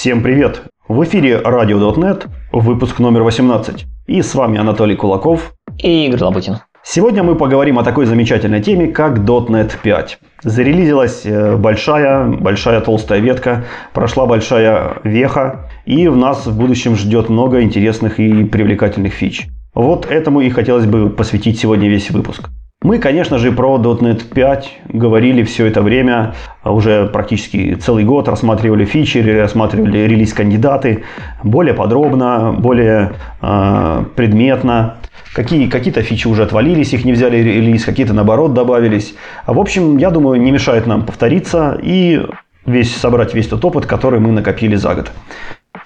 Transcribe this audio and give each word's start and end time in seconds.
Всем 0.00 0.22
привет! 0.22 0.62
В 0.88 1.04
эфире 1.04 1.42
Radio.net, 1.44 2.28
выпуск 2.52 3.00
номер 3.00 3.22
18. 3.22 3.84
И 4.06 4.22
с 4.22 4.34
вами 4.34 4.58
Анатолий 4.58 4.96
Кулаков 4.96 5.52
и 5.76 6.06
Игорь 6.06 6.22
Лабутин. 6.22 6.56
Сегодня 6.82 7.22
мы 7.22 7.34
поговорим 7.34 7.78
о 7.78 7.84
такой 7.84 8.06
замечательной 8.06 8.62
теме, 8.62 8.88
как 8.88 9.18
.NET 9.18 9.72
5. 9.82 10.18
Зарелизилась 10.42 11.26
э, 11.26 11.54
большая, 11.56 12.24
большая 12.28 12.80
толстая 12.80 13.20
ветка, 13.20 13.66
прошла 13.92 14.24
большая 14.24 15.02
веха, 15.04 15.68
и 15.84 16.08
в 16.08 16.16
нас 16.16 16.46
в 16.46 16.58
будущем 16.58 16.96
ждет 16.96 17.28
много 17.28 17.60
интересных 17.60 18.18
и 18.18 18.44
привлекательных 18.44 19.12
фич. 19.12 19.48
Вот 19.74 20.06
этому 20.10 20.40
и 20.40 20.48
хотелось 20.48 20.86
бы 20.86 21.10
посвятить 21.10 21.60
сегодня 21.60 21.90
весь 21.90 22.10
выпуск. 22.10 22.48
Мы, 22.82 22.96
конечно 22.98 23.36
же, 23.36 23.52
про 23.52 23.76
.NET 23.76 24.32
5 24.32 24.70
говорили 24.88 25.42
все 25.42 25.66
это 25.66 25.82
время, 25.82 26.34
уже 26.64 27.06
практически 27.06 27.74
целый 27.74 28.04
год, 28.04 28.28
рассматривали 28.28 28.84
фичи, 28.84 29.18
рассматривали 29.18 29.98
релиз-кандидаты 29.98 31.04
более 31.42 31.74
подробно, 31.74 32.54
более 32.56 33.12
э, 33.40 34.04
предметно. 34.14 34.96
Какие, 35.32 35.68
какие-то 35.68 36.02
фичи 36.02 36.26
уже 36.26 36.42
отвалились, 36.42 36.92
их 36.92 37.04
не 37.04 37.12
взяли 37.12 37.38
релиз, 37.38 37.84
какие-то 37.84 38.12
наоборот 38.12 38.52
добавились. 38.52 39.14
А 39.46 39.52
в 39.52 39.60
общем, 39.60 39.96
я 39.96 40.10
думаю, 40.10 40.40
не 40.40 40.50
мешает 40.50 40.86
нам 40.86 41.06
повториться 41.06 41.78
и 41.80 42.26
весь, 42.66 42.94
собрать 42.94 43.32
весь 43.32 43.46
тот 43.46 43.64
опыт, 43.64 43.86
который 43.86 44.20
мы 44.20 44.32
накопили 44.32 44.76
за 44.76 44.94
год. 44.94 45.12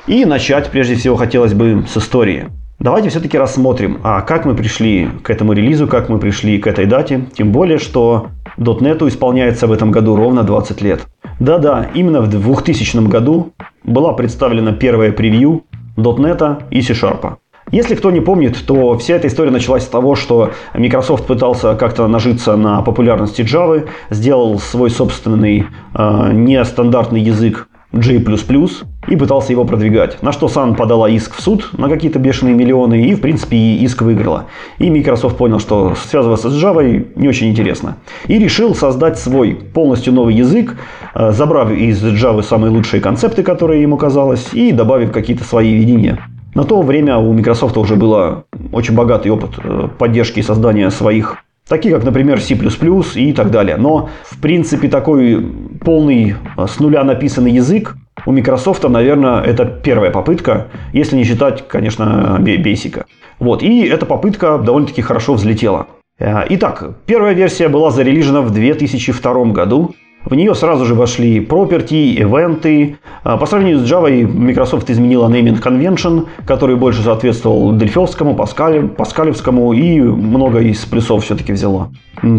И 0.07 0.25
начать, 0.25 0.71
прежде 0.71 0.95
всего, 0.97 1.17
хотелось 1.17 1.53
бы 1.53 1.85
с 1.89 1.97
истории. 1.97 2.47
Давайте 2.81 3.09
все-таки 3.09 3.39
рассмотрим, 3.39 4.01
а 4.03 4.23
как 4.23 4.45
мы 4.45 4.55
пришли 4.55 5.09
к 5.23 5.31
этому 5.31 5.53
релизу, 5.53 5.87
как 5.87 6.09
мы 6.09 6.19
пришли 6.19 6.59
к 6.59 6.67
этой 6.67 6.87
дате. 6.87 7.27
Тем 7.35 7.53
более, 7.53 7.79
что 7.79 8.29
.NET 8.59 9.07
исполняется 9.09 9.67
в 9.67 9.73
этом 9.73 9.91
году 9.91 10.17
ровно 10.17 10.43
20 10.43 10.83
лет. 10.83 11.07
Да-да, 11.41 11.91
именно 11.95 12.21
в 12.21 12.29
2000 12.29 13.09
году 13.09 13.53
была 13.83 14.13
представлена 14.13 14.73
первая 14.73 15.13
превью 15.13 15.65
.NET 15.97 16.65
и 16.71 16.83
C-Sharp. 16.83 17.37
Если 17.71 17.95
кто 17.95 18.11
не 18.11 18.21
помнит, 18.21 18.59
то 18.67 18.99
вся 18.99 19.17
эта 19.17 19.27
история 19.29 19.51
началась 19.51 19.85
с 19.85 19.89
того, 19.89 20.15
что 20.17 20.53
Microsoft 20.75 21.27
пытался 21.27 21.75
как-то 21.75 22.07
нажиться 22.07 22.57
на 22.57 22.83
популярности 22.83 23.41
Java, 23.41 23.89
сделал 24.11 24.59
свой 24.59 24.91
собственный 24.91 25.67
э, 25.95 26.31
нестандартный 26.33 27.21
язык 27.21 27.69
J++ 27.93 28.23
и 29.09 29.17
пытался 29.17 29.53
его 29.53 29.65
продвигать. 29.65 30.23
На 30.23 30.33
что 30.33 30.47
Sun 30.47 30.75
подала 30.75 31.09
иск 31.09 31.35
в 31.35 31.41
суд 31.41 31.71
на 31.77 31.89
какие-то 31.89 32.19
бешеные 32.19 32.55
миллионы 32.55 33.07
и, 33.07 33.15
в 33.15 33.21
принципе, 33.21 33.57
иск 33.57 34.03
выиграла. 34.03 34.47
И 34.79 34.91
Microsoft 34.91 35.37
понял, 35.37 35.61
что 35.61 35.95
связываться 35.95 36.51
с 36.51 36.63
Java 36.63 37.07
не 37.17 37.29
очень 37.29 37.51
интересно. 37.51 37.97
И 38.27 38.39
решил 38.39 38.75
создать 38.75 39.19
свой 39.19 39.55
полностью 39.55 40.13
новый 40.13 40.35
язык, 40.35 40.77
э, 41.15 41.33
забрав 41.33 41.71
из 41.71 42.03
Java 42.05 42.43
самые 42.43 42.71
лучшие 42.71 43.01
концепты, 43.01 43.43
которые 43.43 43.83
ему 43.83 43.97
казалось, 43.97 44.49
и 44.53 44.73
добавив 44.73 45.13
какие-то 45.13 45.45
свои 45.45 45.75
видения. 45.75 46.19
На 46.55 46.65
то 46.65 46.83
время 46.83 47.19
у 47.19 47.33
Microsoft 47.33 47.77
уже 47.77 47.97
был 47.97 48.45
очень 48.73 48.95
богатый 48.95 49.29
опыт 49.29 49.51
э, 49.63 49.89
поддержки 49.99 50.39
и 50.39 50.43
создания 50.43 50.91
своих 50.91 51.39
такие 51.69 51.95
как, 51.95 52.05
например, 52.05 52.41
C++ 52.41 52.55
и 52.55 53.33
так 53.33 53.51
далее. 53.51 53.77
Но, 53.77 54.11
в 54.31 54.39
принципе, 54.41 54.89
такой 54.89 55.45
полный 55.85 56.37
э, 56.57 56.67
с 56.67 56.79
нуля 56.79 57.05
написанный 57.05 57.51
язык 57.51 57.97
у 58.27 58.33
Microsoft, 58.33 58.85
наверное, 58.85 59.43
это 59.43 59.65
первая 59.65 60.11
попытка, 60.11 60.69
если 60.93 61.17
не 61.17 61.25
считать, 61.25 61.67
конечно, 61.69 62.39
Basic. 62.41 63.05
Вот, 63.39 63.63
и 63.63 63.83
эта 63.87 64.07
попытка 64.07 64.59
довольно-таки 64.59 65.03
хорошо 65.03 65.35
взлетела. 65.35 65.89
Э, 66.19 66.45
итак, 66.49 66.97
первая 67.07 67.35
версия 67.35 67.69
была 67.69 67.91
зарелижена 67.91 68.41
в 68.43 68.53
2002 68.53 69.45
году. 69.47 69.95
В 70.25 70.35
нее 70.35 70.55
сразу 70.55 70.87
же 70.87 70.95
вошли 70.95 71.41
property, 71.41 72.15
ивенты. 72.15 72.97
А, 73.23 73.37
по 73.37 73.45
сравнению 73.45 73.81
с 73.81 73.91
Java, 73.91 74.11
Microsoft 74.25 74.91
изменила 74.91 75.29
naming 75.29 75.63
convention, 75.63 76.27
который 76.47 76.77
больше 76.77 77.03
соответствовал 77.03 77.73
дельфовскому, 77.77 78.35
паскале, 78.35 78.83
паскалевскому 78.83 79.73
и 79.75 80.01
много 80.01 80.61
из 80.61 80.79
плюсов 80.87 81.25
все-таки 81.25 81.53
взяла. 81.53 81.91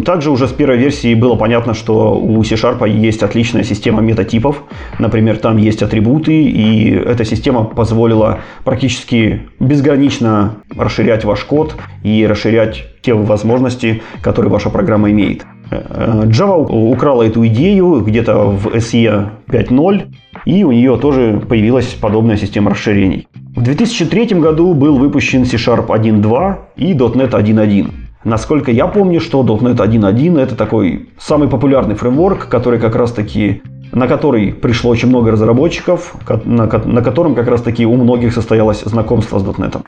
Также 0.03 0.31
уже 0.31 0.47
с 0.47 0.51
первой 0.51 0.77
версии 0.77 1.13
было 1.13 1.35
понятно, 1.35 1.75
что 1.75 2.17
у 2.17 2.43
C-Sharp 2.43 2.89
есть 2.89 3.21
отличная 3.21 3.63
система 3.63 4.01
метатипов. 4.01 4.63
Например, 4.97 5.37
там 5.37 5.57
есть 5.57 5.83
атрибуты, 5.83 6.33
и 6.33 6.89
эта 6.89 7.23
система 7.23 7.65
позволила 7.65 8.39
практически 8.63 9.43
безгранично 9.59 10.55
расширять 10.75 11.23
ваш 11.23 11.43
код 11.43 11.75
и 12.03 12.25
расширять 12.25 12.85
те 13.03 13.13
возможности, 13.13 14.01
которые 14.21 14.51
ваша 14.51 14.71
программа 14.71 15.11
имеет. 15.11 15.45
Java 15.69 16.55
украла 16.55 17.23
эту 17.23 17.45
идею 17.47 18.01
где-то 18.01 18.49
в 18.49 18.67
SE 18.75 19.29
5.0, 19.47 20.03
и 20.45 20.63
у 20.63 20.71
нее 20.71 20.97
тоже 20.97 21.41
появилась 21.47 21.87
подобная 21.87 22.37
система 22.37 22.71
расширений. 22.71 23.27
В 23.55 23.61
2003 23.61 24.39
году 24.39 24.73
был 24.73 24.97
выпущен 24.97 25.45
C-Sharp 25.45 25.87
1.2 25.87 26.55
и 26.77 26.93
.NET 26.93 27.31
1.1. 27.31 27.91
Насколько 28.25 28.71
я 28.71 28.87
помню, 28.87 29.21
что 29.21 29.43
.NET 29.43 29.77
1.1 29.77 30.39
это 30.39 30.55
такой 30.55 31.09
самый 31.17 31.47
популярный 31.47 31.95
фреймворк, 31.95 32.49
который 32.49 32.79
как 32.79 32.95
раз 32.95 33.11
таки 33.11 33.61
на 33.91 34.07
который 34.07 34.53
пришло 34.53 34.91
очень 34.91 35.09
много 35.09 35.31
разработчиков, 35.31 36.15
на, 36.45 36.67
котором 36.67 37.35
как 37.35 37.47
раз 37.47 37.61
таки 37.61 37.85
у 37.85 37.95
многих 37.95 38.33
состоялось 38.33 38.81
знакомство 38.81 39.39
с 39.39 39.43
.NET. 39.43 39.81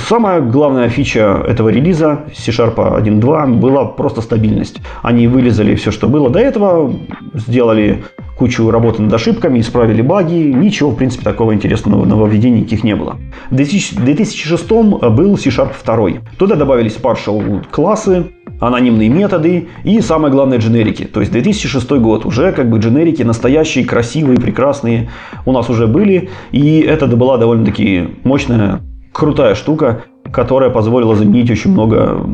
Самая 0.00 0.40
главная 0.40 0.88
фича 0.88 1.42
этого 1.46 1.68
релиза 1.68 2.20
C-Sharp 2.34 2.76
1.2 2.76 3.54
была 3.54 3.84
просто 3.84 4.20
стабильность. 4.20 4.80
Они 5.02 5.26
вылезали 5.26 5.74
все, 5.74 5.90
что 5.90 6.08
было 6.08 6.30
до 6.30 6.38
этого, 6.38 6.92
сделали 7.34 8.04
кучу 8.38 8.70
работы 8.70 9.02
над 9.02 9.12
ошибками, 9.12 9.58
исправили 9.58 10.00
баги. 10.00 10.34
Ничего, 10.34 10.90
в 10.90 10.96
принципе, 10.96 11.24
такого 11.24 11.52
интересного 11.52 12.04
нововведений 12.04 12.60
никаких 12.60 12.84
не 12.84 12.94
было. 12.94 13.16
В 13.50 13.56
2006 13.56 14.70
был 14.70 15.36
C-Sharp 15.36 15.72
2. 15.84 16.20
Туда 16.38 16.54
добавились 16.54 16.96
partial 16.96 17.66
классы, 17.70 18.26
анонимные 18.60 19.08
методы 19.08 19.68
и, 19.84 20.00
самое 20.00 20.32
главное, 20.32 20.58
дженерики. 20.58 21.04
То 21.04 21.20
есть 21.20 21.32
2006 21.32 21.90
год. 21.92 22.24
Уже 22.24 22.52
как 22.52 22.70
бы 22.70 22.78
дженерики 22.78 23.22
настоящие, 23.22 23.84
красивые, 23.84 24.38
прекрасные 24.38 25.10
у 25.44 25.52
нас 25.52 25.68
уже 25.68 25.86
были. 25.86 26.30
И 26.52 26.80
это 26.80 27.08
была 27.08 27.38
довольно-таки 27.38 28.08
мощная, 28.22 28.80
крутая 29.12 29.56
штука 29.56 30.04
которая 30.32 30.70
позволила 30.70 31.14
заменить 31.14 31.50
очень 31.50 31.72
много 31.72 32.26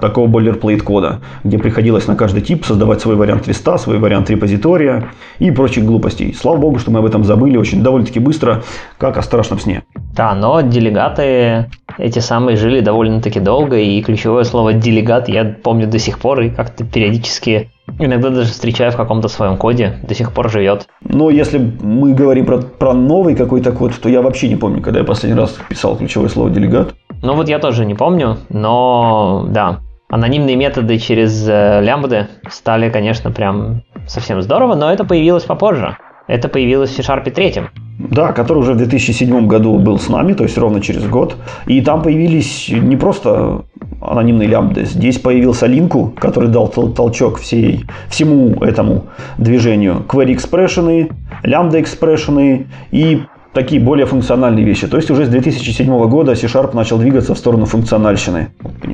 такого 0.00 0.28
boilerplate 0.28 0.80
кода, 0.80 1.20
где 1.42 1.58
приходилось 1.58 2.06
на 2.06 2.16
каждый 2.16 2.42
тип 2.42 2.64
создавать 2.64 3.00
свой 3.00 3.16
вариант 3.16 3.46
листа, 3.46 3.78
свой 3.78 3.98
вариант 3.98 4.30
репозитория 4.30 5.10
и 5.38 5.50
прочих 5.50 5.84
глупостей. 5.84 6.34
Слава 6.34 6.56
богу, 6.56 6.78
что 6.78 6.90
мы 6.90 7.00
об 7.00 7.06
этом 7.06 7.24
забыли 7.24 7.56
очень 7.56 7.82
довольно-таки 7.82 8.20
быстро, 8.20 8.62
как 8.98 9.16
о 9.16 9.22
страшном 9.22 9.58
сне. 9.58 9.82
Да, 10.16 10.34
но 10.34 10.60
делегаты 10.60 11.70
эти 11.98 12.18
самые 12.18 12.56
жили 12.56 12.80
довольно-таки 12.80 13.40
долго, 13.40 13.76
и 13.76 14.00
ключевое 14.02 14.44
слово 14.44 14.72
«делегат» 14.72 15.28
я 15.28 15.44
помню 15.44 15.86
до 15.86 15.98
сих 15.98 16.18
пор, 16.18 16.40
и 16.40 16.50
как-то 16.50 16.84
периодически 16.84 17.70
Иногда 17.98 18.30
даже 18.30 18.50
встречаю 18.50 18.92
в 18.92 18.96
каком-то 18.96 19.28
своем 19.28 19.56
коде, 19.56 19.98
до 20.02 20.14
сих 20.14 20.32
пор 20.32 20.50
живет. 20.50 20.88
Но 21.00 21.30
если 21.30 21.58
мы 21.58 22.14
говорим 22.14 22.46
про, 22.46 22.58
про 22.58 22.92
новый 22.92 23.36
какой-то 23.36 23.72
код, 23.72 23.92
то 24.00 24.08
я 24.08 24.22
вообще 24.22 24.48
не 24.48 24.56
помню, 24.56 24.82
когда 24.82 25.00
я 25.00 25.04
последний 25.04 25.38
раз 25.38 25.56
писал 25.68 25.96
ключевое 25.96 26.28
слово 26.28 26.50
делегат. 26.50 26.94
Ну 27.22 27.34
вот 27.34 27.48
я 27.48 27.58
тоже 27.58 27.84
не 27.84 27.94
помню, 27.94 28.38
но 28.48 29.46
да, 29.48 29.80
анонимные 30.08 30.56
методы 30.56 30.98
через 30.98 31.46
э, 31.48 31.80
лямбды 31.82 32.28
стали, 32.50 32.90
конечно, 32.90 33.30
прям 33.30 33.82
совсем 34.06 34.42
здорово, 34.42 34.74
но 34.74 34.92
это 34.92 35.04
появилось 35.04 35.44
попозже. 35.44 35.96
Это 36.26 36.48
появилось 36.48 36.90
в 36.90 36.96
C-Sharp 36.96 37.30
3. 37.30 37.54
Да, 37.98 38.32
который 38.32 38.58
уже 38.58 38.72
в 38.72 38.76
2007 38.76 39.46
году 39.46 39.78
был 39.78 39.98
с 39.98 40.08
нами, 40.08 40.32
то 40.32 40.42
есть 40.44 40.58
ровно 40.58 40.80
через 40.80 41.06
год. 41.06 41.36
И 41.66 41.80
там 41.80 42.02
появились 42.02 42.68
не 42.68 42.96
просто 42.96 43.62
анонимные 44.00 44.48
лямбды. 44.48 44.84
Здесь 44.84 45.18
появился 45.18 45.66
линку, 45.66 46.12
который 46.18 46.48
дал 46.48 46.68
толчок 46.68 47.38
всей, 47.38 47.84
всему 48.08 48.54
этому 48.62 49.04
движению. 49.38 50.04
Query 50.08 50.36
expression, 50.36 51.12
лямбда 51.42 51.78
expression 51.78 52.66
и 52.90 53.22
такие 53.52 53.80
более 53.80 54.06
функциональные 54.06 54.64
вещи. 54.64 54.86
То 54.86 54.96
есть 54.96 55.10
уже 55.10 55.26
с 55.26 55.28
2007 55.28 56.08
года 56.08 56.34
C-Sharp 56.34 56.74
начал 56.74 56.98
двигаться 56.98 57.34
в 57.34 57.38
сторону 57.38 57.66
функциональщины. 57.66 58.48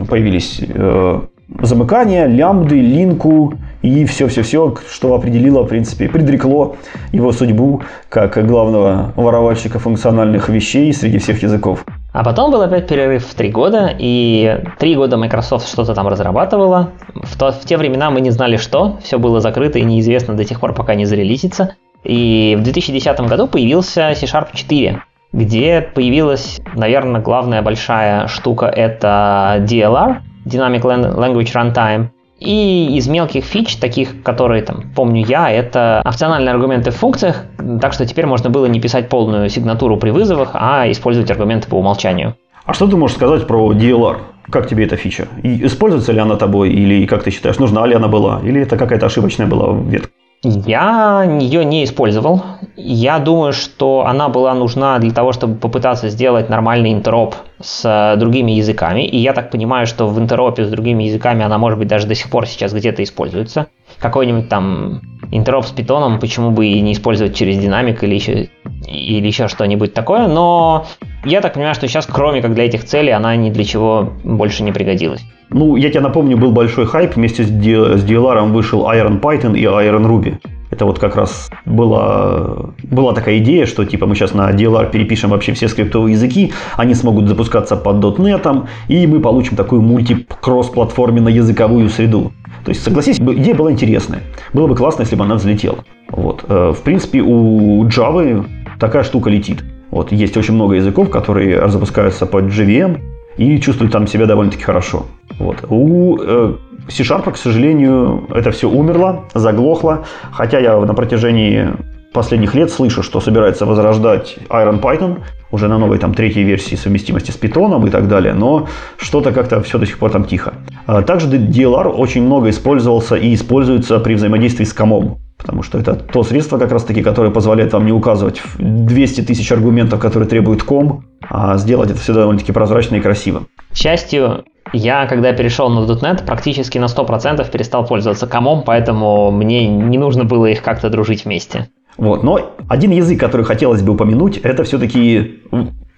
Появились 0.08 0.60
э, 0.60 1.20
замыкания, 1.62 2.26
лямбды, 2.26 2.80
линку 2.80 3.54
и 3.82 4.04
все-все-все, 4.04 4.74
что 4.90 5.14
определило, 5.14 5.62
в 5.62 5.68
принципе, 5.68 6.08
предрекло 6.08 6.76
его 7.12 7.32
судьбу 7.32 7.82
как 8.08 8.46
главного 8.46 9.12
воровальщика 9.16 9.78
функциональных 9.78 10.48
вещей 10.48 10.92
среди 10.92 11.18
всех 11.18 11.42
языков. 11.42 11.84
А 12.12 12.24
потом 12.24 12.50
был 12.50 12.60
опять 12.62 12.88
перерыв 12.88 13.24
в 13.24 13.34
три 13.34 13.50
года, 13.50 13.90
и 13.96 14.62
три 14.78 14.96
года 14.96 15.16
Microsoft 15.16 15.68
что-то 15.68 15.94
там 15.94 16.08
разрабатывала. 16.08 16.90
В, 17.14 17.38
то, 17.38 17.52
в 17.52 17.60
те 17.60 17.76
времена 17.76 18.10
мы 18.10 18.20
не 18.20 18.30
знали, 18.30 18.56
что, 18.56 18.98
все 19.02 19.18
было 19.18 19.40
закрыто 19.40 19.78
и 19.78 19.82
неизвестно 19.82 20.34
до 20.34 20.44
тех 20.44 20.60
пор, 20.60 20.74
пока 20.74 20.94
не 20.94 21.04
зарелизится. 21.04 21.76
И 22.02 22.56
в 22.58 22.62
2010 22.62 23.20
году 23.20 23.46
появился 23.46 24.12
C-Sharp 24.14 24.48
4, 24.54 25.02
где 25.32 25.80
появилась, 25.80 26.60
наверное, 26.74 27.20
главная 27.20 27.62
большая 27.62 28.26
штука– 28.26 28.66
это 28.66 29.64
DLR, 29.68 30.16
Dynamic 30.46 30.82
Language 30.82 31.52
Runtime. 31.54 32.08
И 32.40 32.96
из 32.96 33.06
мелких 33.06 33.44
фич, 33.44 33.76
таких, 33.76 34.22
которые 34.22 34.62
там 34.62 34.84
помню 34.96 35.24
я, 35.26 35.50
это 35.50 36.02
опциональные 36.04 36.52
аргументы 36.52 36.90
в 36.90 36.96
функциях, 36.96 37.44
так 37.80 37.92
что 37.92 38.06
теперь 38.06 38.24
можно 38.24 38.48
было 38.48 38.64
не 38.64 38.80
писать 38.80 39.10
полную 39.10 39.50
сигнатуру 39.50 39.98
при 39.98 40.10
вызовах, 40.10 40.50
а 40.54 40.90
использовать 40.90 41.30
аргументы 41.30 41.68
по 41.68 41.74
умолчанию. 41.76 42.34
А 42.64 42.72
что 42.72 42.86
ты 42.86 42.96
можешь 42.96 43.16
сказать 43.16 43.46
про 43.46 43.72
DLR? 43.72 44.16
Как 44.48 44.68
тебе 44.68 44.84
эта 44.84 44.96
фича? 44.96 45.28
И 45.42 45.66
используется 45.66 46.12
ли 46.12 46.18
она 46.18 46.36
тобой, 46.36 46.70
или 46.70 47.06
как 47.06 47.22
ты 47.22 47.30
считаешь, 47.30 47.58
нужна 47.58 47.86
ли 47.86 47.94
она 47.94 48.08
была, 48.08 48.40
или 48.42 48.62
это 48.62 48.76
какая-то 48.76 49.06
ошибочная 49.06 49.46
была 49.46 49.74
ветка? 49.74 50.10
Я 50.42 51.22
ее 51.38 51.66
не 51.66 51.84
использовал. 51.84 52.42
Я 52.74 53.18
думаю, 53.18 53.52
что 53.52 54.06
она 54.06 54.30
была 54.30 54.54
нужна 54.54 54.98
для 54.98 55.10
того, 55.10 55.32
чтобы 55.32 55.56
попытаться 55.56 56.08
сделать 56.08 56.48
нормальный 56.48 56.94
интероп 56.94 57.34
с 57.60 57.84
э, 57.84 58.16
другими 58.18 58.52
языками. 58.52 59.06
И 59.06 59.18
я 59.18 59.34
так 59.34 59.50
понимаю, 59.50 59.86
что 59.86 60.06
в 60.06 60.18
интеропе 60.18 60.64
с 60.64 60.70
другими 60.70 61.04
языками 61.04 61.44
она, 61.44 61.58
может 61.58 61.78
быть, 61.78 61.88
даже 61.88 62.06
до 62.06 62.14
сих 62.14 62.30
пор 62.30 62.46
сейчас 62.46 62.72
где-то 62.72 63.02
используется. 63.02 63.66
Какой-нибудь 64.00 64.48
там 64.48 65.02
интероп 65.30 65.66
с 65.66 65.70
питоном, 65.70 66.18
почему 66.18 66.50
бы 66.50 66.66
и 66.66 66.80
не 66.80 66.92
использовать 66.92 67.36
через 67.36 67.58
динамик 67.58 68.02
или 68.02 68.14
еще, 68.14 68.48
или 68.86 69.26
еще 69.26 69.48
что-нибудь 69.48 69.94
такое. 69.94 70.26
Но 70.26 70.86
я 71.24 71.40
так 71.40 71.54
понимаю, 71.54 71.74
что 71.74 71.86
сейчас, 71.86 72.06
кроме 72.06 72.42
как 72.42 72.54
для 72.54 72.64
этих 72.64 72.84
целей, 72.84 73.10
она 73.10 73.36
ни 73.36 73.50
для 73.50 73.64
чего 73.64 74.12
больше 74.24 74.62
не 74.62 74.72
пригодилась. 74.72 75.24
Ну, 75.50 75.76
я 75.76 75.90
тебе 75.90 76.00
напомню, 76.00 76.36
был 76.36 76.52
большой 76.52 76.86
хайп, 76.86 77.16
вместе 77.16 77.44
с 77.44 77.50
DLR 77.50 78.52
вышел 78.52 78.88
Iron 78.90 79.20
Python 79.20 79.58
и 79.58 79.64
Iron 79.64 80.06
Ruby. 80.06 80.38
Это 80.70 80.84
вот 80.84 81.00
как 81.00 81.16
раз 81.16 81.50
была, 81.66 82.70
была 82.84 83.12
такая 83.12 83.38
идея, 83.38 83.66
что 83.66 83.84
типа 83.84 84.06
мы 84.06 84.14
сейчас 84.14 84.34
на 84.34 84.52
DLR 84.52 84.88
перепишем 84.92 85.30
вообще 85.30 85.52
все 85.52 85.66
скриптовые 85.66 86.12
языки, 86.12 86.52
они 86.76 86.94
смогут 86.94 87.26
запускаться 87.26 87.76
под 87.76 87.96
.NET, 87.96 88.68
и 88.86 89.04
мы 89.08 89.18
получим 89.18 89.56
такую 89.56 89.82
мульти-кросс-платформенно-языковую 89.82 91.88
среду. 91.88 92.30
То 92.64 92.70
есть, 92.70 92.82
согласись, 92.82 93.18
идея 93.18 93.54
была 93.54 93.72
интересная. 93.72 94.22
Было 94.52 94.66
бы 94.66 94.74
классно, 94.74 95.02
если 95.02 95.16
бы 95.16 95.24
она 95.24 95.36
взлетела. 95.36 95.78
Вот. 96.08 96.44
Э, 96.48 96.72
в 96.76 96.82
принципе, 96.82 97.20
у 97.20 97.84
Java 97.86 98.46
такая 98.78 99.02
штука 99.02 99.30
летит. 99.30 99.64
Вот. 99.90 100.12
Есть 100.12 100.36
очень 100.36 100.54
много 100.54 100.74
языков, 100.74 101.10
которые 101.10 101.68
запускаются 101.68 102.26
под 102.26 102.44
JVM 102.44 103.00
и 103.36 103.58
чувствуют 103.60 103.92
там 103.92 104.06
себя 104.06 104.26
довольно-таки 104.26 104.62
хорошо. 104.62 105.06
Вот. 105.38 105.64
У 105.68 106.18
э, 106.20 106.54
C-Sharp, 106.88 107.30
к 107.32 107.36
сожалению, 107.36 108.26
это 108.34 108.50
все 108.50 108.68
умерло, 108.68 109.24
заглохло. 109.34 110.04
Хотя 110.30 110.58
я 110.58 110.78
на 110.78 110.94
протяжении 110.94 111.68
последних 112.12 112.54
лет 112.54 112.70
слышу, 112.70 113.02
что 113.02 113.20
собирается 113.20 113.66
возрождать 113.66 114.36
Iron 114.48 114.80
Python 114.80 115.22
уже 115.50 115.68
на 115.68 115.78
новой 115.78 115.98
там 115.98 116.14
третьей 116.14 116.44
версии 116.44 116.76
совместимости 116.76 117.30
с 117.30 117.38
Python 117.38 117.86
и 117.86 117.90
так 117.90 118.08
далее, 118.08 118.34
но 118.34 118.68
что-то 118.98 119.32
как-то 119.32 119.60
все 119.62 119.78
до 119.78 119.86
сих 119.86 119.98
пор 119.98 120.10
там 120.10 120.24
тихо. 120.24 120.54
А 120.86 121.02
также 121.02 121.28
DLR 121.28 121.88
очень 121.88 122.22
много 122.22 122.50
использовался 122.50 123.16
и 123.16 123.34
используется 123.34 123.98
при 123.98 124.14
взаимодействии 124.14 124.64
с 124.64 124.72
комом. 124.72 125.18
Потому 125.36 125.62
что 125.62 125.78
это 125.78 125.94
то 125.94 126.22
средство, 126.22 126.58
как 126.58 126.70
раз 126.70 126.84
таки, 126.84 127.02
которое 127.02 127.30
позволяет 127.30 127.72
вам 127.72 127.86
не 127.86 127.92
указывать 127.92 128.42
200 128.58 129.22
тысяч 129.22 129.50
аргументов, 129.50 129.98
которые 129.98 130.28
требуют 130.28 130.62
ком, 130.62 131.04
а 131.28 131.56
сделать 131.56 131.90
это 131.90 131.98
все 131.98 132.12
довольно-таки 132.12 132.52
прозрачно 132.52 132.96
и 132.96 133.00
красиво. 133.00 133.46
К 133.72 133.76
счастью, 133.76 134.44
я, 134.74 135.06
когда 135.06 135.32
перешел 135.32 135.70
на 135.70 135.80
.NET, 135.90 136.26
практически 136.26 136.76
на 136.76 136.84
100% 136.84 137.50
перестал 137.50 137.86
пользоваться 137.86 138.26
комом, 138.26 138.62
поэтому 138.64 139.30
мне 139.30 139.66
не 139.66 139.96
нужно 139.96 140.24
было 140.24 140.46
их 140.46 140.62
как-то 140.62 140.90
дружить 140.90 141.24
вместе. 141.24 141.68
Вот. 142.00 142.24
Но 142.24 142.56
один 142.66 142.90
язык, 142.90 143.20
который 143.20 143.44
хотелось 143.44 143.82
бы 143.82 143.92
упомянуть, 143.92 144.38
это 144.38 144.64
все-таки... 144.64 145.42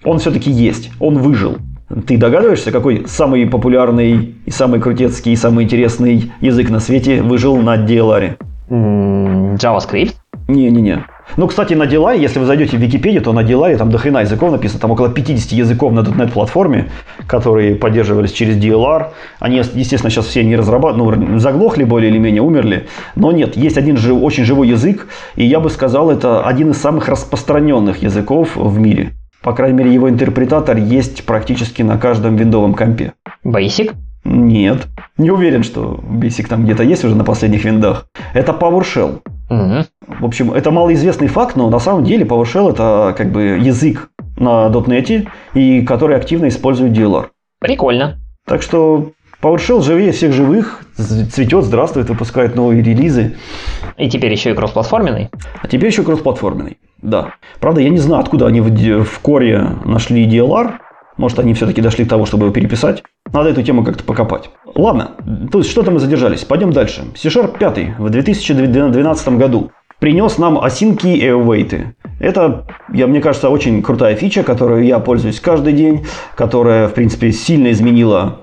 Он 0.03 0.19
все-таки 0.19 0.51
есть, 0.51 0.91
он 0.99 1.17
выжил. 1.17 1.57
Ты 2.05 2.17
догадываешься, 2.17 2.71
какой 2.73 3.05
самый 3.07 3.47
популярный 3.47 4.35
и 4.45 4.51
самый 4.51 4.81
крутецкий 4.81 5.31
и 5.31 5.37
самый 5.37 5.63
интересный 5.63 6.31
язык 6.41 6.69
на 6.69 6.81
свете 6.81 7.21
выжил 7.21 7.55
на 7.55 7.77
DLR? 7.77 8.35
JavaScript? 8.69 10.15
Не-не-не. 10.49 11.05
Ну, 11.37 11.47
кстати, 11.47 11.73
на 11.73 11.83
Delay, 11.83 12.19
если 12.19 12.39
вы 12.39 12.45
зайдете 12.45 12.77
в 12.77 12.79
Википедию, 12.79 13.21
то 13.21 13.33
на 13.33 13.41
Delay 13.41 13.77
там 13.77 13.89
дохрена 13.89 14.19
языков 14.19 14.51
написано, 14.51 14.79
там 14.79 14.91
около 14.91 15.09
50 15.09 15.51
языков 15.51 15.91
на 15.93 16.01
.NET 16.01 16.31
платформе, 16.31 16.91
которые 17.27 17.75
поддерживались 17.75 18.31
через 18.31 18.57
DLR. 18.57 19.07
Они, 19.39 19.57
естественно, 19.57 20.09
сейчас 20.11 20.25
все 20.27 20.43
не 20.43 20.55
разрабатывают, 20.55 21.17
ну, 21.17 21.39
заглохли 21.39 21.83
более 21.83 22.11
или 22.11 22.19
менее, 22.19 22.41
умерли. 22.41 22.87
Но 23.15 23.31
нет, 23.31 23.55
есть 23.55 23.77
один 23.77 23.97
жив, 23.97 24.21
очень 24.21 24.43
живой 24.45 24.67
язык, 24.67 25.07
и 25.35 25.45
я 25.45 25.59
бы 25.59 25.69
сказал, 25.69 26.11
это 26.11 26.45
один 26.45 26.71
из 26.71 26.77
самых 26.77 27.07
распространенных 27.07 28.03
языков 28.03 28.55
в 28.55 28.79
мире. 28.79 29.13
По 29.41 29.53
крайней 29.53 29.77
мере, 29.77 29.93
его 29.93 30.09
интерпретатор 30.09 30.77
есть 30.77 31.25
практически 31.25 31.81
на 31.81 31.97
каждом 31.97 32.37
виндовом 32.37 32.73
компе. 32.73 33.13
Basic? 33.43 33.93
Нет. 34.23 34.87
Не 35.17 35.31
уверен, 35.31 35.63
что 35.63 35.99
Basic 36.01 36.47
там 36.47 36.63
где-то 36.63 36.83
есть 36.83 37.03
уже 37.03 37.15
на 37.15 37.25
последних 37.25 37.65
виндах. 37.65 38.07
Это 38.33 38.53
PowerShell. 38.53 39.19
Угу. 39.49 40.19
В 40.19 40.25
общем, 40.25 40.51
это 40.53 40.71
малоизвестный 40.71 41.27
факт, 41.27 41.55
но 41.55 41.69
на 41.69 41.79
самом 41.79 42.03
деле 42.03 42.25
PowerShell 42.25 42.71
это 42.71 43.13
как 43.17 43.31
бы 43.31 43.59
язык 43.61 44.09
на 44.37 44.67
.NET, 44.67 45.27
и 45.53 45.81
который 45.81 46.17
активно 46.17 46.47
использует 46.47 46.97
DLR. 46.97 47.27
Прикольно. 47.59 48.19
Так 48.45 48.61
что 48.61 49.11
PowerShell 49.41 49.81
живее 49.81 50.11
всех 50.11 50.33
живых, 50.33 50.83
цветет, 50.95 51.65
здравствует, 51.65 52.09
выпускает 52.09 52.55
новые 52.55 52.81
релизы. 52.81 53.35
И 53.97 54.09
теперь 54.09 54.31
еще 54.31 54.51
и 54.51 54.53
кроссплатформенный. 54.53 55.29
А 55.61 55.67
теперь 55.67 55.89
еще 55.89 56.03
кроссплатформенный, 56.03 56.77
да. 57.01 57.33
Правда, 57.59 57.81
я 57.81 57.89
не 57.89 57.97
знаю, 57.97 58.21
откуда 58.21 58.47
они 58.47 58.61
в, 58.61 59.03
в 59.03 59.19
коре 59.19 59.59
нашли 59.83 60.25
DLR, 60.25 60.75
может, 61.17 61.39
они 61.39 61.53
все-таки 61.53 61.81
дошли 61.81 62.05
к 62.05 62.09
тому, 62.09 62.25
чтобы 62.25 62.45
его 62.45 62.53
переписать. 62.53 63.03
Надо 63.31 63.49
эту 63.49 63.63
тему 63.63 63.83
как-то 63.83 64.03
покопать. 64.03 64.49
Ладно, 64.75 65.11
то 65.51 65.59
есть 65.59 65.71
что-то 65.71 65.91
мы 65.91 65.99
задержались. 65.99 66.43
Пойдем 66.43 66.71
дальше. 66.71 67.03
C-Sharp 67.15 67.57
5 67.57 67.99
в 67.99 68.09
2012 68.09 69.27
году 69.29 69.71
принес 69.99 70.37
нам 70.37 70.59
осинки 70.59 71.07
и 71.07 71.25
await. 71.27 71.93
Это, 72.19 72.65
я, 72.93 73.07
мне 73.07 73.21
кажется, 73.21 73.49
очень 73.49 73.81
крутая 73.81 74.15
фича, 74.15 74.43
которую 74.43 74.83
я 74.83 74.99
пользуюсь 74.99 75.39
каждый 75.39 75.73
день, 75.73 76.05
которая, 76.35 76.87
в 76.87 76.93
принципе, 76.93 77.31
сильно 77.31 77.71
изменила 77.71 78.39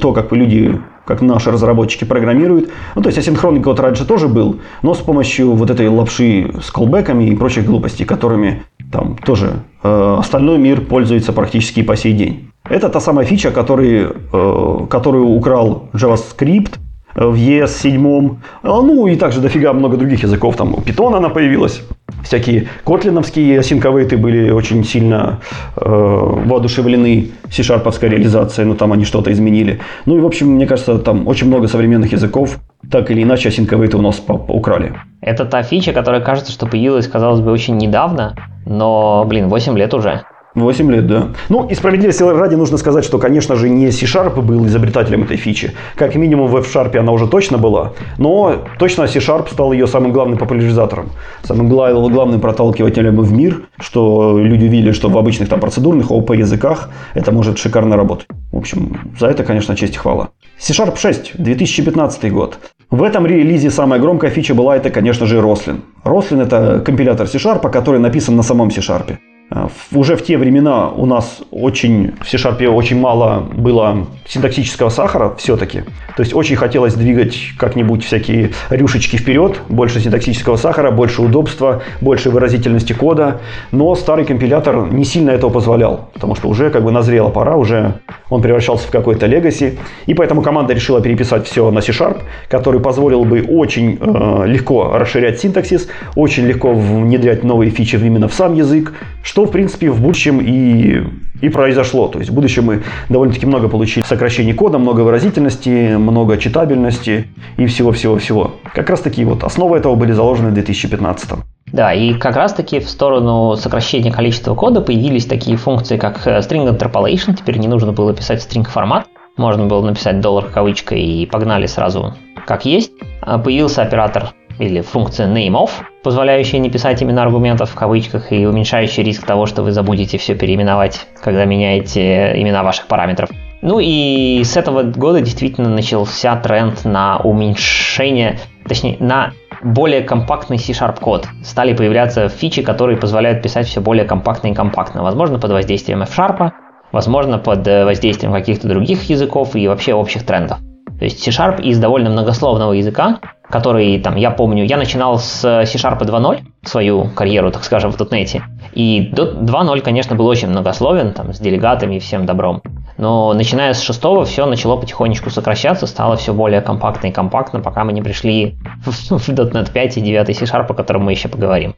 то, 0.00 0.12
как 0.12 0.32
люди 0.32 0.80
как 1.04 1.22
наши 1.22 1.50
разработчики 1.50 2.04
программируют. 2.04 2.70
Ну, 2.94 3.02
то 3.02 3.08
есть 3.08 3.18
асинхронный 3.18 3.62
код 3.62 3.80
раньше 3.80 4.06
тоже 4.06 4.28
был, 4.28 4.60
но 4.82 4.94
с 4.94 4.98
помощью 4.98 5.52
вот 5.52 5.70
этой 5.70 5.88
лапши 5.88 6.54
с 6.62 6.70
колбеками 6.70 7.24
и 7.24 7.36
прочих 7.36 7.66
глупостей, 7.66 8.04
которыми 8.04 8.62
там 8.90 9.16
тоже 9.16 9.62
э, 9.82 10.16
остальной 10.18 10.58
мир 10.58 10.80
пользуется 10.80 11.32
практически 11.32 11.82
по 11.82 11.96
сей 11.96 12.12
день. 12.12 12.50
Это 12.68 12.88
та 12.88 13.00
самая 13.00 13.26
фича, 13.26 13.50
который, 13.50 14.06
э, 14.32 14.86
которую 14.88 15.26
украл 15.26 15.88
JavaScript 15.92 16.78
в 17.14 17.34
ES7. 17.34 18.36
А, 18.62 18.82
ну 18.82 19.06
и 19.06 19.16
также 19.16 19.40
дофига 19.40 19.72
много 19.72 19.96
других 19.96 20.22
языков. 20.22 20.56
Там 20.56 20.74
у 20.74 20.78
Python 20.78 21.16
она 21.16 21.28
появилась. 21.28 21.82
Всякие 22.22 22.68
котлиновские 22.84 23.58
асинковейты 23.58 24.16
были 24.16 24.50
очень 24.50 24.84
сильно 24.84 25.40
э, 25.76 25.82
воодушевлены 25.84 27.30
C-шарповской 27.50 28.08
реализацией, 28.08 28.66
но 28.66 28.74
там 28.74 28.92
они 28.92 29.04
что-то 29.04 29.32
изменили. 29.32 29.80
Ну 30.06 30.16
и, 30.16 30.20
в 30.20 30.26
общем, 30.26 30.48
мне 30.48 30.66
кажется, 30.66 30.98
там 30.98 31.26
очень 31.28 31.48
много 31.48 31.68
современных 31.68 32.12
языков 32.12 32.58
так 32.90 33.10
или 33.10 33.22
иначе 33.22 33.48
асинковейты 33.48 33.96
у 33.96 34.02
нас 34.02 34.22
украли. 34.48 34.94
Это 35.20 35.44
та 35.44 35.62
фича, 35.62 35.92
которая 35.92 36.20
кажется, 36.20 36.52
что 36.52 36.66
появилась, 36.66 37.08
казалось 37.08 37.40
бы, 37.40 37.50
очень 37.50 37.76
недавно, 37.76 38.36
но, 38.66 39.24
блин, 39.26 39.48
8 39.48 39.76
лет 39.78 39.94
уже. 39.94 40.22
8 40.54 40.90
лет, 40.92 41.06
да. 41.06 41.28
Ну, 41.48 41.66
и 41.66 41.74
справедливости 41.74 42.22
ради 42.22 42.54
нужно 42.54 42.78
сказать, 42.78 43.04
что, 43.04 43.18
конечно 43.18 43.56
же, 43.56 43.68
не 43.68 43.90
C-Sharp 43.90 44.40
был 44.40 44.66
изобретателем 44.66 45.24
этой 45.24 45.36
фичи. 45.36 45.72
Как 45.96 46.14
минимум 46.14 46.46
в 46.46 46.56
F-Sharp 46.56 46.96
она 46.96 47.12
уже 47.12 47.26
точно 47.26 47.58
была, 47.58 47.92
но 48.18 48.62
точно 48.78 49.08
C-Sharp 49.08 49.50
стал 49.50 49.72
ее 49.72 49.86
самым 49.86 50.12
главным 50.12 50.38
популяризатором, 50.38 51.10
самым 51.42 51.68
главным 51.68 52.40
проталкивателем 52.40 53.20
в 53.20 53.32
мир, 53.32 53.62
что 53.80 54.38
люди 54.38 54.66
видели, 54.66 54.92
что 54.92 55.08
в 55.08 55.18
обычных 55.18 55.48
там 55.48 55.58
процедурных 55.58 56.12
ОП 56.12 56.30
языках 56.30 56.90
это 57.14 57.32
может 57.32 57.58
шикарно 57.58 57.96
работать. 57.96 58.28
В 58.52 58.58
общем, 58.58 58.96
за 59.18 59.26
это, 59.26 59.42
конечно, 59.42 59.74
честь 59.74 59.96
и 59.96 59.98
хвала. 59.98 60.28
C-Sharp 60.58 60.96
6, 60.96 61.32
2015 61.36 62.32
год. 62.32 62.58
В 62.90 63.02
этом 63.02 63.26
релизе 63.26 63.70
самая 63.70 63.98
громкая 63.98 64.30
фича 64.30 64.54
была 64.54 64.76
это, 64.76 64.90
конечно 64.90 65.26
же, 65.26 65.40
Roslyn. 65.40 65.80
Roslyn 66.04 66.42
это 66.42 66.80
компилятор 66.80 67.26
C-Sharp, 67.26 67.68
который 67.70 67.98
написан 67.98 68.36
на 68.36 68.42
самом 68.44 68.70
C-Sharp. 68.70 69.16
Э, 69.50 69.68
уже 69.92 70.16
в 70.16 70.24
те 70.24 70.38
времена 70.38 70.88
у 70.88 71.06
нас 71.06 71.42
очень, 71.50 72.12
в 72.22 72.28
C-Sharp 72.28 72.64
очень 72.66 72.98
мало 72.98 73.40
было 73.40 74.06
синтаксического 74.26 74.88
сахара 74.88 75.34
все-таки. 75.38 75.82
То 76.16 76.22
есть 76.22 76.34
очень 76.34 76.56
хотелось 76.56 76.94
двигать 76.94 77.36
как-нибудь 77.58 78.04
всякие 78.04 78.52
рюшечки 78.70 79.16
вперед, 79.16 79.60
больше 79.68 80.00
синтаксического 80.00 80.56
сахара, 80.56 80.90
больше 80.90 81.22
удобства, 81.22 81.82
больше 82.00 82.30
выразительности 82.30 82.92
кода. 82.92 83.40
Но 83.70 83.94
старый 83.94 84.24
компилятор 84.24 84.92
не 84.92 85.04
сильно 85.04 85.30
этого 85.30 85.50
позволял, 85.50 86.08
потому 86.14 86.34
что 86.34 86.48
уже 86.48 86.70
как 86.70 86.84
бы 86.84 86.90
назрела 86.90 87.28
пора, 87.28 87.56
уже 87.56 87.94
он 88.30 88.40
превращался 88.42 88.88
в 88.88 88.90
какой-то 88.90 89.26
легаси. 89.26 89.78
И 90.06 90.14
поэтому 90.14 90.42
команда 90.42 90.72
решила 90.72 91.00
переписать 91.00 91.46
все 91.46 91.70
на 91.70 91.80
C-Sharp, 91.80 92.22
который 92.48 92.80
позволил 92.80 93.24
бы 93.24 93.42
очень 93.42 93.98
э, 94.00 94.46
легко 94.46 94.96
расширять 94.96 95.40
синтаксис, 95.40 95.88
очень 96.16 96.46
легко 96.46 96.72
внедрять 96.72 97.44
новые 97.44 97.70
фичи 97.70 97.96
именно 97.96 98.28
в 98.28 98.34
сам 98.34 98.54
язык, 98.54 98.92
что, 99.34 99.46
в 99.46 99.50
принципе, 99.50 99.90
в 99.90 100.00
будущем 100.00 100.40
и, 100.40 101.02
и 101.40 101.48
произошло. 101.48 102.06
То 102.06 102.20
есть 102.20 102.30
в 102.30 102.34
будущем 102.34 102.66
мы 102.66 102.84
довольно-таки 103.08 103.46
много 103.46 103.68
получили 103.68 104.04
сокращений 104.04 104.52
кода, 104.54 104.78
много 104.78 105.00
выразительности, 105.00 105.96
много 105.96 106.38
читабельности 106.38 107.26
и 107.56 107.66
всего-всего-всего. 107.66 108.54
Как 108.72 108.88
раз 108.88 109.00
таки 109.00 109.24
вот 109.24 109.42
основы 109.42 109.76
этого 109.76 109.96
были 109.96 110.12
заложены 110.12 110.50
в 110.50 110.54
2015 110.54 111.30
да, 111.72 111.92
и 111.92 112.14
как 112.14 112.36
раз-таки 112.36 112.78
в 112.78 112.88
сторону 112.88 113.56
сокращения 113.56 114.12
количества 114.12 114.54
кода 114.54 114.80
появились 114.80 115.26
такие 115.26 115.56
функции, 115.56 115.96
как 115.96 116.24
э, 116.24 116.38
string 116.38 116.68
interpolation. 116.70 117.34
Теперь 117.34 117.58
не 117.58 117.66
нужно 117.66 117.90
было 117.90 118.14
писать 118.14 118.46
string 118.46 118.68
формат. 118.68 119.06
Можно 119.36 119.66
было 119.66 119.84
написать 119.84 120.20
доллар 120.20 120.44
кавычкой 120.44 121.02
и 121.02 121.26
погнали 121.26 121.66
сразу 121.66 122.14
как 122.46 122.64
есть. 122.64 122.92
А 123.22 123.38
появился 123.38 123.82
оператор 123.82 124.34
или 124.58 124.80
функция 124.80 125.26
nameOf, 125.26 125.70
позволяющая 126.02 126.58
не 126.58 126.70
писать 126.70 127.02
имена 127.02 127.22
аргументов 127.22 127.70
в 127.70 127.74
кавычках 127.74 128.32
и 128.32 128.46
уменьшающий 128.46 129.02
риск 129.02 129.26
того, 129.26 129.46
что 129.46 129.62
вы 129.62 129.72
забудете 129.72 130.18
все 130.18 130.34
переименовать, 130.34 131.06
когда 131.22 131.44
меняете 131.44 132.40
имена 132.40 132.62
ваших 132.62 132.86
параметров. 132.86 133.30
Ну 133.62 133.78
и 133.80 134.42
с 134.44 134.58
этого 134.58 134.82
года 134.82 135.22
действительно 135.22 135.70
начался 135.70 136.36
тренд 136.36 136.84
на 136.84 137.18
уменьшение, 137.18 138.38
точнее, 138.68 138.98
на 139.00 139.32
более 139.62 140.02
компактный 140.02 140.58
C-Sharp 140.58 141.00
код. 141.00 141.26
Стали 141.42 141.74
появляться 141.74 142.28
фичи, 142.28 142.62
которые 142.62 142.98
позволяют 142.98 143.42
писать 143.42 143.66
все 143.66 143.80
более 143.80 144.04
компактно 144.04 144.48
и 144.48 144.54
компактно. 144.54 145.02
Возможно, 145.02 145.38
под 145.38 145.52
воздействием 145.52 146.02
F-Sharp, 146.02 146.52
возможно, 146.92 147.38
под 147.38 147.66
э, 147.66 147.86
воздействием 147.86 148.34
каких-то 148.34 148.68
других 148.68 149.08
языков 149.08 149.56
и 149.56 149.66
вообще 149.66 149.94
общих 149.94 150.24
трендов. 150.24 150.58
То 150.98 151.04
есть 151.04 151.22
C-Sharp 151.24 151.62
из 151.62 151.78
довольно 151.78 152.10
многословного 152.10 152.72
языка, 152.72 153.20
который, 153.48 153.98
там, 153.98 154.16
я 154.16 154.30
помню, 154.30 154.64
я 154.64 154.76
начинал 154.76 155.18
с 155.18 155.40
C-Sharp 155.40 156.00
2.0 156.00 156.40
свою 156.64 157.04
карьеру, 157.14 157.50
так 157.50 157.64
скажем, 157.64 157.92
в 157.92 158.00
.NET, 158.00 158.42
и 158.72 159.10
2.0, 159.12 159.80
конечно, 159.80 160.16
был 160.16 160.26
очень 160.26 160.48
многословен, 160.48 161.12
там, 161.12 161.32
с 161.32 161.38
делегатами 161.38 161.96
и 161.96 161.98
всем 161.98 162.26
добром. 162.26 162.62
Но 162.96 163.32
начиная 163.34 163.74
с 163.74 163.82
шестого 163.82 164.24
все 164.24 164.46
начало 164.46 164.76
потихонечку 164.76 165.30
сокращаться, 165.30 165.86
стало 165.86 166.16
все 166.16 166.32
более 166.32 166.60
компактно 166.60 167.08
и 167.08 167.12
компактно, 167.12 167.60
пока 167.60 167.84
мы 167.84 167.92
не 167.92 168.02
пришли 168.02 168.56
в 168.84 168.88
.NET 168.88 169.72
5 169.72 169.96
и 169.98 170.00
9 170.00 170.36
C-Sharp, 170.36 170.66
о 170.68 170.74
котором 170.74 171.04
мы 171.04 171.12
еще 171.12 171.28
поговорим. 171.28 171.74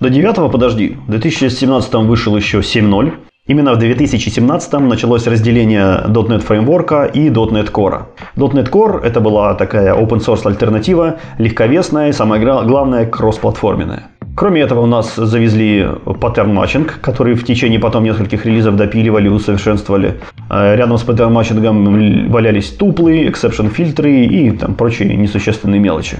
До 0.00 0.08
9 0.08 0.50
подожди. 0.50 0.96
В 1.06 1.10
2017 1.10 1.94
вышел 1.94 2.36
еще 2.36 2.60
7.0. 2.60 3.29
Именно 3.46 3.72
в 3.72 3.78
2017 3.78 4.72
началось 4.80 5.26
разделение 5.26 6.04
.NET 6.06 6.40
фреймворка 6.40 7.04
и 7.04 7.30
.NET 7.30 7.72
Core. 7.72 8.02
.NET 8.36 8.70
Core 8.70 9.02
это 9.02 9.20
была 9.20 9.54
такая 9.54 9.94
open 9.94 10.18
source 10.18 10.46
альтернатива, 10.46 11.16
легковесная 11.38 12.10
и 12.10 12.12
самое 12.12 12.42
главное 12.42 13.06
кроссплатформенная. 13.06 14.10
Кроме 14.36 14.60
этого 14.60 14.80
у 14.80 14.86
нас 14.86 15.16
завезли 15.16 15.88
pattern 16.20 16.54
matching, 16.54 17.00
который 17.00 17.34
в 17.34 17.44
течение 17.44 17.80
потом 17.80 18.04
нескольких 18.04 18.44
релизов 18.44 18.76
допиливали, 18.76 19.28
усовершенствовали. 19.28 20.20
Э, 20.50 20.76
рядом 20.76 20.98
с 20.98 21.02
pattern 21.02 21.32
matching 21.32 22.09
ом 22.09 22.28
валялись 22.30 22.68
tuple 22.68 23.09
ы, 23.09 23.26
exception 23.26 23.70
фильтры 23.70 24.26
и 24.26 24.50
там 24.50 24.74
прочие 24.74 25.16
несущественные 25.16 25.80
мелочи. 25.80 26.18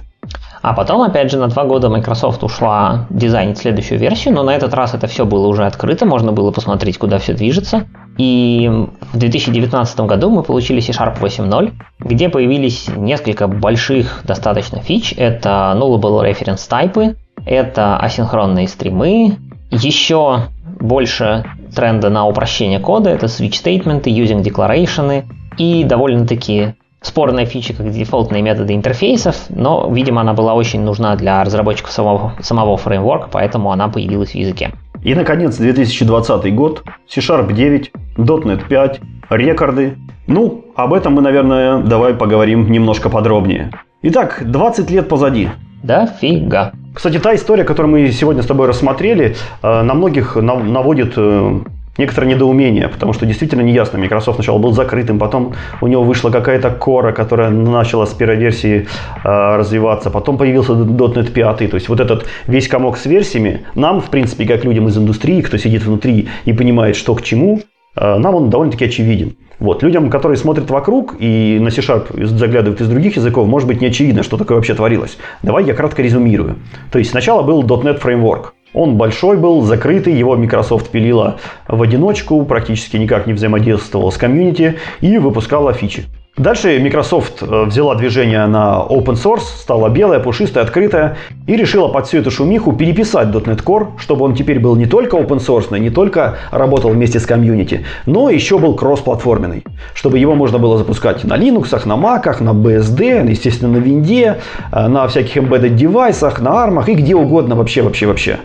А 0.62 0.75
потом, 0.75 1.00
опять 1.02 1.31
же, 1.31 1.38
на 1.38 1.49
два 1.49 1.64
года 1.64 1.88
Microsoft 1.88 2.43
ушла 2.43 3.07
дизайнить 3.09 3.59
следующую 3.59 3.99
версию, 3.99 4.35
но 4.35 4.43
на 4.43 4.50
этот 4.50 4.75
раз 4.75 4.95
это 4.95 5.07
все 5.07 5.25
было 5.25 5.47
уже 5.47 5.64
открыто, 5.64 6.05
можно 6.05 6.33
было 6.33 6.50
посмотреть, 6.50 6.99
куда 6.99 7.19
все 7.19 7.33
движется. 7.33 7.87
И 8.19 8.71
в 9.12 9.19
2019 9.19 10.00
году 10.00 10.29
мы 10.29 10.43
получили 10.43 10.81
C-Sharp 10.81 11.19
8.0, 11.19 11.73
где 12.00 12.29
появились 12.29 12.88
несколько 12.95 13.49
больших 13.49 14.23
достаточно 14.25 14.81
фич. 14.81 15.14
Это 15.17 15.75
nullable 15.76 16.23
reference 16.31 16.69
type, 16.69 17.17
это 17.47 17.97
асинхронные 17.97 18.69
стримы, 18.69 19.38
еще 19.71 20.49
больше 20.79 21.45
тренда 21.75 22.11
на 22.11 22.26
упрощение 22.26 22.81
кода, 22.81 23.09
это 23.09 23.26
switch 23.26 23.62
statement, 23.62 24.02
using 24.02 24.43
declaration 24.43 25.25
и 25.57 25.85
довольно-таки 25.85 26.75
спорная 27.02 27.47
фича, 27.47 27.75
как 27.75 27.90
дефолтные 27.90 28.42
методы 28.42 28.75
интерфейсов, 28.75 29.37
но, 29.49 29.88
видимо, 29.90 30.21
она 30.21 30.35
была 30.35 30.54
очень 30.54 30.83
нужна 30.83 31.16
для 31.16 31.42
разработчиков 31.45 31.92
самого, 31.92 32.35
самого 32.40 32.76
фреймворка, 32.76 33.28
поэтому 33.30 33.73
она 33.73 33.88
появилась 33.88 34.30
в 34.30 34.35
языке. 34.35 34.73
И, 35.02 35.14
наконец, 35.14 35.57
2020 35.57 36.54
год, 36.54 36.85
C-Sharp 37.09 37.52
9, 37.52 37.92
.NET 38.19 38.69
5, 38.69 39.00
рекорды. 39.30 39.97
Ну, 40.26 40.64
об 40.76 40.92
этом 40.92 41.14
мы, 41.14 41.23
наверное, 41.23 41.78
давай 41.78 42.12
поговорим 42.14 42.71
немножко 42.71 43.09
подробнее. 43.09 43.71
Итак, 44.02 44.42
20 44.45 44.90
лет 44.90 45.09
позади. 45.09 45.49
Да, 45.83 46.07
фига. 46.07 46.73
Кстати, 46.95 47.19
та 47.19 47.35
история, 47.35 47.64
которую 47.64 47.92
мы 47.92 48.11
сегодня 48.12 48.42
с 48.42 48.47
тобой 48.47 48.69
рассмотрели, 48.69 49.37
э, 49.62 49.83
на 49.83 49.95
многих 49.95 50.37
наводит 50.37 51.14
э, 51.16 51.61
некоторое 52.00 52.26
недоумение, 52.26 52.88
потому 52.88 53.12
что 53.12 53.26
действительно 53.26 53.61
неясно. 53.61 53.99
Microsoft 53.99 54.37
сначала 54.37 54.59
был 54.59 54.73
закрытым, 54.73 55.19
потом 55.19 55.54
у 55.80 55.87
него 55.87 56.02
вышла 56.02 56.30
какая-то 56.30 56.71
кора, 56.71 57.12
которая 57.12 57.50
начала 57.50 58.07
с 58.07 58.14
первой 58.14 58.37
версии 58.37 58.88
э, 59.25 59.57
развиваться, 59.57 60.11
потом 60.11 60.37
появился 60.37 60.73
.NET 60.73 61.30
5, 61.30 61.71
то 61.71 61.75
есть 61.76 61.88
вот 61.88 62.00
этот 62.00 62.26
весь 62.47 62.66
комок 62.66 62.97
с 62.97 63.07
версиями, 63.07 63.66
нам, 63.75 64.00
в 64.00 64.11
принципе, 64.11 64.47
как 64.47 64.64
людям 64.64 64.88
из 64.88 64.99
индустрии, 64.99 65.42
кто 65.42 65.59
сидит 65.59 65.85
внутри 65.85 66.28
и 66.45 66.52
понимает, 66.52 66.97
что 66.97 67.14
к 67.14 67.23
чему, 67.23 67.61
э, 67.97 68.16
нам 68.16 68.35
он 68.35 68.50
довольно-таки 68.50 68.87
очевиден. 68.87 69.37
Вот. 69.61 69.83
Людям, 69.83 70.09
которые 70.09 70.38
смотрят 70.38 70.71
вокруг 70.71 71.16
и 71.19 71.59
на 71.61 71.71
C-Sharp 71.71 72.25
заглядывают 72.25 72.80
из 72.80 72.88
других 72.88 73.16
языков, 73.16 73.47
может 73.47 73.69
быть 73.69 73.83
не 73.83 73.88
очевидно, 73.88 74.23
что 74.23 74.38
такое 74.38 74.57
вообще 74.57 74.75
творилось. 74.75 75.19
Давай 75.42 75.64
я 75.64 75.75
кратко 75.75 76.02
резюмирую. 76.02 76.57
То 76.90 76.99
есть 76.99 77.11
сначала 77.11 77.42
был 77.42 77.62
.NET 77.62 78.02
Framework. 78.02 78.52
Он 78.73 78.97
большой 78.97 79.37
был, 79.37 79.62
закрытый, 79.62 80.15
его 80.15 80.37
Microsoft 80.37 80.91
пилила 80.91 81.39
в 81.67 81.83
одиночку, 81.83 82.45
практически 82.45 82.97
никак 82.97 83.27
не 83.27 83.33
взаимодействовала 83.33 84.11
с 84.11 84.17
комьюнити 84.17 84.79
и 85.00 85.19
выпускала 85.19 85.73
фичи. 85.73 86.05
Дальше 86.40 86.78
Microsoft 86.78 87.42
э, 87.42 87.64
взяла 87.66 87.94
движение 87.97 88.47
на 88.47 88.82
open 88.88 89.12
source, 89.12 89.42
стала 89.61 89.90
белая, 89.90 90.20
пушистая, 90.20 90.64
открытая 90.64 91.18
и 91.47 91.54
решила 91.54 91.88
под 91.88 92.06
всю 92.06 92.16
эту 92.16 92.30
шумиху 92.30 92.73
переписать 92.73 93.28
.NET 93.28 93.62
Core, 93.62 93.88
чтобы 93.99 94.25
он 94.25 94.35
теперь 94.35 94.59
был 94.59 94.75
не 94.75 94.87
только 94.87 95.18
open 95.18 95.37
source, 95.37 95.78
не 95.78 95.90
только 95.90 96.38
работал 96.50 96.92
вместе 96.92 97.20
с 97.20 97.26
комьюнити, 97.26 97.85
но 98.06 98.30
еще 98.30 98.59
был 98.59 98.75
кросс-платформенный, 98.75 99.64
чтобы 99.92 100.18
его 100.18 100.35
можно 100.35 100.59
было 100.59 100.78
запускать 100.78 101.25
на 101.25 101.37
Linux, 101.37 101.78
на 101.87 101.92
Mac, 101.92 102.42
на 102.42 102.52
BSD, 102.52 103.28
естественно, 103.28 103.73
на 103.73 103.82
Винде, 103.82 104.38
э, 104.73 104.88
на 104.88 105.06
всяких 105.09 105.37
embedded 105.37 105.75
девайсах, 105.75 106.40
на 106.40 106.64
ARM 106.64 106.82
и 106.87 106.94
где 106.94 107.14
угодно 107.16 107.54
вообще, 107.54 107.82
вообще, 107.82 108.06
вообще. 108.06 108.38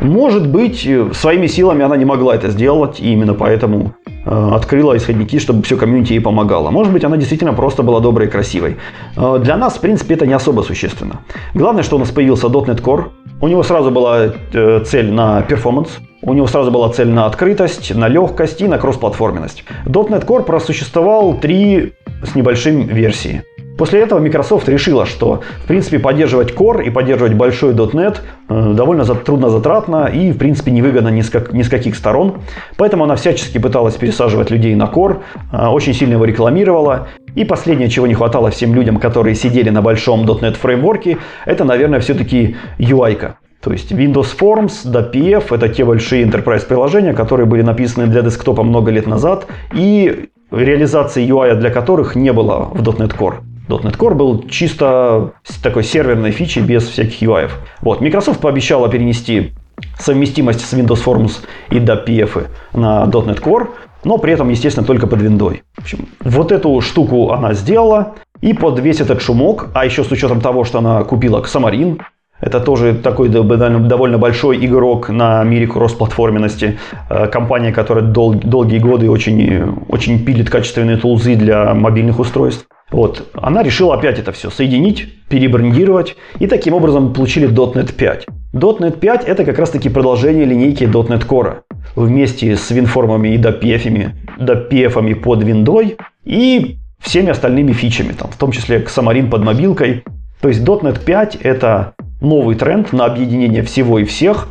Может 0.00 0.48
быть, 0.48 0.86
э, 0.86 1.10
своими 1.12 1.48
силами 1.48 1.84
она 1.84 1.98
не 1.98 2.06
могла 2.06 2.34
это 2.34 2.48
сделать, 2.48 2.98
и 2.98 3.12
именно 3.12 3.34
поэтому 3.34 3.92
открыла 4.24 4.96
исходники, 4.96 5.38
чтобы 5.38 5.62
все 5.62 5.76
комьюнити 5.76 6.12
ей 6.12 6.20
помогало. 6.20 6.70
Может 6.70 6.92
быть, 6.92 7.04
она 7.04 7.16
действительно 7.16 7.42
действительно 7.42 7.54
просто 7.54 7.82
была 7.82 8.00
доброй 8.00 8.26
и 8.26 8.30
красивой. 8.30 8.76
Э, 9.16 9.38
для 9.42 9.56
нас, 9.56 9.76
в 9.76 9.80
принципе, 9.80 10.14
это 10.14 10.26
не 10.26 10.34
особо 10.34 10.62
существенно. 10.62 11.20
Главное, 11.54 11.82
что 11.82 11.96
у 11.96 11.98
нас 11.98 12.10
появился 12.10 12.46
.NET 12.46 12.80
Core. 12.82 13.04
У 13.40 13.48
него 13.48 13.62
сразу 13.62 13.90
была 13.90 14.32
э, 14.52 14.84
цель 14.84 15.10
на 15.12 15.42
performance, 15.42 15.88
у 16.22 16.34
него 16.34 16.46
сразу 16.46 16.70
была 16.70 16.88
цель 16.88 17.08
на 17.08 17.26
открытость, 17.26 17.94
на 17.94 18.08
легкость 18.08 18.60
и 18.60 18.68
на 18.68 18.78
кроссплатформенность. 18.78 19.64
.NET 19.86 20.26
Core 20.26 20.42
просуществовал 20.44 21.40
три 21.40 21.92
с 22.22 22.34
небольшим 22.36 22.86
версии. 22.86 23.42
После 23.78 24.00
этого 24.00 24.20
Microsoft 24.20 24.68
решила, 24.68 25.06
что 25.06 25.42
в 25.64 25.66
принципе 25.66 25.98
поддерживать 25.98 26.52
Core 26.52 26.84
и 26.84 26.90
поддерживать 26.90 27.34
большой 27.34 27.74
.NET 27.74 28.18
э, 28.48 28.72
довольно 28.74 29.04
трудно 29.04 29.50
затратно 29.50 30.06
и 30.06 30.32
в 30.32 30.38
принципе 30.38 30.70
невыгодно 30.70 31.08
ни 31.08 31.22
с, 31.22 31.30
как, 31.30 31.52
ни 31.52 31.62
с 31.62 31.68
каких 31.68 31.96
сторон. 31.96 32.36
Поэтому 32.76 33.04
она 33.04 33.16
всячески 33.16 33.58
пыталась 33.58 33.94
пересаживать 33.94 34.50
людей 34.50 34.74
на 34.74 34.84
Core, 34.84 35.20
очень 35.52 35.94
сильно 35.94 36.14
его 36.14 36.24
рекламировала 36.24 37.08
и 37.34 37.44
последнее, 37.44 37.88
чего 37.88 38.06
не 38.06 38.14
хватало 38.14 38.50
всем 38.50 38.74
людям, 38.74 38.98
которые 38.98 39.34
сидели 39.34 39.70
на 39.70 39.80
большом 39.82 40.24
.NET 40.26 40.54
фреймворке, 40.54 41.18
это, 41.46 41.64
наверное, 41.64 42.00
все-таки 42.00 42.56
UI. 42.78 43.18
-ка. 43.18 43.32
То 43.62 43.72
есть 43.72 43.92
Windows 43.92 44.36
Forms, 44.38 44.84
DPF– 44.84 45.44
это 45.54 45.68
те 45.68 45.84
большие 45.84 46.24
enterprise 46.24 46.66
приложения, 46.66 47.14
которые 47.14 47.46
были 47.46 47.62
написаны 47.62 48.06
для 48.08 48.22
десктопа 48.22 48.64
много 48.64 48.90
лет 48.90 49.06
назад, 49.06 49.46
и 49.72 50.28
реализации 50.50 51.26
UI 51.26 51.54
для 51.54 51.70
которых 51.70 52.16
не 52.16 52.32
было 52.32 52.68
в 52.72 52.82
.NET 52.82 53.16
Core. 53.16 53.51
.NET 53.78 53.96
Core 53.96 54.14
был 54.14 54.44
чисто 54.48 55.32
такой 55.62 55.84
серверной 55.84 56.30
фичей 56.30 56.62
без 56.62 56.86
всяких 56.86 57.22
UI. 57.22 57.50
Вот. 57.80 58.00
Microsoft 58.00 58.40
пообещала 58.40 58.88
перенести 58.88 59.52
совместимость 59.98 60.60
с 60.60 60.72
Windows 60.74 61.04
Forms 61.04 61.40
и 61.70 61.76
DPF 61.76 62.46
на 62.72 63.04
.NET 63.04 63.42
Core, 63.42 63.68
но 64.04 64.18
при 64.18 64.32
этом, 64.32 64.48
естественно, 64.48 64.86
только 64.86 65.06
под 65.06 65.22
виндой. 65.22 65.62
В 65.76 65.82
общем, 65.82 66.08
вот 66.20 66.52
эту 66.52 66.80
штуку 66.80 67.30
она 67.30 67.54
сделала, 67.54 68.14
и 68.40 68.52
под 68.52 68.78
весь 68.80 69.00
этот 69.00 69.22
шумок, 69.22 69.68
а 69.74 69.84
еще 69.84 70.02
с 70.02 70.10
учетом 70.10 70.40
того, 70.40 70.64
что 70.64 70.78
она 70.78 71.04
купила 71.04 71.40
Xamarin, 71.42 72.00
это 72.42 72.58
тоже 72.58 72.94
такой 72.94 73.28
довольно 73.28 74.18
большой 74.18 74.66
игрок 74.66 75.08
на 75.08 75.44
мире 75.44 75.68
кроссплатформенности. 75.68 76.76
Э, 77.08 77.28
компания, 77.28 77.70
которая 77.72 78.04
дол- 78.04 78.34
долгие 78.34 78.78
годы 78.78 79.08
очень, 79.08 79.76
очень 79.88 80.24
пилит 80.24 80.50
качественные 80.50 80.96
тулзы 80.96 81.36
для 81.36 81.72
мобильных 81.72 82.18
устройств. 82.18 82.66
Вот, 82.92 83.30
она 83.32 83.62
решила 83.62 83.94
опять 83.94 84.18
это 84.18 84.32
все 84.32 84.50
соединить, 84.50 85.08
перебрендировать, 85.28 86.14
и 86.38 86.46
таким 86.46 86.74
образом 86.74 87.14
получили 87.14 87.48
.NET 87.48 87.94
5. 87.94 88.26
.NET 88.52 88.98
5 88.98 89.24
это 89.24 89.44
как 89.46 89.58
раз 89.58 89.70
таки 89.70 89.88
продолжение 89.88 90.44
линейки 90.44 90.84
.NET 90.84 91.26
Core 91.26 91.60
вместе 91.96 92.54
с 92.54 92.70
винформами 92.70 93.30
и 93.30 93.38
допефами, 93.38 94.14
допефами 94.38 95.14
под 95.14 95.42
виндой 95.42 95.96
и 96.24 96.76
всеми 97.00 97.30
остальными 97.30 97.72
фичами, 97.72 98.12
там, 98.12 98.30
в 98.30 98.36
том 98.36 98.52
числе 98.52 98.80
Xamarin 98.80 99.30
под 99.30 99.42
мобилкой. 99.42 100.04
То 100.42 100.48
есть 100.48 100.60
.NET 100.60 101.02
5 101.02 101.36
это 101.36 101.94
новый 102.20 102.56
тренд 102.56 102.92
на 102.92 103.06
объединение 103.06 103.62
всего 103.62 104.00
и 104.00 104.04
всех. 104.04 104.48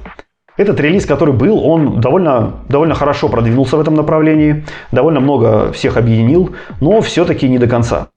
Этот 0.57 0.79
релиз, 0.79 1.05
который 1.05 1.33
был, 1.33 1.63
он 1.63 2.01
довольно, 2.01 2.55
довольно 2.69 2.95
хорошо 2.95 3.29
продвинулся 3.29 3.77
в 3.77 3.81
этом 3.81 3.93
направлении, 3.93 4.65
довольно 4.91 5.19
много 5.19 5.71
всех 5.73 5.95
объединил, 5.95 6.55
но 6.79 7.01
все-таки 7.01 7.47
не 7.47 7.59
до 7.59 7.67
конца. 7.67 8.07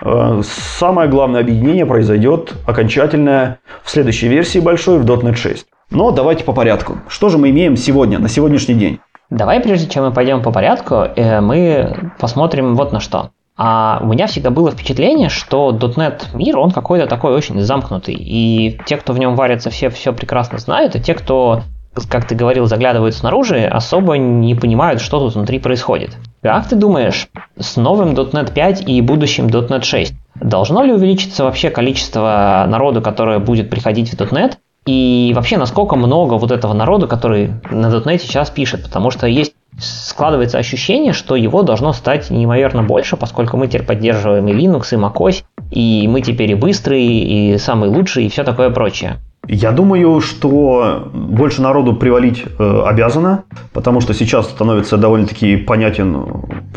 Э, 0.00 0.40
самое 0.44 1.08
главное 1.08 1.40
объединение 1.40 1.86
произойдет 1.86 2.54
окончательное 2.66 3.58
в 3.82 3.90
следующей 3.90 4.28
версии 4.28 4.58
большой 4.58 4.98
в 4.98 5.04
.NET 5.04 5.34
6. 5.34 5.66
Но 5.90 6.10
давайте 6.10 6.44
по 6.44 6.52
порядку. 6.52 6.98
Что 7.08 7.28
же 7.28 7.38
мы 7.38 7.50
имеем 7.50 7.76
сегодня, 7.76 8.18
на 8.18 8.28
сегодняшний 8.28 8.74
день? 8.74 9.00
Давай, 9.30 9.60
прежде 9.60 9.88
чем 9.88 10.04
мы 10.04 10.12
пойдем 10.12 10.42
по 10.42 10.50
порядку, 10.50 10.94
э, 10.94 11.40
мы 11.40 12.12
посмотрим 12.18 12.74
вот 12.74 12.92
на 12.92 13.00
что. 13.00 13.30
А 13.56 14.00
у 14.02 14.06
меня 14.06 14.26
всегда 14.26 14.50
было 14.50 14.70
впечатление, 14.70 15.28
что 15.28 15.70
.NET 15.70 16.34
мир, 16.34 16.58
он 16.58 16.70
какой-то 16.70 17.06
такой 17.06 17.34
очень 17.34 17.60
замкнутый. 17.60 18.14
И 18.18 18.78
те, 18.86 18.96
кто 18.96 19.12
в 19.12 19.18
нем 19.18 19.36
варятся, 19.36 19.70
все 19.70 19.90
все 19.90 20.12
прекрасно 20.12 20.58
знают, 20.58 20.96
и 20.96 21.00
те, 21.00 21.14
кто, 21.14 21.62
как 22.08 22.26
ты 22.26 22.34
говорил, 22.34 22.66
заглядывают 22.66 23.14
снаружи, 23.14 23.64
особо 23.64 24.16
не 24.16 24.54
понимают, 24.54 25.00
что 25.00 25.18
тут 25.18 25.34
внутри 25.34 25.58
происходит. 25.58 26.16
Как 26.42 26.66
ты 26.66 26.74
думаешь, 26.74 27.28
с 27.56 27.76
новым 27.76 28.14
.NET 28.14 28.52
5 28.52 28.88
и 28.88 29.00
будущим 29.00 29.46
.NET 29.46 29.84
6 29.84 30.14
должно 30.40 30.82
ли 30.82 30.92
увеличиться 30.92 31.44
вообще 31.44 31.70
количество 31.70 32.66
народу, 32.68 33.00
которое 33.00 33.38
будет 33.38 33.70
приходить 33.70 34.10
в 34.10 34.20
.NET? 34.20 34.54
И 34.84 35.32
вообще, 35.36 35.56
насколько 35.56 35.94
много 35.94 36.34
вот 36.34 36.50
этого 36.50 36.72
народу, 36.72 37.06
который 37.06 37.52
на 37.70 37.86
.NET 37.86 38.18
сейчас 38.18 38.50
пишет? 38.50 38.82
Потому 38.82 39.12
что 39.12 39.28
есть 39.28 39.54
складывается 39.78 40.58
ощущение, 40.58 41.12
что 41.12 41.36
его 41.36 41.62
должно 41.62 41.92
стать 41.92 42.28
неимоверно 42.30 42.82
больше, 42.82 43.16
поскольку 43.16 43.56
мы 43.56 43.68
теперь 43.68 43.84
поддерживаем 43.84 44.48
и 44.48 44.52
Linux, 44.52 44.88
и 44.92 44.96
macOS, 44.96 45.44
и 45.70 46.08
мы 46.08 46.22
теперь 46.22 46.50
и 46.50 46.54
быстрые, 46.56 47.52
и 47.54 47.58
самые 47.58 47.90
лучшие, 47.90 48.26
и 48.26 48.28
все 48.28 48.42
такое 48.42 48.70
прочее. 48.70 49.20
Я 49.48 49.72
думаю, 49.72 50.20
что 50.20 51.10
больше 51.12 51.62
народу 51.62 51.96
привалить 51.96 52.44
э, 52.46 52.82
обязано, 52.86 53.42
потому 53.72 54.00
что 54.00 54.14
сейчас 54.14 54.48
становится 54.48 54.96
довольно-таки 54.96 55.56
понятен 55.56 56.24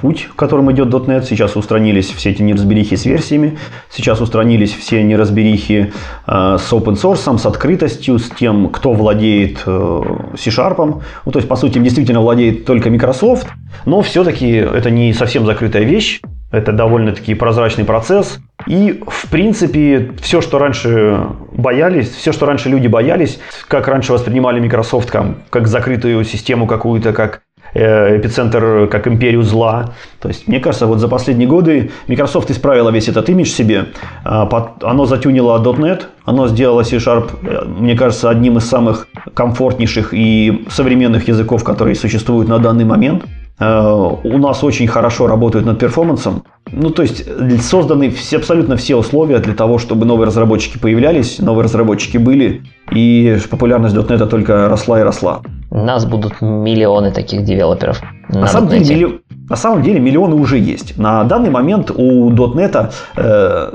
путь, 0.02 0.28
которым 0.36 0.72
идет 0.72 0.88
.NET. 0.90 1.26
Сейчас 1.26 1.56
устранились 1.56 2.10
все 2.10 2.32
эти 2.32 2.42
неразберихи 2.42 2.96
с 2.96 3.06
версиями, 3.06 3.60
сейчас 3.92 4.20
устранились 4.20 4.74
все 4.74 5.04
неразберихи 5.04 5.94
э, 6.26 6.58
с 6.60 6.74
open 6.74 6.96
source, 6.96 7.38
с 7.38 7.46
открытостью, 7.46 8.18
с 8.18 8.32
тем, 8.32 8.70
кто 8.70 8.94
владеет 8.94 9.62
э, 9.68 10.02
C-Sharp. 10.36 11.04
Ну, 11.26 11.32
то 11.32 11.38
есть, 11.38 11.48
по 11.48 11.58
сути, 11.58 11.78
действительно 11.78 12.22
владеет 12.22 12.66
только 12.66 12.90
Microsoft, 12.90 13.48
но 13.86 14.02
все-таки 14.02 14.50
это 14.50 14.90
не 14.90 15.14
совсем 15.14 15.46
закрытая 15.46 15.84
вещь. 15.84 16.20
Это 16.56 16.72
довольно-таки 16.72 17.36
прозрачный 17.36 17.84
процесс. 17.84 18.40
И, 18.66 19.04
в 19.06 19.30
принципе, 19.30 20.12
все, 20.22 20.40
что 20.40 20.58
раньше 20.58 21.20
боялись, 21.52 22.10
все, 22.10 22.32
что 22.32 22.46
раньше 22.46 22.70
люди 22.70 22.88
боялись, 22.88 23.40
как 23.68 23.90
раньше 23.90 24.14
воспринимали 24.14 24.62
Microsoft 24.62 25.12
как, 25.12 25.26
как 25.50 25.68
закрытую 25.68 26.24
систему 26.24 26.66
какую-то, 26.66 27.12
как 27.12 27.42
э, 27.74 28.18
эпицентр, 28.18 28.88
как 28.90 29.06
империю 29.06 29.44
зла. 29.44 29.96
То 30.22 30.30
есть, 30.30 30.48
мне 30.48 30.62
кажется, 30.62 30.88
вот 30.88 31.00
за 31.00 31.10
последние 31.10 31.50
годы 31.50 31.92
Microsoft 32.08 32.50
исправила 32.50 32.90
весь 32.90 33.10
этот 33.10 33.28
имидж 33.30 33.50
себе. 33.50 33.88
А, 34.24 34.50
оно 34.82 35.06
затюнило 35.06 35.62
.NET, 35.62 36.04
оно 36.24 36.48
сделало 36.48 36.84
C-Sharp, 36.84 37.32
э, 37.44 37.66
мне 37.66 37.98
кажется, 37.98 38.30
одним 38.30 38.60
из 38.60 38.64
самых 38.64 39.10
комфортнейших 39.34 40.14
и 40.14 40.66
современных 40.70 41.28
языков, 41.28 41.66
которые 41.66 41.96
существуют 41.96 42.48
на 42.48 42.60
данный 42.60 42.86
момент. 42.86 43.26
Э, 43.60 44.12
у 44.24 44.38
нас 44.38 44.64
очень 44.64 44.88
хорошо 44.88 45.28
работают 45.28 45.66
над 45.66 45.80
перформансом. 45.80 46.44
Ну, 46.72 46.90
то 46.90 47.04
есть 47.04 47.26
созданы 47.62 48.10
все, 48.10 48.38
абсолютно 48.38 48.76
все 48.76 48.96
условия 48.96 49.40
для 49.40 49.54
того, 49.54 49.78
чтобы 49.78 50.06
новые 50.06 50.28
разработчики 50.28 50.78
появлялись, 50.78 51.40
новые 51.40 51.64
разработчики 51.64 52.18
были, 52.18 52.64
и 52.92 53.38
популярность 53.50 53.96
.NET 53.96 54.28
только 54.28 54.68
росла 54.68 55.00
и 55.00 55.04
росла. 55.04 55.42
У 55.72 55.78
нас 55.78 56.06
будут 56.06 56.42
миллионы 56.42 57.12
таких 57.12 57.44
девелоперов. 57.44 58.02
На, 58.30 58.42
на, 58.42 58.48
самом, 58.48 58.70
деле, 58.70 58.96
милли... 58.96 59.22
на 59.50 59.56
самом 59.56 59.84
деле 59.84 60.00
миллионы 60.00 60.36
уже 60.36 60.58
есть. 60.58 60.98
На 60.98 61.24
данный 61.24 61.50
момент 61.50 61.92
у 61.92 62.32
.NET 62.32 62.92
э, 63.16 63.72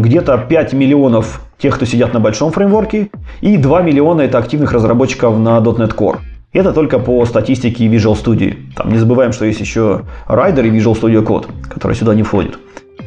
где-то 0.00 0.38
5 0.38 0.72
миллионов 0.74 1.40
тех, 1.58 1.74
кто 1.74 1.86
сидят 1.86 2.12
на 2.12 2.20
большом 2.20 2.52
фреймворке, 2.52 3.10
и 3.40 3.56
2 3.56 3.82
миллиона 3.82 4.22
это 4.22 4.38
активных 4.38 4.72
разработчиков 4.72 5.38
на 5.38 5.58
.NET 5.58 5.96
Core. 5.96 6.18
Это 6.52 6.74
только 6.74 6.98
по 6.98 7.24
статистике 7.24 7.86
Visual 7.86 8.12
Studio. 8.12 8.54
Там 8.76 8.92
не 8.92 8.98
забываем, 8.98 9.32
что 9.32 9.46
есть 9.46 9.60
еще 9.60 10.02
Rider 10.28 10.66
и 10.66 10.70
Visual 10.70 11.00
Studio 11.00 11.24
Code, 11.24 11.46
которые 11.68 11.96
сюда 11.96 12.14
не 12.14 12.22
входят. 12.22 12.58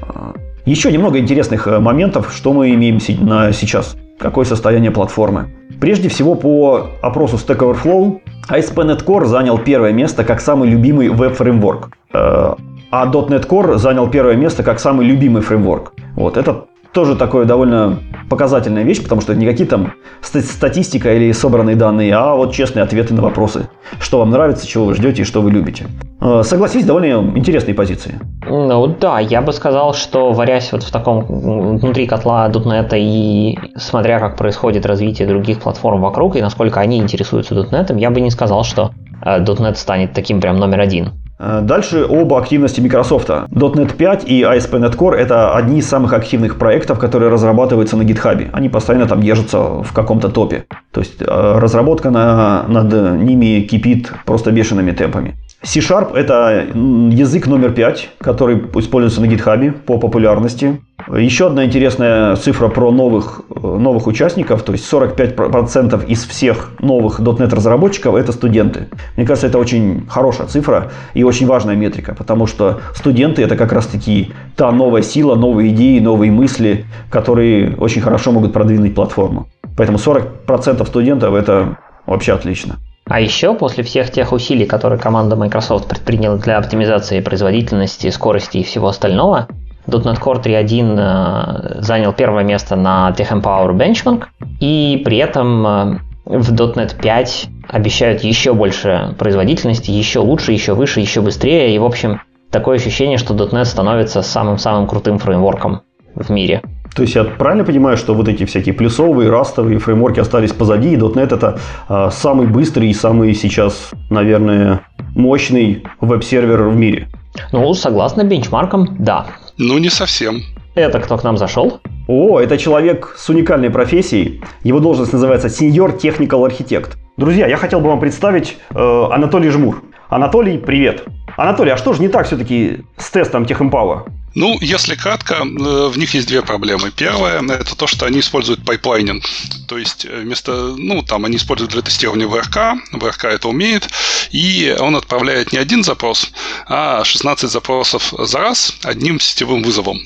А, 0.01 0.34
еще 0.65 0.91
немного 0.91 1.19
интересных 1.19 1.67
э, 1.67 1.79
моментов, 1.79 2.34
что 2.34 2.53
мы 2.53 2.73
имеем 2.73 2.99
на 3.19 3.51
сейчас. 3.51 3.97
Какое 4.17 4.45
состояние 4.45 4.89
платформы. 4.89 5.53
Прежде 5.79 6.10
всего, 6.10 6.34
по 6.34 6.89
опросу 7.03 7.36
Stack 7.36 7.60
Overflow, 7.60 8.19
ASP.NET 8.49 9.05
Core 9.05 9.25
занял 9.25 9.60
первое 9.60 9.91
место 9.91 10.23
как 10.23 10.41
самый 10.41 10.67
любимый 10.67 11.10
веб-фреймворк. 11.10 11.89
Э, 12.13 12.55
а 12.89 13.05
.NET 13.05 13.47
Core 13.47 13.77
занял 13.77 14.10
первое 14.10 14.36
место 14.36 14.63
как 14.63 14.79
самый 14.79 15.05
любимый 15.05 15.43
фреймворк. 15.43 15.93
Вот, 16.15 16.38
это 16.38 16.65
тоже 16.95 17.17
такое 17.17 17.45
довольно 17.45 17.99
показательная 18.29 18.84
вещь, 18.84 19.03
потому 19.03 19.19
что 19.19 19.34
это 19.34 19.41
не 19.41 19.45
какие 19.45 19.67
там 19.67 19.93
статистика 20.21 21.13
или 21.13 21.34
собранные 21.34 21.75
данные, 21.75 22.15
а 22.15 22.36
вот 22.36 22.53
честные 22.53 22.84
ответы 22.84 23.13
на 23.13 23.21
вопросы. 23.21 23.67
Что 23.99 24.19
вам 24.19 24.31
нравится, 24.31 24.65
чего 24.65 24.86
вы 24.86 24.95
ждете 24.95 25.21
и 25.21 25.25
что 25.25 25.41
вы 25.41 25.51
любите. 25.51 25.88
Э, 26.21 26.41
согласись, 26.43 26.86
довольно 26.86 27.38
интересные 27.38 27.75
позиции. 27.75 28.15
Ну 28.47 28.88
да, 28.88 29.19
я 29.19 29.41
бы 29.41 29.51
сказал, 29.51 29.93
что 29.93 30.31
варясь 30.31 30.71
вот 30.71 30.84
в 30.84 30.91
таком 30.91 31.25
внутри 31.25 32.08
котла 32.08 32.49
.NET 32.49 32.89
и 32.93 33.60
смотря 33.75 34.19
как 34.19 34.38
происходит 34.38 34.86
развитие 34.86 35.27
других 35.27 35.60
платформ 35.60 36.01
вокруг 36.01 36.38
и 36.38 36.41
насколько 36.41 36.79
они 36.79 36.97
интересуются 36.97 37.55
.NET, 37.55 37.99
я 37.99 38.10
бы 38.10 38.21
не 38.21 38.31
сказал, 38.31 38.63
что 38.63 38.91
э, 39.21 39.43
.NET 39.43 39.75
станет 39.75 40.13
таким 40.13 40.39
прям 40.39 40.55
номер 40.55 40.79
один. 40.79 41.12
Э, 41.38 41.62
дальше 41.62 42.06
об 42.10 42.34
активности 42.34 42.82
Microsoft. 42.82 43.30
.NET 43.30 43.95
5 43.95 44.24
и 44.28 44.43
ASP.NET 44.43 44.95
Core– 44.95 45.15
это 45.15 45.56
одни 45.56 45.80
из 45.80 45.88
самых 45.88 46.13
активных 46.13 46.58
проектов, 46.58 47.00
которые 47.00 47.30
разрабатываются 47.30 47.98
на 47.98 48.04
GitHub. 48.04 48.50
Они 48.54 48.69
постоянно 48.69 49.08
там 49.08 49.21
держатся 49.21 49.60
в 49.84 49.91
каком-то 49.93 50.30
топе. 50.30 50.65
То 50.91 51.02
есть 51.02 51.21
э, 51.21 51.26
разработка 51.60 52.10
на, 52.10 52.65
над 52.67 53.19
ними 53.21 53.62
кипит 53.62 54.12
просто 54.26 54.52
бешеными 54.52 54.91
темпами. 54.91 55.36
C-Sharp– 55.63 56.13
это 56.15 56.65
язык 57.12 57.48
номер 57.48 57.71
5, 57.71 58.10
который 58.19 58.58
используется 58.76 59.21
на 59.21 59.26
GitHub 59.26 59.71
по 59.71 59.98
популярности. 59.98 60.80
Еще 61.13 61.48
одна 61.48 61.65
интересная 61.65 62.36
цифра 62.36 62.68
про 62.68 62.91
новых, 62.91 63.41
новых 63.50 64.08
участников, 64.08 64.63
то 64.63 64.72
есть 64.72 64.91
45% 64.91 66.06
из 66.08 66.26
всех 66.26 66.72
новых 66.80 67.20
.NET 67.20 67.54
разработчиков 67.54 68.15
это 68.15 68.32
студенты. 68.32 68.88
Мне 69.15 69.26
кажется, 69.26 69.48
это 69.48 69.60
очень 69.60 70.08
хорошая 70.10 70.48
цифра 70.48 70.91
и 71.13 71.24
очень 71.24 71.46
важная 71.46 71.76
метрика, 71.76 72.15
потому 72.15 72.48
что 72.48 72.80
студенты 72.96 73.44
это 73.44 73.56
как 73.56 73.72
раз 73.72 73.86
таки 73.86 74.34
та 74.56 74.72
новая 74.72 75.04
сила, 75.04 75.36
новые 75.36 75.74
идеи, 75.74 76.00
новые 76.00 76.32
мысли, 76.32 76.86
которые 77.12 77.76
очень 77.76 78.02
хорошо 78.02 78.32
могут 78.32 78.52
продвинуть 78.52 78.96
платформу. 78.96 79.48
Поэтому 79.78 80.00
40% 80.00 80.88
студентов 80.88 81.36
это 81.36 81.78
вообще 82.08 82.34
отлично. 82.34 82.78
А 83.08 83.22
еще 83.22 83.54
после 83.54 83.84
всех 83.84 84.10
тех 84.10 84.34
усилий, 84.34 84.65
которые 84.65 85.00
команда 85.00 85.36
Microsoft 85.36 85.88
предприняла 85.88 86.38
для 86.38 86.58
оптимизации 86.58 87.20
производительности, 87.20 88.10
скорости 88.10 88.58
и 88.58 88.63
всего 88.63 88.88
остального, 88.88 89.48
.NET 89.88 90.19
Core 90.19 90.41
3.1 90.41 90.98
э, 90.98 91.82
занял 91.82 92.13
первое 92.13 92.43
место 92.43 92.76
на 92.76 93.13
Tech 93.17 93.32
Empower 93.32 93.71
Benchmark, 93.76 94.26
и 94.60 95.02
при 95.04 95.17
этом 95.17 95.67
э, 95.67 96.00
в 96.26 96.54
.NET 96.54 97.02
5 97.02 97.50
обещают 97.69 98.24
еще 98.24 98.54
больше 98.54 99.15
производительности, 99.17 99.91
еще 99.91 100.19
лучше, 100.19 100.52
еще 100.52 100.74
выше, 100.74 101.00
еще 101.00 101.21
быстрее, 101.21 101.76
и 101.76 101.80
в 101.80 101.86
общем 101.86 102.21
такое 102.52 102.78
ощущение, 102.78 103.17
что 103.17 103.34
.NET 103.34 103.65
становится 103.65 104.21
самым-самым 104.21 104.88
крутым 104.88 105.19
фреймворком 105.19 105.82
в 106.15 106.30
мире. 106.30 106.62
То 106.95 107.02
есть 107.02 107.13
я 107.15 107.26
правильно 107.26 107.65
понимаю, 107.65 107.98
что 107.98 108.13
вот 108.13 108.30
эти 108.30 108.45
всякие 108.45 108.74
плюсовые, 108.74 109.30
растовые 109.30 109.80
фреймворки 109.80 110.21
остались 110.21 110.54
позади, 110.54 110.93
и 110.93 110.98
.NET 110.98 111.36
это 111.36 111.60
э, 111.89 112.10
самый 112.12 112.48
быстрый 112.48 112.89
и 112.89 112.93
самый 112.93 113.34
сейчас, 113.34 113.91
наверное, 114.10 114.82
мощный 115.13 115.84
веб-сервер 116.00 116.63
в 116.63 116.76
мире? 116.76 117.10
Ну, 117.52 117.74
согласно 117.74 118.24
бенчмаркам, 118.24 118.95
да. 118.98 119.26
Ну, 119.58 119.78
не 119.78 119.89
совсем. 119.89 120.41
Это 120.76 121.00
кто 121.00 121.18
к 121.18 121.24
нам 121.24 121.38
зашел? 121.38 121.80
О, 122.10 122.41
это 122.41 122.58
человек 122.58 123.15
с 123.18 123.30
уникальной 123.30 123.70
профессией. 123.70 124.41
Его 124.63 124.82
должность 124.82 125.13
называется 125.13 125.48
Senior 125.48 125.98
Technical 125.98 126.46
Architect. 126.46 126.98
Друзья, 127.15 127.48
я 127.48 127.56
хотел 127.56 127.80
бы 127.80 127.88
вам 127.88 128.02
представить 128.02 128.58
э, 128.72 129.06
Анатолий 129.12 129.50
Жмур. 129.50 129.82
Анатолий, 130.10 130.58
привет. 130.58 131.06
Анатолий, 131.38 131.71
а 131.71 131.78
что 131.78 131.93
же 131.93 132.02
не 132.02 132.08
так 132.08 132.28
все-таки 132.28 132.84
с 132.98 133.10
тестом 133.10 133.43
TechEmpower? 133.43 134.10
Ну, 134.36 134.58
если 134.60 134.95
кратко, 134.95 135.36
э, 135.36 135.88
в 135.88 135.98
них 135.98 136.13
есть 136.13 136.28
две 136.28 136.41
проблемы. 136.41 136.91
Первая– 136.91 137.41
это 137.50 137.76
то, 137.76 137.88
что 137.88 138.06
они 138.06 138.19
используют 138.19 138.65
pipelining. 138.65 139.23
То 139.67 139.78
есть, 139.78 140.06
э, 140.06 140.21
вместо, 140.21 140.76
ну, 140.78 141.02
там, 141.04 141.24
они 141.24 141.38
используют 141.38 141.71
для 141.71 141.82
тестирования 141.82 142.28
wrk, 142.28 142.75
wrk 142.91 143.30
это 143.30 143.48
умеет, 143.48 143.88
и 144.32 144.76
он 144.78 144.98
отправляет 144.98 145.54
не 145.54 145.58
один 145.58 145.86
запрос, 145.86 146.32
а 146.67 147.06
16 147.06 147.50
запросов 147.50 148.13
за 148.17 148.39
раз 148.39 148.76
одним 148.84 149.21
сетевым 149.21 149.63
вызовом. 149.63 150.02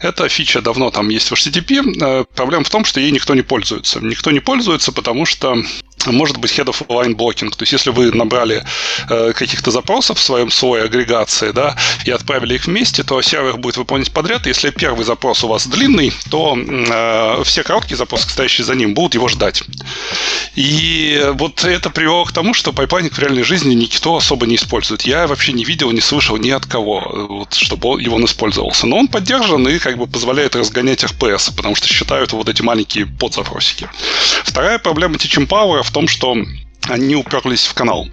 Эта 0.00 0.28
фича 0.28 0.62
давно 0.62 0.90
там 0.90 1.10
есть 1.10 1.30
в 1.30 1.34
HTTP. 1.34 2.02
Э, 2.02 2.24
проблема 2.34 2.64
в 2.64 2.70
том, 2.70 2.86
что 2.86 3.00
ей 3.00 3.10
никто 3.10 3.34
не 3.34 3.42
пользуется. 3.42 4.00
Никто 4.00 4.30
не 4.30 4.40
пользуется, 4.40 4.90
потому 4.90 5.26
что 5.26 5.54
может 6.12 6.38
быть 6.38 6.52
head 6.52 6.66
of 6.66 6.86
line 6.88 7.14
blocking. 7.14 7.50
То 7.50 7.62
есть, 7.62 7.72
если 7.72 7.90
вы 7.90 8.12
набрали 8.12 8.64
э, 9.08 9.32
каких-то 9.32 9.70
запросов 9.70 10.18
в 10.18 10.22
своем 10.22 10.50
слое 10.50 10.84
агрегации, 10.84 11.50
да, 11.52 11.76
и 12.04 12.10
отправили 12.10 12.54
их 12.54 12.66
вместе, 12.66 13.02
то 13.02 13.20
сервер 13.22 13.56
будет 13.56 13.76
выполнять 13.76 14.12
подряд. 14.12 14.46
Если 14.46 14.70
первый 14.70 15.04
запрос 15.04 15.44
у 15.44 15.48
вас 15.48 15.66
длинный, 15.66 16.12
то 16.30 16.56
э, 16.56 17.42
все 17.44 17.62
короткие 17.62 17.96
запросы, 17.96 18.28
стоящие 18.28 18.64
за 18.64 18.74
ним, 18.74 18.94
будут 18.94 19.14
его 19.14 19.28
ждать. 19.28 19.62
И 20.54 21.22
вот 21.34 21.64
это 21.64 21.90
привело 21.90 22.24
к 22.24 22.32
тому, 22.32 22.54
что 22.54 22.72
pipelining 22.72 23.14
в 23.14 23.18
реальной 23.18 23.42
жизни 23.42 23.74
никто 23.74 24.16
особо 24.16 24.46
не 24.46 24.56
использует. 24.56 25.02
Я 25.02 25.26
вообще 25.26 25.52
не 25.52 25.64
видел, 25.64 25.90
не 25.92 26.00
слышал 26.00 26.36
ни 26.36 26.50
от 26.50 26.66
кого, 26.66 27.26
вот, 27.28 27.54
чтобы 27.54 28.00
его 28.00 28.16
он 28.16 28.24
использовался. 28.24 28.86
Но 28.86 28.98
он 28.98 29.08
поддержан 29.08 29.66
и 29.68 29.78
как 29.78 29.98
бы 29.98 30.06
позволяет 30.06 30.56
разгонять 30.56 31.04
RPS, 31.04 31.54
потому 31.54 31.74
что 31.74 31.88
считают 31.88 32.32
вот 32.32 32.48
эти 32.48 32.62
маленькие 32.62 33.06
подзапросики. 33.06 33.88
Вторая 34.44 34.78
проблема 34.78 35.16
Teaching 35.16 35.46
Power 35.46 35.82
в 35.82 35.92
том, 35.96 36.08
что 36.08 36.36
они 36.88 37.16
уперлись 37.16 37.64
в 37.64 37.74
канал. 37.74 38.08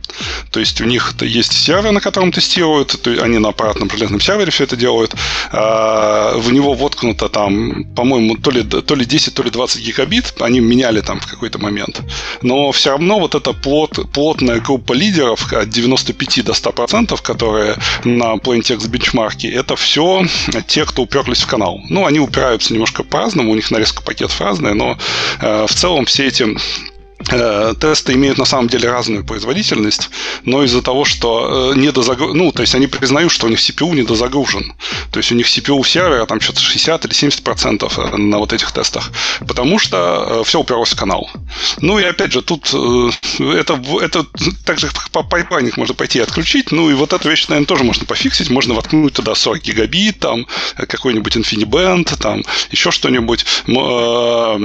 То 0.52 0.60
есть 0.60 0.82
у 0.82 0.86
них 0.86 1.14
есть 1.22 1.54
сервер, 1.54 1.92
на 1.92 2.00
котором 2.00 2.32
тестируют, 2.32 3.00
то 3.02 3.10
есть 3.10 3.22
они 3.22 3.38
на 3.38 3.50
аппаратном 3.50 3.90
железном 3.90 4.20
сервере 4.20 4.52
все 4.52 4.64
это 4.64 4.76
делают. 4.76 5.16
А, 5.52 6.38
в 6.38 6.52
него 6.52 6.74
воткнуто 6.74 7.30
там, 7.30 7.86
по-моему, 7.96 8.38
то 8.38 8.52
ли, 8.52 8.64
то 8.64 8.96
ли 8.96 9.06
10, 9.06 9.34
то 9.34 9.44
ли 9.44 9.50
20 9.50 9.82
гигабит. 9.82 10.34
Они 10.40 10.60
меняли 10.60 11.02
там 11.02 11.20
в 11.20 11.28
какой-то 11.28 11.60
момент. 11.60 12.02
Но 12.42 12.72
все 12.72 12.92
равно 12.92 13.20
вот 13.20 13.36
эта 13.36 13.54
плот, 13.54 14.00
плотная 14.12 14.60
группа 14.60 14.94
лидеров 14.94 15.52
от 15.54 15.70
95 15.70 16.46
до 16.46 16.54
100%, 16.54 17.22
которые 17.22 17.76
на 18.04 18.36
PlainText 18.36 18.88
бенчмарке, 18.88 19.50
это 19.50 19.76
все 19.76 20.26
те, 20.68 20.86
кто 20.86 21.04
уперлись 21.04 21.42
в 21.42 21.48
канал. 21.48 21.80
Ну, 21.90 22.06
они 22.06 22.20
упираются 22.20 22.74
немножко 22.74 23.04
по-разному, 23.04 23.52
у 23.52 23.56
них 23.56 23.70
нарезка 23.72 24.02
пакетов 24.02 24.40
разная, 24.42 24.74
но 24.74 24.98
э, 25.42 25.66
в 25.68 25.74
целом 25.74 26.06
все 26.06 26.28
эти 26.28 26.48
тесты 27.26 28.14
имеют 28.14 28.38
на 28.38 28.46
самом 28.46 28.68
деле 28.68 28.90
разную 28.90 29.24
производительность, 29.24 30.10
но 30.44 30.64
из-за 30.64 30.82
того, 30.82 31.06
что 31.06 31.74
э, 31.74 31.78
недозагруж... 31.78 32.34
ну, 32.34 32.52
то 32.52 32.62
есть 32.62 32.76
они 32.76 32.88
признают, 32.88 33.32
что 33.32 33.48
у 33.48 33.50
них 33.50 33.60
CPU 33.60 33.96
недозагружен. 33.96 34.74
То 35.12 35.20
есть 35.20 35.32
у 35.32 35.36
них 35.36 35.48
CPU 35.48 35.86
сервера 35.86 36.26
там 36.26 36.40
что-то 36.42 36.62
60 36.62 37.06
или 37.06 37.14
70 37.14 37.44
процентов 37.44 38.00
э, 38.00 38.18
на 38.18 38.38
вот 38.38 38.54
этих 38.54 38.72
тестах, 38.72 39.12
потому 39.48 39.80
что 39.80 40.44
все 40.46 40.60
уперлось 40.60 40.92
в 40.92 40.96
канал. 40.96 41.30
Ну 41.80 42.00
и 42.00 42.04
опять 42.04 42.32
же, 42.32 42.42
тут 42.42 42.68
это, 42.74 43.82
это 44.02 44.26
так 44.66 44.80
же 44.80 44.90
по 45.12 45.24
pipelining 45.24 45.78
можно 45.78 45.96
пойти 45.96 46.20
и 46.20 46.22
отключить, 46.22 46.72
ну 46.72 46.90
и 46.90 46.94
вот 46.94 47.14
эту 47.14 47.30
вещь, 47.30 47.48
наверное, 47.48 47.68
тоже 47.68 47.84
можно 47.84 48.06
пофиксить, 48.06 48.50
можно 48.50 48.74
воткнуть 48.74 49.14
туда 49.14 49.36
40 49.36 49.62
гигабит, 49.62 50.20
там 50.20 50.48
какой-нибудь 50.76 51.36
InfiniBand, 51.36 52.18
там 52.20 52.44
еще 52.72 52.92
что-нибудь, 52.92 53.46
но 53.68 54.58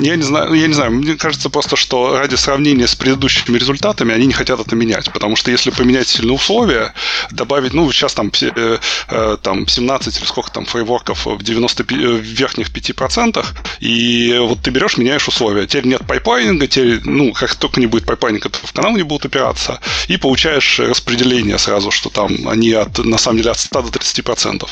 я 0.00 0.16
не 0.16 0.22
знаю, 0.22 0.54
я 0.54 0.66
не 0.66 0.74
знаю, 0.74 0.92
мне 0.92 1.14
кажется, 1.14 1.35
кажется 1.36 1.50
просто, 1.50 1.76
что 1.76 2.18
ради 2.18 2.34
сравнения 2.36 2.86
с 2.86 2.94
предыдущими 2.94 3.58
результатами 3.58 4.14
они 4.14 4.26
не 4.26 4.32
хотят 4.32 4.58
это 4.58 4.74
менять. 4.74 5.12
Потому 5.12 5.36
что 5.36 5.50
если 5.50 5.70
поменять 5.70 6.08
сильные 6.08 6.34
условия, 6.34 6.94
добавить, 7.30 7.74
ну, 7.74 7.92
сейчас 7.92 8.14
там, 8.14 8.32
э, 8.40 8.78
э, 9.08 9.36
там 9.42 9.68
17 9.68 10.18
или 10.18 10.24
сколько 10.24 10.50
там 10.50 10.64
фреймворков 10.64 11.26
в 11.26 11.42
90 11.42 11.84
в 11.84 12.20
верхних 12.20 12.70
5%, 12.70 13.44
и 13.80 14.36
вот 14.40 14.62
ты 14.62 14.70
берешь, 14.70 14.96
меняешь 14.96 15.28
условия. 15.28 15.66
Теперь 15.66 15.86
нет 15.86 16.06
pipelining 16.06 16.56
а, 16.56 16.66
теперь, 16.66 17.00
ну, 17.04 17.32
как 17.32 17.54
только 17.54 17.80
не 17.80 17.86
будет 17.86 18.06
pipelining 18.06 18.41
а, 18.41 18.48
то 18.48 18.58
в 18.66 18.72
канал 18.72 18.96
не 18.96 19.02
будут 19.02 19.26
упираться, 19.26 19.78
и 20.08 20.16
получаешь 20.16 20.78
распределение 20.78 21.58
сразу, 21.58 21.90
что 21.90 22.08
там 22.08 22.48
они 22.48 22.72
от, 22.72 22.98
на 23.04 23.18
самом 23.18 23.38
деле 23.38 23.50
от 23.50 23.58
100 23.58 23.82
до 23.82 23.98
30%. 23.98 24.68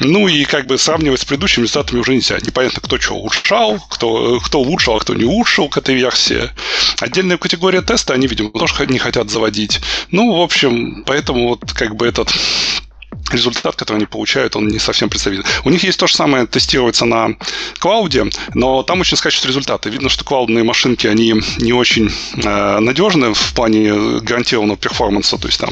Ну, 0.00 0.28
и 0.28 0.44
как 0.44 0.66
бы 0.66 0.78
сравнивать 0.78 1.20
с 1.20 1.24
предыдущими 1.24 1.64
результатами 1.64 2.00
уже 2.00 2.14
нельзя. 2.14 2.38
Непонятно, 2.40 2.80
кто 2.80 3.00
что 3.00 3.14
улучшал, 3.14 3.80
кто, 3.90 4.38
кто 4.40 4.60
улучшил, 4.60 4.94
а 4.96 5.00
кто 5.00 5.14
не 5.14 5.24
улучшил 5.24 5.68
к 5.68 5.78
этой 5.88 5.96
версии. 5.96 6.50
Отдельная 7.00 7.38
категория 7.38 7.80
теста 7.80 8.12
они, 8.12 8.26
видимо, 8.26 8.50
тоже 8.50 8.86
не 8.88 8.98
хотят 8.98 9.30
заводить. 9.30 9.80
Ну, 10.10 10.36
в 10.36 10.40
общем, 10.42 11.02
поэтому 11.06 11.48
вот 11.48 11.72
как 11.72 11.96
бы 11.96 12.06
этот 12.06 12.30
результат, 13.30 13.76
который 13.76 13.98
они 13.98 14.06
получают, 14.06 14.56
он 14.56 14.68
не 14.68 14.78
совсем 14.78 15.08
представителен. 15.08 15.46
У 15.64 15.70
них 15.70 15.84
есть 15.84 15.98
то 15.98 16.06
же 16.06 16.14
самое, 16.14 16.46
тестируется 16.46 17.04
на 17.04 17.30
клауде, 17.78 18.26
но 18.54 18.82
там 18.82 19.00
очень 19.00 19.16
скачут 19.16 19.44
результаты. 19.44 19.90
Видно, 19.90 20.08
что 20.08 20.24
клаудные 20.24 20.64
машинки, 20.64 21.06
они 21.06 21.34
не 21.58 21.72
очень 21.72 22.10
э, 22.36 22.78
надежны 22.78 23.34
в 23.34 23.52
плане 23.54 24.20
гарантированного 24.20 24.78
перформанса. 24.78 25.36
То 25.38 25.48
есть 25.48 25.60
там 25.60 25.70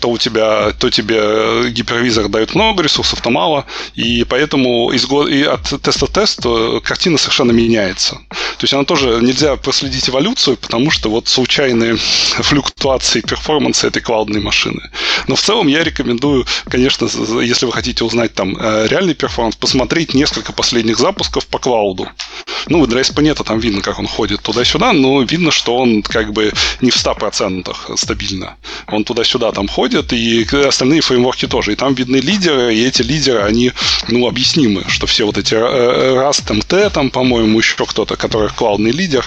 то 0.00 0.10
у 0.10 0.18
тебя, 0.18 0.72
то 0.72 0.90
тебе 0.90 1.70
гипервизор 1.70 2.28
дает 2.28 2.54
много 2.54 2.82
ресурсов, 2.82 3.20
то 3.20 3.30
мало. 3.30 3.66
И 3.94 4.24
поэтому 4.24 4.90
из, 4.92 5.06
и 5.10 5.42
от 5.42 5.82
теста 5.82 6.06
тест 6.06 6.40
э, 6.44 6.80
картина 6.82 7.18
совершенно 7.18 7.52
меняется. 7.52 8.14
То 8.30 8.62
есть 8.62 8.72
она 8.74 8.84
тоже 8.84 9.18
нельзя 9.20 9.56
проследить 9.56 10.08
эволюцию, 10.08 10.56
потому 10.56 10.90
что 10.90 11.10
вот 11.10 11.28
случайные 11.28 11.96
флюктуации 11.96 13.20
перформанса 13.20 13.88
этой 13.88 14.00
клаудной 14.00 14.40
машины. 14.40 14.90
Но 15.28 15.36
в 15.36 15.40
целом 15.40 15.68
я 15.68 15.84
рекомендую, 15.84 16.46
конечно, 16.68 16.83
конечно, 16.84 17.40
если 17.40 17.64
вы 17.64 17.72
хотите 17.72 18.04
узнать 18.04 18.34
там 18.34 18.56
э, 18.60 18.86
реальный 18.88 19.14
перформанс, 19.14 19.56
посмотреть 19.56 20.12
несколько 20.12 20.52
последних 20.52 20.98
запусков 20.98 21.46
по 21.46 21.58
клауду. 21.58 22.08
Ну, 22.66 22.86
для 22.86 23.00
ASP.NET 23.00 23.42
там 23.44 23.58
видно, 23.58 23.80
как 23.80 23.98
он 23.98 24.06
ходит 24.06 24.42
туда-сюда, 24.42 24.92
но 24.92 25.22
видно, 25.22 25.50
что 25.50 25.76
он 25.76 26.02
как 26.02 26.32
бы 26.32 26.52
не 26.80 26.90
в 26.90 26.96
100% 26.96 27.96
стабильно. 27.96 28.56
Он 28.86 29.04
туда-сюда 29.04 29.52
там 29.52 29.68
ходит, 29.68 30.12
и 30.12 30.46
остальные 30.66 31.00
фреймворки 31.00 31.46
тоже. 31.46 31.72
И 31.72 31.76
там 31.76 31.94
видны 31.94 32.16
лидеры, 32.16 32.74
и 32.74 32.84
эти 32.84 33.02
лидеры, 33.02 33.42
они, 33.42 33.72
ну, 34.08 34.26
объяснимы, 34.26 34.84
что 34.88 35.06
все 35.06 35.24
вот 35.24 35.38
эти 35.38 35.54
э, 35.54 36.16
Rust 36.16 36.46
MT, 36.48 36.90
там, 36.90 37.10
по-моему, 37.10 37.58
еще 37.58 37.84
кто-то, 37.86 38.16
который 38.16 38.50
клаудный 38.50 38.92
лидер, 38.92 39.24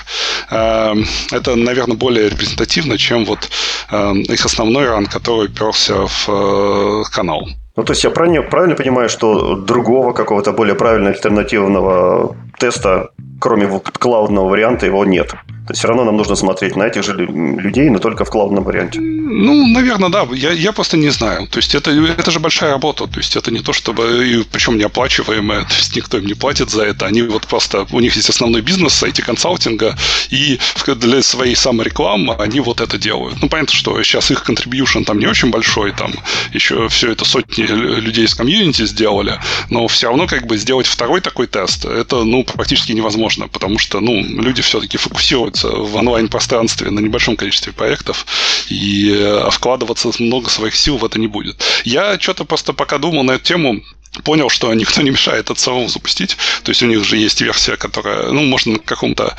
э, 0.52 0.96
это, 1.32 1.56
наверное, 1.56 1.98
более 1.98 2.30
репрезентативно, 2.30 2.98
чем 2.98 3.26
вот 3.26 3.50
их 3.90 4.46
основной 4.46 4.86
ран, 4.86 5.06
который 5.06 5.48
перся 5.48 6.08
в 6.08 7.04
канал. 7.12 7.48
Ну, 7.78 7.84
то 7.84 7.92
есть 7.94 8.04
я 8.04 8.10
правильно, 8.10 8.42
правильно 8.42 8.76
понимаю, 8.76 9.08
что 9.08 9.56
другого 9.56 10.12
какого-то 10.12 10.52
более 10.52 10.74
правильного 10.74 11.14
альтернативного 11.14 12.36
теста, 12.58 13.12
кроме 13.40 13.68
вот 13.68 13.90
клаудного 13.90 14.50
варианта, 14.50 14.88
его 14.88 15.06
нет? 15.06 15.36
То 15.68 15.72
есть 15.72 15.80
все 15.80 15.90
равно 15.90 16.06
нам 16.06 16.16
нужно 16.16 16.36
смотреть 16.36 16.78
на 16.78 16.84
этих 16.84 17.04
же 17.04 17.14
людей, 17.14 17.90
но 17.90 18.00
только 18.00 18.24
в 18.24 18.30
клаудном 18.30 18.64
варианте. 18.64 19.02
Ну, 19.02 19.68
наверное, 19.68 20.08
да. 20.10 20.26
Я, 20.34 20.52
я 20.54 20.72
просто 20.72 20.96
не 20.96 21.10
знаю. 21.10 21.48
То 21.48 21.58
есть 21.58 21.76
это, 21.76 21.92
это 21.92 22.32
же 22.32 22.40
большая 22.40 22.72
работа. 22.72 23.06
То 23.06 23.20
есть 23.20 23.36
это 23.36 23.52
не 23.52 23.60
то, 23.60 23.74
чтобы... 23.74 24.46
Причем 24.50 24.78
неоплачиваемая. 24.78 25.66
То 25.66 25.76
есть 25.76 25.94
никто 25.96 26.20
им 26.20 26.26
не 26.26 26.36
платит 26.36 26.70
за 26.70 26.84
это. 26.84 27.06
Они 27.06 27.22
вот 27.22 27.48
просто... 27.48 27.86
У 27.92 28.00
них 28.00 28.16
есть 28.16 28.30
основной 28.30 28.62
бизнес 28.62 29.04
IT-консалтинга. 29.04 29.98
И 30.30 30.58
для 30.88 31.22
своей 31.22 31.56
саморекламы 31.56 32.36
они 32.36 32.62
вот 32.62 32.80
это 32.80 32.98
делают. 32.98 33.42
Ну, 33.42 33.50
понятно, 33.50 33.74
что 33.74 34.02
сейчас 34.04 34.32
их 34.32 34.50
contribution 34.50 35.04
там 35.04 35.20
не 35.20 35.28
очень 35.28 35.50
большой. 35.50 35.92
Там 35.92 36.14
еще 36.54 36.88
все 36.88 37.12
это 37.12 37.26
сотни 37.26 37.64
людей 37.64 38.24
из 38.24 38.36
комьюнити 38.36 38.86
сделали. 38.86 39.38
Но 39.70 39.86
все 39.90 40.08
равно 40.08 40.28
как 40.28 40.48
бы 40.48 40.56
сделать 40.58 40.88
второй 40.88 41.20
такой 41.20 41.48
тест, 41.48 41.84
это, 41.84 42.24
ну, 42.24 42.46
практически 42.46 42.94
невозможно. 42.94 43.50
Потому 43.50 43.78
что, 43.80 44.00
ну, 44.00 44.22
люди 44.22 44.62
все-таки 44.62 44.98
фокусируются 44.98 45.57
находится 45.64 45.70
в 45.70 45.96
онлайн-пространстве 45.96 46.92
на 46.92 47.00
небольшом 47.00 47.36
количестве 47.36 47.74
проектов, 47.74 48.26
и 48.70 49.12
э, 49.14 49.50
вкладываться 49.52 50.12
много 50.20 50.50
своих 50.50 50.76
сил 50.76 50.98
в 50.98 51.06
это 51.06 51.20
не 51.20 51.28
будет. 51.28 51.62
Я 51.86 52.20
что-то 52.20 52.46
просто 52.46 52.74
пока 52.74 52.98
думал 52.98 53.24
на 53.24 53.32
эту 53.32 53.44
тему, 53.44 53.82
понял, 54.24 54.50
что 54.50 54.74
никто 54.74 55.02
не 55.02 55.12
мешает 55.12 55.50
это 55.50 55.60
самому 55.60 55.88
запустить. 55.90 56.38
То 56.64 56.72
есть 56.72 56.82
у 56.82 56.88
них 56.88 57.04
же 57.04 57.18
есть 57.18 57.42
версия, 57.42 57.78
которая, 57.78 58.32
ну, 58.32 58.44
можно 58.44 58.74
на 58.74 58.80
каком-то 58.80 59.36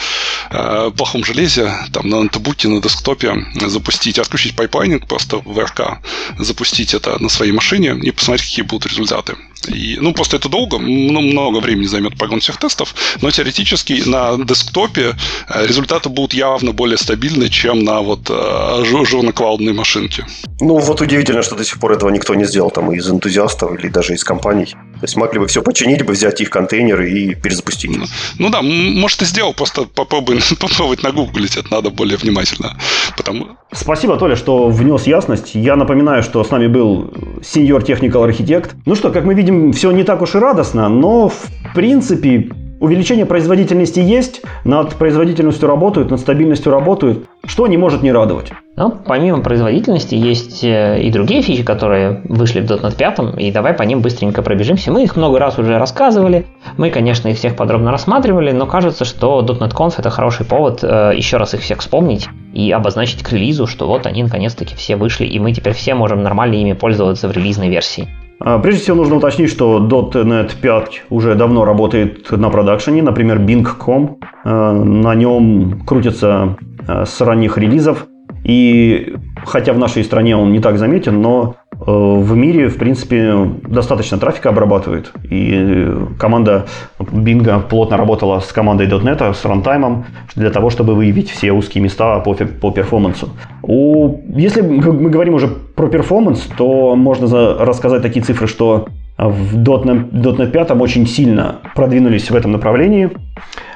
э, 0.50 0.90
плохом 0.96 1.24
железе, 1.24 1.74
там, 1.92 2.09
на 2.09 2.16
ноутбуке, 2.18 2.68
на 2.68 2.81
десктопе 2.81 3.35
запустить, 3.66 4.18
отключить 4.18 4.57
pipelining 4.57 5.07
просто 5.07 5.38
в 5.38 5.59
wrk, 5.59 5.98
запустить 6.38 6.94
это 6.94 7.22
на 7.22 7.28
своей 7.28 7.52
машине 7.52 7.98
и 8.02 8.11
посмотреть, 8.11 8.48
какие 8.48 8.64
будут 8.64 8.90
результаты. 8.90 9.37
И, 9.66 9.99
ну, 10.01 10.12
просто 10.12 10.37
это 10.37 10.49
долго, 10.49 10.79
ну, 10.79 11.21
много 11.21 11.59
времени 11.61 11.87
займет 11.87 12.16
прогон 12.16 12.40
всех 12.40 12.57
тестов, 12.59 12.94
но 13.21 13.31
теоретически 13.31 14.03
на 14.07 14.37
десктопе 14.44 15.14
э, 15.49 15.66
результаты 15.66 16.09
будут 16.09 16.35
явно 16.35 16.73
более 16.73 16.97
стабильны, 16.97 17.49
чем 17.49 17.85
на 17.85 18.01
вот 18.01 18.31
э, 18.31 18.85
Azure 18.85 19.18
cloud 19.18 19.52
ной 19.52 19.72
машинке. 19.73 20.27
Ну, 20.61 20.79
вот 20.79 21.01
удивительно, 21.01 21.42
что 21.42 21.57
до 21.57 21.64
сих 21.64 21.79
пор 21.81 21.92
этого 21.92 22.11
никто 22.11 22.35
не 22.35 22.44
сделал 22.44 22.71
там 22.71 22.92
из 22.92 23.11
энтузиастов 23.11 23.79
или 23.79 23.88
даже 23.88 24.14
из 24.14 24.25
компаний. 24.25 24.75
То 25.00 25.04
есть 25.04 25.16
могли 25.16 25.38
бы 25.38 25.46
все 25.46 25.62
починить 25.62 26.04
бы, 26.04 26.12
взять 26.12 26.40
их 26.40 26.50
контейнеры 26.50 27.11
и 27.11 27.34
перезапустить. 27.34 27.96
Ну, 27.96 28.04
ну 28.38 28.50
да, 28.50 28.62
может 28.62 29.22
и 29.22 29.24
сделал, 29.24 29.54
просто 29.54 29.84
попробуй, 29.84 30.40
попробовать 30.61 31.02
нагуглить, 31.02 31.56
это 31.56 31.72
надо 31.72 31.90
более 31.90 32.16
внимательно. 32.16 32.76
Потому... 33.16 33.48
Спасибо, 33.72 34.16
Толя, 34.16 34.37
что 34.37 34.68
внес 34.68 35.06
ясность. 35.06 35.54
Я 35.54 35.76
напоминаю, 35.76 36.22
что 36.22 36.42
с 36.42 36.50
нами 36.50 36.66
был 36.66 37.12
сеньор 37.42 37.82
техникал 37.82 38.24
архитект. 38.24 38.74
Ну 38.87 38.94
что, 38.94 39.11
как 39.11 39.24
мы 39.24 39.34
видим, 39.34 39.72
все 39.72 39.90
не 39.90 40.04
так 40.04 40.22
уж 40.22 40.34
и 40.34 40.38
радостно, 40.38 40.88
но 40.88 41.28
в 41.28 41.74
принципе 41.74 42.50
Увеличение 42.81 43.27
производительности 43.27 43.99
есть, 43.99 44.43
над 44.64 44.95
производительностью 44.95 45.69
работают, 45.69 46.11
над 46.11 46.21
стабильностью 46.21 46.71
работают. 46.71 47.27
Что 47.45 47.67
не 47.67 47.77
может 47.77 48.03
не 48.03 48.12
радовать? 48.12 48.53
Ну, 48.77 48.95
помимо 49.05 49.41
производительности 49.41 50.14
есть 50.14 50.62
э, 50.62 51.03
и 51.03 51.11
другие 51.11 51.43
фичи, 51.43 51.64
которые 51.64 52.23
вышли 52.25 52.61
в 52.61 52.71
.NET 52.71 52.97
5, 52.97 53.41
и 53.41 53.51
давай 53.51 53.73
по 53.73 53.83
ним 53.83 54.01
быстренько 54.01 54.43
пробежимся. 54.43 54.93
Мы 54.93 55.03
их 55.03 55.17
много 55.17 55.41
раз 55.41 55.59
уже 55.59 55.77
рассказывали, 55.79 56.47
мы, 56.77 56.91
конечно, 56.91 57.27
их 57.27 57.38
всех 57.38 57.57
подробно 57.57 57.91
рассматривали, 57.91 58.53
но 58.53 58.67
кажется, 58.67 59.05
что 59.05 59.41
.NET 59.41 59.75
Conf 59.75 59.95
это 59.99 60.11
хороший 60.11 60.47
повод 60.47 60.85
э, 60.85 61.12
еще 61.17 61.38
раз 61.38 61.55
их 61.55 61.62
всех 61.62 61.81
вспомнить 61.81 62.29
и 62.55 62.71
обозначить 62.71 63.25
к 63.25 63.33
релизу, 63.33 63.67
что 63.67 63.88
вот 63.88 64.07
они 64.07 64.23
наконец-таки 64.23 64.77
все 64.77 64.95
вышли, 64.95 65.27
и 65.27 65.41
мы 65.41 65.53
теперь 65.53 65.73
все 65.73 65.95
можем 65.95 66.23
нормально 66.23 66.55
ими 66.55 66.75
пользоваться 66.75 67.27
в 67.27 67.33
релизной 67.33 67.71
версии. 67.71 68.09
А, 68.40 68.59
прежде 68.59 68.83
всего 68.83 68.96
нужно 68.96 69.16
уточнить, 69.16 69.51
что 69.51 69.79
.NET 69.81 70.53
5 70.61 71.05
уже 71.11 71.35
давно 71.35 71.64
работает 71.64 72.31
на 72.31 72.51
продакшене, 72.51 73.03
например, 73.03 73.38
Bing.com. 73.38 74.18
А, 74.44 74.72
на 74.72 75.14
нем 75.14 75.83
крутится 75.87 76.57
а, 76.87 77.05
с 77.05 77.20
ранних 77.20 77.59
релизов. 77.59 78.07
И 78.44 79.14
хотя 79.44 79.72
в 79.72 79.79
нашей 79.79 80.05
стране 80.05 80.37
он 80.37 80.53
не 80.53 80.61
так 80.61 80.79
заметен, 80.79 81.20
но 81.20 81.57
Э, 81.67 81.67
в 81.81 82.35
мире, 82.35 82.69
в 82.69 82.77
принципе, 82.77 83.35
достаточно 83.67 84.19
трафика 84.19 84.49
обрабатывает. 84.49 85.12
И 85.31 85.88
команда 86.19 86.67
Bing 86.99 87.69
плотно 87.69 87.97
работала 87.97 88.41
с 88.41 88.53
командой 88.53 88.88
.NET, 88.88 89.35
с 89.35 89.45
рантаймом, 89.45 90.07
для 90.35 90.51
того, 90.51 90.71
чтобы 90.71 90.95
выявить 90.95 91.31
все 91.31 91.53
узкие 91.53 91.83
места 91.83 92.19
по, 92.19 92.35
по 92.35 92.73
перформансу. 92.73 93.29
У, 93.62 94.21
если 94.35 94.61
мы 94.61 95.09
говорим 95.09 95.35
уже 95.35 95.49
про 95.49 95.88
перформанс, 95.88 96.49
то 96.57 96.97
можно 96.97 97.55
рассказать 97.59 98.03
такие 98.03 98.25
цифры, 98.25 98.49
что 98.49 98.88
в 99.17 99.57
.NET, 99.57 100.11
.NET 100.12 100.51
5 100.51 100.71
очень 100.81 101.07
сильно 101.07 101.61
продвинулись 101.77 102.31
в 102.31 102.35
этом 102.35 102.53
направлении. 102.53 103.11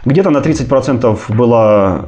Где-то 0.04 0.30
на 0.30 0.38
30% 0.38 1.36
была 1.36 2.06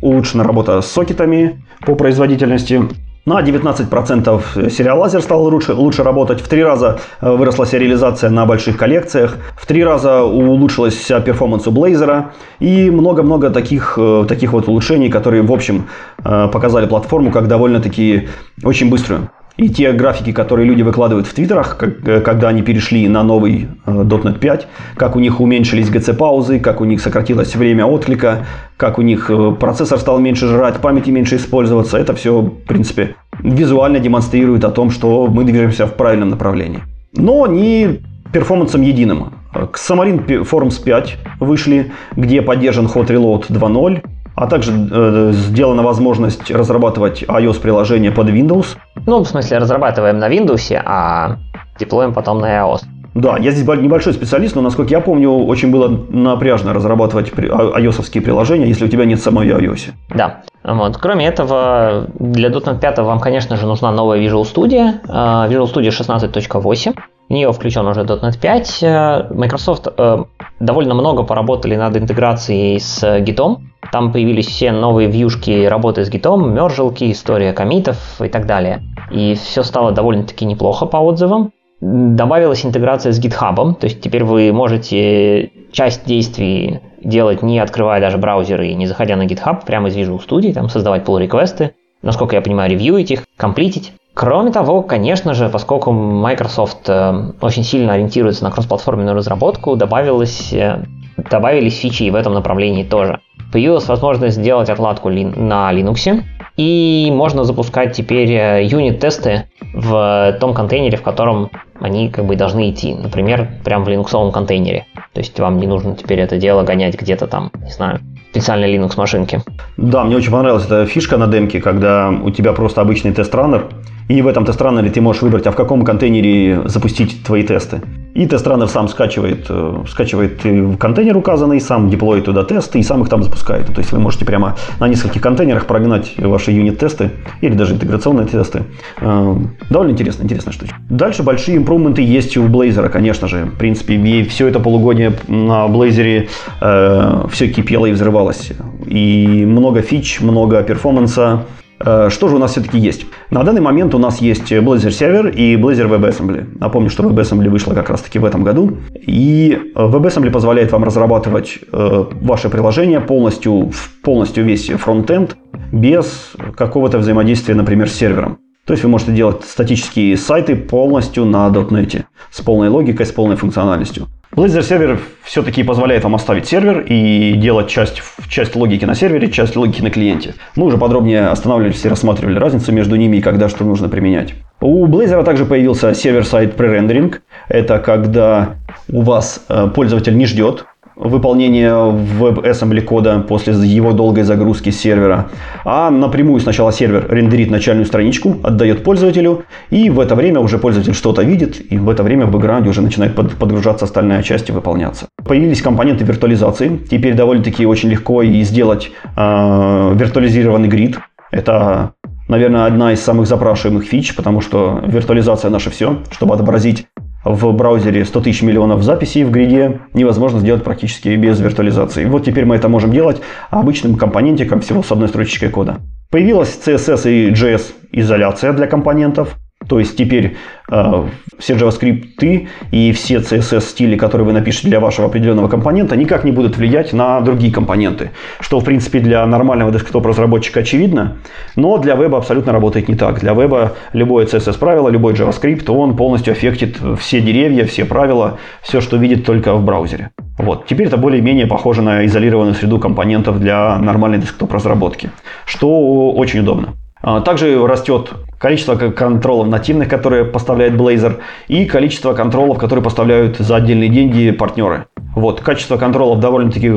улучшена 0.00 0.44
работа 0.44 0.80
с 0.80 0.86
сокетами 0.86 1.64
по 1.84 1.94
производительности. 1.94 2.82
На 3.26 3.42
19% 3.42 4.70
сериалайзер 4.70 5.20
стал 5.20 5.42
лучше, 5.42 5.74
лучше 5.74 6.02
работать, 6.02 6.40
в 6.40 6.48
три 6.48 6.64
раза 6.64 7.00
э, 7.20 7.30
выросла 7.30 7.66
сериализация 7.66 8.30
на 8.30 8.46
больших 8.46 8.78
коллекциях, 8.78 9.36
в 9.56 9.66
три 9.66 9.84
раза 9.84 10.22
улучшилась 10.22 10.96
перформанс 11.26 11.66
у 11.66 11.70
Blazor 11.70 12.28
и 12.60 12.90
много-много 12.90 13.50
таких, 13.50 13.98
э, 13.98 14.24
таких 14.26 14.52
вот 14.54 14.68
улучшений, 14.68 15.10
которые 15.10 15.42
в 15.42 15.52
общем 15.52 15.86
э, 16.24 16.48
показали 16.50 16.86
платформу 16.86 17.30
как 17.30 17.46
довольно-таки 17.46 18.30
очень 18.64 18.88
быструю. 18.88 19.28
И 19.60 19.68
те 19.68 19.92
графики, 19.92 20.32
которые 20.32 20.66
люди 20.66 20.80
выкладывают 20.80 21.26
в 21.26 21.34
твиттерах, 21.34 21.76
э, 21.82 22.22
когда 22.22 22.48
они 22.48 22.62
перешли 22.62 23.06
на 23.08 23.22
новый 23.22 23.68
э, 23.84 23.90
.NET 23.90 24.38
5, 24.38 24.66
как 24.96 25.16
у 25.16 25.20
них 25.20 25.38
уменьшились 25.38 25.90
GC-паузы, 25.90 26.60
как 26.60 26.80
у 26.80 26.86
них 26.86 27.02
сократилось 27.02 27.54
время 27.54 27.84
отклика, 27.84 28.46
как 28.78 28.98
у 28.98 29.02
них 29.02 29.28
э, 29.28 29.54
процессор 29.60 29.98
стал 29.98 30.18
меньше 30.18 30.46
жрать, 30.46 30.76
памяти 30.76 31.10
меньше 31.10 31.36
использоваться, 31.36 31.98
это 31.98 32.14
все, 32.14 32.40
в 32.40 32.66
принципе, 32.66 33.16
визуально 33.42 33.98
демонстрирует 33.98 34.64
о 34.64 34.70
том, 34.70 34.90
что 34.90 35.26
мы 35.26 35.44
движемся 35.44 35.86
в 35.86 35.92
правильном 35.92 36.30
направлении. 36.30 36.80
Но 37.14 37.46
не 37.46 38.00
перформансом 38.32 38.80
единым. 38.80 39.34
К 39.52 39.76
Xamarin 39.76 40.26
Forms 40.50 40.82
5 40.82 41.18
вышли, 41.40 41.92
где 42.16 42.40
поддержан 42.40 42.86
Hot 42.86 43.08
Reload 43.08 43.48
2.0, 43.50 44.02
а 44.34 44.46
также 44.46 44.72
э, 44.72 45.32
сделана 45.32 45.82
возможность 45.82 46.50
разрабатывать 46.50 47.22
iOS-приложение 47.22 48.12
под 48.12 48.28
Windows. 48.28 48.76
Ну, 49.06 49.22
в 49.22 49.28
смысле, 49.28 49.58
разрабатываем 49.58 50.18
на 50.18 50.28
Windows, 50.28 50.74
а 50.84 51.36
деплоим 51.78 52.12
потом 52.12 52.40
на 52.40 52.46
iOS. 52.60 52.80
Да, 53.14 53.36
я 53.38 53.50
здесь 53.50 53.66
небольшой 53.66 54.12
специалист, 54.12 54.54
но, 54.54 54.62
насколько 54.62 54.92
я 54.92 55.00
помню, 55.00 55.30
очень 55.30 55.72
было 55.72 55.88
напряжно 55.88 56.72
разрабатывать 56.72 57.30
ios 57.30 58.20
приложения, 58.20 58.68
если 58.68 58.84
у 58.84 58.88
тебя 58.88 59.04
нет 59.04 59.20
самой 59.20 59.48
iOS. 59.48 59.90
Да. 60.10 60.42
Вот. 60.62 60.96
Кроме 60.98 61.26
этого, 61.26 62.06
для 62.18 62.50
.NET 62.50 62.78
5 62.78 62.98
вам, 62.98 63.18
конечно 63.18 63.56
же, 63.56 63.66
нужна 63.66 63.90
новая 63.90 64.20
Visual 64.20 64.42
Studio. 64.42 64.92
А, 65.08 65.48
Visual 65.48 65.72
Studio 65.72 65.88
16.8. 65.88 66.96
В 67.30 67.32
нее 67.32 67.52
включен 67.52 67.86
уже 67.86 68.00
.NET 68.00 68.40
5. 68.40 69.30
Microsoft 69.30 69.86
э, 69.96 70.24
довольно 70.58 70.94
много 70.94 71.22
поработали 71.22 71.76
над 71.76 71.96
интеграцией 71.96 72.80
с 72.80 73.04
Git. 73.04 73.58
Там 73.92 74.10
появились 74.10 74.48
все 74.48 74.72
новые 74.72 75.08
вьюшки 75.08 75.64
работы 75.66 76.04
с 76.04 76.10
Git, 76.10 76.36
мержелки, 76.44 77.12
история 77.12 77.52
комитов 77.52 78.20
и 78.20 78.28
так 78.28 78.46
далее. 78.46 78.82
И 79.12 79.36
все 79.36 79.62
стало 79.62 79.92
довольно-таки 79.92 80.44
неплохо 80.44 80.86
по 80.86 80.96
отзывам. 80.96 81.52
Добавилась 81.80 82.66
интеграция 82.66 83.12
с 83.12 83.24
GitHub, 83.24 83.74
то 83.76 83.84
есть 83.84 84.00
теперь 84.00 84.24
вы 84.24 84.52
можете 84.52 85.52
часть 85.70 86.04
действий 86.04 86.80
делать 87.02 87.42
не 87.42 87.60
открывая 87.60 88.00
даже 88.00 88.18
браузеры 88.18 88.68
и 88.68 88.74
не 88.74 88.86
заходя 88.86 89.14
на 89.14 89.26
GitHub, 89.26 89.64
прямо 89.64 89.88
из 89.88 89.96
Visual 89.96 90.20
Studio, 90.20 90.52
там 90.52 90.68
создавать 90.68 91.04
pull 91.04 91.20
реквесты 91.20 91.74
насколько 92.02 92.36
я 92.36 92.42
понимаю, 92.42 92.70
ревьюить 92.70 93.10
их, 93.10 93.24
комплитить. 93.36 93.92
Кроме 94.20 94.52
того, 94.52 94.82
конечно 94.82 95.32
же, 95.32 95.48
поскольку 95.48 95.92
Microsoft 95.92 96.90
э, 96.90 97.32
очень 97.40 97.64
сильно 97.64 97.94
ориентируется 97.94 98.44
на 98.44 98.50
кроссплатформенную 98.50 99.16
разработку, 99.16 99.76
добавилось, 99.76 100.52
э, 100.52 100.84
добавились 101.30 101.78
фичи 101.78 102.02
и 102.02 102.10
в 102.10 102.14
этом 102.14 102.34
направлении 102.34 102.84
тоже. 102.84 103.20
Появилась 103.50 103.88
возможность 103.88 104.36
сделать 104.36 104.68
отладку 104.68 105.08
на 105.08 105.72
Linux, 105.72 106.22
и 106.58 107.10
можно 107.10 107.44
запускать 107.44 107.96
теперь 107.96 108.30
э, 108.30 108.66
юнит-тесты 108.66 109.46
в 109.72 110.36
том 110.38 110.52
контейнере, 110.52 110.98
в 110.98 111.02
котором 111.02 111.50
они 111.80 112.10
как 112.10 112.26
бы 112.26 112.36
должны 112.36 112.72
идти. 112.72 112.92
Например, 112.92 113.48
прямо 113.64 113.86
в 113.86 113.88
линуксовом 113.88 114.32
контейнере. 114.32 114.84
То 115.14 115.20
есть 115.20 115.40
вам 115.40 115.58
не 115.58 115.66
нужно 115.66 115.96
теперь 115.96 116.20
это 116.20 116.36
дело 116.36 116.62
гонять 116.62 117.00
где-то 117.00 117.26
там, 117.26 117.50
не 117.64 117.70
знаю, 117.70 118.00
специальной 118.32 118.76
Linux 118.76 118.98
машинки. 118.98 119.40
Да, 119.78 120.04
мне 120.04 120.16
очень 120.16 120.30
понравилась 120.30 120.66
эта 120.66 120.84
фишка 120.84 121.16
на 121.16 121.26
демке, 121.26 121.58
когда 121.58 122.10
у 122.10 122.28
тебя 122.28 122.52
просто 122.52 122.82
обычный 122.82 123.14
тест-раннер, 123.14 123.70
и 124.10 124.22
в 124.22 124.26
этом 124.26 124.44
тест-раннере 124.44 124.90
ты 124.90 125.00
можешь 125.00 125.22
выбрать, 125.22 125.46
а 125.46 125.52
в 125.52 125.54
каком 125.54 125.84
контейнере 125.84 126.62
запустить 126.64 127.22
твои 127.22 127.44
тесты. 127.44 127.80
И 128.12 128.26
тест-раннер 128.26 128.66
сам 128.66 128.88
скачивает, 128.88 129.46
э, 129.48 129.84
скачивает 129.88 130.42
контейнер 130.80 131.16
указанный, 131.16 131.60
сам 131.60 131.88
деплоит 131.88 132.24
туда 132.24 132.42
тесты 132.42 132.80
и 132.80 132.82
сам 132.82 133.02
их 133.02 133.08
там 133.08 133.22
запускает. 133.22 133.66
То 133.66 133.80
есть 133.80 133.92
вы 133.92 134.00
можете 134.00 134.24
прямо 134.24 134.56
на 134.80 134.88
нескольких 134.88 135.22
контейнерах 135.22 135.66
прогнать 135.66 136.14
ваши 136.18 136.50
юнит-тесты 136.50 137.12
или 137.40 137.54
даже 137.54 137.74
интеграционные 137.74 138.26
тесты. 138.26 138.64
Э, 139.00 139.36
довольно 139.70 139.92
интересно, 139.92 140.24
интересная 140.24 140.54
штука. 140.54 140.74
Дальше 140.88 141.22
большие 141.22 141.56
импрувменты 141.56 142.02
есть 142.02 142.36
у 142.36 142.48
Blazor, 142.48 142.88
конечно 142.88 143.28
же. 143.28 143.44
В 143.44 143.58
принципе, 143.58 144.24
все 144.24 144.48
это 144.48 144.58
полугодие 144.58 145.12
на 145.28 145.66
Blazor 145.68 146.28
э, 146.60 147.26
все 147.30 147.48
кипело 147.48 147.86
и 147.86 147.92
взрывалось. 147.92 148.50
И 148.86 149.44
много 149.46 149.82
фич, 149.82 150.20
много 150.20 150.60
перформанса. 150.64 151.44
Э, 151.84 152.08
что 152.10 152.28
же 152.28 152.36
у 152.36 152.38
нас 152.38 152.52
все-таки 152.52 152.78
есть? 152.78 153.06
На 153.30 153.42
данный 153.42 153.60
момент 153.60 153.94
у 153.94 153.98
нас 153.98 154.20
есть 154.20 154.52
Blazor 154.52 154.90
сервер 154.90 155.28
и 155.28 155.56
Blazor 155.56 155.88
WebAssembly. 155.88 156.58
Напомню, 156.58 156.90
что 156.90 157.02
WebAssembly 157.04 157.48
вышла 157.48 157.74
как 157.74 157.90
раз-таки 157.90 158.18
в 158.18 158.24
этом 158.24 158.44
году. 158.44 158.78
И 158.94 159.58
WebAssembly 159.74 160.30
позволяет 160.30 160.72
вам 160.72 160.84
разрабатывать 160.84 161.58
э, 161.72 162.04
ваше 162.20 162.50
приложение 162.50 163.00
полностью, 163.00 163.70
полностью 164.02 164.44
весь 164.44 164.68
фронтенд 164.68 165.36
без 165.72 166.32
какого-то 166.56 166.98
взаимодействия, 166.98 167.54
например, 167.54 167.88
с 167.88 167.94
сервером. 167.94 168.38
То 168.70 168.74
есть 168.74 168.84
вы 168.84 168.90
можете 168.90 169.10
делать 169.10 169.42
статические 169.42 170.16
сайты 170.16 170.54
полностью 170.54 171.24
на 171.24 171.48
.NET 171.48 172.04
с 172.30 172.40
полной 172.40 172.68
логикой, 172.68 173.04
с 173.04 173.10
полной 173.10 173.34
функциональностью. 173.34 174.06
Blazor 174.32 174.62
сервер 174.62 175.00
все-таки 175.24 175.64
позволяет 175.64 176.04
вам 176.04 176.14
оставить 176.14 176.46
сервер 176.46 176.86
и 176.88 177.32
делать 177.32 177.66
часть, 177.66 178.00
часть 178.28 178.54
логики 178.54 178.84
на 178.84 178.94
сервере, 178.94 179.28
часть 179.28 179.56
логики 179.56 179.82
на 179.82 179.90
клиенте. 179.90 180.36
Мы 180.54 180.66
уже 180.66 180.78
подробнее 180.78 181.26
останавливались 181.26 181.84
и 181.84 181.88
рассматривали 181.88 182.38
разницу 182.38 182.70
между 182.70 182.94
ними 182.94 183.16
и 183.16 183.20
когда 183.20 183.48
что 183.48 183.64
нужно 183.64 183.88
применять. 183.88 184.34
У 184.60 184.86
Blazor 184.86 185.24
также 185.24 185.46
появился 185.46 185.92
сервер-сайт 185.92 186.54
пререндеринг. 186.54 187.22
Это 187.48 187.80
когда 187.80 188.50
у 188.88 189.00
вас 189.00 189.44
э, 189.48 189.68
пользователь 189.74 190.16
не 190.16 190.26
ждет 190.26 190.64
выполнение 191.00 191.72
WebAssembly 191.72 192.82
кода 192.82 193.20
после 193.20 193.54
его 193.54 193.92
долгой 193.92 194.24
загрузки 194.24 194.70
сервера, 194.70 195.30
а 195.64 195.90
напрямую 195.90 196.40
сначала 196.40 196.72
сервер 196.72 197.06
рендерит 197.10 197.50
начальную 197.50 197.86
страничку, 197.86 198.36
отдает 198.42 198.84
пользователю, 198.84 199.44
и 199.70 199.88
в 199.88 199.98
это 199.98 200.14
время 200.14 200.40
уже 200.40 200.58
пользователь 200.58 200.94
что-то 200.94 201.22
видит, 201.22 201.60
и 201.72 201.78
в 201.78 201.88
это 201.88 202.02
время 202.02 202.26
в 202.26 202.30
бэкграунде 202.30 202.68
уже 202.68 202.82
начинает 202.82 203.14
подгружаться 203.14 203.86
остальная 203.86 204.22
часть 204.22 204.50
и 204.50 204.52
выполняться. 204.52 205.06
Появились 205.24 205.62
компоненты 205.62 206.04
виртуализации. 206.04 206.80
Теперь 206.90 207.14
довольно-таки 207.14 207.64
очень 207.66 207.88
легко 207.88 208.22
и 208.22 208.42
сделать 208.42 208.90
э, 209.16 209.92
виртуализированный 209.94 210.68
грид. 210.68 210.98
Это 211.30 211.92
наверное, 212.28 212.66
одна 212.66 212.92
из 212.92 213.00
самых 213.00 213.26
запрашиваемых 213.26 213.84
фич, 213.84 214.14
потому 214.14 214.40
что 214.40 214.80
виртуализация 214.86 215.50
наше 215.50 215.70
все, 215.70 215.98
чтобы 216.10 216.34
отобразить 216.34 216.86
в 217.24 217.52
браузере 217.52 218.04
100 218.04 218.20
тысяч 218.20 218.42
миллионов 218.42 218.82
записей 218.82 219.24
в 219.24 219.30
гриде 219.30 219.80
невозможно 219.94 220.40
сделать 220.40 220.64
практически 220.64 221.08
без 221.16 221.40
виртуализации. 221.40 222.04
Вот 222.06 222.24
теперь 222.24 222.44
мы 222.44 222.56
это 222.56 222.68
можем 222.68 222.92
делать 222.92 223.20
обычным 223.50 223.96
компонентиком 223.96 224.60
всего 224.60 224.82
с 224.82 224.90
одной 224.90 225.08
строчечкой 225.08 225.50
кода. 225.50 225.80
Появилась 226.10 226.58
CSS 226.64 227.10
и 227.10 227.30
JS 227.30 227.72
изоляция 227.92 228.52
для 228.52 228.66
компонентов. 228.66 229.36
То 229.68 229.78
есть 229.78 229.96
теперь 229.96 230.36
э, 230.70 231.04
все 231.38 231.54
JavaScript 231.54 232.48
и 232.70 232.92
все 232.92 233.16
CSS 233.16 233.60
стили, 233.60 233.96
которые 233.96 234.26
вы 234.26 234.32
напишете 234.32 234.68
для 234.68 234.80
вашего 234.80 235.08
определенного 235.08 235.48
компонента, 235.48 235.96
никак 235.96 236.24
не 236.24 236.32
будут 236.32 236.56
влиять 236.56 236.92
на 236.94 237.20
другие 237.20 237.52
компоненты. 237.52 238.10
Что, 238.40 238.60
в 238.60 238.64
принципе, 238.64 239.00
для 239.00 239.24
нормального 239.26 239.70
десктоп-разработчика 239.70 240.60
очевидно, 240.60 241.18
но 241.56 241.76
для 241.76 241.94
веба 241.94 242.18
абсолютно 242.18 242.52
работает 242.52 242.88
не 242.88 242.94
так. 242.94 243.20
Для 243.20 243.34
веба 243.34 243.74
любое 243.92 244.24
CSS-правило, 244.24 244.88
любой 244.88 245.12
JavaScript, 245.12 245.70
он 245.70 245.94
полностью 245.94 246.32
аффектит 246.32 246.78
все 246.98 247.20
деревья, 247.20 247.64
все 247.66 247.84
правила, 247.84 248.38
все, 248.62 248.80
что 248.80 248.96
видит 248.96 249.26
только 249.26 249.54
в 249.54 249.64
браузере. 249.64 250.10
Вот. 250.38 250.66
Теперь 250.66 250.86
это 250.86 250.96
более-менее 250.96 251.46
похоже 251.46 251.82
на 251.82 252.06
изолированную 252.06 252.54
среду 252.54 252.78
компонентов 252.78 253.38
для 253.38 253.78
нормальной 253.78 254.18
десктоп-разработки, 254.18 255.10
что 255.44 256.12
очень 256.12 256.40
удобно. 256.40 256.74
А, 257.02 257.20
также 257.20 257.66
растет 257.66 258.10
количество 258.38 258.74
контролов 258.76 259.48
нативных, 259.48 259.88
которые 259.88 260.24
поставляет 260.24 260.74
Blazor, 260.74 261.18
и 261.48 261.64
количество 261.64 262.14
контролов, 262.14 262.58
которые 262.58 262.82
поставляют 262.82 263.38
за 263.38 263.56
отдельные 263.56 263.88
деньги 263.88 264.30
партнеры. 264.30 264.86
Вот, 265.14 265.40
качество 265.40 265.76
контролов 265.76 266.20
довольно-таки 266.20 266.72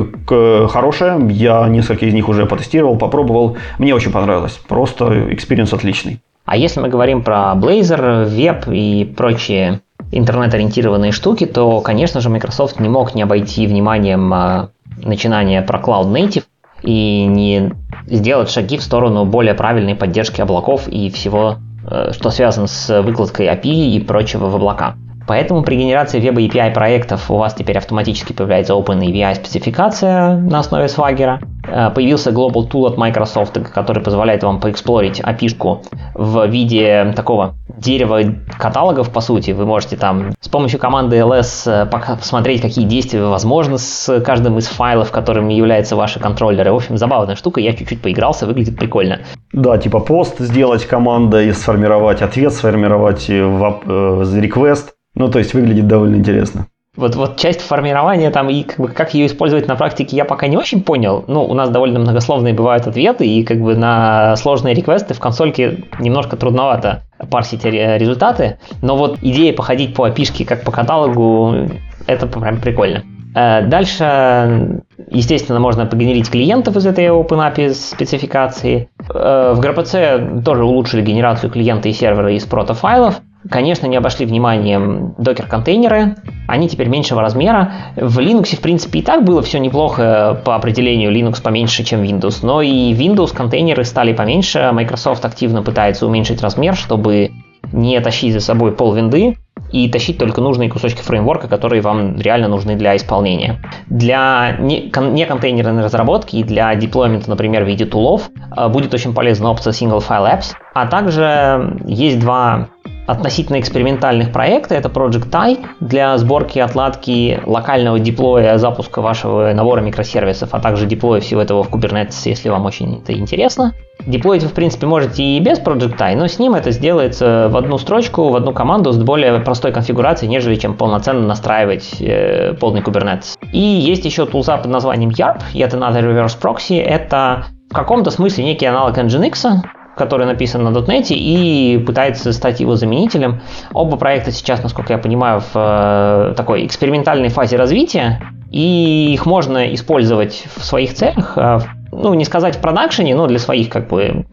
хорошее. 0.68 1.18
Я 1.30 1.68
несколько 1.68 2.06
из 2.06 2.14
них 2.14 2.28
уже 2.28 2.46
потестировал, 2.46 2.96
попробовал. 2.96 3.56
Мне 3.78 3.94
очень 3.94 4.10
понравилось. 4.10 4.60
Просто 4.68 5.32
experience 5.32 5.72
отличный. 5.72 6.20
А 6.44 6.56
если 6.56 6.80
мы 6.80 6.88
говорим 6.88 7.22
про 7.22 7.54
Blazor, 7.54 8.24
веб 8.26 8.68
и 8.68 9.10
прочие 9.16 9.80
интернет-ориентированные 10.12 11.12
штуки, 11.12 11.46
то, 11.46 11.80
конечно 11.80 12.20
же, 12.20 12.28
Microsoft 12.28 12.80
не 12.80 12.88
мог 12.88 13.14
не 13.14 13.22
обойти 13.22 13.66
вниманием 13.66 14.32
а, 14.34 14.68
начинания 15.02 15.62
про 15.62 15.78
Cloud 15.78 16.12
Native 16.12 16.44
и 16.84 17.26
не 17.26 17.72
сделать 18.06 18.50
шаги 18.50 18.76
в 18.76 18.82
сторону 18.82 19.24
более 19.24 19.54
правильной 19.54 19.94
поддержки 19.94 20.40
облаков 20.40 20.88
и 20.88 21.10
всего, 21.10 21.56
э, 21.88 22.12
что 22.12 22.30
связано 22.30 22.66
с 22.66 23.02
выкладкой 23.02 23.46
API 23.46 23.96
и 23.96 24.00
прочего 24.00 24.46
в 24.48 24.56
облака. 24.56 24.96
Поэтому 25.26 25.62
при 25.62 25.76
генерации 25.76 26.20
веб 26.20 26.36
API 26.36 26.72
проектов 26.72 27.30
у 27.30 27.36
вас 27.36 27.54
теперь 27.54 27.78
автоматически 27.78 28.32
появляется 28.32 28.74
Open 28.74 29.00
API 29.00 29.34
спецификация 29.34 30.36
на 30.36 30.58
основе 30.60 30.86
Swagger. 30.86 31.38
Э, 31.66 31.90
появился 31.90 32.30
Global 32.30 32.68
Tool 32.70 32.86
от 32.86 32.98
Microsoft, 32.98 33.58
который 33.72 34.02
позволяет 34.02 34.42
вам 34.42 34.60
поэксплорить 34.60 35.20
API 35.20 35.78
в 36.14 36.46
виде 36.46 37.12
такого 37.16 37.54
дерева 37.76 38.20
каталогов, 38.58 39.10
по 39.10 39.20
сути. 39.20 39.52
Вы 39.52 39.66
можете 39.66 39.96
там 39.96 40.32
с 40.40 40.48
помощью 40.48 40.78
команды 40.78 41.16
ls 41.16 41.66
э, 41.66 42.16
посмотреть, 42.16 42.60
какие 42.60 42.84
действия 42.84 43.22
возможны 43.22 43.78
с 43.78 44.20
каждым 44.20 44.58
из 44.58 44.66
файлов, 44.66 45.10
которыми 45.10 45.54
являются 45.54 45.96
ваши 45.96 46.20
контроллеры. 46.20 46.72
В 46.72 46.76
общем, 46.76 46.96
забавная 46.96 47.36
штука, 47.36 47.60
я 47.60 47.72
чуть-чуть 47.72 48.02
поигрался, 48.02 48.46
выглядит 48.46 48.76
прикольно. 48.76 49.20
Да, 49.52 49.78
типа 49.78 50.00
пост 50.00 50.38
сделать 50.38 50.84
командой, 50.86 51.52
сформировать 51.52 52.22
ответ, 52.22 52.52
сформировать 52.52 53.26
э, 53.28 53.34
request. 53.34 54.93
Ну, 55.14 55.30
то 55.30 55.38
есть 55.38 55.54
выглядит 55.54 55.86
довольно 55.86 56.16
интересно. 56.16 56.66
Вот, 56.96 57.16
вот 57.16 57.36
часть 57.36 57.60
формирования 57.60 58.30
там 58.30 58.48
и 58.48 58.62
как, 58.62 58.78
бы, 58.78 58.88
как 58.88 59.14
ее 59.14 59.26
использовать 59.26 59.66
на 59.66 59.74
практике 59.74 60.16
я 60.16 60.24
пока 60.24 60.46
не 60.46 60.56
очень 60.56 60.82
понял. 60.82 61.24
Ну, 61.26 61.44
у 61.44 61.54
нас 61.54 61.68
довольно 61.70 61.98
многословные 61.98 62.54
бывают 62.54 62.86
ответы, 62.86 63.26
и 63.26 63.42
как 63.42 63.60
бы 63.60 63.74
на 63.74 64.36
сложные 64.36 64.74
реквесты 64.74 65.12
в 65.12 65.18
консольке 65.18 65.84
немножко 65.98 66.36
трудновато 66.36 67.02
парсить 67.30 67.64
результаты. 67.64 68.58
Но 68.80 68.96
вот 68.96 69.18
идея 69.22 69.52
походить 69.52 69.94
по 69.94 70.08
API 70.08 70.44
как 70.44 70.62
по 70.62 70.70
каталогу, 70.70 71.68
это 72.06 72.26
прям 72.28 72.60
прикольно. 72.60 73.02
Э, 73.34 73.62
дальше, 73.62 74.82
естественно, 75.10 75.58
можно 75.58 75.86
погенерить 75.86 76.30
клиентов 76.30 76.76
из 76.76 76.86
этой 76.86 77.06
OpenAPI 77.06 77.70
спецификации. 77.74 78.88
Э, 79.12 79.52
в 79.56 79.60
gRPC 79.60 80.44
тоже 80.44 80.64
улучшили 80.64 81.02
генерацию 81.02 81.50
клиента 81.50 81.88
и 81.88 81.92
сервера 81.92 82.32
из 82.32 82.44
протофайлов. 82.44 83.20
Конечно, 83.50 83.86
не 83.86 83.96
обошли 83.96 84.26
вниманием 84.26 85.14
докер-контейнеры. 85.18 86.16
Они 86.48 86.68
теперь 86.68 86.88
меньшего 86.88 87.20
размера. 87.20 87.72
В 87.96 88.18
Linux, 88.18 88.56
в 88.56 88.60
принципе, 88.60 89.00
и 89.00 89.02
так 89.02 89.24
было 89.24 89.42
все 89.42 89.58
неплохо 89.58 90.40
по 90.44 90.56
определению. 90.56 91.12
Linux 91.12 91.42
поменьше, 91.42 91.84
чем 91.84 92.02
Windows. 92.02 92.38
Но 92.42 92.62
и 92.62 92.92
Windows 92.92 93.34
контейнеры 93.34 93.84
стали 93.84 94.12
поменьше. 94.12 94.70
Microsoft 94.72 95.24
активно 95.24 95.62
пытается 95.62 96.06
уменьшить 96.06 96.42
размер, 96.42 96.74
чтобы 96.74 97.30
не 97.72 98.00
тащить 98.00 98.32
за 98.32 98.40
собой 98.40 98.72
пол 98.72 98.94
винды 98.94 99.36
и 99.72 99.88
тащить 99.88 100.18
только 100.18 100.40
нужные 100.40 100.70
кусочки 100.70 101.02
фреймворка, 101.02 101.48
которые 101.48 101.82
вам 101.82 102.16
реально 102.20 102.48
нужны 102.48 102.76
для 102.76 102.96
исполнения. 102.96 103.60
Для 103.88 104.56
неконтейнерной 104.58 105.82
разработки 105.82 106.36
и 106.36 106.44
для 106.44 106.74
деплоймента, 106.76 107.28
например, 107.28 107.64
в 107.64 107.66
виде 107.66 107.84
тулов, 107.84 108.30
э, 108.56 108.68
будет 108.68 108.94
очень 108.94 109.14
полезна 109.14 109.50
опция 109.50 109.72
Single 109.72 110.04
File 110.06 110.38
Apps. 110.38 110.52
А 110.74 110.86
также 110.86 111.76
есть 111.86 112.20
два 112.20 112.68
относительно 113.06 113.60
экспериментальных 113.60 114.32
проекта. 114.32 114.74
Это 114.74 114.88
Project 114.88 115.30
TIE 115.30 115.64
для 115.80 116.16
сборки, 116.18 116.58
отладки 116.58 117.40
локального 117.44 117.98
деплоя, 117.98 118.58
запуска 118.58 119.02
вашего 119.02 119.52
набора 119.52 119.80
микросервисов, 119.80 120.50
а 120.52 120.60
также 120.60 120.86
деплоя 120.86 121.20
всего 121.20 121.40
этого 121.42 121.62
в 121.62 121.70
Kubernetes, 121.70 122.20
если 122.24 122.48
вам 122.48 122.64
очень 122.66 123.00
это 123.02 123.12
интересно. 123.12 123.72
Деплоить 124.06 124.42
вы, 124.42 124.48
в 124.48 124.54
принципе, 124.54 124.86
можете 124.86 125.22
и 125.22 125.40
без 125.40 125.60
Project 125.60 125.96
TIE, 125.96 126.16
но 126.16 126.26
с 126.26 126.38
ним 126.38 126.54
это 126.54 126.70
сделается 126.72 127.48
в 127.50 127.56
одну 127.56 127.78
строчку, 127.78 128.28
в 128.30 128.36
одну 128.36 128.52
команду 128.52 128.92
с 128.92 128.98
более 128.98 129.38
простой 129.40 129.72
конфигурацией, 129.72 130.30
нежели 130.30 130.56
чем 130.56 130.74
полноценно 130.74 131.26
настраивать 131.26 132.00
э, 132.00 132.54
полный 132.54 132.80
Kubernetes. 132.80 133.36
И 133.52 133.60
есть 133.60 134.04
еще 134.04 134.26
тулза 134.26 134.56
под 134.58 134.70
названием 134.70 135.10
YARP, 135.10 135.40
Yet 135.54 135.70
Another 135.70 136.02
Reverse 136.02 136.38
Proxy. 136.40 136.82
Это 136.82 137.46
в 137.70 137.74
каком-то 137.74 138.10
смысле 138.10 138.44
некий 138.44 138.66
аналог 138.66 138.98
Nginx, 138.98 139.62
который 139.96 140.26
написан 140.26 140.62
на 140.62 140.68
.NET 140.68 141.06
и 141.10 141.82
пытается 141.84 142.32
стать 142.32 142.60
его 142.60 142.76
заменителем. 142.76 143.40
Оба 143.72 143.96
проекта 143.96 144.32
сейчас, 144.32 144.62
насколько 144.62 144.92
я 144.92 144.98
понимаю, 144.98 145.40
в 145.40 145.50
э, 145.54 146.34
такой 146.36 146.66
экспериментальной 146.66 147.28
фазе 147.28 147.56
развития, 147.56 148.20
и 148.50 149.12
их 149.12 149.26
можно 149.26 149.74
использовать 149.74 150.44
в 150.56 150.64
своих 150.64 150.94
целях, 150.94 151.36
э, 151.36 151.58
ну, 151.92 152.14
не 152.14 152.24
сказать 152.24 152.56
в 152.56 152.60
продакшене, 152.60 153.14
но 153.14 153.26
для 153.26 153.38
своих 153.38 153.68
как 153.68 153.88
бы 153.88 154.26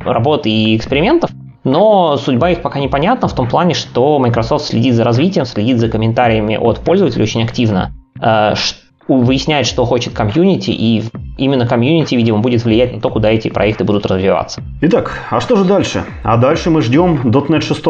работ 0.00 0.46
и 0.46 0.76
экспериментов. 0.76 1.30
Но 1.64 2.16
судьба 2.16 2.50
их 2.50 2.62
пока 2.62 2.78
непонятна 2.78 3.28
в 3.28 3.34
том 3.34 3.48
плане, 3.48 3.74
что 3.74 4.18
Microsoft 4.18 4.66
следит 4.66 4.94
за 4.94 5.04
развитием, 5.04 5.44
следит 5.44 5.78
за 5.78 5.88
комментариями 5.88 6.56
от 6.56 6.78
пользователей 6.78 7.24
очень 7.24 7.42
активно, 7.42 7.92
э, 8.20 8.54
выясняет, 9.08 9.66
что 9.66 9.84
хочет 9.84 10.12
комьюнити, 10.12 10.70
и 10.70 11.02
именно 11.38 11.66
комьюнити, 11.66 12.14
видимо, 12.14 12.38
будет 12.38 12.64
влиять 12.64 12.94
на 12.94 13.00
то, 13.00 13.10
куда 13.10 13.30
эти 13.30 13.48
проекты 13.48 13.84
будут 13.84 14.06
развиваться. 14.06 14.62
Итак, 14.82 15.12
а 15.30 15.40
что 15.40 15.56
же 15.56 15.64
дальше? 15.64 16.04
А 16.22 16.36
дальше 16.36 16.70
мы 16.70 16.82
ждем 16.82 17.20
.NET 17.24 17.60
6. 17.60 17.84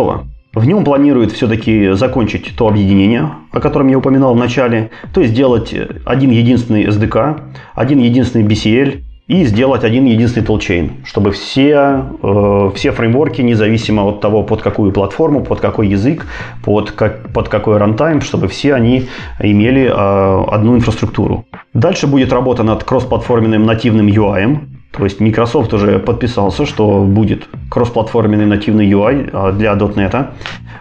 В 0.54 0.64
нем 0.64 0.82
планируют 0.82 1.32
все-таки 1.32 1.90
закончить 1.92 2.56
то 2.56 2.68
объединение, 2.68 3.30
о 3.52 3.60
котором 3.60 3.88
я 3.88 3.98
упоминал 3.98 4.34
в 4.34 4.38
начале, 4.38 4.90
то 5.12 5.20
есть 5.20 5.34
сделать 5.34 5.74
один 6.06 6.30
единственный 6.30 6.84
SDK, 6.84 7.40
один 7.74 7.98
единственный 7.98 8.46
BCL 8.46 9.02
и 9.28 9.44
сделать 9.44 9.84
один 9.84 10.06
единственный 10.06 10.44
толчейн, 10.44 10.92
чтобы 11.04 11.32
все, 11.32 12.04
э, 12.22 12.70
все 12.74 12.92
фреймворки, 12.92 13.42
независимо 13.42 14.02
от 14.08 14.20
того, 14.20 14.42
под 14.42 14.62
какую 14.62 14.90
платформу, 14.90 15.44
под 15.44 15.60
какой 15.60 15.88
язык, 15.88 16.26
под, 16.64 16.92
как, 16.92 17.30
под 17.32 17.50
какой 17.50 17.76
рантайм, 17.76 18.22
чтобы 18.22 18.48
все 18.48 18.74
они 18.74 19.06
имели 19.38 19.84
э, 19.84 20.44
одну 20.50 20.76
инфраструктуру. 20.76 21.44
Дальше 21.74 22.06
будет 22.06 22.32
работа 22.32 22.62
над 22.62 22.84
кроссплатформенным 22.84 23.66
нативным 23.66 24.08
UI, 24.08 24.60
то 24.92 25.04
есть 25.04 25.20
Microsoft 25.20 25.74
уже 25.74 25.98
подписался, 25.98 26.64
что 26.64 27.04
будет 27.04 27.46
кроссплатформенный 27.70 28.46
нативный 28.46 28.90
UI 28.90 29.28
э, 29.30 29.52
для 29.52 29.74
.NET. 29.74 30.28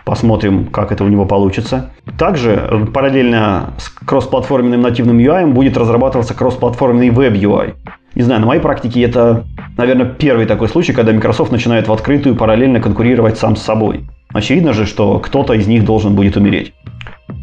Посмотрим, 0.06 0.68
как 0.68 0.94
это 0.94 1.04
у 1.04 1.10
него 1.10 1.26
получится. 1.26 1.92
Также 2.18 2.88
параллельно 2.94 3.74
с 3.78 3.90
кроссплатформенным 3.90 4.82
нативным 4.82 5.18
UI 5.18 5.46
будет 5.48 5.76
разрабатываться 5.76 6.34
кроссплатформенный 6.34 7.10
Web 7.10 7.34
UI. 7.34 7.74
Не 8.18 8.24
знаю, 8.24 8.42
на 8.42 8.48
моей 8.48 8.60
практике 8.60 9.04
это, 9.04 9.46
наверное, 9.78 10.08
первый 10.08 10.48
такой 10.48 10.70
случай, 10.70 10.92
когда 10.92 11.12
Microsoft 11.12 11.52
начинает 11.52 11.88
в 11.88 11.94
открытую 11.94 12.36
параллельно 12.36 12.82
конкурировать 12.82 13.38
сам 13.38 13.56
с 13.56 13.62
собой. 13.62 14.10
Очевидно 14.34 14.74
же, 14.74 14.88
что 14.88 15.20
кто-то 15.20 15.54
из 15.54 15.68
них 15.68 15.86
должен 15.86 16.16
будет 16.16 16.36
умереть. 16.36 16.74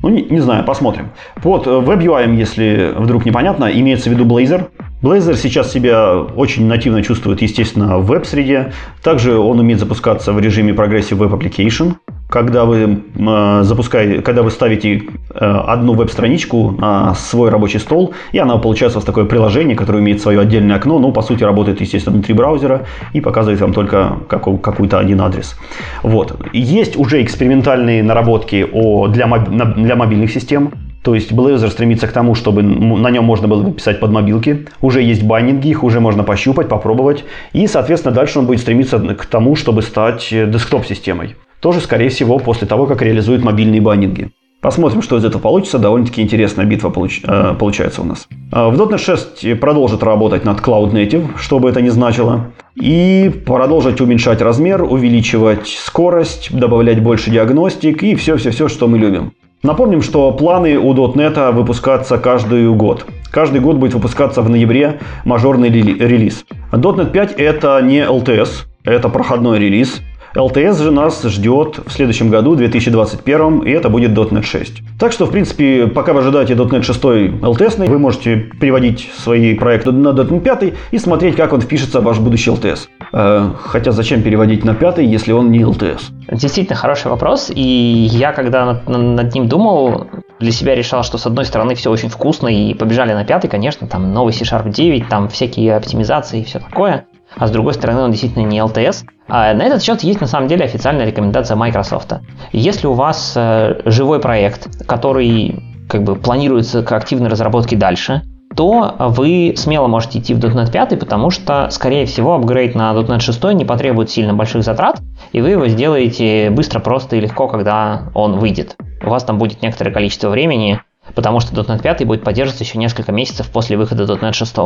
Ну, 0.02 0.08
не, 0.08 0.22
не 0.22 0.40
знаю, 0.40 0.64
посмотрим. 0.64 1.10
Под 1.40 1.68
WebUI, 1.68 2.34
если 2.34 2.92
вдруг 2.96 3.24
непонятно, 3.24 3.66
имеется 3.66 4.10
в 4.10 4.14
виду 4.14 4.24
Blazor. 4.24 4.66
Blazor 5.00 5.36
сейчас 5.36 5.70
себя 5.70 6.16
очень 6.18 6.66
нативно 6.66 7.04
чувствует, 7.04 7.40
естественно, 7.40 7.98
в 7.98 8.06
веб-среде. 8.06 8.72
Также 9.00 9.38
он 9.38 9.60
умеет 9.60 9.78
запускаться 9.78 10.32
в 10.32 10.40
режиме 10.40 10.72
Progressive 10.72 11.18
Web 11.18 11.38
Application. 11.38 11.94
Когда 12.28 12.64
вы 12.64 13.02
э, 13.14 13.62
запускаете, 13.62 14.22
когда 14.22 14.42
вы 14.42 14.50
ставите 14.50 14.96
э, 14.96 15.02
одну 15.34 15.94
веб-страничку 15.94 16.72
на 16.72 17.14
свой 17.14 17.50
рабочий 17.50 17.78
стол, 17.78 18.14
и 18.32 18.38
она 18.38 18.56
получается 18.58 18.98
у 18.98 19.00
вас 19.00 19.06
такое 19.06 19.24
приложение, 19.24 19.76
которое 19.76 20.00
имеет 20.00 20.20
свое 20.20 20.40
отдельное 20.40 20.76
окно, 20.76 20.98
но 20.98 21.12
по 21.12 21.22
сути 21.22 21.44
работает, 21.44 21.80
естественно, 21.80 22.14
внутри 22.14 22.34
браузера 22.34 22.86
и 23.12 23.20
показывает 23.20 23.60
вам 23.60 23.72
только 23.72 24.18
какой, 24.28 24.58
какой-то 24.58 24.98
один 24.98 25.20
адрес. 25.20 25.56
Вот. 26.02 26.36
Есть 26.52 26.96
уже 26.96 27.22
экспериментальные 27.22 28.02
наработки 28.02 28.66
для 29.12 29.96
мобильных 29.96 30.30
систем. 30.30 30.72
То 31.04 31.14
есть 31.14 31.32
Blazor 31.32 31.68
стремится 31.68 32.06
к 32.06 32.12
тому, 32.12 32.34
чтобы 32.34 32.62
на 32.62 33.10
нем 33.10 33.24
можно 33.24 33.46
было 33.46 33.70
писать 33.70 34.00
под 34.00 34.10
мобилки. 34.10 34.66
Уже 34.80 35.02
есть 35.02 35.22
байнинги, 35.22 35.68
их 35.68 35.84
уже 35.84 36.00
можно 36.00 36.24
пощупать, 36.24 36.68
попробовать. 36.68 37.24
И, 37.52 37.66
соответственно, 37.66 38.14
дальше 38.14 38.38
он 38.38 38.46
будет 38.46 38.60
стремиться 38.60 38.98
к 38.98 39.26
тому, 39.26 39.54
чтобы 39.54 39.82
стать 39.82 40.32
э, 40.32 40.46
десктоп-системой. 40.46 41.36
Тоже, 41.64 41.80
скорее 41.80 42.10
всего, 42.10 42.38
после 42.38 42.68
того, 42.68 42.84
как 42.84 43.00
реализует 43.00 43.42
мобильные 43.42 43.80
байнинги. 43.80 44.28
Посмотрим, 44.60 45.00
что 45.00 45.16
из 45.16 45.24
этого 45.24 45.40
получится. 45.40 45.78
Довольно-таки 45.78 46.20
интересная 46.20 46.66
битва 46.66 46.90
получ... 46.90 47.22
э, 47.24 47.54
получается 47.58 48.02
у 48.02 48.04
нас. 48.04 48.28
Э, 48.52 48.68
в 48.68 48.78
.NET 48.78 48.98
6 48.98 49.58
продолжит 49.58 50.02
работать 50.02 50.44
над 50.44 50.60
Cloud 50.60 50.92
Native, 50.92 51.24
что 51.38 51.60
бы 51.60 51.70
это 51.70 51.80
ни 51.80 51.88
значило. 51.88 52.48
И 52.74 53.32
продолжить 53.46 54.02
уменьшать 54.02 54.42
размер, 54.42 54.82
увеличивать 54.82 55.66
скорость, 55.66 56.54
добавлять 56.54 57.02
больше 57.02 57.30
диагностик 57.30 58.02
и 58.02 58.14
все-все-все, 58.14 58.68
что 58.68 58.86
мы 58.86 58.98
любим. 58.98 59.32
Напомним, 59.62 60.02
что 60.02 60.32
планы 60.32 60.76
у 60.76 60.92
.NET 60.92 61.52
выпускаться 61.52 62.18
каждый 62.18 62.70
год. 62.74 63.06
Каждый 63.30 63.62
год 63.62 63.76
будет 63.76 63.94
выпускаться 63.94 64.42
в 64.42 64.50
ноябре 64.50 65.00
мажорный 65.24 65.70
релиз. 65.70 66.44
.NET 66.72 67.10
5 67.10 67.32
это 67.38 67.80
не 67.80 68.00
LTS, 68.00 68.66
это 68.84 69.08
проходной 69.08 69.58
релиз. 69.58 70.02
LTS 70.34 70.82
же 70.82 70.90
нас 70.90 71.22
ждет 71.22 71.78
в 71.86 71.92
следующем 71.92 72.28
году, 72.28 72.56
2021, 72.56 73.60
и 73.60 73.70
это 73.70 73.88
будет 73.88 74.10
.NET 74.10 74.42
6. 74.42 74.82
Так 74.98 75.12
что, 75.12 75.26
в 75.26 75.30
принципе, 75.30 75.86
пока 75.86 76.12
вы 76.12 76.20
ожидаете 76.20 76.54
.NET 76.54 76.82
6 76.82 77.04
LTS, 77.04 77.88
вы 77.88 77.98
можете 77.98 78.36
переводить 78.36 79.10
свои 79.16 79.54
проекты 79.54 79.92
на 79.92 80.08
.NET 80.08 80.40
5 80.40 80.74
и 80.90 80.98
смотреть, 80.98 81.36
как 81.36 81.52
он 81.52 81.60
впишется 81.60 82.00
в 82.00 82.04
ваш 82.04 82.18
будущий 82.18 82.50
LTS. 82.50 82.88
Э, 83.12 83.50
хотя 83.62 83.92
зачем 83.92 84.22
переводить 84.22 84.64
на 84.64 84.74
5, 84.74 84.98
если 84.98 85.32
он 85.32 85.52
не 85.52 85.60
LTS? 85.60 86.00
Действительно 86.32 86.76
хороший 86.76 87.12
вопрос, 87.12 87.52
и 87.54 87.62
я, 88.10 88.32
когда 88.32 88.64
над, 88.64 88.88
над 88.88 89.34
ним 89.34 89.46
думал, 89.46 90.08
для 90.40 90.50
себя 90.50 90.74
решал, 90.74 91.04
что 91.04 91.16
с 91.16 91.26
одной 91.26 91.44
стороны 91.44 91.76
все 91.76 91.90
очень 91.90 92.08
вкусно, 92.08 92.48
и 92.48 92.74
побежали 92.74 93.12
на 93.12 93.24
пятый, 93.24 93.48
конечно, 93.48 93.86
там 93.86 94.12
новый 94.12 94.32
C-Sharp 94.32 94.68
9, 94.68 95.08
там 95.08 95.28
всякие 95.28 95.76
оптимизации 95.76 96.40
и 96.40 96.44
все 96.44 96.58
такое 96.58 97.06
а 97.36 97.46
с 97.46 97.50
другой 97.50 97.74
стороны 97.74 98.02
он 98.02 98.10
действительно 98.10 98.44
не 98.46 98.58
LTS. 98.58 99.04
А 99.28 99.54
на 99.54 99.62
этот 99.62 99.82
счет 99.82 100.02
есть 100.02 100.20
на 100.20 100.26
самом 100.26 100.48
деле 100.48 100.64
официальная 100.64 101.06
рекомендация 101.06 101.56
Microsoft. 101.56 102.12
Если 102.52 102.86
у 102.86 102.92
вас 102.92 103.32
э, 103.36 103.80
живой 103.86 104.20
проект, 104.20 104.86
который 104.86 105.62
как 105.88 106.02
бы 106.04 106.16
планируется 106.16 106.82
к 106.82 106.92
активной 106.92 107.28
разработке 107.28 107.76
дальше, 107.76 108.22
то 108.56 108.94
вы 108.98 109.54
смело 109.56 109.88
можете 109.88 110.20
идти 110.20 110.34
в 110.34 110.38
.NET 110.38 110.70
5, 110.70 110.98
потому 111.00 111.30
что, 111.30 111.68
скорее 111.70 112.06
всего, 112.06 112.34
апгрейд 112.34 112.74
на 112.74 112.92
.NET 112.92 113.20
6 113.20 113.44
не 113.54 113.64
потребует 113.64 114.10
сильно 114.10 114.32
больших 114.32 114.62
затрат, 114.62 115.00
и 115.32 115.40
вы 115.40 115.50
его 115.50 115.66
сделаете 115.66 116.50
быстро, 116.50 116.80
просто 116.80 117.16
и 117.16 117.20
легко, 117.20 117.48
когда 117.48 118.10
он 118.14 118.38
выйдет. 118.38 118.76
У 119.02 119.10
вас 119.10 119.24
там 119.24 119.38
будет 119.38 119.62
некоторое 119.62 119.90
количество 119.90 120.28
времени, 120.28 120.80
потому 121.14 121.40
что 121.40 121.54
.NET 121.60 121.82
5 121.82 122.06
будет 122.06 122.24
поддерживаться 122.24 122.64
еще 122.64 122.78
несколько 122.78 123.12
месяцев 123.12 123.50
после 123.50 123.76
выхода 123.76 124.04
.NET 124.04 124.32
6. 124.32 124.56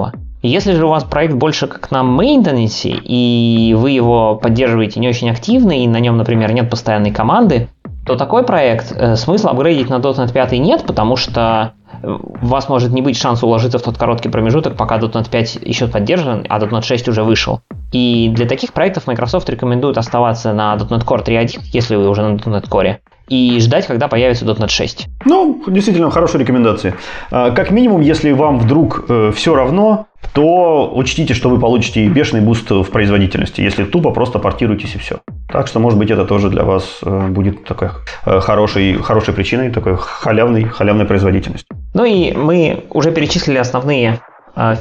Если 0.42 0.72
же 0.72 0.86
у 0.86 0.88
вас 0.88 1.04
проект 1.04 1.34
больше 1.34 1.66
как 1.66 1.90
на 1.90 2.02
maintenance, 2.02 2.82
и 2.84 3.74
вы 3.76 3.90
его 3.90 4.36
поддерживаете 4.36 5.00
не 5.00 5.08
очень 5.08 5.30
активно, 5.30 5.72
и 5.72 5.86
на 5.86 5.98
нем, 5.98 6.16
например, 6.16 6.52
нет 6.52 6.70
постоянной 6.70 7.10
команды, 7.10 7.68
то 8.06 8.16
такой 8.16 8.42
проект 8.42 8.92
э, 8.96 9.16
смысла 9.16 9.50
апгрейдить 9.50 9.90
на 9.90 9.96
.NET 9.96 10.32
5 10.32 10.52
нет, 10.52 10.84
потому 10.86 11.16
что 11.16 11.74
у 12.02 12.46
вас 12.46 12.68
может 12.68 12.92
не 12.92 13.02
быть 13.02 13.18
шанса 13.18 13.46
уложиться 13.46 13.78
в 13.78 13.82
тот 13.82 13.98
короткий 13.98 14.28
промежуток, 14.28 14.76
пока 14.76 14.98
.NET 14.98 15.28
5 15.30 15.58
еще 15.62 15.88
поддержан, 15.88 16.46
а 16.48 16.58
.NET 16.58 16.82
6 16.82 17.08
уже 17.08 17.22
вышел. 17.22 17.60
И 17.92 18.30
для 18.34 18.46
таких 18.46 18.72
проектов 18.72 19.06
Microsoft 19.06 19.48
рекомендует 19.48 19.98
оставаться 19.98 20.52
на 20.52 20.76
.NET 20.76 21.04
Core 21.04 21.24
3.1, 21.24 21.60
если 21.72 21.96
вы 21.96 22.08
уже 22.08 22.22
на 22.22 22.36
.NET 22.36 22.68
Core, 22.68 22.98
и 23.28 23.60
ждать, 23.60 23.86
когда 23.86 24.08
появится 24.08 24.44
.NET 24.44 24.68
6. 24.68 25.08
Ну, 25.24 25.62
действительно, 25.66 26.10
хорошие 26.10 26.40
рекомендации. 26.40 26.94
А, 27.30 27.50
как 27.50 27.70
минимум, 27.70 28.00
если 28.00 28.32
вам 28.32 28.58
вдруг 28.58 29.04
э, 29.08 29.32
все 29.34 29.54
равно, 29.54 30.06
то 30.32 30.90
учтите, 30.94 31.34
что 31.34 31.48
вы 31.48 31.58
получите 31.58 32.06
бешеный 32.08 32.42
boost 32.42 32.70
в 32.70 32.90
производительности, 32.90 33.60
если 33.60 33.84
тупо 33.84 34.10
просто 34.10 34.38
портируетесь 34.38 34.94
и 34.94 34.98
все. 34.98 35.18
Так 35.50 35.66
что, 35.66 35.80
может 35.80 35.98
быть, 35.98 36.10
это 36.10 36.24
тоже 36.24 36.50
для 36.50 36.64
вас 36.64 36.98
э, 37.02 37.28
будет 37.28 37.64
такой 37.64 37.90
э, 38.24 38.40
хорошей, 38.40 38.94
хорошей 38.94 39.34
причиной, 39.34 39.70
такой 39.70 39.96
халявной, 39.96 40.64
халявной 40.64 41.04
производительности. 41.04 41.66
Ну 41.94 42.04
и 42.04 42.32
мы 42.32 42.84
уже 42.90 43.12
перечислили 43.12 43.58
основные 43.58 44.20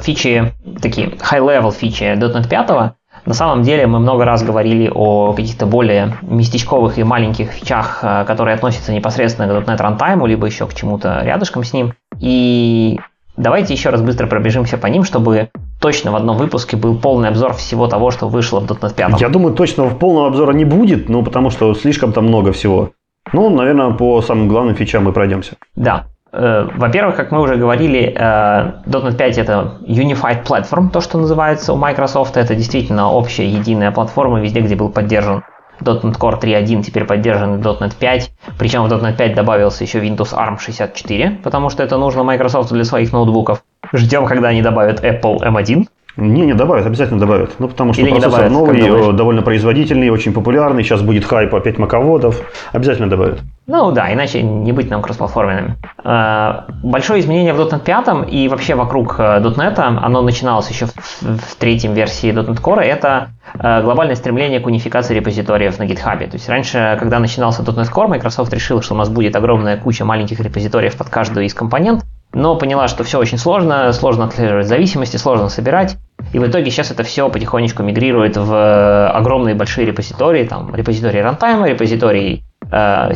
фичи, 0.02 0.52
такие 0.82 1.08
high-level 1.08 1.72
фичи 1.72 2.02
.NET 2.02 2.48
5. 2.48 2.94
На 3.28 3.34
самом 3.34 3.60
деле 3.62 3.86
мы 3.86 3.98
много 3.98 4.24
раз 4.24 4.42
говорили 4.42 4.90
о 4.92 5.34
каких-то 5.34 5.66
более 5.66 6.14
местечковых 6.22 6.96
и 6.96 7.04
маленьких 7.04 7.50
фичах, 7.50 7.98
э, 8.00 8.24
которые 8.24 8.54
относятся 8.54 8.90
непосредственно 8.90 9.60
к 9.60 9.68
.NET 9.68 9.78
Runtime, 9.78 10.26
либо 10.26 10.46
еще 10.46 10.66
к 10.66 10.72
чему-то 10.72 11.20
рядышком 11.22 11.62
с 11.62 11.74
ним. 11.74 11.92
И 12.18 12.98
давайте 13.36 13.74
еще 13.74 13.90
раз 13.90 14.00
быстро 14.00 14.26
пробежимся 14.28 14.78
по 14.78 14.86
ним, 14.86 15.04
чтобы 15.04 15.50
точно 15.78 16.10
в 16.10 16.16
одном 16.16 16.38
выпуске 16.38 16.78
был 16.78 16.96
полный 16.96 17.28
обзор 17.28 17.52
всего 17.52 17.86
того, 17.86 18.10
что 18.12 18.28
вышло 18.28 18.60
в 18.60 18.64
.NET 18.64 18.94
5. 18.94 19.20
Я 19.20 19.28
думаю, 19.28 19.54
точно 19.54 19.90
полного 19.90 20.28
обзора 20.28 20.52
не 20.52 20.64
будет, 20.64 21.10
ну 21.10 21.22
потому 21.22 21.50
что 21.50 21.74
слишком 21.74 22.14
там 22.14 22.28
много 22.28 22.52
всего. 22.52 22.92
Ну, 23.34 23.50
наверное, 23.50 23.90
по 23.90 24.22
самым 24.22 24.48
главным 24.48 24.74
фичам 24.74 25.04
мы 25.04 25.12
пройдемся. 25.12 25.56
Да. 25.76 26.06
Э, 26.32 26.68
во-первых, 26.74 27.16
как 27.16 27.32
мы 27.32 27.40
уже 27.40 27.56
говорили, 27.56 28.14
э, 28.14 28.72
.NET 28.86 29.16
5 29.16 29.38
это 29.38 29.78
Unified 29.86 30.44
Platform, 30.44 30.90
то, 30.90 31.00
что 31.00 31.18
называется 31.18 31.72
у 31.72 31.76
Microsoft. 31.76 32.36
Это 32.36 32.54
действительно 32.54 33.10
общая 33.10 33.48
единая 33.48 33.90
платформа 33.90 34.40
везде, 34.40 34.60
где 34.60 34.76
был 34.76 34.90
поддержан 34.90 35.44
.NET 35.80 36.18
Core 36.18 36.40
3.1, 36.40 36.82
теперь 36.82 37.04
поддержан 37.04 37.60
.NET 37.60 37.94
5. 37.98 38.30
Причем 38.58 38.84
в 38.84 38.92
.NET 38.92 39.16
5 39.16 39.34
добавился 39.34 39.84
еще 39.84 40.00
Windows 40.00 40.34
ARM 40.34 40.58
64, 40.58 41.38
потому 41.42 41.70
что 41.70 41.82
это 41.82 41.96
нужно 41.96 42.24
Microsoft 42.24 42.72
для 42.72 42.84
своих 42.84 43.12
ноутбуков. 43.12 43.62
Ждем, 43.92 44.26
когда 44.26 44.48
они 44.48 44.60
добавят 44.60 45.02
Apple 45.02 45.40
M1. 45.40 45.86
Не, 46.18 46.46
не 46.46 46.54
добавят, 46.54 46.84
обязательно 46.84 47.20
добавят. 47.20 47.52
Ну, 47.60 47.68
потому 47.68 47.92
что 47.92 48.02
Или 48.02 48.10
процессор 48.10 48.50
добавят, 48.50 48.52
новый, 48.52 49.12
довольно 49.12 49.42
производительный, 49.42 50.10
очень 50.10 50.32
популярный. 50.32 50.82
Сейчас 50.82 51.00
будет 51.00 51.24
хайп 51.24 51.54
опять 51.54 51.78
маководов. 51.78 52.42
Обязательно 52.72 53.08
добавят. 53.08 53.38
Ну 53.68 53.92
да, 53.92 54.12
иначе 54.12 54.42
не 54.42 54.72
быть 54.72 54.90
нам 54.90 55.00
кроссплатформенными. 55.00 55.76
А, 56.02 56.66
большое 56.82 57.20
изменение 57.20 57.52
в 57.52 57.60
.NET 57.60 57.84
5 57.84 58.32
и 58.32 58.48
вообще 58.48 58.74
вокруг 58.74 59.20
э, 59.20 59.40
.NET, 59.40 59.78
оно 59.78 60.22
начиналось 60.22 60.68
еще 60.70 60.86
в, 60.86 60.92
в 61.22 61.54
третьем 61.56 61.92
версии 61.92 62.30
.NET 62.32 62.60
Core, 62.60 62.80
это 62.80 63.28
э, 63.54 63.82
глобальное 63.82 64.16
стремление 64.16 64.58
к 64.58 64.66
унификации 64.66 65.14
репозиториев 65.14 65.78
на 65.78 65.84
GitHub. 65.84 66.18
То 66.18 66.34
есть 66.34 66.48
раньше, 66.48 66.96
когда 66.98 67.20
начинался 67.20 67.62
.NET 67.62 67.92
Core, 67.92 68.08
Microsoft 68.08 68.52
решила, 68.52 68.82
что 68.82 68.94
у 68.94 68.98
нас 68.98 69.08
будет 69.08 69.36
огромная 69.36 69.76
куча 69.76 70.04
маленьких 70.04 70.40
репозиториев 70.40 70.96
под 70.96 71.10
каждую 71.10 71.46
из 71.46 71.54
компонент, 71.54 72.04
но 72.32 72.56
поняла, 72.56 72.88
что 72.88 73.04
все 73.04 73.18
очень 73.18 73.38
сложно, 73.38 73.92
сложно 73.92 74.24
отслеживать 74.24 74.66
зависимости, 74.66 75.16
сложно 75.16 75.48
собирать. 75.48 75.96
И 76.32 76.38
в 76.38 76.46
итоге 76.46 76.70
сейчас 76.70 76.90
это 76.90 77.02
все 77.02 77.28
потихонечку 77.30 77.82
мигрирует 77.82 78.36
в 78.36 79.10
огромные 79.10 79.54
большие 79.54 79.86
репозитории, 79.86 80.44
там 80.44 80.74
репозитории 80.74 81.20
рантайма, 81.20 81.68
репозитории 81.68 82.44
э, 82.70 83.12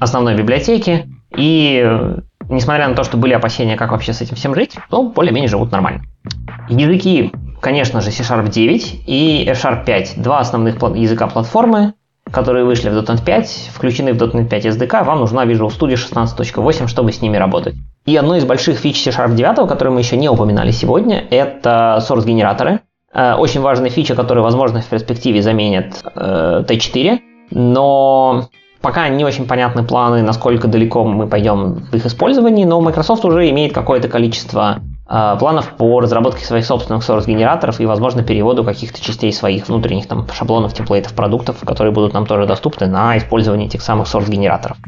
основной 0.00 0.34
библиотеки. 0.36 1.06
И 1.36 1.84
несмотря 2.48 2.88
на 2.88 2.94
то, 2.94 3.04
что 3.04 3.16
были 3.16 3.32
опасения, 3.32 3.76
как 3.76 3.90
вообще 3.90 4.12
с 4.12 4.20
этим 4.20 4.36
всем 4.36 4.54
жить, 4.54 4.76
ну, 4.90 5.10
более-менее 5.10 5.48
живут 5.48 5.72
нормально. 5.72 6.02
Языки, 6.68 7.32
конечно 7.60 8.00
же, 8.00 8.10
C-Sharp 8.10 8.48
9 8.48 9.02
и 9.06 9.44
F-Sharp 9.48 9.84
5. 9.84 10.14
Два 10.22 10.38
основных 10.38 10.76
языка 10.96 11.26
платформы, 11.26 11.94
которые 12.34 12.64
вышли 12.64 12.90
в 12.90 12.98
.NET 12.98 13.24
5, 13.24 13.70
включены 13.72 14.12
в 14.12 14.16
.NET 14.16 14.48
5 14.48 14.66
SDK, 14.66 15.04
вам 15.04 15.20
нужна 15.20 15.46
Visual 15.46 15.68
Studio 15.68 15.94
16.8, 15.94 16.88
чтобы 16.88 17.12
с 17.12 17.22
ними 17.22 17.36
работать. 17.36 17.74
И 18.06 18.16
одной 18.16 18.38
из 18.38 18.44
больших 18.44 18.78
фич 18.78 19.02
C-Sharp 19.02 19.34
9, 19.34 19.68
которую 19.68 19.94
мы 19.94 20.00
еще 20.00 20.16
не 20.16 20.28
упоминали 20.28 20.72
сегодня, 20.72 21.24
это 21.30 22.04
source-генераторы. 22.06 22.80
Э, 23.14 23.34
очень 23.34 23.60
важная 23.60 23.90
фича, 23.90 24.14
которая, 24.14 24.42
возможно, 24.42 24.80
в 24.80 24.86
перспективе 24.86 25.40
заменит 25.40 26.02
э, 26.14 26.64
T4, 26.68 27.20
но 27.52 28.48
пока 28.80 29.08
не 29.08 29.24
очень 29.24 29.46
понятны 29.46 29.84
планы, 29.84 30.22
насколько 30.22 30.68
далеко 30.68 31.04
мы 31.04 31.26
пойдем 31.26 31.86
в 31.90 31.94
их 31.94 32.04
использовании, 32.04 32.64
но 32.64 32.80
Microsoft 32.80 33.24
уже 33.24 33.48
имеет 33.50 33.72
какое-то 33.72 34.08
количество 34.08 34.80
планов 35.06 35.72
по 35.76 36.00
разработке 36.00 36.44
своих 36.44 36.64
собственных 36.64 37.02
source-генераторов 37.02 37.80
и, 37.80 37.86
возможно, 37.86 38.22
переводу 38.22 38.64
каких-то 38.64 39.02
частей 39.02 39.32
своих 39.32 39.68
внутренних 39.68 40.08
там, 40.08 40.26
шаблонов, 40.32 40.72
темплейтов, 40.72 41.12
продуктов, 41.12 41.58
которые 41.60 41.92
будут 41.92 42.14
нам 42.14 42.26
тоже 42.26 42.46
доступны 42.46 42.86
на 42.86 43.18
использование 43.18 43.66
этих 43.66 43.82
самых 43.82 44.06
source-генераторов. 44.06 44.78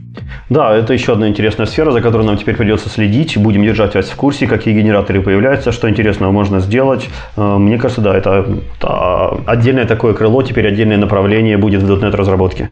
Да, 0.49 0.75
это 0.75 0.93
еще 0.93 1.13
одна 1.13 1.29
интересная 1.29 1.67
сфера, 1.67 1.91
за 1.91 2.01
которой 2.01 2.27
нам 2.27 2.39
теперь 2.39 2.57
придется 2.57 2.89
следить. 2.89 3.37
Будем 3.37 3.63
держать 3.63 3.95
вас 3.95 4.07
в 4.07 4.17
курсе, 4.17 4.47
какие 4.47 4.75
генераторы 4.75 5.21
появляются, 5.21 5.73
что 5.73 5.89
интересного 5.91 6.33
можно 6.33 6.61
сделать. 6.61 7.09
Э, 7.37 7.57
мне 7.57 7.79
кажется, 7.79 8.01
да, 8.01 8.17
это, 8.17 8.47
это 8.79 9.41
отдельное 9.47 9.87
такое 9.87 10.15
крыло, 10.15 10.43
теперь 10.43 10.67
отдельное 10.67 10.97
направление 10.97 11.59
будет 11.59 11.83
в 11.83 11.91
.NET 11.91 12.15
разработке. 12.17 12.71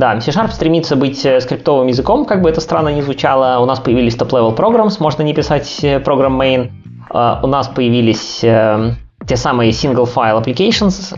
Да, 0.00 0.18
C-Sharp 0.18 0.50
стремится 0.50 0.96
быть 0.96 1.26
э, 1.26 1.42
скриптовым 1.42 1.88
языком, 1.88 2.24
как 2.24 2.40
бы 2.40 2.48
это 2.48 2.62
странно 2.62 2.88
ни 2.88 3.02
звучало. 3.02 3.60
У 3.60 3.66
нас 3.66 3.80
появились 3.80 4.16
top-level 4.16 4.56
programs, 4.56 4.96
можно 4.98 5.22
не 5.22 5.34
писать 5.34 5.84
программ 6.02 6.40
main. 6.40 6.70
У 7.12 7.46
нас 7.46 7.68
появились 7.68 8.38
те 8.40 9.36
самые 9.36 9.72
single 9.72 10.08
file 10.10 10.42
applications, 10.42 11.14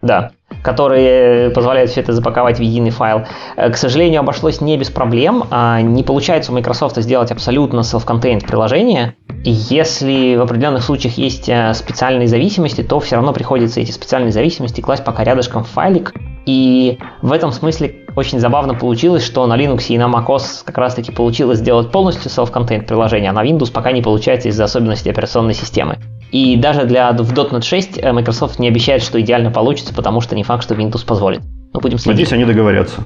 да, 0.00 0.30
которые 0.62 1.50
позволяют 1.50 1.90
все 1.90 2.02
это 2.02 2.12
запаковать 2.12 2.58
в 2.58 2.62
единый 2.62 2.90
файл. 2.90 3.24
К 3.56 3.76
сожалению, 3.76 4.20
обошлось 4.20 4.60
не 4.60 4.78
без 4.78 4.90
проблем. 4.90 5.44
А 5.50 5.80
не 5.80 6.04
получается 6.04 6.52
у 6.52 6.54
Microsoft 6.54 6.98
сделать 6.98 7.32
абсолютно 7.32 7.80
self-contained 7.80 8.46
приложение. 8.46 9.16
Если 9.42 10.36
в 10.36 10.42
определенных 10.42 10.84
случаях 10.84 11.14
есть 11.18 11.50
специальные 11.74 12.28
зависимости, 12.28 12.82
то 12.82 13.00
все 13.00 13.16
равно 13.16 13.32
приходится 13.32 13.80
эти 13.80 13.90
специальные 13.90 14.30
зависимости 14.30 14.80
класть 14.80 15.02
пока 15.02 15.24
рядышком 15.24 15.64
в 15.64 15.68
файлик, 15.68 16.14
и 16.46 16.98
в 17.22 17.32
этом 17.32 17.52
смысле 17.52 18.06
очень 18.16 18.40
забавно 18.40 18.74
получилось, 18.74 19.24
что 19.24 19.46
на 19.46 19.56
Linux 19.56 19.86
и 19.88 19.98
на 19.98 20.08
macOS 20.08 20.64
как 20.64 20.78
раз 20.78 20.94
таки 20.94 21.12
получилось 21.12 21.58
сделать 21.58 21.90
полностью 21.90 22.30
self-contained 22.30 22.86
приложение, 22.86 23.30
а 23.30 23.32
на 23.32 23.44
Windows 23.44 23.72
пока 23.72 23.92
не 23.92 24.02
получается 24.02 24.48
из-за 24.48 24.64
особенностей 24.64 25.10
операционной 25.10 25.54
системы. 25.54 25.98
И 26.32 26.56
даже 26.56 26.84
для 26.84 27.12
в 27.12 27.32
.NET 27.32 27.62
6 27.62 27.98
э, 27.98 28.12
Microsoft 28.12 28.58
не 28.58 28.68
обещает, 28.68 29.02
что 29.02 29.20
идеально 29.20 29.50
получится, 29.50 29.94
потому 29.94 30.20
что 30.20 30.36
не 30.36 30.44
факт, 30.44 30.62
что 30.62 30.74
Windows 30.74 31.04
позволит. 31.04 31.42
Но 31.72 31.80
будем 31.80 31.98
следить. 31.98 32.06
Надеюсь, 32.06 32.32
они 32.32 32.44
договорятся. 32.44 33.04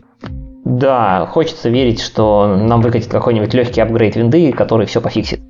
Да, 0.65 1.27
хочется 1.31 1.69
верить, 1.69 2.01
что 2.01 2.47
нам 2.47 2.81
выкатит 2.81 3.11
какой-нибудь 3.11 3.53
легкий 3.53 3.83
апгрейд 3.83 4.17
винды, 4.17 4.51
который 4.53 4.87
все 4.87 5.01
пофиксит. 5.03 5.41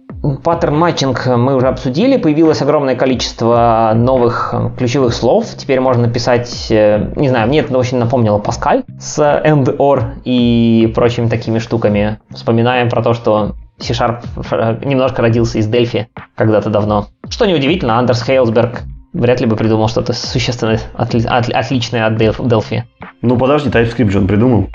Паттерн 0.42 0.76
матчинг 0.76 1.26
мы 1.26 1.54
уже 1.54 1.68
обсудили, 1.68 2.16
появилось 2.16 2.62
огромное 2.62 2.96
количество 2.96 3.92
новых 3.94 4.54
ключевых 4.76 5.12
слов. 5.12 5.46
Теперь 5.56 5.80
можно 5.80 6.08
писать, 6.08 6.66
э, 6.70 7.12
не 7.16 7.28
знаю, 7.28 7.46
мне 7.48 7.60
это 7.60 7.76
очень 7.76 7.98
напомнило 7.98 8.38
Паскаль 8.38 8.84
с 8.98 9.18
and, 9.18 9.76
or 9.76 10.14
и 10.24 10.90
прочими 10.94 11.28
такими 11.28 11.58
штуками. 11.58 12.18
Вспоминаем 12.30 12.88
про 12.88 13.02
то, 13.02 13.12
что 13.12 13.54
C-Sharp 13.78 14.22
э, 14.50 14.84
немножко 14.84 15.20
родился 15.22 15.58
из 15.58 15.66
Дельфи 15.66 16.08
когда-то 16.36 16.70
давно. 16.70 17.08
Что 17.28 17.44
неудивительно, 17.44 17.98
Андерс 17.98 18.22
Хейлсберг 18.22 18.82
вряд 19.12 19.40
ли 19.40 19.46
бы 19.46 19.56
придумал 19.56 19.88
что-то 19.88 20.12
существенно 20.14 20.78
отли- 20.96 21.26
от- 21.26 21.50
отличное 21.50 22.06
от 22.06 22.14
Delphi. 22.14 22.82
Ну 23.20 23.36
подожди, 23.36 23.68
TypeScript 23.68 24.10
же 24.10 24.18
он 24.18 24.26
придумал. 24.26 24.68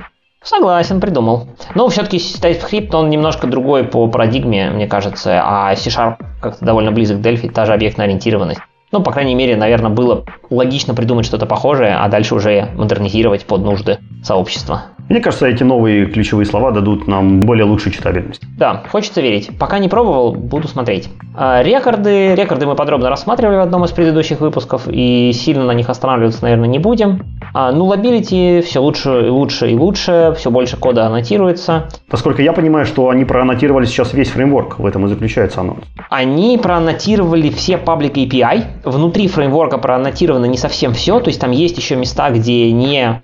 Согласен, 0.44 1.02
придумал. 1.02 1.48
Но 1.76 1.90
все-таки 1.90 2.18
TypeScript, 2.18 2.96
он 2.96 3.10
немножко 3.10 3.46
другой 3.46 3.84
по 3.84 4.08
парадигме, 4.08 4.70
мне 4.72 4.88
кажется, 4.88 5.42
а 5.44 5.76
C-Sharp 5.76 6.16
как-то 6.42 6.64
довольно 6.64 6.92
близок 6.92 7.18
к 7.18 7.22
Delphi, 7.22 7.52
та 7.52 7.66
же 7.66 7.74
объектная 7.74 8.06
ориентированность. 8.06 8.62
Ну, 8.92 9.04
по 9.04 9.12
крайней 9.12 9.36
мере, 9.36 9.56
наверное, 9.56 9.92
было 9.92 10.24
логично 10.50 10.96
придумать 10.96 11.26
что-то 11.26 11.46
похожее, 11.46 11.96
а 11.96 12.08
дальше 12.08 12.36
уже 12.36 12.70
модернизировать 12.76 13.46
под 13.46 13.62
нужды 13.62 14.00
сообщества. 14.24 14.86
Мне 15.10 15.22
кажется, 15.22 15.48
эти 15.48 15.64
новые 15.64 16.06
ключевые 16.06 16.46
слова 16.46 16.70
дадут 16.70 17.08
нам 17.08 17.40
более 17.40 17.66
лучшую 17.66 17.92
читабельность. 17.92 18.42
Да, 18.58 18.84
хочется 18.92 19.22
верить. 19.22 19.50
Пока 19.58 19.80
не 19.80 19.90
пробовал, 19.90 20.34
буду 20.34 20.68
смотреть. 20.68 21.10
А, 21.36 21.64
рекорды. 21.64 22.36
Рекорды 22.36 22.68
мы 22.68 22.76
подробно 22.76 23.10
рассматривали 23.10 23.56
в 23.56 23.62
одном 23.62 23.86
из 23.86 23.92
предыдущих 23.92 24.40
выпусков, 24.40 24.88
и 24.88 25.32
сильно 25.34 25.66
на 25.66 25.72
них 25.72 25.90
останавливаться, 25.90 26.44
наверное, 26.44 26.68
не 26.68 26.78
будем. 26.78 27.26
А, 27.56 27.72
ну, 27.72 27.86
nullability 27.86 28.62
все 28.64 28.80
лучше 28.80 29.26
и 29.26 29.30
лучше 29.30 29.72
и 29.72 29.76
лучше, 29.76 30.36
все 30.38 30.52
больше 30.52 30.78
кода 30.78 31.08
аннотируется. 31.08 31.90
Насколько 32.12 32.44
я 32.44 32.54
понимаю, 32.54 32.86
что 32.86 33.10
они 33.10 33.26
проаннотировали 33.26 33.86
сейчас 33.86 34.14
весь 34.14 34.30
фреймворк, 34.30 34.78
в 34.78 34.86
этом 34.86 35.08
и 35.08 35.10
заключается 35.10 35.62
оно. 35.62 35.78
Они 36.12 36.60
проаннотировали 36.62 37.50
все 37.50 37.74
public 37.74 38.14
API. 38.14 38.64
Внутри 38.84 39.28
фреймворка 39.28 39.80
проаннотировано 39.80 40.46
не 40.46 40.58
совсем 40.58 40.94
все, 40.94 41.20
то 41.20 41.30
есть 41.30 41.42
там 41.42 41.50
есть 41.50 41.78
еще 41.78 41.96
места, 41.96 42.30
где 42.30 42.72
не 42.72 43.24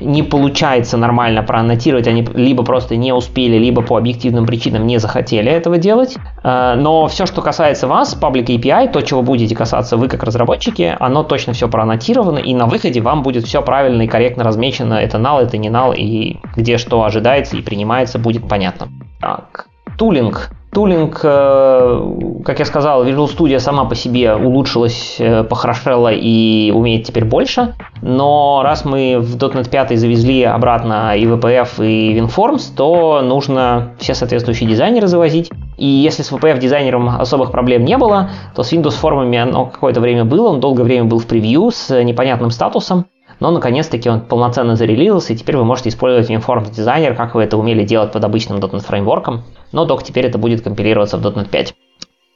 не 0.00 0.22
получается 0.22 0.96
нормально 0.96 1.42
проаннотировать, 1.42 2.06
они 2.06 2.26
либо 2.34 2.64
просто 2.64 2.96
не 2.96 3.12
успели, 3.12 3.56
либо 3.56 3.82
по 3.82 3.96
объективным 3.96 4.46
причинам 4.46 4.86
не 4.86 4.98
захотели 4.98 5.50
этого 5.50 5.78
делать. 5.78 6.16
Э, 6.42 6.74
но 6.76 7.06
все, 7.08 7.26
что 7.26 7.42
касается 7.42 7.86
вас, 7.86 8.18
Public 8.20 8.46
API, 8.46 8.90
то, 8.90 9.00
чего 9.02 9.22
будете 9.22 9.54
касаться 9.54 9.96
вы 9.96 10.08
как 10.08 10.22
разработчики, 10.22 10.96
оно 10.98 11.22
точно 11.22 11.52
все 11.52 11.68
проаннотировано, 11.68 12.38
и 12.38 12.54
на 12.54 12.66
выходе 12.66 13.00
вам 13.00 13.22
будет 13.22 13.44
все 13.44 13.62
правильно 13.62 14.02
и 14.02 14.06
корректно 14.06 14.44
размечено, 14.44 14.94
это 14.94 15.18
null, 15.18 15.42
это 15.42 15.58
не 15.58 15.68
null, 15.68 15.94
и 15.96 16.38
где 16.56 16.78
что 16.78 17.04
ожидается 17.04 17.56
и 17.56 17.62
принимается, 17.62 18.18
будет 18.18 18.48
понятно. 18.48 18.88
Так, 19.20 19.66
тулинг. 19.98 20.50
Тулинг, 20.72 21.20
э, 21.24 22.42
как 22.44 22.60
я 22.60 22.64
сказал, 22.64 23.04
Visual 23.04 23.26
Studio 23.26 23.58
сама 23.58 23.86
по 23.86 23.96
себе 23.96 24.34
улучшилась, 24.36 25.16
э, 25.18 25.42
похорошела 25.42 26.12
и 26.12 26.70
умеет 26.70 27.04
теперь 27.04 27.24
больше. 27.24 27.74
Но 28.02 28.60
раз 28.62 28.84
мы 28.84 29.18
в 29.18 29.36
.NET 29.36 29.68
5 29.68 29.98
завезли 29.98 30.44
обратно 30.44 31.16
и 31.16 31.26
VPF, 31.26 31.84
и 31.84 32.16
WinForms, 32.16 32.72
то 32.76 33.20
нужно 33.20 33.94
все 33.98 34.14
соответствующие 34.14 34.68
дизайнеры 34.68 35.08
завозить. 35.08 35.50
И 35.76 35.86
если 35.86 36.22
с 36.22 36.30
VPF 36.30 36.58
дизайнером 36.60 37.08
особых 37.08 37.50
проблем 37.50 37.84
не 37.84 37.96
было, 37.96 38.30
то 38.54 38.62
с 38.62 38.72
Windows 38.72 38.92
формами 38.92 39.38
оно 39.38 39.66
какое-то 39.66 40.00
время 40.00 40.24
было, 40.24 40.50
он 40.50 40.60
долгое 40.60 40.84
время 40.84 41.04
был 41.04 41.18
в 41.18 41.26
превью 41.26 41.72
с 41.72 41.90
непонятным 42.02 42.50
статусом 42.50 43.06
но 43.40 43.50
наконец-таки 43.50 44.08
он 44.08 44.20
полноценно 44.20 44.76
зарелизился, 44.76 45.32
и 45.32 45.36
теперь 45.36 45.56
вы 45.56 45.64
можете 45.64 45.88
использовать 45.88 46.30
Informed 46.30 46.70
Designer, 46.70 47.14
как 47.14 47.34
вы 47.34 47.42
это 47.42 47.56
умели 47.56 47.84
делать 47.84 48.12
под 48.12 48.24
обычным 48.24 48.58
.NET 48.58 48.80
фреймворком, 48.80 49.42
но 49.72 49.86
только 49.86 50.04
теперь 50.04 50.26
это 50.26 50.38
будет 50.38 50.62
компилироваться 50.62 51.16
в 51.18 51.26
.NET 51.26 51.48
5. 51.48 51.74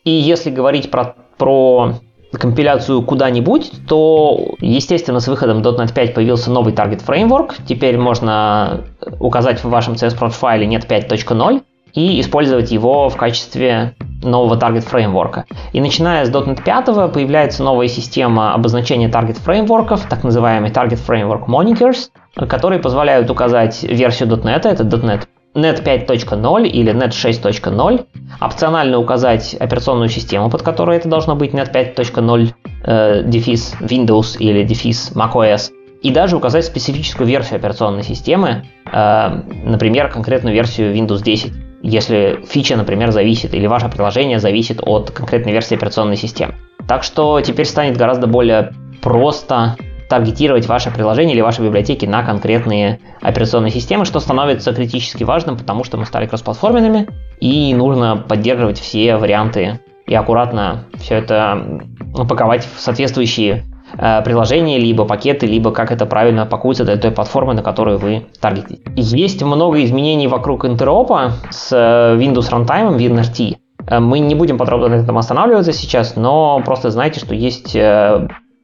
И 0.05 0.11
если 0.11 0.51
говорить 0.51 0.91
про, 0.91 1.15
про 1.39 1.95
компиляцию 2.33 3.03
куда-нибудь, 3.03 3.71
то, 3.89 4.55
естественно, 4.61 5.21
с 5.21 5.29
выходом 5.29 5.63
.NET 5.63 5.93
5 5.95 6.15
появился 6.15 6.51
новый 6.51 6.73
Target 6.73 7.05
Framework. 7.07 7.55
Теперь 7.67 7.99
можно 7.99 8.85
указать 9.21 9.63
в 9.63 9.69
вашем 9.69 9.95
CSProd 9.95 10.31
файле 10.31 10.67
net 10.67 10.87
5.0, 10.89 11.63
и 11.95 12.21
использовать 12.21 12.71
его 12.71 13.09
в 13.09 13.17
качестве 13.17 13.95
нового 14.23 14.57
таргет 14.57 14.85
фреймворка. 14.85 15.45
И 15.73 15.81
начиная 15.81 16.25
с 16.25 16.31
.NET 16.31 16.63
5 16.65 17.13
появляется 17.13 17.63
новая 17.63 17.89
система 17.89 18.55
обозначения 18.55 19.09
таргет 19.09 19.39
фреймворков, 19.39 20.07
так 20.09 20.25
называемый 20.25 20.71
Target 20.71 21.01
Framework 21.07 21.47
Monikers, 21.47 22.11
которые 22.49 22.81
позволяют 22.81 23.31
указать 23.31 23.83
версию 23.83 24.31
.NET, 24.31 24.67
это 24.67 24.83
.NET 24.85 25.27
Net 25.55 25.85
5.0 25.85 26.67
или 26.67 26.93
Net 26.93 27.11
6.0, 27.11 28.07
опционально 28.41 28.99
указать 28.99 29.55
операционную 29.55 30.09
систему, 30.09 30.51
под 30.51 30.63
которой 30.63 30.97
это 30.97 31.09
должно 31.09 31.37
быть 31.37 31.53
Net 31.53 31.73
5.0, 31.73 32.53
э, 32.85 33.23
Windows 33.23 34.37
или 34.39 34.65
дефис 34.65 35.13
macOS, 35.15 35.71
и 36.03 36.11
даже 36.11 36.37
указать 36.37 36.65
специфическую 36.65 37.29
версию 37.29 37.59
операционной 37.59 38.03
системы, 38.03 38.65
э, 38.93 39.29
например, 39.65 40.09
конкретную 40.09 40.55
версию 40.55 40.93
Windows 40.93 41.23
10 41.23 41.53
если 41.85 42.41
фича, 42.49 42.77
например, 42.77 43.11
зависит, 43.11 43.53
или 43.53 43.67
ваше 43.67 43.91
приложение 43.91 44.39
зависит 44.39 44.81
от 44.83 45.11
конкретной 45.11 45.53
версии 45.53 45.75
операционной 45.75 46.17
системы. 46.17 46.55
Так 46.89 47.03
что 47.03 47.41
теперь 47.43 47.67
станет 47.67 47.99
гораздо 47.99 48.27
более 48.27 48.73
просто 49.03 49.77
таргетировать 50.09 50.67
ваше 50.67 50.91
приложение 50.91 51.35
или 51.35 51.43
ваши 51.43 51.61
библиотеки 51.61 52.07
на 52.07 52.23
конкретные 52.23 53.01
операционные 53.21 53.71
системы, 53.71 54.07
что 54.07 54.19
становится 54.21 54.73
критически 54.73 55.25
важным, 55.25 55.59
потому 55.59 55.85
что 55.85 55.99
мы 55.99 56.07
стали 56.07 56.27
кроссплатформенными, 56.27 57.07
и 57.41 57.75
нужно 57.75 58.17
поддерживать 58.17 58.81
все 58.81 59.17
варианты 59.17 59.81
и 60.07 60.15
аккуратно 60.15 60.87
все 60.95 61.17
это 61.17 61.83
упаковать 62.15 62.67
в 62.67 62.81
соответствующие 62.81 63.65
приложения, 63.97 64.79
либо 64.79 65.05
пакеты, 65.05 65.47
либо 65.47 65.71
как 65.71 65.93
это 65.93 66.07
правильно 66.07 66.47
пакуется 66.47 66.85
для 66.85 66.97
той 66.97 67.11
платформы, 67.11 67.55
на 67.55 67.63
которую 67.63 67.99
вы 67.99 68.27
таргетите. 68.41 68.83
Есть 68.97 69.43
много 69.43 69.83
изменений 69.85 70.27
вокруг 70.27 70.65
интеропа 70.65 71.33
с 71.51 71.73
э, 71.73 72.17
Windows 72.19 72.51
Runtime, 72.51 72.97
WinRT. 72.97 73.57
Э, 73.87 74.01
мы 74.01 74.19
не 74.19 74.35
будем 74.35 74.59
подробно 74.59 74.89
на 74.89 74.95
этом 74.95 75.19
останавливаться 75.19 75.73
сейчас, 75.73 76.17
но 76.17 76.61
просто 76.65 76.91
знайте, 76.91 77.21
что 77.21 77.35
есть 77.35 77.77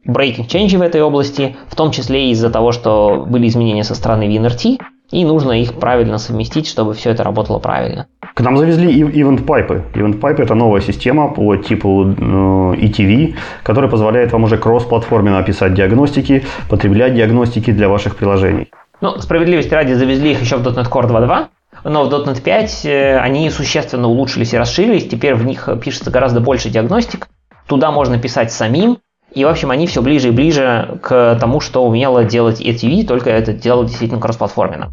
breaking 0.07 0.49
change 0.49 0.77
в 0.77 0.83
этой 0.83 1.03
области, 1.03 1.57
в 1.69 1.77
том 1.77 1.91
числе 1.91 2.31
из-за 2.31 2.51
того, 2.51 2.73
что 2.73 3.25
были 3.29 3.47
изменения 3.47 3.85
со 3.85 3.95
стороны 3.95 4.25
WinRT, 4.25 4.79
и 5.11 5.25
нужно 5.25 5.53
их 5.53 5.75
правильно 5.75 6.19
совместить, 6.19 6.67
чтобы 6.67 6.95
все 6.95 7.11
это 7.11 7.25
работало 7.25 7.59
правильно. 7.59 8.07
К 8.35 8.41
нам 8.41 8.57
завезли 8.57 9.03
Event 9.03 9.45
Pipe. 9.45 9.93
Event 9.95 10.21
Pipe– 10.21 10.37
это 10.43 10.55
новая 10.55 10.81
система 10.81 11.29
по 11.29 11.57
типу 11.57 12.05
ETV, 12.05 13.35
которая 13.63 13.91
позволяет 13.91 14.33
вам 14.33 14.45
уже 14.45 14.57
кросс-платформенно 14.57 15.39
описать 15.39 15.75
диагностики, 15.75 16.45
потреблять 16.69 17.15
диагностики 17.15 17.73
для 17.73 17.89
ваших 17.89 18.17
приложений. 18.17 18.71
Ну, 19.01 19.19
справедливости 19.19 19.75
ради, 19.75 19.95
завезли 19.95 20.33
их 20.33 20.43
еще 20.43 20.57
в 20.57 20.67
.NET 20.67 20.89
Core 20.89 21.09
2.2, 21.09 21.47
но 21.85 22.05
в 22.05 22.13
.NET 22.13 22.43
5 22.43 22.81
э, 22.85 23.19
они 23.19 23.51
существенно 23.51 24.09
улучшились 24.09 24.53
и 24.53 24.59
расширились, 24.59 25.09
теперь 25.09 25.35
в 25.35 25.45
них 25.45 25.69
пишется 25.83 26.11
гораздо 26.11 26.41
больше 26.41 26.69
диагностик, 26.69 27.29
туда 27.67 27.91
можно 27.91 28.19
писать 28.19 28.53
самим, 28.53 28.99
и, 29.33 29.45
в 29.45 29.49
общем, 29.49 29.71
они 29.71 29.87
все 29.87 30.03
ближе 30.03 30.29
и 30.29 30.33
ближе 30.33 30.99
к 31.03 31.37
тому, 31.41 31.61
что 31.61 31.87
умело 31.87 32.25
делать 32.25 32.61
ETV, 32.61 33.07
только 33.07 33.31
это 33.31 33.53
дело 33.53 33.85
действительно 33.85 34.21
кроссплатформенно. 34.21 34.93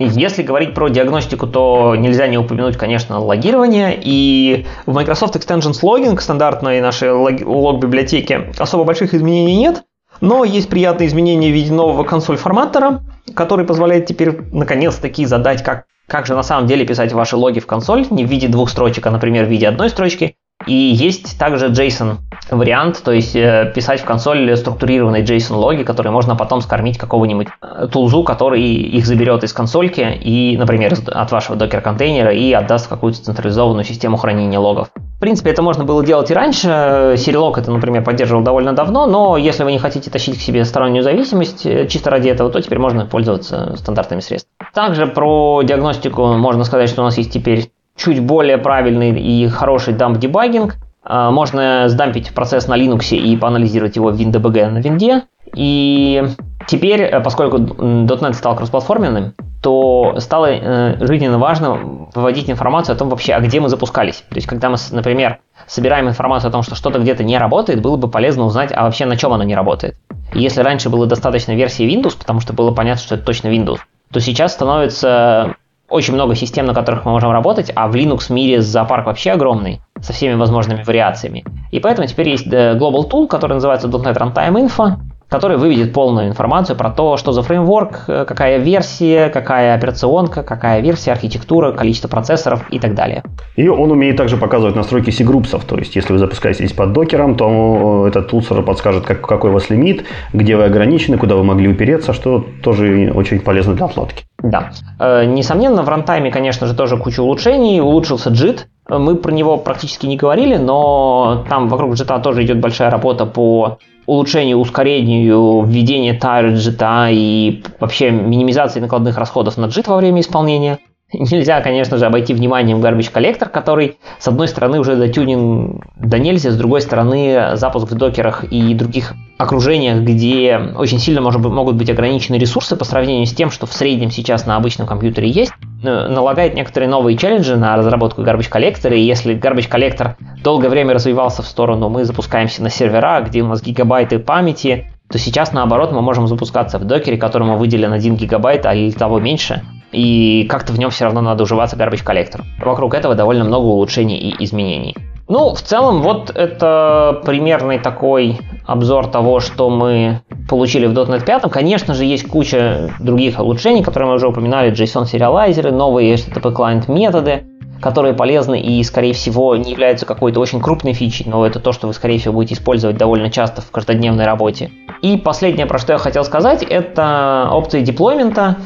Если 0.00 0.44
говорить 0.44 0.74
про 0.74 0.88
диагностику, 0.88 1.48
то 1.48 1.96
нельзя 1.96 2.28
не 2.28 2.38
упомянуть, 2.38 2.76
конечно, 2.76 3.18
логирование. 3.18 3.98
И 4.00 4.64
в 4.86 4.94
Microsoft 4.94 5.34
Extensions 5.34 5.82
Logging, 5.82 6.20
стандартной 6.20 6.80
нашей 6.80 7.10
лог-библиотеке, 7.10 8.52
особо 8.58 8.84
больших 8.84 9.12
изменений 9.12 9.56
нет. 9.56 9.82
Но 10.20 10.44
есть 10.44 10.68
приятные 10.68 11.08
изменения 11.08 11.50
в 11.50 11.54
виде 11.54 11.72
нового 11.72 12.04
консоль-форматора, 12.04 13.02
который 13.34 13.66
позволяет 13.66 14.06
теперь 14.06 14.40
наконец-таки 14.52 15.24
задать, 15.24 15.64
как, 15.64 15.86
как 16.06 16.26
же 16.26 16.34
на 16.34 16.44
самом 16.44 16.68
деле 16.68 16.86
писать 16.86 17.12
ваши 17.12 17.36
логи 17.36 17.58
в 17.58 17.66
консоль, 17.66 18.06
не 18.10 18.24
в 18.24 18.28
виде 18.28 18.46
двух 18.46 18.70
строчек, 18.70 19.06
а, 19.06 19.10
например, 19.10 19.46
в 19.46 19.48
виде 19.48 19.66
одной 19.66 19.90
строчки, 19.90 20.36
и 20.66 20.74
есть 20.74 21.38
также 21.38 21.68
JSON 21.68 22.16
вариант, 22.50 23.02
то 23.04 23.12
есть 23.12 23.36
э, 23.36 23.70
писать 23.74 24.00
в 24.00 24.04
консоль 24.04 24.56
структурированные 24.56 25.22
JSON 25.22 25.54
логи, 25.54 25.82
которые 25.82 26.12
можно 26.12 26.34
потом 26.34 26.60
скормить 26.60 26.98
какого-нибудь 26.98 27.48
э, 27.62 27.88
тулзу, 27.90 28.24
который 28.24 28.62
их 28.62 29.06
заберет 29.06 29.44
из 29.44 29.52
консольки 29.52 30.00
и, 30.00 30.56
например, 30.56 30.94
от 31.06 31.30
вашего 31.30 31.56
докер-контейнера 31.56 32.32
и 32.32 32.52
отдаст 32.52 32.86
в 32.86 32.88
какую-то 32.88 33.22
централизованную 33.22 33.84
систему 33.84 34.16
хранения 34.16 34.58
логов. 34.58 34.88
В 34.94 35.20
принципе, 35.20 35.50
это 35.50 35.62
можно 35.62 35.84
было 35.84 36.04
делать 36.04 36.30
и 36.30 36.34
раньше. 36.34 36.68
Serilog 36.68 37.58
это, 37.58 37.70
например, 37.70 38.04
поддерживал 38.04 38.42
довольно 38.42 38.72
давно, 38.72 39.06
но 39.06 39.36
если 39.36 39.64
вы 39.64 39.72
не 39.72 39.78
хотите 39.78 40.10
тащить 40.10 40.38
к 40.38 40.40
себе 40.40 40.64
стороннюю 40.64 41.02
зависимость 41.02 41.66
э, 41.66 41.86
чисто 41.86 42.10
ради 42.10 42.28
этого, 42.28 42.50
то 42.50 42.60
теперь 42.60 42.78
можно 42.78 43.06
пользоваться 43.06 43.76
стандартными 43.76 44.20
средствами. 44.20 44.54
Также 44.74 45.06
про 45.06 45.62
диагностику 45.62 46.34
можно 46.34 46.64
сказать, 46.64 46.88
что 46.88 47.02
у 47.02 47.04
нас 47.04 47.16
есть 47.16 47.32
теперь 47.32 47.70
чуть 47.98 48.20
более 48.20 48.56
правильный 48.56 49.20
и 49.20 49.48
хороший 49.48 49.92
дамп-дебагинг. 49.92 50.76
А, 51.02 51.30
можно 51.30 51.88
сдампить 51.88 52.32
процесс 52.32 52.68
на 52.68 52.78
Linux 52.78 53.14
и 53.14 53.36
поанализировать 53.36 53.96
его 53.96 54.10
в 54.10 54.18
WinDBG 54.18 54.70
на 54.70 54.78
винде. 54.78 55.24
И 55.54 56.22
теперь, 56.66 57.02
э, 57.02 57.20
поскольку 57.20 57.58
.NET 57.58 58.34
стал 58.34 58.54
кроссплатформенным, 58.56 59.34
то 59.62 60.16
стало 60.18 60.46
э, 60.50 60.96
жизненно 61.06 61.38
важно 61.38 62.08
выводить 62.14 62.48
информацию 62.50 62.94
о 62.94 62.98
том 62.98 63.08
вообще, 63.08 63.32
а 63.32 63.40
где 63.40 63.58
мы 63.58 63.68
запускались. 63.68 64.24
То 64.28 64.36
есть, 64.36 64.46
когда 64.46 64.68
мы, 64.68 64.76
например, 64.92 65.38
собираем 65.66 66.08
информацию 66.08 66.50
о 66.50 66.52
том, 66.52 66.62
что 66.62 66.74
что-то 66.74 66.98
где-то 66.98 67.24
не 67.24 67.38
работает, 67.38 67.80
было 67.80 67.96
бы 67.96 68.08
полезно 68.08 68.44
узнать, 68.44 68.70
а 68.74 68.84
вообще 68.84 69.06
на 69.06 69.16
чем 69.16 69.32
оно 69.32 69.44
не 69.44 69.54
работает. 69.54 69.96
Если 70.34 70.60
раньше 70.60 70.90
было 70.90 71.06
достаточно 71.06 71.52
версии 71.52 71.88
Windows, 71.88 72.16
потому 72.18 72.40
что 72.40 72.52
было 72.52 72.72
понятно, 72.72 73.02
что 73.02 73.14
это 73.14 73.24
точно 73.24 73.48
Windows, 73.48 73.78
то 74.12 74.20
сейчас 74.20 74.52
становится 74.52 75.56
очень 75.88 76.14
много 76.14 76.34
систем, 76.34 76.66
на 76.66 76.74
которых 76.74 77.04
мы 77.04 77.12
можем 77.12 77.30
работать, 77.30 77.72
а 77.74 77.88
в 77.88 77.94
Linux 77.94 78.32
мире 78.32 78.60
зоопарк 78.60 79.06
вообще 79.06 79.32
огромный, 79.32 79.80
со 80.00 80.12
всеми 80.12 80.34
возможными 80.34 80.82
вариациями. 80.82 81.44
И 81.70 81.80
поэтому 81.80 82.06
теперь 82.06 82.28
есть 82.28 82.46
э, 82.46 82.76
Global 82.78 83.08
Tool, 83.08 83.26
который 83.26 83.54
называется 83.54 83.88
.NET 83.88 84.16
Runtime 84.16 84.68
Info, 84.68 84.96
который 85.28 85.58
выведет 85.58 85.92
полную 85.92 86.28
информацию 86.28 86.76
про 86.76 86.90
то, 86.90 87.16
что 87.16 87.32
за 87.32 87.42
фреймворк, 87.42 88.04
э, 88.08 88.24
какая 88.26 88.58
версия, 88.58 89.28
какая 89.28 89.74
операционка, 89.74 90.42
какая 90.42 90.80
версия, 90.80 91.12
архитектура, 91.12 91.72
количество 91.72 92.08
процессоров 92.08 92.64
и 92.70 92.78
так 92.78 92.94
далее. 92.94 93.22
И 93.56 93.68
он 93.68 93.90
умеет 93.90 94.16
также 94.16 94.36
показывать 94.36 94.74
настройки 94.74 95.10
C-группсов, 95.10 95.64
то 95.64 95.76
есть 95.76 95.96
если 95.96 96.12
вы 96.12 96.18
запускаетесь 96.18 96.72
под 96.72 96.92
докером, 96.92 97.36
то 97.36 98.04
э, 98.06 98.08
этот 98.08 98.28
тулсер 98.28 98.62
подскажет, 98.62 99.04
как, 99.04 99.20
какой 99.20 99.50
у 99.50 99.54
вас 99.54 99.70
лимит, 99.70 100.04
где 100.32 100.56
вы 100.56 100.64
ограничены, 100.64 101.18
куда 101.18 101.36
вы 101.36 101.44
могли 101.44 101.68
упереться, 101.68 102.12
что 102.12 102.44
тоже 102.62 103.12
очень 103.14 103.40
полезно 103.40 103.74
для 103.74 103.86
отладки. 103.86 104.24
Да. 104.42 104.70
Э, 104.98 105.24
несомненно, 105.24 105.82
в 105.82 105.88
рантайме, 105.88 106.30
конечно 106.30 106.66
же, 106.66 106.74
тоже 106.74 106.96
куча 106.96 107.20
улучшений. 107.20 107.80
Улучшился 107.80 108.30
JIT. 108.30 108.66
Мы 108.88 109.16
про 109.16 109.32
него 109.32 109.58
практически 109.58 110.06
не 110.06 110.16
говорили, 110.16 110.56
но 110.56 111.44
там 111.48 111.68
вокруг 111.68 111.94
JIT 111.94 112.22
тоже 112.22 112.44
идет 112.44 112.60
большая 112.60 112.90
работа 112.90 113.26
по 113.26 113.78
улучшению, 114.08 114.56
ускорению 114.58 115.64
введения 115.64 116.14
тайр 116.14 116.54
JIT 116.54 117.12
и 117.12 117.62
вообще 117.78 118.10
минимизации 118.10 118.80
накладных 118.80 119.18
расходов 119.18 119.58
на 119.58 119.66
JIT 119.66 119.84
во 119.86 119.98
время 119.98 120.22
исполнения. 120.22 120.78
Нельзя, 121.12 121.60
конечно 121.60 121.98
же, 121.98 122.06
обойти 122.06 122.32
вниманием 122.32 122.82
Garbage 122.82 123.12
Collector, 123.12 123.48
который, 123.50 123.98
с 124.18 124.26
одной 124.26 124.48
стороны, 124.48 124.80
уже 124.80 124.96
дотюнен 124.96 125.82
до 125.96 126.18
нельзя, 126.18 126.50
с 126.50 126.56
другой 126.56 126.80
стороны, 126.80 127.56
запуск 127.56 127.90
в 127.90 127.94
докерах 127.94 128.44
и 128.44 128.72
других 128.74 129.14
окружениях, 129.36 130.00
где 130.00 130.58
очень 130.76 130.98
сильно 130.98 131.20
может, 131.20 131.42
могут 131.42 131.76
быть 131.76 131.90
ограничены 131.90 132.36
ресурсы 132.36 132.76
по 132.76 132.84
сравнению 132.84 133.26
с 133.26 133.32
тем, 133.32 133.50
что 133.50 133.66
в 133.66 133.72
среднем 133.74 134.10
сейчас 134.10 134.46
на 134.46 134.56
обычном 134.56 134.86
компьютере 134.86 135.28
есть, 135.28 135.52
налагает 135.82 136.54
некоторые 136.54 136.88
новые 136.88 137.16
челленджи 137.16 137.56
на 137.56 137.76
разработку 137.76 138.22
Garbage 138.22 138.50
Collector, 138.50 138.94
и 138.94 139.00
если 139.00 139.36
Garbage 139.36 139.70
Collector 139.70 140.14
долгое 140.42 140.68
время 140.68 140.94
развивался 140.94 141.42
в 141.42 141.46
сторону, 141.46 141.88
мы 141.88 142.04
запускаемся 142.04 142.62
на 142.62 142.70
сервера, 142.70 143.20
где 143.20 143.42
у 143.42 143.46
нас 143.46 143.62
гигабайты 143.62 144.18
памяти, 144.18 144.92
то 145.10 145.18
сейчас, 145.18 145.52
наоборот, 145.52 145.92
мы 145.92 146.02
можем 146.02 146.26
запускаться 146.26 146.78
в 146.78 146.84
докере, 146.84 147.16
которому 147.16 147.56
выделен 147.56 147.92
1 147.92 148.16
гигабайт, 148.16 148.66
а 148.66 148.74
или 148.74 148.90
того 148.90 149.20
меньше, 149.20 149.62
и 149.92 150.46
как-то 150.50 150.72
в 150.72 150.78
нем 150.78 150.90
все 150.90 151.04
равно 151.04 151.20
надо 151.22 151.44
уживаться 151.44 151.76
garbage 151.76 152.04
коллектор. 152.04 152.44
Вокруг 152.62 152.94
этого 152.94 153.14
довольно 153.14 153.44
много 153.44 153.64
улучшений 153.64 154.18
и 154.18 154.44
изменений. 154.44 154.94
Ну, 155.28 155.54
в 155.54 155.60
целом, 155.60 156.00
вот 156.00 156.30
это 156.34 157.20
примерный 157.24 157.78
такой 157.78 158.38
обзор 158.66 159.08
того, 159.08 159.40
что 159.40 159.68
мы 159.68 160.22
получили 160.48 160.86
в 160.86 160.92
.NET 160.92 161.24
5. 161.24 161.42
Конечно 161.50 161.92
же, 161.92 162.04
есть 162.04 162.26
куча 162.26 162.90
других 162.98 163.38
улучшений, 163.38 163.82
которые 163.82 164.08
мы 164.08 164.14
уже 164.16 164.28
упоминали, 164.28 164.72
JSON-сериалайзеры, 164.72 165.70
новые 165.70 166.14
HTTP 166.14 166.54
client 166.54 166.90
методы, 166.90 167.44
которые 167.82 168.14
полезны 168.14 168.58
и, 168.58 168.82
скорее 168.82 169.12
всего, 169.12 169.54
не 169.54 169.72
являются 169.72 170.06
какой-то 170.06 170.40
очень 170.40 170.60
крупной 170.60 170.94
фичей, 170.94 171.26
но 171.28 171.46
это 171.46 171.60
то, 171.60 171.72
что 171.72 171.86
вы, 171.86 171.92
скорее 171.92 172.18
всего, 172.18 172.32
будете 172.32 172.54
использовать 172.54 172.96
довольно 172.96 173.30
часто 173.30 173.60
в 173.60 173.70
каждодневной 173.70 174.24
работе. 174.24 174.70
И 175.02 175.18
последнее, 175.18 175.66
про 175.66 175.78
что 175.78 175.92
я 175.92 175.98
хотел 175.98 176.24
сказать, 176.24 176.62
это 176.62 177.50
опции 177.52 177.82
деплоймента. 177.82 178.56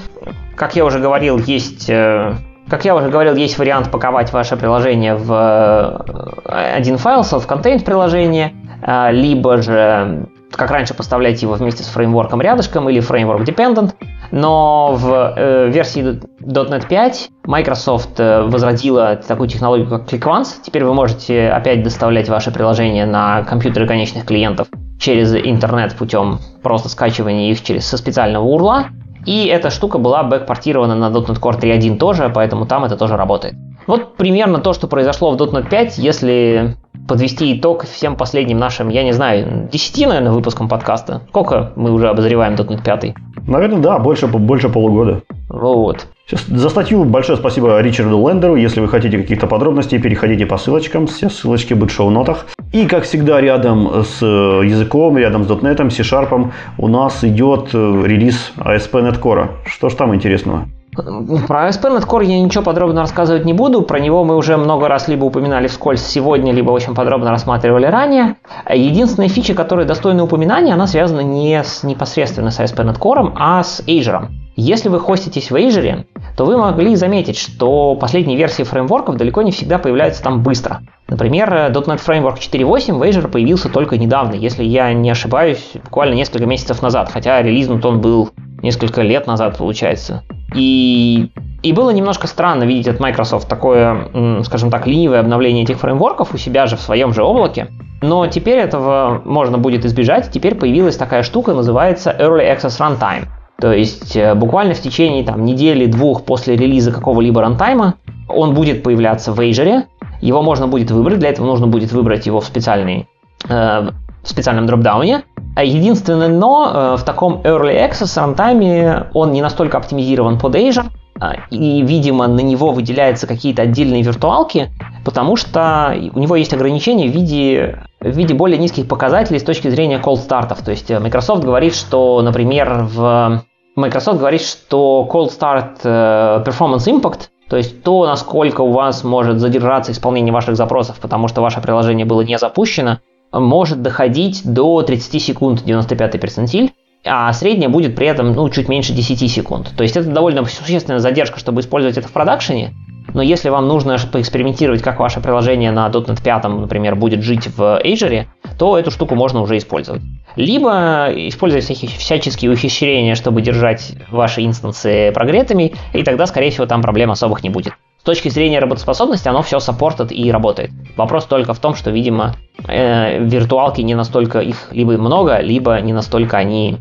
Как 0.55 0.77
я 0.77 0.85
уже 0.85 1.01
говорил, 1.01 1.39
есть 1.39 1.91
э, 1.91 2.35
как 2.69 2.85
я 2.85 2.95
уже 2.95 3.09
говорил, 3.09 3.35
есть 3.35 3.59
вариант 3.59 3.91
паковать 3.91 4.33
ваше 4.33 4.57
приложение 4.57 5.15
в 5.15 5.33
э, 5.33 6.75
один 6.77 6.97
файл, 6.97 7.21
self-contained 7.21 7.85
приложение, 7.85 8.55
э, 8.83 9.13
либо 9.13 9.61
же, 9.61 10.27
как 10.51 10.71
раньше, 10.71 10.95
поставлять 10.95 11.43
его 11.43 11.55
вместе 11.55 11.83
с 11.83 11.89
фреймворком 11.89 12.41
рядышком 12.41 12.89
или 12.89 13.01
фреймворк 13.01 13.43
dependent. 13.43 13.95
Но 14.31 14.95
в 14.95 15.35
э, 15.37 15.69
версии 15.69 16.21
.NET 16.41 16.89
5 16.89 17.31
Microsoft 17.45 18.19
возродила 18.19 19.17
такую 19.17 19.49
технологию, 19.49 19.89
как 19.89 20.11
ClickOnce. 20.11 20.63
Теперь 20.63 20.85
вы 20.85 20.95
можете 20.95 21.49
опять 21.49 21.83
доставлять 21.83 22.29
ваше 22.29 22.53
приложение 22.53 23.05
на 23.05 23.43
компьютеры 23.43 23.87
конечных 23.87 24.25
клиентов 24.25 24.69
через 24.99 25.35
интернет 25.35 25.97
путем 25.97 26.39
просто 26.63 26.89
скачивания 26.89 27.51
их 27.51 27.63
через 27.63 27.87
со 27.87 27.99
специального 27.99 28.45
урла. 28.45 28.87
И 29.27 29.47
эта 29.47 29.71
штука 29.71 29.99
была 29.99 30.23
бэкпортирована 30.23 30.95
на 30.95 31.15
.NET 31.15 31.41
Core 31.41 31.61
3.1 31.61 31.97
тоже, 31.99 32.31
поэтому 32.35 32.67
там 32.67 32.85
это 32.85 32.97
тоже 32.97 33.17
работает. 33.17 33.55
Вот 33.87 34.17
примерно 34.17 34.59
то, 34.59 34.73
что 34.73 34.87
произошло 34.87 35.31
в 35.33 35.37
.NET 35.37 35.69
5, 35.69 35.99
если 35.99 36.77
подвести 37.09 37.59
итог 37.59 37.85
всем 37.85 38.17
последним 38.17 38.59
нашим, 38.59 38.89
я 38.89 39.03
не 39.03 39.13
знаю, 39.13 39.69
10, 39.71 40.07
наверное, 40.07 40.33
выпускам 40.33 40.69
подкаста. 40.69 41.23
Сколько 41.29 41.73
мы 41.77 41.91
уже 41.91 42.09
обозреваем 42.09 42.55
.NET 42.55 42.83
5? 42.85 43.15
Наверное, 43.47 43.79
да, 43.79 43.99
больше, 43.99 44.27
больше 44.27 44.69
полугода. 44.69 45.23
Вот. 45.49 46.07
За 46.31 46.69
статью 46.69 47.05
большое 47.05 47.37
спасибо 47.37 47.81
Ричарду 47.81 48.27
Лендеру. 48.27 48.57
Если 48.57 48.81
вы 48.81 48.89
хотите 48.89 49.19
каких-то 49.19 49.47
подробностей, 49.47 50.01
переходите 50.01 50.47
по 50.47 50.57
ссылочкам. 50.57 51.07
Все 51.07 51.29
ссылочки 51.29 51.75
будут 51.75 51.91
в 51.91 51.95
шоу-нотах. 51.95 52.47
И, 52.73 52.87
как 52.87 53.05
всегда, 53.05 53.41
рядом 53.41 54.03
с 54.03 54.23
э, 54.23 54.67
языком, 54.67 55.19
рядом 55.19 55.45
с 55.45 55.49
.NET, 55.49 55.91
C-Sharp 55.91 56.51
у 56.79 56.89
нас 56.89 57.23
идет 57.23 57.69
э, 57.75 58.03
релиз 58.07 58.53
ASP.NET 58.57 59.21
Core. 59.21 59.49
Что 59.67 59.91
ж 59.91 59.95
там 59.95 60.15
интересного? 60.15 60.69
Про 60.95 61.69
ASP.NET 61.69 62.07
Core 62.07 62.25
я 62.25 62.41
ничего 62.41 62.65
подробно 62.65 63.03
рассказывать 63.03 63.45
не 63.45 63.53
буду. 63.53 63.83
Про 63.83 64.01
него 64.01 64.25
мы 64.25 64.37
уже 64.37 64.57
много 64.57 64.89
раз 64.89 65.07
либо 65.09 65.25
упоминали 65.25 65.67
вскользь 65.67 66.03
сегодня, 66.03 66.53
либо 66.53 66.71
очень 66.71 66.95
подробно 66.95 67.31
рассматривали 67.31 67.85
ранее. 67.85 68.37
Единственная 68.69 69.29
фича, 69.29 69.55
которая 69.55 69.87
достойна 69.87 70.25
упоминания, 70.25 70.73
она 70.73 70.87
связана 70.87 71.21
не 71.21 71.63
с 71.63 71.83
непосредственно 71.83 72.51
с 72.51 72.59
ASP.NET 72.59 72.99
Core, 72.99 73.33
а 73.37 73.63
с 73.63 73.83
Azure. 73.87 74.29
Если 74.55 74.91
вы 74.91 75.01
хоститесь 75.01 75.51
в 75.51 75.57
Azure, 75.57 76.05
то 76.37 76.45
вы 76.45 76.59
могли 76.59 76.95
заметить, 76.95 77.39
что 77.39 77.95
последние 77.95 78.37
версии 78.37 78.65
фреймворков 78.65 79.17
далеко 79.17 79.43
не 79.43 79.51
всегда 79.51 79.79
появляются 79.79 80.23
там 80.23 80.43
быстро. 80.43 80.83
Например, 81.09 81.51
.NET 81.51 82.01
Framework 82.07 82.39
4.8 82.39 82.93
в 82.95 83.03
Azure 83.03 83.29
появился 83.29 83.71
только 83.71 83.97
недавно, 83.97 84.35
если 84.35 84.63
я 84.63 84.93
не 84.93 85.11
ошибаюсь, 85.11 85.73
буквально 85.85 86.15
несколько 86.15 86.47
месяцев 86.47 86.83
назад, 86.83 87.11
хотя 87.11 87.41
релизнут 87.41 87.85
он 87.87 88.01
был 88.01 88.31
несколько 88.63 89.03
лет 89.03 89.27
назад, 89.27 89.57
получается. 89.57 90.23
И, 90.55 91.31
и 91.63 91.73
было 91.73 91.91
немножко 91.91 92.27
странно 92.27 92.65
видеть 92.65 92.89
от 92.89 93.01
Microsoft 93.01 93.49
такое, 93.49 94.43
скажем 94.45 94.71
так, 94.71 94.87
ленивое 94.87 95.21
обновление 95.21 95.65
этих 95.65 95.79
фреймворков 95.79 96.35
у 96.35 96.37
себя 96.37 96.67
же 96.67 96.77
в 96.77 96.81
своем 96.81 97.15
же 97.15 97.23
облаке. 97.23 97.69
Но 98.03 98.27
теперь 98.27 98.59
этого 98.59 99.23
можно 99.25 99.59
будет 99.59 99.85
избежать. 99.85 100.31
Теперь 100.31 100.57
появилась 100.57 100.97
такая 100.97 101.23
штука, 101.23 101.55
называется 101.55 102.15
Early 102.19 102.55
Access 102.55 102.79
Runtime. 102.81 103.29
То 103.63 103.73
есть 103.73 104.17
э, 104.17 104.35
буквально 104.35 104.75
в 104.75 104.81
течение 104.81 105.23
там, 105.23 105.45
недели-двух 105.45 106.25
после 106.25 106.57
релиза 106.57 106.91
какого-либо 106.91 107.41
рантайма 107.41 107.95
он 108.27 108.55
будет 108.55 108.83
появляться 108.83 109.33
в 109.33 109.39
Azure, 109.39 109.85
его 110.21 110.43
можно 110.43 110.67
будет 110.67 110.91
выбрать, 110.91 111.21
для 111.21 111.29
этого 111.29 111.47
нужно 111.47 111.69
будет 111.69 111.93
выбрать 111.93 112.27
его 112.27 112.41
в, 112.41 112.45
специальный, 112.45 113.07
э, 113.49 113.91
в 114.25 114.29
специальном 114.29 114.67
дропдауне. 114.67 115.23
А 115.55 115.63
единственное 115.63 116.27
но 116.27 116.73
э, 116.75 116.97
в 116.97 117.05
таком 117.05 117.35
Early 117.45 117.89
Access 117.89 118.19
рантайме 118.19 119.07
он 119.15 119.31
не 119.31 119.41
настолько 119.41 119.79
оптимизирован 119.79 120.41
под 120.41 120.57
Azure, 120.57 120.87
а, 121.21 121.37
и, 121.51 121.83
видимо, 121.83 122.27
на 122.27 122.41
него 122.41 122.73
выделяются 122.73 123.29
какие-то 123.29 123.63
отдельные 123.63 124.03
виртуалки, 124.03 124.73
потому 125.05 125.37
что 125.37 125.97
у 126.15 126.19
него 126.19 126.35
есть 126.35 126.53
ограничения 126.53 127.07
в 127.07 127.13
виде, 127.13 127.79
в 128.01 128.11
виде 128.11 128.35
более 128.35 128.59
низких 128.59 128.89
показателей 128.89 129.39
с 129.39 129.45
точки 129.45 129.69
зрения 129.69 130.01
cold 130.03 130.17
стартов. 130.17 130.63
То 130.65 130.73
есть 130.73 130.91
э, 130.91 130.99
Microsoft 130.99 131.45
говорит, 131.45 131.77
что, 131.77 132.21
например, 132.23 132.89
в 132.93 133.45
Microsoft 133.77 134.19
говорит, 134.19 134.43
что 134.43 135.09
cold 135.11 135.31
start 135.31 135.81
э, 135.83 136.45
performance 136.45 136.87
impact, 136.87 137.29
то 137.49 137.57
есть 137.57 137.83
то, 137.83 138.07
насколько 138.07 138.61
у 138.61 138.73
вас 138.73 139.05
может 139.05 139.39
задержаться 139.39 139.93
исполнение 139.93 140.33
ваших 140.33 140.57
запросов, 140.57 140.99
потому 141.01 141.29
что 141.29 141.41
ваше 141.41 141.61
приложение 141.61 142.07
было 142.07 142.23
не 142.23 142.39
запущено, 142.39 142.99
может 143.33 143.83
доходить 143.83 144.43
до 144.45 144.83
30 144.83 145.23
секунд 145.23 145.65
95 145.65 146.21
перцентиль 146.21 146.73
а 147.05 147.33
средняя 147.33 147.69
будет 147.69 147.97
при 147.97 148.07
этом 148.07 148.33
ну, 148.33 148.49
чуть 148.49 148.69
меньше 148.69 148.93
10 148.93 149.31
секунд. 149.31 149.73
То 149.77 149.83
есть 149.83 149.97
это 149.97 150.09
довольно 150.09 150.45
существенная 150.45 151.01
задержка, 151.01 151.39
чтобы 151.39 151.61
использовать 151.61 151.99
это 151.99 152.09
в 152.09 152.13
продакшене, 152.13 152.75
но 153.13 153.23
если 153.23 153.49
вам 153.49 153.67
нужно 153.67 153.97
поэкспериментировать, 154.11 154.83
как 154.83 155.01
ваше 155.01 155.21
приложение 155.21 155.73
на 155.73 155.89
.NET 155.89 156.23
5, 156.23 156.45
например, 156.45 156.95
будет 156.97 157.23
жить 157.23 157.49
в 157.57 157.81
Azure, 157.85 158.27
то 158.59 158.79
эту 158.79 158.91
штуку 158.91 159.15
можно 159.15 159.41
уже 159.41 159.57
использовать. 159.59 160.03
Либо 160.37 161.09
использовать 161.15 161.65
всяческие 161.65 162.51
ухищрения, 162.51 163.15
чтобы 163.15 163.43
держать 163.43 163.93
ваши 164.11 164.45
инстансы 164.45 165.13
прогретыми, 165.13 165.75
и 165.93 166.03
тогда, 166.03 166.27
скорее 166.27 166.51
всего, 166.51 166.67
там 166.67 166.83
проблем 166.83 167.11
особых 167.11 167.43
не 167.43 167.51
будет. 167.51 167.75
С 168.03 168.05
точки 168.05 168.31
зрения 168.31 168.59
работоспособности 168.59 169.29
оно 169.29 169.43
все 169.43 169.61
саппортит 169.61 170.11
и 170.11 170.33
работает. 170.33 170.73
Вопрос 170.97 171.25
только 171.27 171.55
в 171.55 171.61
том, 171.61 171.77
что, 171.77 171.93
видимо, 171.93 172.35
э, 172.67 173.23
виртуалки 173.25 173.81
не 173.81 173.95
настолько 173.95 174.41
их 174.41 174.73
либо 174.73 174.99
много, 174.99 175.39
либо 175.39 175.81
не 175.81 175.93
настолько 175.93 176.37
они 176.37 176.79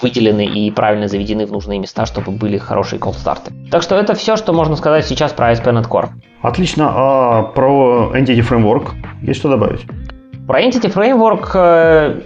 выделены 0.00 0.46
и 0.46 0.70
правильно 0.70 1.08
заведены 1.08 1.46
в 1.46 1.50
нужные 1.50 1.80
места, 1.80 2.06
чтобы 2.06 2.30
были 2.30 2.58
хорошие 2.58 3.00
колд-старты. 3.00 3.52
Так 3.68 3.82
что 3.82 3.96
это 3.96 4.14
все, 4.14 4.36
что 4.36 4.52
можно 4.52 4.76
сказать 4.76 5.04
сейчас 5.04 5.32
про 5.32 5.50
ASP.NET 5.50 5.88
Core. 5.88 6.10
Отлично. 6.40 6.92
А 6.94 7.42
про 7.42 8.12
Entity 8.14 8.48
Framework 8.48 8.90
есть 9.22 9.40
что 9.40 9.48
добавить? 9.48 9.80
Про 10.46 10.62
Entity 10.62 10.92
Framework 10.92 11.50
э, 11.54 12.20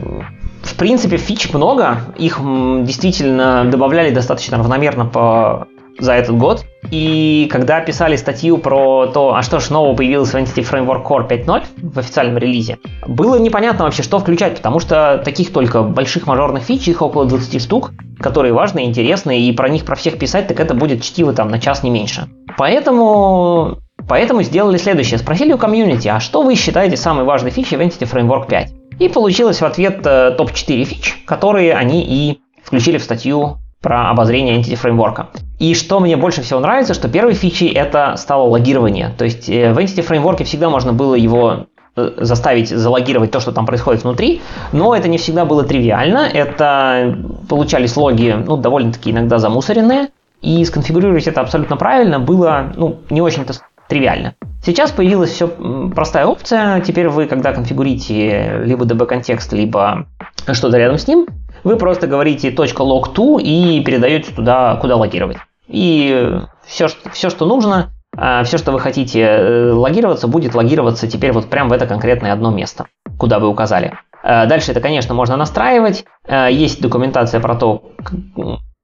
в 0.63 0.77
принципе, 0.77 1.17
фич 1.17 1.53
много, 1.53 1.99
их 2.17 2.41
действительно 2.85 3.65
добавляли 3.65 4.11
достаточно 4.11 4.59
равномерно 4.59 5.07
по 5.07 5.67
за 5.99 6.13
этот 6.13 6.37
год. 6.37 6.65
И 6.91 7.49
когда 7.51 7.81
писали 7.81 8.17
статью 8.17 8.59
про 8.59 9.07
то, 9.07 9.35
а 9.35 9.43
что 9.43 9.59
ж 9.59 9.71
нового 9.71 9.97
появилось 9.97 10.33
в 10.33 10.37
Entity 10.37 10.63
Framework 10.63 11.05
Core 11.05 11.29
5.0 11.29 11.65
в 11.83 11.99
официальном 11.99 12.39
релизе, 12.39 12.79
было 13.07 13.37
непонятно 13.37 13.85
вообще, 13.85 14.03
что 14.03 14.19
включать, 14.21 14.57
потому 14.57 14.79
что 14.79 15.21
таких 15.25 15.53
только 15.53 15.83
больших 15.83 16.27
мажорных 16.27 16.63
фич, 16.63 16.87
их 16.87 17.03
около 17.03 17.27
20 17.27 17.61
штук, 17.61 17.91
которые 18.21 18.53
важны, 18.53 18.85
интересны, 18.85 19.41
и 19.41 19.53
про 19.53 19.69
них 19.69 19.85
про 19.85 19.97
всех 19.97 20.19
писать, 20.19 20.47
так 20.47 20.61
это 20.61 20.75
будет 20.75 21.03
чтиво 21.03 21.33
там 21.33 21.51
на 21.51 21.59
час 21.59 21.83
не 21.83 21.91
меньше. 21.91 22.29
Поэтому 22.57 23.79
Поэтому 24.09 24.43
сделали 24.43 24.79
следующее. 24.79 25.19
Спросили 25.19 25.53
у 25.53 25.59
комьюнити, 25.59 26.09
а 26.09 26.19
что 26.19 26.43
вы 26.43 26.55
считаете 26.55 26.97
самой 26.97 27.25
важной 27.25 27.51
фичей 27.51 27.77
в 27.77 27.81
Entity 27.81 28.11
Framework 28.11 28.49
5? 28.49 28.73
И 28.99 29.09
получилось 29.09 29.61
в 29.61 29.65
ответ 29.65 30.01
э, 30.05 30.33
топ-4 30.37 30.85
фич, 30.85 31.23
которые 31.27 31.75
они 31.75 32.03
и 32.03 32.41
включили 32.65 32.99
в 32.99 33.03
статью 33.03 33.59
про 33.81 34.11
обозрение 34.11 34.61
Entity 34.61 34.81
Framework. 34.83 35.27
И 35.59 35.75
что 35.75 36.01
мне 36.01 36.17
больше 36.17 36.43
всего 36.43 36.59
нравится, 36.59 36.95
что 36.95 37.09
первой 37.09 37.35
фичей 37.35 37.69
это 37.69 38.17
стало 38.17 38.49
логирование. 38.49 39.15
То 39.17 39.25
есть 39.25 39.49
э, 39.49 39.73
в 39.73 39.79
Entity 39.79 40.07
Framework 40.07 40.43
всегда 40.45 40.69
можно 40.69 40.93
было 40.93 41.15
его 41.15 41.67
э, 41.95 42.11
заставить 42.17 42.71
залогировать 42.71 43.31
то, 43.31 43.41
что 43.41 43.53
там 43.53 43.67
происходит 43.67 44.03
внутри, 44.03 44.41
но 44.73 44.97
это 44.97 45.07
не 45.07 45.19
всегда 45.19 45.45
было 45.45 45.65
тривиально. 45.65 46.29
Это 46.33 47.17
получались 47.49 47.97
логи, 47.97 48.35
ну, 48.47 48.57
довольно-таки 48.57 49.11
иногда 49.11 49.39
замусоренные, 49.39 50.09
и 50.41 50.65
сконфигурировать 50.65 51.27
это 51.27 51.41
абсолютно 51.41 51.77
правильно 51.77 52.19
было, 52.19 52.73
ну, 52.77 52.99
не 53.11 53.21
очень-то 53.21 53.55
тривиально. 53.89 54.35
Сейчас 54.65 54.91
появилась 54.91 55.31
все 55.31 55.49
простая 55.95 56.27
опция. 56.27 56.81
Теперь 56.81 57.09
вы, 57.09 57.27
когда 57.27 57.53
конфигурите 57.53 58.63
либо 58.65 58.85
DB-контекст, 58.85 59.53
либо 59.53 60.07
что-то 60.53 60.77
рядом 60.77 60.99
с 60.99 61.07
ним, 61.07 61.27
вы 61.65 61.77
просто 61.77 62.07
говорите 62.07 62.51
.log2 62.51 63.41
и 63.41 63.83
передаете 63.85 64.33
туда, 64.33 64.77
куда 64.77 64.97
логировать. 64.97 65.39
И 65.67 66.41
все, 66.67 66.89
все 67.13 67.31
что 67.31 67.47
нужно, 67.47 67.91
а, 68.17 68.43
все, 68.45 68.59
что 68.59 68.73
вы 68.73 68.81
хотите 68.81 69.21
э, 69.21 69.73
логироваться, 69.73 70.29
будет 70.29 70.55
логироваться 70.55 71.07
теперь 71.09 71.33
вот 71.33 71.49
прямо 71.49 71.71
в 71.71 71.73
это 71.73 71.87
конкретное 71.87 72.33
одно 72.33 72.51
место, 72.51 72.87
куда 73.19 73.39
вы 73.39 73.49
указали. 73.49 73.93
А, 74.23 74.47
дальше 74.47 74.73
это, 74.73 74.81
конечно, 74.81 75.15
можно 75.15 75.37
настраивать. 75.37 76.05
А, 76.27 76.49
есть 76.49 76.81
документация 76.81 77.41
про 77.41 77.55
то, 77.55 77.93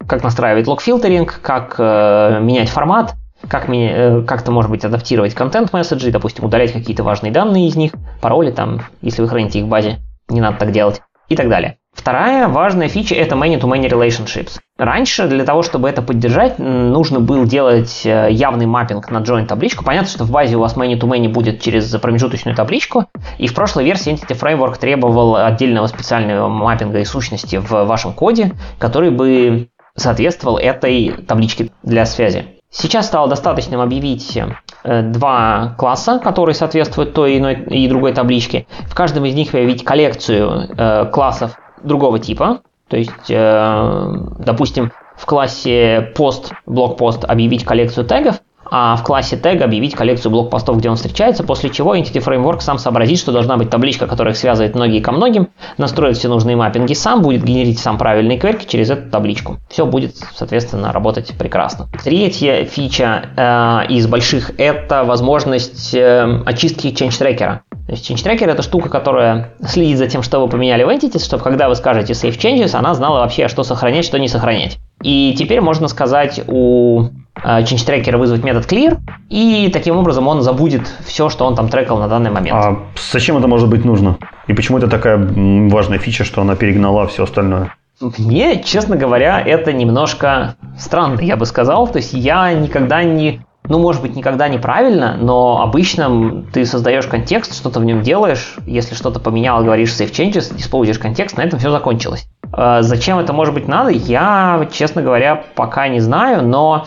как 0.07 0.23
настраивать 0.23 0.67
лог-фильтеринг, 0.67 1.41
как 1.41 1.77
э, 1.79 2.39
менять 2.43 2.69
формат, 2.69 3.15
как 3.49 3.69
э, 3.69 4.23
как-то, 4.23 4.51
может 4.51 4.71
быть, 4.71 4.85
адаптировать 4.85 5.35
контент-месседжи, 5.35 6.11
допустим, 6.11 6.45
удалять 6.45 6.73
какие-то 6.73 7.03
важные 7.03 7.33
данные 7.33 7.69
из 7.69 7.77
них, 7.77 7.93
пароли 8.21 8.51
там, 8.51 8.83
если 9.01 9.23
вы 9.23 9.29
храните 9.29 9.61
их 9.61 9.67
в 9.67 9.69
базе, 9.69 9.99
не 10.29 10.41
надо 10.41 10.59
так 10.59 10.73
делать, 10.73 11.03
и 11.29 11.37
так 11.37 11.49
далее. 11.49 11.79
Вторая 11.93 12.49
важная 12.49 12.89
фича– 12.89 13.15
это 13.17 13.37
many-to-many 13.37 13.89
relationships. 13.89 14.59
Раньше 14.77 15.29
для 15.29 15.45
того, 15.45 15.63
чтобы 15.63 15.89
это 15.89 16.03
поддержать, 16.03 16.59
нужно 16.59 17.21
было 17.21 17.47
делать 17.47 18.03
э, 18.05 18.29
явный 18.31 18.67
маппинг 18.67 19.11
на 19.11 19.19
join 19.19 19.47
табличку. 19.47 19.85
Понятно, 19.85 20.09
что 20.09 20.25
в 20.25 20.31
базе 20.33 20.57
у 20.57 20.61
вас 20.61 20.77
many-to-many 20.77 21.29
будет 21.29 21.63
через 21.63 21.89
промежуточную 21.97 22.57
табличку, 22.57 23.07
и 23.39 23.47
в 23.47 23.55
прошлой 23.55 23.85
версии 23.85 24.13
Entity 24.13 24.39
Framework 24.39 24.79
требовал 24.79 25.37
отдельного 25.37 25.87
специального 25.87 26.49
маппинга 26.49 26.99
и 26.99 27.05
сущности 27.05 27.57
в 27.57 27.71
вашем 27.71 28.13
коде, 28.13 28.53
который 28.79 29.11
бы 29.11 29.69
соответствовал 29.97 30.59
этой 30.59 31.13
табличке 31.27 31.71
для 31.85 32.05
связи. 32.07 32.45
Сейчас 32.77 33.07
стало 33.07 33.29
достаточным 33.29 33.81
объявить 33.81 34.37
э, 34.37 35.03
два 35.03 35.77
класса, 35.79 36.19
которые 36.19 36.57
соответствуют 36.57 37.15
той 37.15 37.39
иной 37.39 37.55
и 37.55 37.87
другой 37.87 38.13
табличке. 38.13 38.67
В 38.89 38.97
каждом 38.97 39.25
из 39.27 39.35
них 39.35 39.53
появить 39.53 39.85
коллекцию 39.85 40.75
э, 40.77 41.07
классов 41.13 41.57
другого 41.85 42.19
типа. 42.19 42.63
То 42.89 42.97
есть, 42.97 43.31
э, 43.31 44.13
допустим, 44.41 44.91
в 45.17 45.25
классе 45.25 46.13
пост, 46.17 46.53
блокпост 46.67 47.25
объявить 47.25 47.65
коллекцию 47.65 48.07
тегов, 48.07 48.41
а 48.71 48.97
в 48.97 49.03
классе 49.03 49.37
тег 49.37 49.63
объявить 49.63 49.95
коллекцию 49.95 50.33
блокпостов, 50.33 50.79
где 50.79 50.91
он 50.91 50.97
встречается, 50.97 51.45
после 51.45 51.71
чего 51.71 51.97
Entity 51.97 52.25
Framework 52.25 52.61
сам 52.61 52.79
сообразит, 52.79 53.19
что 53.19 53.33
должна 53.33 53.57
быть 53.57 53.71
табличка, 53.71 54.07
которая 54.07 54.35
связывает 54.35 54.75
многие 54.75 55.01
ко 55.01 55.13
многим, 55.13 55.49
настроит 55.79 56.17
все 56.17 56.29
нужные 56.29 56.57
маппинги 56.57 56.95
сам, 56.95 57.23
будет 57.23 57.45
генерить 57.45 57.79
сам 57.79 57.99
правильные 57.99 58.39
кверки 58.39 58.67
через 58.67 58.91
эту 58.91 59.11
табличку. 59.11 59.59
Все 59.69 59.87
будет, 59.87 60.17
соответственно, 60.35 60.93
работать 60.93 61.35
прекрасно. 61.39 61.89
Третья 62.03 62.65
фича 62.65 63.29
э, 63.37 63.93
из 63.93 64.07
больших– 64.07 64.53
это 64.59 65.05
возможность 65.05 65.95
э, 65.95 66.43
очистки 66.47 66.89
change 66.89 67.19
трекера. 67.19 67.63
То 67.87 67.93
есть 67.93 68.11
change 68.11 68.25
tracker 68.25 68.51
это 68.51 68.63
штука, 68.63 68.89
которая 68.89 69.53
следит 69.67 69.99
за 69.99 70.07
тем, 70.07 70.23
что 70.23 70.41
вы 70.41 70.49
поменяли 70.49 70.85
в 70.85 70.89
Entity, 70.89 71.23
чтобы 71.23 71.43
когда 71.43 71.69
вы 71.69 71.75
скажете 71.75 72.13
save 72.15 72.39
changes, 72.39 72.75
она 72.75 72.95
знала 72.95 73.21
вообще, 73.21 73.49
что 73.49 73.63
сохранять, 73.63 74.05
что 74.05 74.19
не 74.19 74.29
сохранять. 74.29 74.79
И 75.03 75.35
теперь 75.37 75.61
можно 75.61 75.89
сказать 75.89 76.41
у 76.47 77.11
Э, 77.43 77.61
change 77.63 77.85
трекера 77.85 78.17
вызвать 78.17 78.45
метод 78.45 78.71
clear, 78.71 78.99
и 79.29 79.69
таким 79.73 79.97
образом 79.97 80.29
он 80.29 80.43
забудет 80.43 80.83
все, 81.05 81.29
что 81.29 81.47
он 81.47 81.57
там 81.57 81.69
трекал 81.69 81.99
на 81.99 82.09
данный 82.09 82.31
момент. 82.31 82.57
А 82.57 82.79
зачем 83.13 83.37
это 83.37 83.49
может 83.49 83.69
быть 83.69 83.85
нужно? 83.85 84.19
И 84.47 84.55
почему 84.55 84.79
это 84.79 84.89
такая 84.89 85.19
важная 85.19 85.99
фича, 85.99 86.25
что 86.25 86.43
она 86.43 86.55
перегнала 86.55 87.07
все 87.09 87.25
остальное? 87.25 87.75
Мне, 88.01 88.63
честно 88.63 88.97
говоря, 88.97 89.41
это 89.41 89.73
немножко 89.73 90.57
странно, 90.79 91.21
я 91.21 91.37
бы 91.37 91.47
сказал. 91.47 91.89
То 91.89 91.99
есть 91.99 92.13
я 92.13 92.53
никогда 92.53 93.03
не 93.03 93.41
ну, 93.67 93.79
может 93.79 94.03
быть, 94.03 94.15
никогда 94.15 94.49
неправильно, 94.49 95.17
но 95.19 95.63
обычно 95.63 96.45
ты 96.53 96.67
создаешь 96.67 97.07
контекст, 97.07 97.55
что-то 97.55 97.81
в 97.81 97.85
нем 97.85 98.03
делаешь, 98.03 98.57
если 98.67 98.95
что-то 98.95 99.21
поменял, 99.21 99.65
говоришь 99.65 99.91
save 99.91 100.11
changes, 100.11 100.55
диспоузишь 100.55 100.99
контекст, 100.99 101.39
на 101.39 101.43
этом 101.43 101.59
все 101.59 101.71
закончилось. 101.71 102.29
Э, 102.55 102.79
зачем 102.83 103.19
это 103.19 103.33
может 103.33 103.55
быть 103.55 103.67
надо, 103.67 103.91
я, 103.91 104.69
честно 104.71 105.01
говоря, 105.01 105.45
пока 105.55 105.89
не 105.89 106.01
знаю, 106.01 106.47
но 106.47 106.87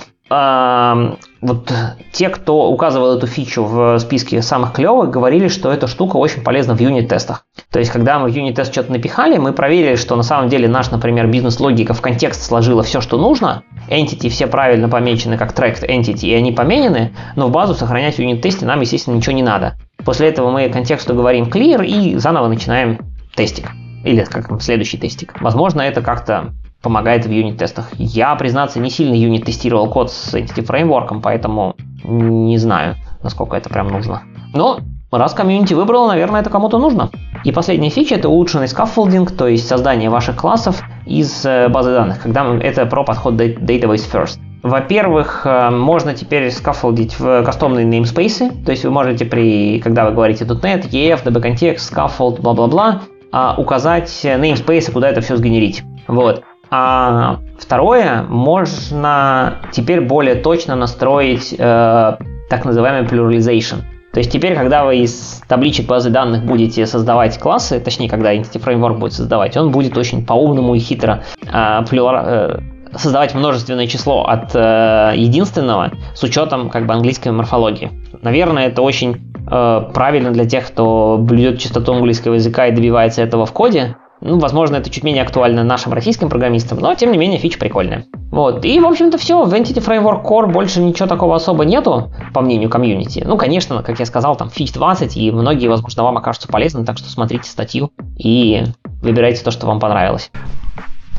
вот 1.47 1.71
те, 2.11 2.29
кто 2.29 2.69
указывал 2.69 3.17
эту 3.17 3.27
фичу 3.27 3.63
в 3.63 3.99
списке 3.99 4.41
самых 4.41 4.73
клевых, 4.73 5.09
говорили, 5.09 5.47
что 5.47 5.71
эта 5.71 5.87
штука 5.87 6.17
очень 6.17 6.41
полезна 6.41 6.75
в 6.75 6.79
юнит-тестах. 6.79 7.45
То 7.71 7.79
есть, 7.79 7.91
когда 7.91 8.19
мы 8.19 8.29
в 8.29 8.35
юнит-тест 8.35 8.71
что-то 8.71 8.91
напихали, 8.91 9.37
мы 9.37 9.53
проверили, 9.53 9.95
что 9.95 10.15
на 10.15 10.23
самом 10.23 10.49
деле 10.49 10.67
наш, 10.67 10.91
например, 10.91 11.27
бизнес-логика 11.27 11.93
в 11.93 12.01
контекст 12.01 12.43
сложила 12.43 12.83
все, 12.83 13.01
что 13.01 13.17
нужно, 13.17 13.63
entity 13.89 14.29
все 14.29 14.47
правильно 14.47 14.89
помечены 14.89 15.37
как 15.37 15.53
tracked 15.53 15.87
entity, 15.87 16.27
и 16.27 16.33
они 16.33 16.51
поменены, 16.51 17.15
но 17.35 17.47
в 17.47 17.51
базу 17.51 17.73
сохранять 17.73 18.15
в 18.15 18.19
юнит-тесте 18.19 18.65
нам, 18.65 18.81
естественно, 18.81 19.15
ничего 19.15 19.35
не 19.35 19.43
надо. 19.43 19.77
После 20.05 20.29
этого 20.29 20.51
мы 20.51 20.69
контексту 20.69 21.13
говорим 21.13 21.45
clear 21.45 21.85
и 21.85 22.15
заново 22.17 22.47
начинаем 22.47 22.99
тестик. 23.35 23.71
Или 24.03 24.23
как 24.23 24.61
следующий 24.61 24.97
тестик. 24.97 25.41
Возможно, 25.41 25.81
это 25.81 26.01
как-то 26.01 26.53
помогает 26.87 27.25
в 27.25 27.29
юнит-тестах. 27.29 27.89
Я, 27.97 28.33
признаться, 28.35 28.79
не 28.79 28.89
сильно 28.89 29.13
юнит-тестировал 29.13 29.89
код 29.89 30.09
с 30.09 30.33
Entity 30.33 30.65
Framework, 30.65 31.19
поэтому 31.21 31.75
не 32.05 32.57
знаю, 32.57 32.95
насколько 33.21 33.57
это 33.57 33.67
прям 33.67 33.89
нужно. 33.89 34.21
Но 34.53 34.79
раз 35.11 35.33
комьюнити 35.33 35.73
выбрал, 35.73 36.07
наверное, 36.07 36.39
это 36.39 36.49
кому-то 36.49 36.77
нужно. 36.79 37.09
И 37.43 37.51
последняя 37.51 37.89
фича– 37.89 38.15
это 38.17 38.29
улучшенный 38.29 38.69
скаффолдинг, 38.69 39.31
то 39.31 39.47
есть 39.47 39.67
создание 39.67 40.09
ваших 40.09 40.37
классов 40.37 40.81
из 41.05 41.45
э, 41.45 41.67
базы 41.67 41.91
данных, 41.91 42.21
когда 42.21 42.45
это 42.55 42.85
про 42.85 43.03
подход 43.03 43.33
database 43.33 44.09
first. 44.09 44.39
Во-первых, 44.63 45.41
э, 45.43 45.69
можно 45.69 46.13
теперь 46.13 46.49
скаффолдить 46.51 47.19
в 47.19 47.43
кастомные 47.43 47.85
namespace, 47.85 48.63
то 48.63 48.71
есть 48.71 48.85
вы 48.85 48.91
можете 48.91 49.25
при, 49.25 49.81
когда 49.81 50.05
вы 50.05 50.11
говорите 50.11 50.45
dotnet 50.45 50.89
ef 50.91 51.25
dbcontext 51.25 51.93
scaffold, 51.93 52.39
бла-бла-бла, 52.41 53.01
а, 53.33 53.55
указать 53.57 54.09
namespace, 54.23 54.91
куда 54.91 55.09
это 55.09 55.19
все 55.19 55.35
сгенерить. 55.35 55.83
Вот. 56.07 56.43
А 56.69 57.39
второе, 57.59 58.23
можно 58.23 59.55
теперь 59.71 60.01
более 60.01 60.35
точно 60.35 60.75
настроить 60.75 61.53
э, 61.57 62.17
так 62.49 62.65
называемый 62.65 63.07
pluralization. 63.09 63.83
То 64.13 64.19
есть 64.19 64.31
теперь, 64.31 64.55
когда 64.55 64.83
вы 64.83 64.97
из 64.99 65.43
табличек 65.47 65.85
базы 65.85 66.09
данных 66.09 66.43
будете 66.43 66.85
создавать 66.87 67.37
классы, 67.37 67.79
точнее, 67.79 68.09
когда 68.09 68.33
Entity 68.33 68.63
Framework 68.63 68.97
будет 68.97 69.13
создавать, 69.13 69.55
он 69.57 69.71
будет 69.71 69.97
очень 69.97 70.25
по-умному 70.25 70.75
и 70.75 70.79
хитро 70.79 71.23
э, 71.45 71.85
плюра, 71.87 72.23
э, 72.25 72.59
создавать 72.95 73.35
множественное 73.35 73.87
число 73.87 74.25
от 74.25 74.55
э, 74.55 75.13
единственного 75.15 75.91
с 76.15 76.23
учетом 76.23 76.69
как 76.69 76.85
бы 76.85 76.93
английской 76.93 77.29
морфологии. 77.29 77.91
Наверное, 78.21 78.67
это 78.67 78.81
очень 78.81 79.33
э, 79.49 79.81
правильно 79.93 80.31
для 80.31 80.45
тех, 80.45 80.67
кто 80.67 81.17
блюдет 81.19 81.59
чистоту 81.59 81.93
английского 81.93 82.35
языка 82.35 82.67
и 82.67 82.71
добивается 82.71 83.21
этого 83.21 83.45
в 83.45 83.51
коде. 83.51 83.95
Ну, 84.21 84.39
возможно, 84.39 84.77
это 84.77 84.89
чуть 84.89 85.03
менее 85.03 85.23
актуально 85.23 85.63
нашим 85.63 85.93
российским 85.93 86.29
программистам, 86.29 86.79
но, 86.79 86.95
тем 86.95 87.11
не 87.11 87.17
менее, 87.17 87.39
фича 87.39 87.59
прикольная. 87.59 88.05
Вот. 88.31 88.65
И, 88.65 88.79
в 88.79 88.85
общем-то, 88.85 89.17
все. 89.17 89.43
В 89.43 89.53
Entity 89.53 89.83
Framework 89.83 90.23
Core 90.23 90.51
больше 90.51 90.81
ничего 90.81 91.07
такого 91.07 91.35
особо 91.35 91.65
нету, 91.65 92.11
по 92.33 92.41
мнению 92.41 92.69
комьюнити. 92.69 93.23
Ну, 93.25 93.37
конечно, 93.37 93.83
как 93.83 93.99
я 93.99 94.05
сказал, 94.05 94.35
там 94.35 94.49
фич 94.49 94.73
20, 94.73 95.15
и 95.17 95.31
многие, 95.31 95.67
возможно, 95.67 96.03
вам 96.03 96.17
окажутся 96.17 96.47
полезны, 96.47 96.83
так 96.83 96.97
что 96.97 97.09
смотрите 97.09 97.49
статью 97.49 97.91
и 98.17 98.63
выбирайте 99.01 99.43
то, 99.43 99.51
что 99.51 99.67
вам 99.67 99.79
понравилось. 99.79 100.31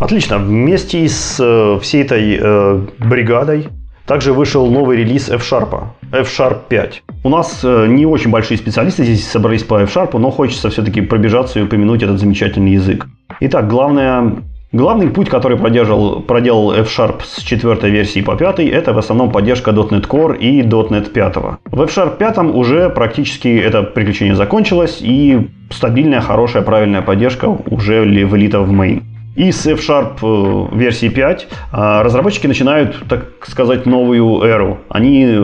Отлично. 0.00 0.38
Вместе 0.38 1.08
с 1.08 1.38
э, 1.40 1.78
всей 1.80 2.02
этой 2.02 2.38
э, 2.40 2.86
бригадой 2.98 3.68
также 4.08 4.32
вышел 4.32 4.66
новый 4.66 4.96
релиз 4.96 5.28
F-Sharp, 5.28 5.68
F-Sharp 6.12 6.60
5. 6.68 7.02
У 7.24 7.28
нас 7.28 7.60
э, 7.62 7.86
не 7.88 8.06
очень 8.06 8.30
большие 8.30 8.56
специалисты 8.56 9.04
здесь 9.04 9.28
собрались 9.28 9.62
по 9.62 9.82
F-Sharp, 9.82 10.18
но 10.18 10.30
хочется 10.30 10.70
все-таки 10.70 11.02
пробежаться 11.02 11.60
и 11.60 11.62
упомянуть 11.62 12.02
этот 12.02 12.18
замечательный 12.18 12.72
язык. 12.72 13.06
Итак, 13.40 13.68
главное, 13.68 14.36
главный 14.72 15.08
путь, 15.08 15.28
который 15.28 15.58
проделал, 15.58 16.20
проделал 16.20 16.72
F-Sharp 16.72 17.20
с 17.22 17.42
четвертой 17.42 17.90
версии 17.90 18.20
по 18.20 18.34
пятой, 18.34 18.68
это 18.68 18.94
в 18.94 18.98
основном 18.98 19.30
поддержка 19.30 19.72
.NET 19.72 20.08
Core 20.08 20.38
и 20.38 20.62
.NET 20.62 21.10
5. 21.10 21.36
В 21.66 21.82
F-Sharp 21.82 22.16
5 22.16 22.38
уже 22.54 22.88
практически 22.88 23.58
это 23.58 23.82
приключение 23.82 24.34
закончилось, 24.34 24.98
и 25.02 25.50
стабильная, 25.70 26.22
хорошая, 26.22 26.62
правильная 26.62 27.02
поддержка 27.02 27.46
уже 27.46 28.00
влита 28.00 28.60
в 28.60 28.72
main. 28.72 29.02
И 29.38 29.52
с 29.52 29.66
F-Sharp 29.66 30.18
э, 30.20 30.76
версии 30.76 31.08
5 31.08 31.48
а, 31.70 32.02
разработчики 32.02 32.48
начинают, 32.48 32.96
так 33.08 33.46
сказать, 33.46 33.86
новую 33.86 34.42
эру. 34.42 34.78
Они 34.88 35.38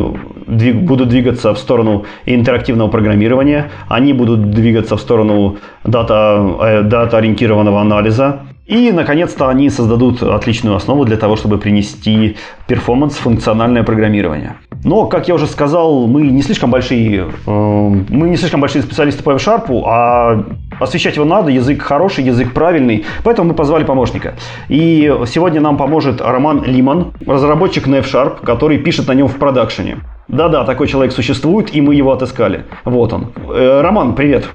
двиг, 0.49 0.77
будут 0.83 1.11
двигаться 1.11 1.55
в 1.55 1.59
сторону 1.59 2.05
интерактивного 2.27 2.89
программирования, 2.89 3.71
они 3.89 4.13
будут 4.13 4.51
двигаться 4.51 4.97
в 4.97 5.01
сторону 5.01 5.59
дата, 5.85 6.45
э, 6.61 6.83
дата-ориентированного 6.83 7.81
анализа, 7.81 8.41
и, 8.67 8.93
наконец-то, 8.93 9.49
они 9.49 9.69
создадут 9.69 10.23
отличную 10.23 10.77
основу 10.77 11.05
для 11.05 11.17
того, 11.17 11.37
чтобы 11.37 11.59
принести 11.59 12.37
перформанс, 12.67 13.15
функциональное 13.17 13.83
программирование. 13.83 14.57
Но, 14.85 15.07
как 15.07 15.29
я 15.29 15.35
уже 15.35 15.47
сказал, 15.47 16.07
мы 16.07 16.23
не 16.23 16.43
слишком 16.43 16.71
большие, 16.71 17.27
э, 17.47 17.51
мы 17.51 18.29
не 18.29 18.37
слишком 18.37 18.61
большие 18.61 18.83
специалисты 18.83 19.23
по 19.23 19.33
F-Sharp, 19.33 19.83
а 19.87 20.45
освещать 20.81 21.17
его 21.17 21.27
надо, 21.27 21.51
язык 21.51 21.83
хороший, 21.83 22.25
язык 22.25 22.53
правильный, 22.53 23.05
поэтому 23.23 23.51
мы 23.51 23.55
позвали 23.55 23.85
помощника. 23.85 24.35
И 24.69 25.15
сегодня 25.27 25.61
нам 25.61 25.77
поможет 25.77 26.21
Роман 26.21 26.65
Лиман, 26.65 27.13
разработчик 27.27 27.87
на 27.87 27.97
F-Sharp, 27.97 28.45
который 28.45 28.79
пишет 28.79 29.09
на 29.09 29.13
нем 29.13 29.29
в 29.29 29.37
продакшене. 29.37 29.99
Да-да, 30.29 30.65
такой 30.65 30.89
человек 30.89 31.13
существует, 31.13 31.75
и 31.75 31.81
мы 31.83 31.95
его 31.95 32.13
отыскали. 32.13 32.65
Вот 32.85 33.13
он. 33.13 33.33
Э, 33.49 33.83
Роман, 33.83 34.15
привет. 34.15 34.47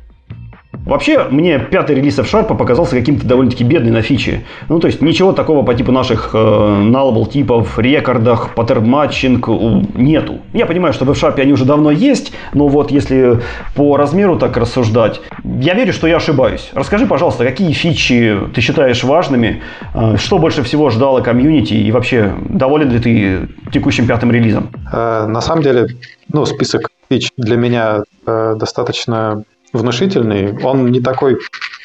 Вообще, 0.90 1.26
мне 1.30 1.60
пятый 1.60 1.96
релиз 1.96 2.18
F-Sharp 2.18 2.58
показался 2.58 2.96
каким-то 2.96 3.28
довольно-таки 3.28 3.64
бедный 3.64 3.92
на 3.92 4.02
фичи. 4.02 4.44
Ну, 4.70 4.80
то 4.80 4.88
есть, 4.88 5.02
ничего 5.02 5.34
такого 5.34 5.64
по 5.64 5.76
типу 5.76 5.92
наших 5.92 6.32
э, 6.34 6.38
nullable 6.38 7.30
типов, 7.30 7.78
рекордах, 7.78 8.56
pattern 8.56 8.99
matching 8.99 9.48
нету. 9.96 10.40
Я 10.54 10.66
понимаю, 10.66 10.94
что 10.94 11.06
в 11.06 11.12
F-Sharp 11.12 11.40
они 11.40 11.54
уже 11.54 11.66
давно 11.66 11.92
есть, 11.92 12.34
но 12.54 12.68
вот 12.68 12.90
если 12.90 13.40
по 13.76 13.98
размеру 13.98 14.38
так 14.38 14.58
рассуждать, 14.58 15.22
я 15.44 15.76
верю, 15.76 15.94
что 15.94 16.08
я 16.08 16.18
ошибаюсь. 16.18 16.72
Расскажи, 16.74 17.06
пожалуйста, 17.06 17.46
какие 17.46 17.72
фичи 17.72 18.38
ты 18.56 18.62
считаешь 18.62 19.04
важными, 19.04 19.62
э, 19.94 20.18
что 20.18 20.40
больше 20.40 20.64
всего 20.64 20.90
ждало 20.90 21.22
комьюнити 21.22 21.76
и 21.76 21.92
вообще 21.92 22.34
доволен 22.50 22.90
ли 22.90 23.00
ты 23.00 23.50
текущим 23.72 24.08
пятым 24.08 24.32
релизом? 24.32 24.72
Э, 24.92 25.28
на 25.28 25.42
самом 25.42 25.62
деле, 25.62 25.88
ну, 26.34 26.46
список 26.46 26.90
фич 27.10 27.30
для 27.38 27.58
меня 27.58 28.04
э, 28.26 28.56
достаточно 28.56 29.44
внушительный. 29.74 30.58
Он 30.64 30.92
не 30.92 31.02
такой 31.02 31.38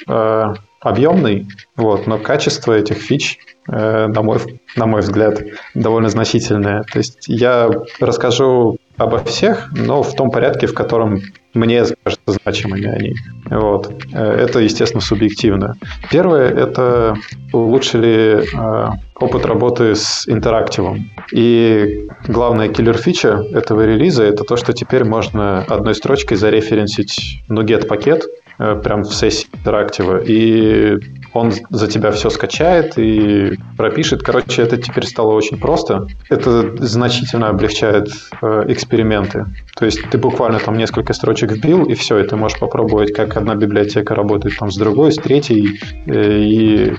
э, 0.07 0.55
объемный, 0.81 1.49
вот, 1.77 2.07
но 2.07 2.19
качество 2.19 2.73
этих 2.73 2.99
фич, 2.99 3.39
э, 3.69 4.07
на, 4.07 4.23
мой, 4.23 4.39
на 4.77 4.87
мой 4.87 5.01
взгляд, 5.01 5.43
довольно 5.75 6.09
значительное. 6.09 6.83
То 6.85 6.99
есть 6.99 7.25
я 7.27 7.71
расскажу 8.01 8.79
обо 8.97 9.19
всех, 9.25 9.71
но 9.73 10.03
в 10.03 10.15
том 10.15 10.31
порядке, 10.31 10.67
в 10.67 10.75
котором 10.75 11.21
мне 11.55 11.85
кажется 12.03 12.39
значимыми 12.43 12.87
они. 12.87 13.15
Вот. 13.51 13.93
Э, 14.13 14.33
это, 14.33 14.61
естественно, 14.61 15.01
субъективно. 15.01 15.77
Первое— 16.11 16.49
это 16.51 17.17
улучшили 17.53 18.45
э, 18.45 18.89
опыт 19.17 19.47
работы 19.47 19.95
с 19.95 20.29
интерактивом. 20.29 21.11
И 21.33 22.09
главная 22.27 22.69
киллер-фича 22.69 23.45
этого 23.53 23.87
релиза— 23.87 24.23
это 24.25 24.45
то, 24.45 24.57
что 24.57 24.73
теперь 24.73 25.05
можно 25.05 25.63
одной 25.63 25.95
строчкой 25.95 26.37
зареференсить 26.37 27.43
NuGet 27.49 27.87
пакет 27.87 28.25
э, 28.59 28.81
прям 28.83 29.03
в 29.03 29.15
сессии 29.15 29.47
интерактива, 29.53 30.21
и 30.25 30.99
он 31.35 31.53
за 31.71 31.89
тебя 31.89 32.13
все 32.13 32.31
скачает 32.31 32.97
и 32.97 33.59
пропишет. 33.77 34.23
Короче, 34.23 34.63
это 34.63 34.77
теперь 34.77 35.05
стало 35.05 35.33
очень 35.33 35.59
просто. 35.59 36.07
Это 36.31 36.75
значительно 36.85 37.49
облегчает 37.49 38.09
э, 38.41 38.65
эксперименты. 38.69 39.47
То 39.77 39.85
есть 39.85 40.09
ты 40.11 40.17
буквально 40.17 40.61
там 40.61 40.79
несколько 40.79 41.13
строчек 41.13 41.53
вбил, 41.53 41.85
и 41.85 41.95
все, 41.95 42.19
и 42.19 42.27
ты 42.27 42.37
можешь 42.37 42.59
попробовать, 42.59 43.13
как 43.13 43.37
одна 43.37 43.57
библиотека 43.57 44.15
работает 44.15 44.57
там 44.59 44.71
с 44.71 44.77
другой, 44.77 45.13
с 45.13 45.17
третьей. 45.17 45.81
Э, 46.07 46.39
и, 46.39 46.95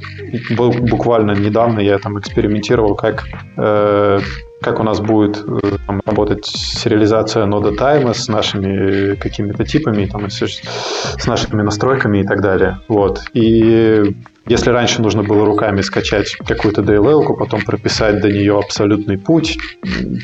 буквально 0.56 1.32
недавно 1.32 1.80
я 1.80 1.98
там 1.98 2.20
экспериментировал, 2.20 2.96
как 2.96 3.24
э, 3.58 4.20
как 4.66 4.80
у 4.80 4.84
нас 4.84 5.00
будет 5.00 5.38
э, 5.38 5.78
там, 5.86 6.02
работать 6.04 6.48
сериализация 6.48 7.46
нода 7.46 7.72
тайма 7.72 8.16
с 8.16 8.28
нашими 8.28 9.14
какими-то 9.14 9.64
типами, 9.64 10.08
там, 10.08 10.28
с 10.28 11.28
нашими 11.28 11.62
настройками 11.62 12.18
и 12.18 12.24
так 12.24 12.42
далее. 12.42 12.80
Вот. 12.88 13.22
И 13.34 14.16
если 14.48 14.70
раньше 14.70 15.02
нужно 15.02 15.24
было 15.24 15.46
руками 15.46 15.82
скачать 15.82 16.36
какую-то 16.36 16.82
DLL, 16.82 17.36
потом 17.36 17.62
прописать 17.62 18.22
до 18.22 18.32
нее 18.32 18.58
абсолютный 18.58 19.18
путь, 19.18 19.58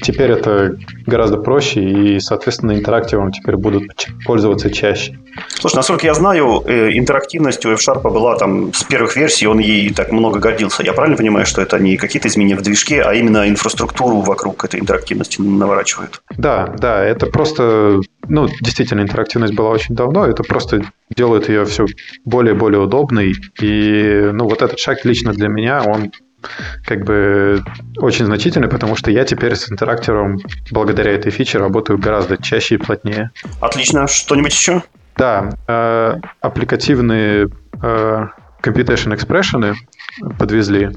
теперь 0.04 0.32
это 0.32 0.78
гораздо 1.06 1.38
проще, 1.38 1.82
и, 1.82 2.20
соответственно, 2.20 2.74
интерактивом 2.74 3.32
теперь 3.32 3.56
будут 3.56 4.08
пользоваться 4.26 4.70
чаще. 4.70 5.18
Слушай, 5.48 5.78
насколько 5.78 6.06
я 6.06 6.14
знаю, 6.14 6.64
э, 6.66 6.98
интерактивность 6.98 7.66
у 7.66 7.72
F-Sharp 7.72 8.04
была 8.04 8.36
там 8.38 8.74
с 8.74 8.84
первых 8.84 9.16
версий, 9.16 9.48
он 9.48 9.60
ей 9.60 9.94
так 9.94 10.12
много 10.12 10.40
гордился. 10.40 10.84
Я 10.84 10.94
правильно 10.94 11.18
понимаю, 11.18 11.46
что 11.46 11.62
это 11.62 11.80
не 11.80 11.98
какие-то 11.98 12.28
изменения 12.28 12.56
в 12.56 12.62
движке, 12.62 13.02
а 13.02 13.14
именно 13.14 13.48
инфраструктуру 13.48 14.22
вокруг 14.22 14.64
этой 14.66 14.80
интерактивности 14.80 15.42
наворачивают? 15.42 16.22
Да, 16.38 16.74
да, 16.78 17.04
это 17.04 17.28
просто, 17.28 18.02
ну, 18.28 18.50
действительно, 18.62 19.02
интерактивность 19.02 19.54
была 19.54 19.70
очень 19.70 19.96
давно, 19.96 20.26
это 20.26 20.44
просто 20.44 20.82
делает 21.16 21.50
ее 21.50 21.66
все 21.66 21.86
более 22.26 22.56
и 22.56 22.58
более 22.58 22.82
удобной, 22.82 23.34
и 23.62 24.11
ну, 24.32 24.46
вот 24.46 24.62
этот 24.62 24.80
шаг 24.80 25.06
лично 25.06 25.34
для 25.34 25.48
меня, 25.48 25.84
он 25.84 26.12
как 26.86 27.04
бы 27.04 27.64
очень 27.98 28.26
значительный, 28.26 28.68
потому 28.68 28.96
что 28.96 29.12
я 29.12 29.26
теперь 29.26 29.56
с 29.56 29.72
интерактором 29.72 30.40
благодаря 30.72 31.12
этой 31.12 31.32
фиче 31.32 31.60
работаю 31.60 32.00
гораздо 32.00 32.38
чаще 32.38 32.76
и 32.76 32.78
плотнее. 32.78 33.32
Отлично. 33.60 34.08
Что-нибудь 34.08 34.54
еще? 34.54 34.84
Да. 35.18 35.52
Э, 35.68 36.16
аппликативные 36.40 37.50
э, 37.82 38.28
computation 38.64 39.16
expression 39.16 39.76
подвезли. 40.40 40.92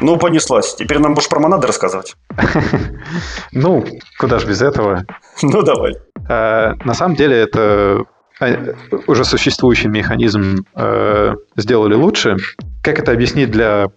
Ну, 0.00 0.16
понеслась. 0.16 0.74
Теперь 0.74 0.98
нам 0.98 1.14
будешь 1.14 1.28
про 1.28 1.40
монады 1.40 1.66
рассказывать. 1.66 2.16
Ну, 3.52 3.84
куда 4.18 4.38
же 4.38 4.46
без 4.46 4.62
этого? 4.62 5.04
Ну, 5.42 5.62
давай. 5.62 5.94
Э, 6.28 6.74
на 6.84 6.94
самом 6.94 7.14
деле 7.16 7.36
это 7.36 8.04
уже 9.06 9.24
существующий 9.24 9.88
механизм 9.88 10.64
э, 10.74 11.34
сделали 11.56 11.94
лучше. 11.94 12.36
Как 12.82 12.98
это 12.98 13.12
объяснить 13.12 13.50
для, 13.50 13.88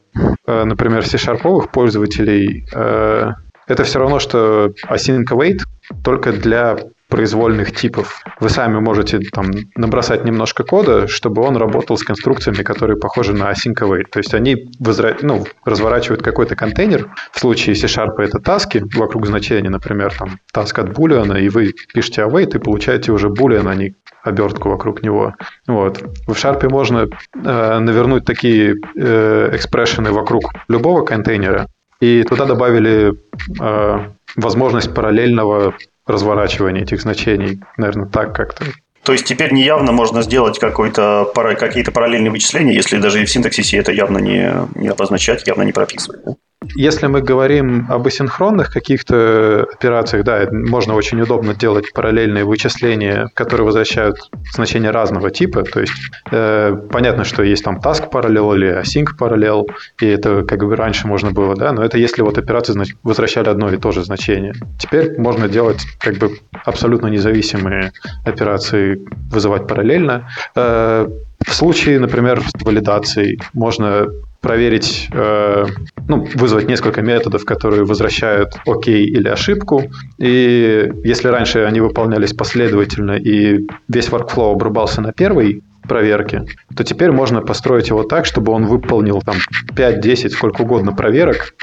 э, 0.47 0.63
например, 0.63 1.05
C-шарповых 1.05 1.71
пользователей? 1.71 2.65
Э, 2.73 3.31
это 3.67 3.83
все 3.83 3.99
равно, 3.99 4.19
что 4.19 4.73
async 4.89 5.25
await, 5.29 5.61
только 6.03 6.31
для 6.31 6.77
произвольных 7.11 7.73
типов. 7.73 8.23
Вы 8.39 8.49
сами 8.49 8.79
можете 8.79 9.19
там 9.19 9.51
набросать 9.75 10.23
немножко 10.23 10.63
кода, 10.63 11.07
чтобы 11.07 11.41
он 11.43 11.57
работал 11.57 11.97
с 11.97 12.03
конструкциями, 12.03 12.63
которые 12.63 12.97
похожи 12.97 13.33
на 13.33 13.51
async 13.51 13.75
await. 13.81 14.05
То 14.09 14.19
есть 14.19 14.33
они 14.33 14.69
возра... 14.79 15.17
ну, 15.21 15.45
разворачивают 15.65 16.23
какой-то 16.23 16.55
контейнер. 16.55 17.09
В 17.33 17.39
случае 17.39 17.75
C-Sharp 17.75 18.17
это 18.17 18.39
таски 18.39 18.81
вокруг 18.95 19.27
значения, 19.27 19.69
например, 19.69 20.13
там 20.17 20.39
task 20.55 20.79
от 20.79 20.97
boolean, 20.97 21.39
и 21.39 21.49
вы 21.49 21.73
пишете 21.93 22.21
await 22.21 22.55
и 22.55 22.59
получаете 22.59 23.11
уже 23.11 23.27
boolean, 23.27 23.69
а 23.69 23.75
не 23.75 23.93
обертку 24.23 24.69
вокруг 24.69 25.03
него. 25.03 25.35
Вот. 25.67 26.01
В 26.27 26.31
Sharp 26.31 26.67
можно 26.69 27.07
э, 27.07 27.79
навернуть 27.79 28.25
такие 28.25 28.75
э, 28.95 29.49
экспрессионы 29.53 30.11
вокруг 30.11 30.53
любого 30.67 31.03
контейнера, 31.03 31.67
и 31.99 32.23
туда 32.23 32.45
добавили 32.45 33.13
э, 33.59 33.99
возможность 34.35 34.93
параллельного 34.93 35.75
разворачивания 36.05 36.83
этих 36.83 37.01
значений. 37.01 37.61
Наверное, 37.77 38.07
так 38.07 38.35
как-то. 38.35 38.65
То 39.03 39.13
есть 39.13 39.25
теперь 39.25 39.51
неявно 39.51 39.91
можно 39.91 40.21
сделать 40.21 40.59
какой-то, 40.59 41.31
какие-то 41.33 41.91
параллельные 41.91 42.31
вычисления, 42.31 42.73
если 42.73 42.97
даже 42.97 43.21
и 43.21 43.25
в 43.25 43.31
синтаксисе 43.31 43.77
это 43.77 43.91
явно 43.91 44.19
не, 44.19 44.51
не 44.75 44.89
обозначать, 44.89 45.47
явно 45.47 45.63
не 45.63 45.71
прописывать. 45.71 46.23
Да? 46.23 46.35
Если 46.75 47.07
мы 47.07 47.21
говорим 47.21 47.87
об 47.89 48.05
асинхронных 48.05 48.71
каких-то 48.71 49.67
операциях, 49.73 50.23
да, 50.23 50.47
можно 50.51 50.93
очень 50.93 51.19
удобно 51.19 51.55
делать 51.55 51.91
параллельные 51.91 52.45
вычисления, 52.45 53.29
которые 53.33 53.65
возвращают 53.65 54.29
значения 54.53 54.91
разного 54.91 55.31
типа. 55.31 55.63
То 55.63 55.81
есть 55.81 55.93
э, 56.31 56.75
понятно, 56.91 57.23
что 57.23 57.41
есть 57.41 57.63
там 57.63 57.79
task 57.79 58.11
параллел 58.11 58.53
или 58.53 58.79
async 58.79 59.17
параллел, 59.17 59.67
и 59.99 60.05
это 60.05 60.43
как 60.43 60.59
бы 60.59 60.75
раньше 60.75 61.07
можно 61.07 61.31
было, 61.31 61.55
да, 61.55 61.71
но 61.71 61.83
это 61.83 61.97
если 61.97 62.21
вот 62.21 62.37
операции 62.37 62.73
значит, 62.73 62.97
возвращали 63.01 63.49
одно 63.49 63.71
и 63.71 63.77
то 63.77 63.91
же 63.91 64.03
значение. 64.03 64.53
Теперь 64.77 65.19
можно 65.19 65.49
делать 65.49 65.81
как 65.99 66.17
бы 66.17 66.37
абсолютно 66.63 67.07
независимые 67.07 67.91
операции, 68.23 69.01
вызывать 69.31 69.67
параллельно. 69.67 70.29
Э, 70.55 71.07
в 71.43 71.53
случае, 71.53 71.99
например, 71.99 72.43
валидации 72.63 73.39
можно 73.53 74.07
проверить, 74.41 75.07
э, 75.13 75.65
ну, 76.07 76.27
вызвать 76.35 76.67
несколько 76.67 77.01
методов, 77.01 77.45
которые 77.45 77.85
возвращают 77.85 78.53
окей 78.65 79.05
или 79.05 79.27
ошибку. 79.27 79.83
И 80.17 80.91
если 81.03 81.27
раньше 81.27 81.59
они 81.59 81.79
выполнялись 81.79 82.33
последовательно 82.33 83.13
и 83.13 83.67
весь 83.87 84.09
workflow 84.09 84.51
обрубался 84.51 85.01
на 85.01 85.13
первой 85.13 85.61
проверке, 85.87 86.45
то 86.75 86.83
теперь 86.83 87.11
можно 87.11 87.41
построить 87.41 87.89
его 87.89 88.03
так, 88.03 88.25
чтобы 88.25 88.51
он 88.51 88.65
выполнил 88.65 89.21
там 89.21 89.35
5-10, 89.75 90.29
сколько 90.29 90.61
угодно 90.61 90.91
проверок, 90.91 91.53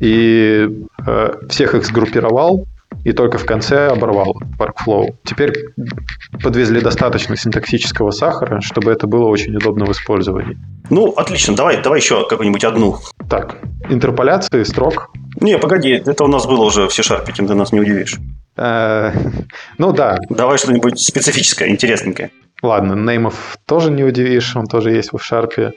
и 0.00 0.68
э, 1.06 1.32
всех 1.48 1.74
их 1.74 1.86
сгруппировал, 1.86 2.66
и 3.04 3.12
только 3.12 3.38
в 3.38 3.46
конце 3.46 3.88
оборвал 3.88 4.36
workflow. 4.58 5.14
Теперь 5.24 5.52
подвезли 6.42 6.80
достаточно 6.80 7.36
синтаксического 7.36 8.10
сахара, 8.10 8.60
чтобы 8.60 8.92
это 8.92 9.06
было 9.06 9.28
очень 9.28 9.56
удобно 9.56 9.86
в 9.86 9.92
использовании. 9.92 10.56
Ну, 10.90 11.12
отлично. 11.12 11.54
Давай, 11.54 11.82
давай 11.82 12.00
еще 12.00 12.26
какую-нибудь 12.26 12.64
одну. 12.64 12.98
Так, 13.28 13.58
интерполяции, 13.88 14.62
строк. 14.62 15.10
Не, 15.40 15.58
погоди, 15.58 15.90
это 15.90 16.24
у 16.24 16.28
нас 16.28 16.46
было 16.46 16.64
уже 16.64 16.88
в 16.88 16.92
C-Sharp, 16.92 17.28
этим 17.28 17.46
ты 17.46 17.54
нас 17.54 17.72
не 17.72 17.80
удивишь. 17.80 18.16
Э, 18.56 19.12
ну 19.78 19.92
да. 19.92 20.18
Давай 20.30 20.58
что-нибудь 20.58 20.98
специфическое, 20.98 21.68
интересненькое. 21.68 22.30
Ладно, 22.62 22.94
неймов 22.94 23.56
тоже 23.66 23.90
не 23.90 24.02
удивишь, 24.02 24.56
он 24.56 24.66
тоже 24.66 24.90
есть 24.90 25.12
в 25.12 25.16
Sharp. 25.16 25.72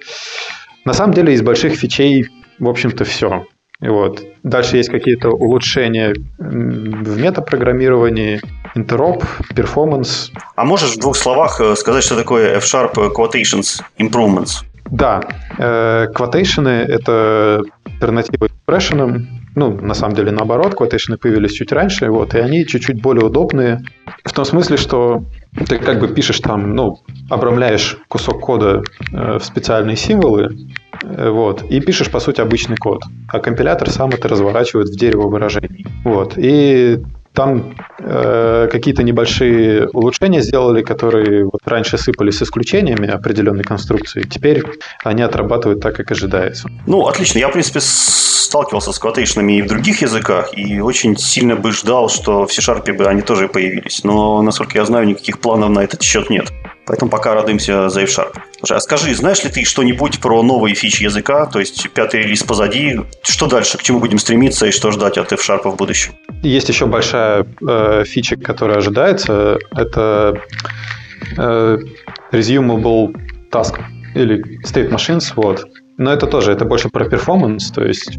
На 0.84 0.94
самом 0.94 1.14
деле 1.14 1.34
из 1.34 1.42
больших 1.42 1.76
фичей, 1.76 2.28
в 2.58 2.68
общем-то, 2.68 3.06
все. 3.06 3.46
Вот. 3.82 4.24
Дальше 4.44 4.78
есть 4.78 4.90
какие-то 4.90 5.30
улучшения 5.30 6.14
в 6.38 7.20
метапрограммировании, 7.20 8.40
интероп, 8.76 9.24
перформанс. 9.56 10.32
А 10.56 10.66
можешь 10.66 10.96
в 10.96 11.00
двух 11.00 11.16
словах 11.16 11.60
э, 11.60 11.76
сказать, 11.76 12.04
что 12.04 12.16
такое 12.16 12.58
F-Sharp 12.58 12.94
Quotations 13.14 13.82
Improvements? 14.00 14.64
Да, 14.92 15.22
э, 15.58 16.08
quotation 16.14 16.68
это 16.68 17.62
альтернатива 17.86 18.48
expression. 18.48 19.26
Ну, 19.56 19.78
на 19.82 19.94
самом 19.94 20.16
деле, 20.16 20.32
наоборот, 20.32 20.74
quotation 20.74 21.18
появились 21.18 21.52
чуть 21.52 21.72
раньше, 21.72 22.10
вот, 22.10 22.34
и 22.36 22.40
они 22.40 22.66
чуть-чуть 22.66 23.02
более 23.02 23.26
удобные. 23.26 23.84
В 24.24 24.32
том 24.32 24.46
смысле, 24.46 24.78
что 24.78 25.24
ты 25.68 25.78
как 25.78 26.00
бы 26.00 26.08
пишешь 26.08 26.40
там, 26.40 26.74
ну, 26.74 27.00
обрамляешь 27.30 27.98
кусок 28.08 28.40
кода 28.40 28.82
э, 29.12 29.40
в 29.40 29.44
специальные 29.44 29.98
символы, 29.98 30.58
э, 31.04 31.30
вот, 31.30 31.64
и 31.64 31.82
пишешь, 31.82 32.10
по 32.10 32.20
сути, 32.20 32.40
обычный 32.40 32.78
код. 32.78 33.04
А 33.28 33.40
компилятор 33.40 33.90
сам 33.90 34.12
это 34.12 34.30
разворачивает 34.30 34.88
в 34.90 34.98
дерево 34.98 35.28
выражений. 35.28 35.86
Вот, 36.06 36.38
и 36.38 37.00
там 37.34 37.76
э, 38.00 38.68
какие-то 38.72 39.04
небольшие 39.04 39.88
улучшения 39.90 40.42
сделали, 40.42 40.82
которые 40.82 41.46
вот 41.46 41.62
раньше 41.66 41.98
сыпались 41.98 42.44
исключениями 42.44 43.08
определенной 43.08 43.64
конструкции. 43.64 44.24
Теперь 44.24 44.64
они 45.04 45.22
отрабатывают 45.22 45.82
так, 45.82 45.96
как 45.96 46.12
ожидается. 46.12 46.70
Ну, 46.88 47.08
отлично. 47.08 47.40
Я, 47.40 47.48
в 47.48 47.54
принципе, 47.54 47.80
сталкивался 47.82 48.92
с 48.92 49.00
квотейшнами 49.00 49.60
и 49.60 49.62
в 49.62 49.68
других 49.68 50.02
языках, 50.02 50.50
и 50.58 50.82
очень 50.82 51.16
сильно 51.18 51.56
бы 51.56 51.72
ждал, 51.72 52.10
что 52.10 52.46
в 52.46 52.52
C-Sharp 52.52 52.92
бы 52.98 53.06
они 53.06 53.22
тоже 53.22 53.48
появились. 53.48 54.04
Но, 54.04 54.42
насколько 54.42 54.78
я 54.78 54.86
знаю, 54.86 55.08
никаких 55.08 55.40
планов 55.40 55.70
на 55.70 55.80
этот 55.80 56.02
счет 56.02 56.30
нет. 56.30 56.52
Поэтому 56.92 57.10
пока 57.10 57.34
радуемся 57.34 57.88
за 57.88 58.02
F-Sharp. 58.02 58.36
Слушай, 58.58 58.76
а 58.76 58.80
скажи, 58.82 59.16
знаешь 59.16 59.42
ли 59.46 59.50
ты 59.50 59.64
что-нибудь 59.64 60.20
про 60.20 60.44
новые 60.44 60.76
фичи 60.76 61.04
языка? 61.04 61.46
То 61.46 61.62
есть 61.62 61.90
пятый 61.92 62.24
релиз 62.24 62.44
позади. 62.44 63.00
Что 63.24 63.48
дальше? 63.48 63.78
К 63.78 63.82
чему 63.82 64.02
будем 64.02 64.20
стремиться 64.20 64.66
и 64.66 64.72
что 64.72 64.92
ждать 64.92 65.18
от 65.18 65.32
F-Sharp 65.32 65.72
в 65.72 65.78
будущем? 65.78 66.12
Есть 66.44 66.68
еще 66.68 66.88
большая 66.88 67.48
э, 67.66 68.04
фича, 68.06 68.36
которая 68.36 68.80
ожидается. 68.80 69.58
Это 69.72 70.38
э, 71.38 71.78
resumable 72.34 73.16
task 73.50 73.80
или 74.14 74.60
state 74.66 74.92
machines. 74.92 75.32
Вот. 75.38 75.66
Но 76.02 76.12
это 76.12 76.26
тоже, 76.26 76.52
это 76.52 76.66
больше 76.66 76.90
про 76.90 77.06
перформанс, 77.06 77.70
то 77.70 77.84
есть 77.84 78.18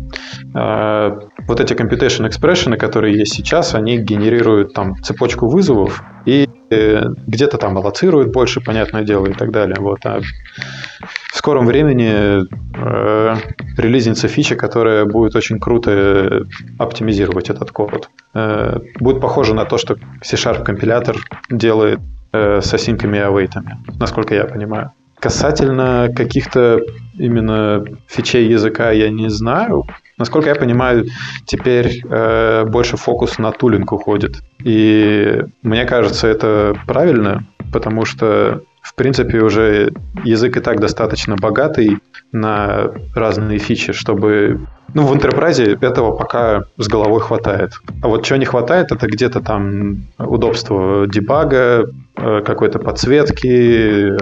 э, 0.54 1.10
вот 1.48 1.60
эти 1.60 1.72
computation 1.72 2.28
expression, 2.28 2.76
которые 2.76 3.18
есть 3.18 3.34
сейчас, 3.34 3.74
они 3.74 3.98
генерируют 3.98 4.72
там 4.72 4.94
цепочку 5.02 5.48
вызовов 5.48 6.00
и 6.24 6.48
э, 6.70 7.02
где-то 7.26 7.58
там 7.58 7.76
аллоцируют 7.76 8.32
больше, 8.32 8.60
понятное 8.60 9.02
дело, 9.02 9.26
и 9.26 9.32
так 9.32 9.50
далее. 9.50 9.74
Вот. 9.80 9.98
А 10.06 10.20
в 11.32 11.36
скором 11.36 11.66
времени 11.66 12.44
э, 12.44 13.36
релизница 13.76 14.28
фича, 14.28 14.54
которая 14.54 15.04
будет 15.04 15.34
очень 15.34 15.58
круто 15.58 16.46
оптимизировать 16.78 17.50
этот 17.50 17.72
код. 17.72 18.10
Э, 18.32 18.78
будет 19.00 19.20
похоже 19.20 19.54
на 19.54 19.64
то, 19.64 19.76
что 19.76 19.96
C-Sharp 20.22 20.62
компилятор 20.62 21.16
делает 21.50 21.98
э, 22.32 22.60
с 22.60 22.72
осинками 22.72 23.16
и 23.16 23.20
авейтами, 23.20 23.78
насколько 23.98 24.36
я 24.36 24.44
понимаю. 24.44 24.92
Касательно 25.22 26.08
каких-то 26.16 26.80
именно 27.16 27.84
фичей 28.08 28.48
языка 28.48 28.90
я 28.90 29.08
не 29.08 29.30
знаю. 29.30 29.84
Насколько 30.18 30.48
я 30.48 30.56
понимаю, 30.56 31.06
теперь 31.46 32.02
э, 32.04 32.64
больше 32.64 32.96
фокус 32.96 33.38
на 33.38 33.52
тулинг 33.52 33.92
уходит. 33.92 34.42
И 34.64 35.44
мне 35.62 35.84
кажется, 35.84 36.26
это 36.26 36.74
правильно, 36.88 37.46
потому 37.72 38.04
что, 38.04 38.62
в 38.80 38.96
принципе, 38.96 39.38
уже 39.42 39.92
язык 40.24 40.56
и 40.56 40.60
так 40.60 40.80
достаточно 40.80 41.36
богатый 41.36 41.98
на 42.32 42.90
разные 43.14 43.60
фичи, 43.60 43.92
чтобы... 43.92 44.66
Ну, 44.92 45.06
в 45.06 45.14
интерпрайзе 45.14 45.78
этого 45.80 46.16
пока 46.16 46.64
с 46.78 46.88
головой 46.88 47.20
хватает. 47.20 47.74
А 48.02 48.08
вот 48.08 48.24
чего 48.24 48.40
не 48.40 48.44
хватает, 48.44 48.90
это 48.90 49.06
где-то 49.06 49.40
там 49.40 50.08
удобство 50.18 51.06
дебага, 51.06 51.86
э, 52.16 52.42
какой-то 52.44 52.80
подсветки, 52.80 54.16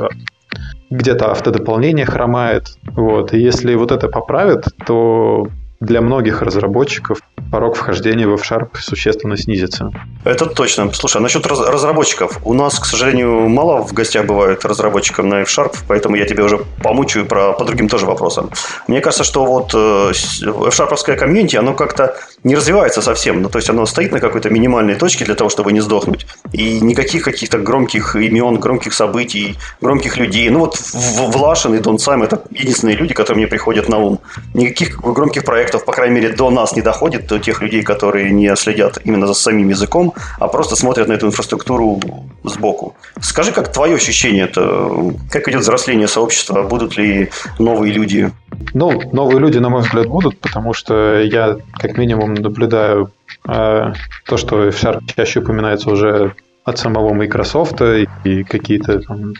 где-то 0.90 1.30
автодополнение 1.30 2.06
хромает. 2.06 2.76
Вот. 2.82 3.32
И 3.32 3.38
если 3.38 3.74
вот 3.74 3.92
это 3.92 4.08
поправят, 4.08 4.66
то 4.86 5.46
для 5.80 6.02
многих 6.02 6.42
разработчиков 6.42 7.20
порог 7.50 7.74
вхождения 7.76 8.26
в 8.26 8.34
F-Sharp 8.34 8.76
существенно 8.78 9.36
снизится. 9.36 9.90
Это 10.24 10.46
точно. 10.46 10.92
Слушай, 10.92 11.16
а 11.16 11.20
насчет 11.20 11.46
раз- 11.46 11.66
разработчиков. 11.66 12.38
У 12.44 12.52
нас, 12.54 12.78
к 12.78 12.84
сожалению, 12.84 13.48
мало 13.48 13.82
в 13.82 13.92
гостях 13.92 14.26
бывает 14.26 14.64
разработчиков 14.64 15.24
на 15.24 15.40
F-Sharp, 15.40 15.74
поэтому 15.88 16.16
я 16.16 16.26
тебе 16.26 16.44
уже 16.44 16.58
помучаю 16.82 17.26
про, 17.26 17.54
по 17.54 17.64
другим 17.64 17.88
тоже 17.88 18.06
вопросам. 18.06 18.50
Мне 18.86 19.00
кажется, 19.00 19.24
что 19.24 19.46
вот 19.46 19.72
э, 19.74 20.10
F-Sharp 20.10 21.16
комьюнити, 21.16 21.56
оно 21.56 21.74
как-то 21.74 22.14
не 22.44 22.54
развивается 22.54 23.02
совсем. 23.02 23.42
Ну, 23.42 23.48
то 23.48 23.58
есть 23.58 23.70
оно 23.70 23.86
стоит 23.86 24.12
на 24.12 24.20
какой-то 24.20 24.50
минимальной 24.50 24.94
точке 24.94 25.24
для 25.24 25.34
того, 25.34 25.48
чтобы 25.48 25.72
не 25.72 25.80
сдохнуть. 25.80 26.26
И 26.52 26.78
никаких 26.80 27.24
каких-то 27.24 27.58
громких 27.58 28.16
имен, 28.16 28.60
громких 28.60 28.92
событий, 28.92 29.56
громких 29.80 30.18
людей. 30.18 30.48
Ну 30.50 30.60
вот 30.60 30.78
Влашин 30.92 31.74
и 31.74 31.78
Дон 31.78 31.98
Сайм– 31.98 32.22
это 32.22 32.42
единственные 32.50 32.96
люди, 32.96 33.14
которые 33.14 33.38
мне 33.38 33.46
приходят 33.46 33.88
на 33.88 33.98
ум. 33.98 34.20
Никаких 34.54 35.00
громких 35.00 35.44
проектов 35.44 35.69
проектов, 35.70 35.84
по 35.84 35.92
крайней 35.92 36.14
мере, 36.14 36.36
до 36.36 36.50
нас 36.50 36.76
не 36.76 36.82
доходит, 36.82 37.26
до 37.26 37.38
тех 37.38 37.62
людей, 37.62 37.82
которые 37.82 38.32
не 38.32 38.56
следят 38.56 38.98
именно 39.04 39.26
за 39.26 39.34
самим 39.34 39.70
языком, 39.70 40.12
а 40.38 40.48
просто 40.48 40.76
смотрят 40.76 41.08
на 41.08 41.14
эту 41.14 41.26
инфраструктуру 41.26 42.00
сбоку. 42.44 42.94
Скажи, 43.20 43.52
как 43.52 43.72
твое 43.72 43.94
ощущение 43.94 44.44
это, 44.44 45.14
как 45.30 45.48
идет 45.48 45.60
взросление 45.60 46.08
сообщества, 46.08 46.62
будут 46.62 46.98
ли 46.98 47.28
новые 47.58 47.92
люди? 47.92 48.30
Ну, 48.74 49.00
новые 49.12 49.38
люди, 49.38 49.58
на 49.58 49.68
мой 49.68 49.82
взгляд, 49.82 50.06
будут, 50.06 50.38
потому 50.40 50.74
что 50.74 51.20
я, 51.20 51.56
как 51.78 51.98
минимум, 51.98 52.34
наблюдаю 52.34 53.10
э, 53.48 53.92
то, 54.26 54.36
что 54.36 54.56
в 54.56 54.84
Sharp 54.84 55.00
чаще 55.16 55.40
упоминается 55.40 55.90
уже 55.90 56.34
от 56.64 56.78
самого 56.78 57.14
Microsoft 57.14 57.80
и 58.24 58.44
какие-то 58.44 59.00
там 59.00 59.34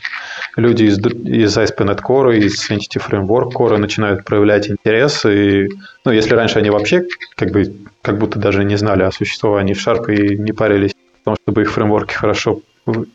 люди 0.56 0.84
из, 0.84 0.98
из 0.98 1.56
ASP.NET 1.56 2.00
Core, 2.02 2.38
из 2.38 2.70
Entity 2.70 3.00
Framework 3.00 3.52
Core 3.52 3.76
начинают 3.76 4.24
проявлять 4.24 4.70
интерес. 4.70 5.24
И, 5.24 5.68
ну, 6.04 6.12
если 6.12 6.34
раньше 6.34 6.58
они 6.58 6.70
вообще 6.70 7.04
как 7.36 7.50
бы 7.50 7.72
как 8.02 8.18
будто 8.18 8.38
даже 8.38 8.64
не 8.64 8.76
знали 8.76 9.02
о 9.02 9.12
существовании 9.12 9.74
в 9.74 9.86
Sharp 9.86 10.12
и 10.12 10.36
не 10.36 10.52
парились 10.52 10.92
в 11.20 11.24
том, 11.24 11.36
чтобы 11.42 11.62
их 11.62 11.70
фреймворки 11.70 12.14
хорошо 12.14 12.60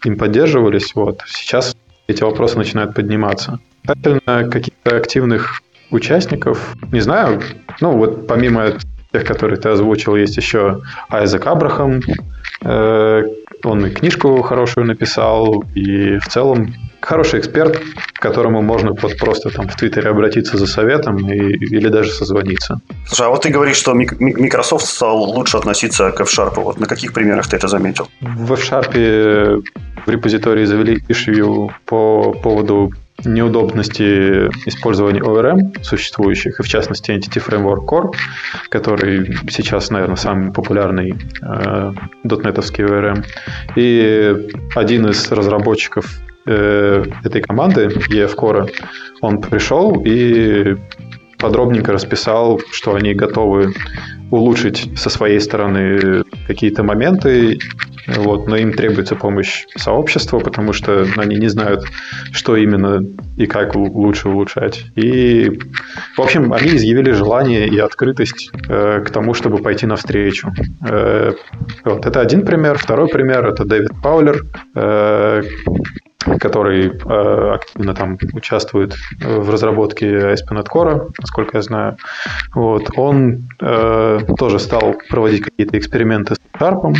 им 0.04 0.18
поддерживались, 0.18 0.94
вот, 0.96 1.22
сейчас 1.28 1.76
эти 2.08 2.24
вопросы 2.24 2.58
начинают 2.58 2.94
подниматься. 2.94 3.60
Касательно 3.86 4.50
каких-то 4.50 4.98
активных 4.98 5.62
участников, 5.90 6.76
не 6.92 7.00
знаю, 7.00 7.42
ну 7.82 7.98
вот 7.98 8.28
помимо 8.28 8.74
тех, 9.12 9.26
которые 9.26 9.60
ты 9.60 9.70
озвучил, 9.70 10.16
есть 10.16 10.38
еще 10.38 10.82
Айзек 11.10 11.46
Абрахам, 11.48 12.02
э, 12.62 13.24
он 13.66 13.86
и 13.86 13.90
книжку 13.90 14.42
хорошую 14.42 14.86
написал, 14.86 15.64
и 15.74 16.18
в 16.18 16.28
целом 16.28 16.74
хороший 17.02 17.40
эксперт, 17.40 17.80
к 18.14 18.22
которому 18.22 18.62
можно 18.62 18.94
вот 18.94 19.18
просто 19.18 19.50
там 19.50 19.68
в 19.68 19.76
Твиттере 19.76 20.10
обратиться 20.10 20.58
за 20.58 20.68
советом 20.68 21.30
и, 21.32 21.36
или 21.36 21.90
даже 21.90 22.12
созвониться. 22.12 22.80
Слушай, 23.08 23.28
а 23.28 23.30
вот 23.30 23.44
ты 23.44 23.50
говоришь, 23.50 23.78
что 23.78 23.94
Microsoft 23.94 24.86
стал 24.86 25.18
лучше 25.24 25.58
относиться 25.58 26.12
к 26.12 26.22
F-Sharp. 26.22 26.56
Вот 26.56 26.80
на 26.80 26.88
каких 26.88 27.14
примерах 27.14 27.48
ты 27.48 27.58
это 27.58 27.68
заметил? 27.68 28.08
В 28.22 28.54
F-Sharp 28.54 29.64
в 30.06 30.10
репозитории 30.10 30.66
завели 30.66 30.98
issue 31.10 31.72
по 31.86 32.34
поводу 32.34 32.92
неудобности 33.26 34.50
использования 34.68 35.22
ORM 35.22 35.84
существующих, 35.84 36.60
и 36.60 36.64
в 36.64 36.68
частности 36.68 37.12
Entity 37.12 37.44
Framework 37.46 37.86
Core, 37.86 38.12
который 38.70 39.38
сейчас, 39.50 39.90
наверное, 39.90 40.16
самый 40.16 40.52
популярный 40.52 41.16
э, 41.42 41.94
дотнетовский 42.24 42.86
ORM. 42.86 43.26
И 43.76 44.50
один 44.76 45.08
из 45.08 45.32
разработчиков 45.32 46.06
э, 46.46 47.06
этой 47.24 47.42
команды, 47.42 47.88
EF 48.10 48.36
Core, 48.36 48.72
он 49.22 49.42
пришел 49.42 50.02
и 50.06 50.76
подробненько 51.38 51.92
расписал, 51.92 52.60
что 52.72 52.96
они 52.96 53.14
готовы 53.14 53.74
улучшить 54.32 54.90
со 54.98 55.10
своей 55.10 55.40
стороны 55.40 56.24
какие-то 56.48 56.84
моменты, 56.84 57.60
вот, 58.08 58.48
но 58.48 58.56
им 58.56 58.74
требуется 58.74 59.16
помощь 59.16 59.66
сообщества, 59.76 60.40
потому 60.40 60.74
что 60.74 61.08
они 61.18 61.38
не 61.38 61.48
знают, 61.48 61.86
что 62.32 62.56
именно 62.56 63.04
и 63.38 63.48
как 63.48 63.76
лучше 63.76 64.30
улучшать. 64.30 64.86
И, 64.96 65.60
в 66.16 66.22
общем, 66.22 66.54
они 66.54 66.76
изъявили 66.76 67.12
желание 67.12 67.68
и 67.68 67.80
открытость 67.80 68.52
э, 68.70 69.04
к 69.06 69.10
тому, 69.10 69.34
чтобы 69.34 69.58
пойти 69.58 69.86
навстречу. 69.86 70.54
Э, 70.88 71.34
вот, 71.84 72.06
это 72.06 72.22
один 72.22 72.46
пример. 72.46 72.78
Второй 72.78 73.08
пример— 73.08 73.46
это 73.48 73.66
Дэвид 73.66 73.92
Паулер, 74.04 74.46
э, 74.76 75.42
который 76.40 76.88
э, 76.88 77.54
активно 77.54 77.94
там 77.94 78.18
участвует 78.34 78.96
в 79.20 79.50
разработке 79.50 80.08
ASP.NET 80.08 80.68
Core, 80.68 81.10
насколько 81.20 81.58
я 81.58 81.62
знаю. 81.62 81.98
Вот. 82.54 82.90
Он 82.96 83.48
э, 83.62 84.20
тоже 84.38 84.60
стал 84.60 84.96
проводить 85.10 85.44
какие-то 85.44 85.78
эксперименты 85.78 86.36
с 86.36 86.40
Sharp. 86.60 86.96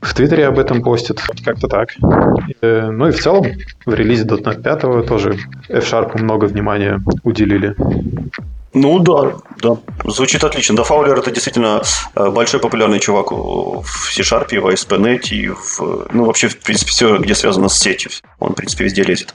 В 0.00 0.14
Твиттере 0.14 0.46
об 0.46 0.58
этом 0.58 0.82
постит, 0.82 1.20
как-то 1.44 1.68
так. 1.68 1.90
Э, 2.60 2.90
ну 2.90 3.08
и 3.08 3.10
в 3.10 3.18
целом 3.18 3.46
в 3.84 3.94
релизе 3.94 4.24
.NET 4.24 4.62
5 4.62 5.06
тоже 5.06 5.38
F-Sharp 5.68 6.20
много 6.20 6.44
внимания 6.46 7.00
уделили. 7.24 7.74
Ну 8.78 8.98
да, 8.98 9.36
да. 9.62 9.78
Звучит 10.04 10.44
отлично. 10.44 10.76
Да, 10.76 10.82
Фаулер 10.82 11.18
это 11.18 11.30
действительно 11.30 11.82
э, 12.14 12.30
большой 12.30 12.60
популярный 12.60 13.00
чувак 13.00 13.32
в 13.32 14.12
C-Sharp, 14.12 14.48
в 14.48 14.66
ASP.NET 14.66 15.28
и 15.30 15.48
в, 15.48 16.06
ну, 16.12 16.26
вообще, 16.26 16.48
в 16.48 16.58
принципе, 16.58 16.90
все, 16.90 17.16
где 17.16 17.34
связано 17.34 17.68
с 17.68 17.78
сетью. 17.78 18.10
Он, 18.38 18.52
в 18.52 18.54
принципе, 18.54 18.84
везде 18.84 19.02
лезет. 19.02 19.34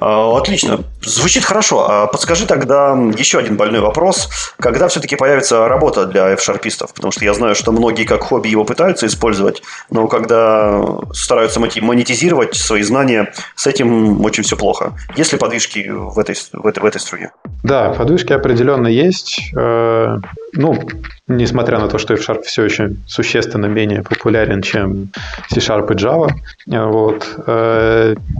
А, 0.00 0.36
отлично. 0.36 0.80
Звучит 1.02 1.44
хорошо. 1.44 1.88
А 1.88 2.06
подскажи 2.06 2.46
тогда 2.46 2.92
еще 3.16 3.38
один 3.38 3.56
больной 3.56 3.80
вопрос. 3.80 4.28
Когда 4.58 4.88
все-таки 4.88 5.14
появится 5.14 5.68
работа 5.68 6.06
для 6.06 6.30
F-шарпистов? 6.30 6.92
Потому 6.94 7.12
что 7.12 7.24
я 7.24 7.32
знаю, 7.34 7.54
что 7.54 7.70
многие 7.70 8.04
как 8.04 8.22
хобби 8.22 8.48
его 8.48 8.64
пытаются 8.64 9.06
использовать, 9.06 9.62
но 9.90 10.08
когда 10.08 10.82
стараются 11.12 11.60
монетизировать 11.60 12.56
свои 12.56 12.82
знания, 12.82 13.32
с 13.54 13.66
этим 13.66 14.24
очень 14.24 14.42
все 14.42 14.56
плохо. 14.56 14.94
Есть 15.16 15.32
ли 15.32 15.38
подвижки 15.38 15.86
в 15.88 16.18
этой, 16.18 16.34
в 16.52 16.66
этой, 16.66 16.80
в 16.80 16.86
этой 16.86 17.00
струе? 17.00 17.30
Да, 17.62 17.90
подвижки 17.90 18.32
определенно 18.32 18.88
есть. 18.88 19.52
Э, 19.56 20.16
ну, 20.54 20.88
несмотря 21.28 21.78
на 21.78 21.88
то, 21.88 21.98
что 21.98 22.14
F-Sharp 22.14 22.42
все 22.42 22.64
еще 22.64 22.92
существенно 23.06 23.66
менее 23.66 24.02
популярен, 24.02 24.62
чем 24.62 25.10
C-Sharp 25.50 25.92
и 25.92 25.96
Java. 25.96 26.30
Вот. 26.66 27.28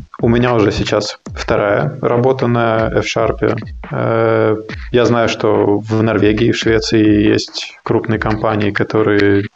Э, 0.01 0.23
у 0.23 0.29
меня 0.29 0.55
уже 0.55 0.73
сейчас 0.73 1.19
вторая 1.27 1.99
работа 2.01 2.47
на 2.47 2.91
F-Sharp. 2.95 3.57
Э, 3.91 4.57
я 4.93 5.05
знаю, 5.05 5.29
что 5.29 5.79
в 5.79 6.03
Норвегии 6.03 6.53
в 6.53 6.57
Швеции 6.57 7.29
есть 7.29 7.79
крупные 7.83 8.19
компании, 8.19 8.71
которые 8.71 9.47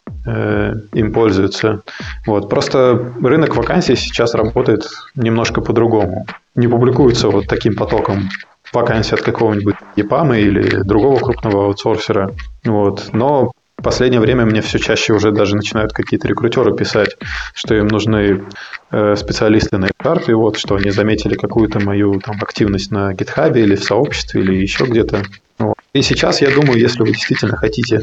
им 0.95 1.13
пользуются. 1.13 1.81
Вот. 2.25 2.49
Просто 2.49 3.11
рынок 3.21 3.55
вакансий 3.55 3.95
сейчас 3.95 4.33
работает 4.33 4.87
немножко 5.15 5.61
по-другому. 5.61 6.25
Не 6.55 6.67
публикуется 6.67 7.29
вот 7.29 7.45
таким 7.45 7.75
потоком 7.75 8.29
вакансии 8.73 9.13
от 9.13 9.21
какого-нибудь 9.21 9.75
EPAM 9.95 10.35
или 10.39 10.83
другого 10.83 11.19
крупного 11.19 11.65
аутсорсера. 11.65 12.31
Вот. 12.63 13.09
Но 13.13 13.51
в 13.77 13.83
последнее 13.83 14.21
время 14.21 14.45
мне 14.45 14.61
все 14.61 14.79
чаще 14.79 15.13
уже 15.13 15.31
даже 15.31 15.55
начинают 15.55 15.93
какие-то 15.93 16.27
рекрутеры 16.27 16.73
писать, 16.75 17.17
что 17.53 17.75
им 17.75 17.87
нужны 17.87 18.43
э, 18.91 19.15
специалисты 19.15 19.77
на 19.77 19.87
HR, 19.87 20.31
и 20.31 20.33
вот, 20.33 20.57
что 20.57 20.75
они 20.75 20.91
заметили 20.91 21.35
какую-то 21.35 21.79
мою 21.79 22.19
там, 22.19 22.37
активность 22.41 22.91
на 22.91 23.13
GitHub 23.13 23.57
или 23.59 23.75
в 23.75 23.83
сообществе, 23.83 24.41
или 24.41 24.55
еще 24.55 24.85
где-то. 24.85 25.23
Вот. 25.59 25.75
И 25.93 26.01
сейчас, 26.01 26.41
я 26.41 26.51
думаю, 26.51 26.79
если 26.79 27.01
вы 27.01 27.09
действительно 27.09 27.57
хотите 27.57 28.01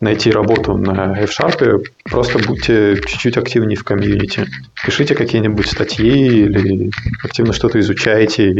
найти 0.00 0.30
работу 0.30 0.76
на 0.76 1.18
F-Sharp, 1.22 1.82
просто 2.04 2.38
будьте 2.38 2.96
чуть-чуть 3.06 3.36
активнее 3.36 3.76
в 3.76 3.84
комьюнити. 3.84 4.46
Пишите 4.84 5.14
какие-нибудь 5.14 5.66
статьи 5.66 6.44
или 6.44 6.90
активно 7.22 7.52
что-то 7.52 7.80
изучайте. 7.80 8.50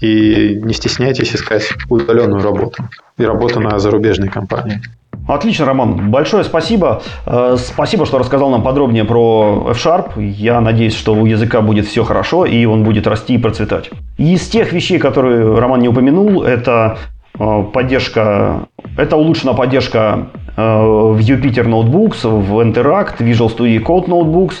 И 0.00 0.60
не 0.62 0.74
стесняйтесь 0.74 1.34
искать 1.34 1.72
удаленную 1.88 2.42
работу 2.42 2.88
и 3.16 3.24
работу 3.24 3.60
на 3.60 3.78
зарубежной 3.78 4.28
компании. 4.28 4.82
Отлично, 5.28 5.66
Роман. 5.66 6.10
Большое 6.10 6.44
спасибо. 6.44 7.02
Э, 7.26 7.56
спасибо, 7.58 8.06
что 8.06 8.18
рассказал 8.18 8.50
нам 8.50 8.62
подробнее 8.62 9.04
про 9.04 9.68
F-Sharp. 9.70 10.22
Я 10.22 10.60
надеюсь, 10.60 10.94
что 10.94 11.14
у 11.14 11.26
языка 11.26 11.60
будет 11.60 11.86
все 11.86 12.04
хорошо, 12.04 12.44
и 12.44 12.64
он 12.66 12.84
будет 12.84 13.06
расти 13.06 13.34
и 13.34 13.38
процветать. 13.38 13.90
Из 14.18 14.48
тех 14.48 14.72
вещей, 14.72 14.98
которые 14.98 15.58
Роман 15.58 15.80
не 15.80 15.88
упомянул, 15.88 16.42
это 16.42 16.98
э, 17.38 17.64
поддержка, 17.72 18.68
это 18.96 19.16
улучшена 19.16 19.54
поддержка 19.54 20.28
Э, 20.56 21.14
в 21.14 21.18
Jupyter 21.18 21.66
Notebooks, 21.66 22.24
в 22.24 22.60
Interact, 22.60 23.18
Visual 23.18 23.48
Studio 23.48 23.82
Code 23.82 24.06
Notebooks, 24.06 24.56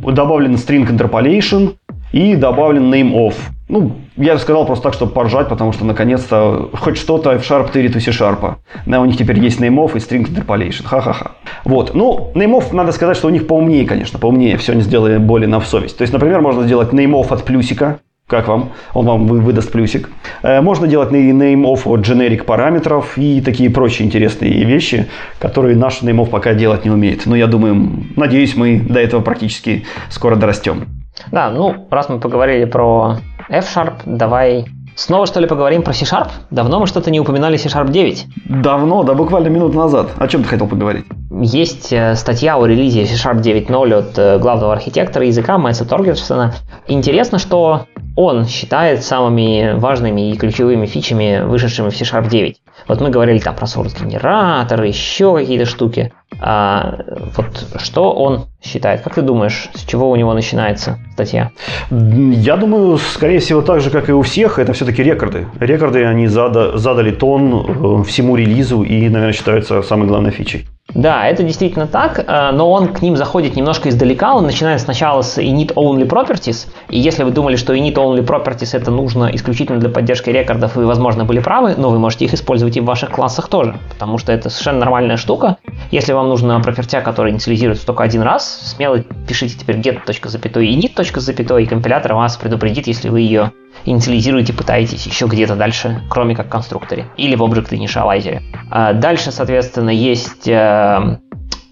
добавлен 0.00 0.54
string 0.54 0.88
interpolation 0.88 1.74
и 2.12 2.34
добавлен 2.34 2.92
name 2.92 3.12
of. 3.12 3.34
Ну, 3.70 3.92
я 4.16 4.36
сказал 4.38 4.66
просто 4.66 4.82
так, 4.82 4.94
чтобы 4.94 5.12
поржать, 5.12 5.48
потому 5.48 5.72
что 5.72 5.84
наконец-то 5.84 6.70
хоть 6.72 6.96
что-то 6.96 7.38
в 7.38 7.42
Sharp 7.42 7.70
тырит 7.70 7.94
у 7.94 8.00
C-Sharp. 8.00 8.56
Да, 8.84 9.00
у 9.00 9.04
них 9.04 9.16
теперь 9.16 9.38
есть 9.38 9.60
of 9.60 9.92
и 9.94 9.98
string 9.98 10.26
interpolation. 10.26 10.84
Ха-ха-ха. 10.84 11.32
Вот. 11.64 11.94
Ну, 11.94 12.32
of, 12.34 12.74
надо 12.74 12.90
сказать, 12.90 13.16
что 13.16 13.28
у 13.28 13.30
них 13.30 13.46
поумнее, 13.46 13.86
конечно, 13.86 14.18
поумнее. 14.18 14.56
Все 14.56 14.72
они 14.72 14.82
сделали 14.82 15.18
более 15.18 15.46
на 15.48 15.60
совесть. 15.60 15.96
То 15.96 16.02
есть, 16.02 16.12
например, 16.12 16.40
можно 16.40 16.64
сделать 16.64 16.92
of 16.92 17.32
от 17.32 17.44
плюсика, 17.44 18.00
как 18.26 18.48
вам? 18.48 18.70
Он 18.92 19.06
вам 19.06 19.26
выдаст 19.26 19.70
плюсик. 19.70 20.10
Э, 20.42 20.60
можно 20.60 20.88
делать 20.88 21.12
of 21.12 21.82
от 21.84 22.00
generic 22.00 22.42
параметров 22.42 23.16
и 23.18 23.40
такие 23.40 23.70
прочие 23.70 24.08
интересные 24.08 24.64
вещи, 24.64 25.06
которые 25.38 25.76
наш 25.76 26.02
of 26.02 26.28
пока 26.28 26.54
делать 26.54 26.84
не 26.84 26.90
умеет. 26.90 27.26
Но 27.26 27.36
я 27.36 27.46
думаю, 27.46 28.04
надеюсь, 28.16 28.56
мы 28.56 28.80
до 28.80 28.98
этого 28.98 29.20
практически 29.20 29.84
скоро 30.08 30.34
дорастем. 30.34 30.88
Да, 31.32 31.50
ну, 31.50 31.86
раз 31.90 32.08
мы 32.08 32.18
поговорили 32.18 32.64
про 32.64 33.18
F-Sharp, 33.50 34.02
давай 34.06 34.66
Снова 34.96 35.24
что 35.24 35.40
ли 35.40 35.46
поговорим 35.46 35.82
про 35.82 35.94
C-Sharp? 35.94 36.28
Давно 36.50 36.78
мы 36.78 36.86
что-то 36.86 37.10
не 37.10 37.20
упоминали 37.20 37.56
C-Sharp 37.56 37.90
9. 37.90 38.26
Давно, 38.44 39.02
да 39.02 39.14
буквально 39.14 39.48
минут 39.48 39.74
назад. 39.74 40.10
О 40.18 40.28
чем 40.28 40.42
ты 40.42 40.48
хотел 40.50 40.66
поговорить? 40.66 41.06
Есть 41.30 41.90
э, 41.90 42.14
статья 42.16 42.58
о 42.58 42.66
релизе 42.66 43.06
C-Sharp 43.06 43.40
9.0 43.40 43.94
от 43.94 44.18
э, 44.18 44.38
главного 44.38 44.74
архитектора 44.74 45.24
языка 45.24 45.56
Мэтса 45.56 45.86
Торгерсона. 45.86 46.52
Интересно, 46.86 47.38
что 47.38 47.86
он 48.14 48.46
считает 48.46 49.02
самыми 49.02 49.72
важными 49.78 50.32
и 50.32 50.36
ключевыми 50.36 50.84
фичами, 50.84 51.44
вышедшими 51.44 51.88
в 51.88 51.96
C-Sharp 51.96 52.28
9. 52.28 52.59
Вот 52.88 53.00
мы 53.00 53.10
говорили 53.10 53.38
там 53.38 53.54
про 53.54 53.66
source-генератор, 53.66 54.82
еще 54.82 55.34
какие-то 55.34 55.66
штуки. 55.66 56.12
А, 56.40 56.98
вот 57.36 57.66
что 57.76 58.12
он 58.12 58.46
считает? 58.62 59.02
Как 59.02 59.14
ты 59.14 59.22
думаешь, 59.22 59.68
с 59.74 59.84
чего 59.84 60.10
у 60.10 60.16
него 60.16 60.32
начинается 60.32 60.98
статья? 61.12 61.50
Я 61.90 62.56
думаю, 62.56 62.98
скорее 62.98 63.40
всего, 63.40 63.62
так 63.62 63.80
же, 63.80 63.90
как 63.90 64.08
и 64.08 64.12
у 64.12 64.22
всех, 64.22 64.58
это 64.58 64.72
все-таки 64.72 65.02
рекорды. 65.02 65.46
Рекорды, 65.58 66.04
они 66.04 66.28
зада, 66.28 66.78
задали 66.78 67.10
тон 67.10 68.00
э, 68.00 68.04
всему 68.04 68.36
релизу 68.36 68.82
и, 68.82 69.08
наверное, 69.08 69.32
считаются 69.32 69.82
самой 69.82 70.08
главной 70.08 70.30
фичей. 70.30 70.66
Да, 70.94 71.26
это 71.26 71.42
действительно 71.42 71.86
так, 71.86 72.24
э, 72.26 72.50
но 72.52 72.70
он 72.70 72.88
к 72.88 73.02
ним 73.02 73.16
заходит 73.16 73.56
немножко 73.56 73.88
издалека, 73.88 74.34
он 74.34 74.44
начинает 74.44 74.80
сначала 74.80 75.22
с 75.22 75.38
init 75.38 75.74
only 75.74 76.06
properties, 76.08 76.68
и 76.88 76.98
если 76.98 77.22
вы 77.22 77.30
думали, 77.30 77.56
что 77.56 77.74
init 77.74 77.94
only 77.94 78.26
properties 78.26 78.76
это 78.76 78.90
нужно 78.90 79.30
исключительно 79.32 79.78
для 79.78 79.88
поддержки 79.88 80.30
рекордов, 80.30 80.76
вы, 80.76 80.86
возможно, 80.86 81.24
были 81.24 81.40
правы, 81.40 81.74
но 81.76 81.90
вы 81.90 81.98
можете 81.98 82.24
их 82.24 82.34
использовать 82.34 82.76
и 82.76 82.80
в 82.80 82.84
ваших 82.84 83.10
классах 83.10 83.48
тоже, 83.48 83.76
потому 83.90 84.18
что 84.18 84.32
это 84.32 84.50
совершенно 84.50 84.80
нормальная 84.80 85.16
штука. 85.16 85.58
Если 85.90 86.12
вам 86.12 86.28
нужна 86.28 86.58
пропертя, 86.60 87.00
которая 87.00 87.32
инициализируется 87.32 87.86
только 87.86 88.02
один 88.02 88.22
раз, 88.22 88.72
смело 88.74 89.00
пишите 89.28 89.56
теперь 89.58 89.76
get.init.запятой, 89.76 91.62
и 91.62 91.66
компилятор 91.66 92.14
вас 92.14 92.36
предупредит, 92.36 92.86
если 92.86 93.08
вы 93.08 93.20
ее 93.20 93.52
инициализируете, 93.84 94.52
пытаетесь 94.52 95.06
еще 95.06 95.26
где-то 95.26 95.56
дальше, 95.56 96.02
кроме 96.10 96.34
как 96.34 96.46
в 96.46 96.50
конструкторе 96.50 97.06
или 97.16 97.34
в 97.34 97.42
Object 97.42 97.70
Initializer. 97.70 98.40
А 98.70 98.92
дальше, 98.92 99.32
соответственно, 99.32 99.90
есть 99.90 100.48
э, 100.48 101.18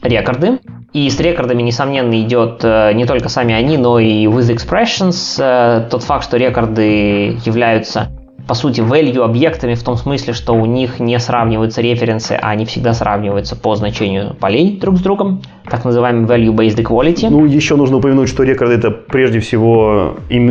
рекорды. 0.03 0.61
И 0.95 1.11
с 1.11 1.20
рекордами, 1.20 1.62
несомненно, 1.62 2.20
идет 2.23 2.61
э, 2.62 2.93
не 2.95 3.05
только 3.05 3.29
сами 3.29 3.55
они, 3.55 3.77
но 3.77 3.99
и 3.99 4.25
with 4.27 4.51
expressions. 4.51 5.37
Э, 5.39 5.87
тот 5.89 6.03
факт, 6.03 6.25
что 6.25 6.39
рекорды 6.39 7.39
являются 7.45 8.18
по 8.49 8.55
сути, 8.55 8.81
value 8.81 9.23
объектами 9.23 9.75
в 9.75 9.83
том 9.83 9.99
смысле, 9.99 10.33
что 10.33 10.55
у 10.55 10.65
них 10.65 11.01
не 11.01 11.19
сравниваются 11.19 11.83
референсы, 11.83 12.33
а 12.33 12.49
они 12.49 12.65
всегда 12.65 12.95
сравниваются 12.95 13.57
по 13.57 13.77
значению 13.77 14.35
полей 14.41 14.79
друг 14.81 14.97
с 14.97 15.01
другом, 15.01 15.43
так 15.69 15.85
называемый 15.85 16.25
value-based 16.25 16.83
equality. 16.83 17.29
Ну, 17.29 17.45
еще 17.45 17.77
нужно 17.77 17.99
упомянуть, 17.99 18.31
что 18.31 18.45
рекорды 18.45 18.75
это 18.75 18.91
прежде 18.91 19.41
всего 19.41 20.16
им, 20.31 20.49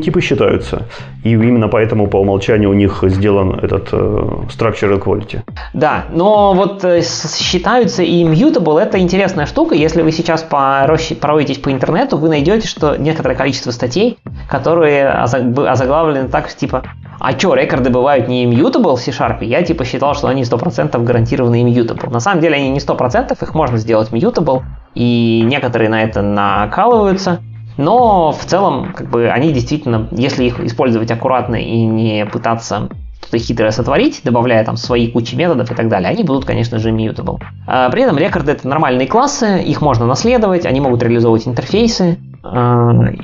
типы 0.00 0.22
считаются, 0.22 0.86
и 1.24 1.32
именно 1.32 1.68
поэтому 1.68 2.06
по 2.06 2.16
умолчанию 2.16 2.70
у 2.70 2.72
них 2.72 3.04
сделан 3.06 3.60
этот 3.60 3.92
uh, 3.92 4.48
structure 4.48 4.98
equality. 4.98 5.40
Да, 5.74 6.06
но 6.14 6.54
вот 6.54 6.84
э, 6.84 7.02
считаются 7.02 8.02
и 8.02 8.24
immutable, 8.24 8.80
это 8.80 8.98
интересная 8.98 9.44
штука, 9.44 9.74
если 9.74 10.00
вы 10.00 10.10
сейчас 10.10 10.42
пороетесь 10.42 11.58
по 11.58 11.70
интернету, 11.70 12.16
вы 12.16 12.30
найдете, 12.30 12.66
что 12.66 12.96
некоторое 12.96 13.34
количество 13.34 13.72
статей, 13.72 14.16
которые 14.48 15.08
озаглавлены 15.10 16.28
так, 16.28 16.48
типа 16.54 16.82
а 17.26 17.36
что, 17.36 17.54
рекорды 17.54 17.90
бывают 17.90 18.28
не 18.28 18.44
immutable 18.44 18.94
в 18.94 19.00
C-Sharp? 19.00 19.44
Я 19.44 19.64
типа 19.64 19.84
считал, 19.84 20.14
что 20.14 20.28
они 20.28 20.42
100% 20.42 21.02
гарантированно 21.02 21.60
immutable. 21.60 22.08
На 22.08 22.20
самом 22.20 22.40
деле 22.40 22.54
они 22.54 22.68
не 22.70 22.78
100%, 22.78 23.36
их 23.42 23.52
можно 23.52 23.78
сделать 23.78 24.10
mutable, 24.12 24.62
и 24.94 25.42
некоторые 25.44 25.90
на 25.90 26.04
это 26.04 26.22
накалываются. 26.22 27.40
Но 27.78 28.30
в 28.30 28.44
целом, 28.44 28.92
как 28.96 29.10
бы, 29.10 29.28
они 29.28 29.52
действительно, 29.52 30.06
если 30.12 30.44
их 30.44 30.60
использовать 30.60 31.10
аккуратно 31.10 31.56
и 31.56 31.82
не 31.82 32.26
пытаться 32.26 32.90
что-то 33.20 33.38
хитрое 33.38 33.72
сотворить, 33.72 34.20
добавляя 34.22 34.64
там 34.64 34.76
свои 34.76 35.10
кучи 35.10 35.34
методов 35.34 35.68
и 35.72 35.74
так 35.74 35.88
далее, 35.88 36.08
они 36.08 36.22
будут, 36.22 36.44
конечно 36.44 36.78
же, 36.78 36.90
immutable. 36.90 37.40
А 37.66 37.90
при 37.90 38.02
этом 38.02 38.18
рекорды 38.18 38.52
это 38.52 38.68
нормальные 38.68 39.08
классы, 39.08 39.64
их 39.66 39.82
можно 39.82 40.06
наследовать, 40.06 40.64
они 40.64 40.80
могут 40.80 41.02
реализовывать 41.02 41.48
интерфейсы, 41.48 42.18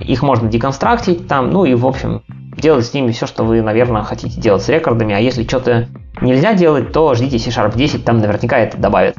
их 0.00 0.22
можно 0.22 0.48
деконстрактить 0.48 1.28
там, 1.28 1.50
ну 1.50 1.64
и 1.64 1.74
в 1.74 1.86
общем 1.86 2.22
делать 2.56 2.86
с 2.86 2.94
ними 2.94 3.12
все, 3.12 3.26
что 3.26 3.44
вы, 3.44 3.62
наверное, 3.62 4.02
хотите 4.02 4.40
делать 4.40 4.62
с 4.62 4.68
рекордами, 4.68 5.14
а 5.14 5.18
если 5.18 5.44
что-то 5.44 5.88
нельзя 6.20 6.54
делать, 6.54 6.92
то 6.92 7.14
ждите 7.14 7.38
C-Sharp 7.38 7.76
10, 7.76 8.04
там 8.04 8.18
наверняка 8.18 8.58
это 8.58 8.76
добавят. 8.76 9.16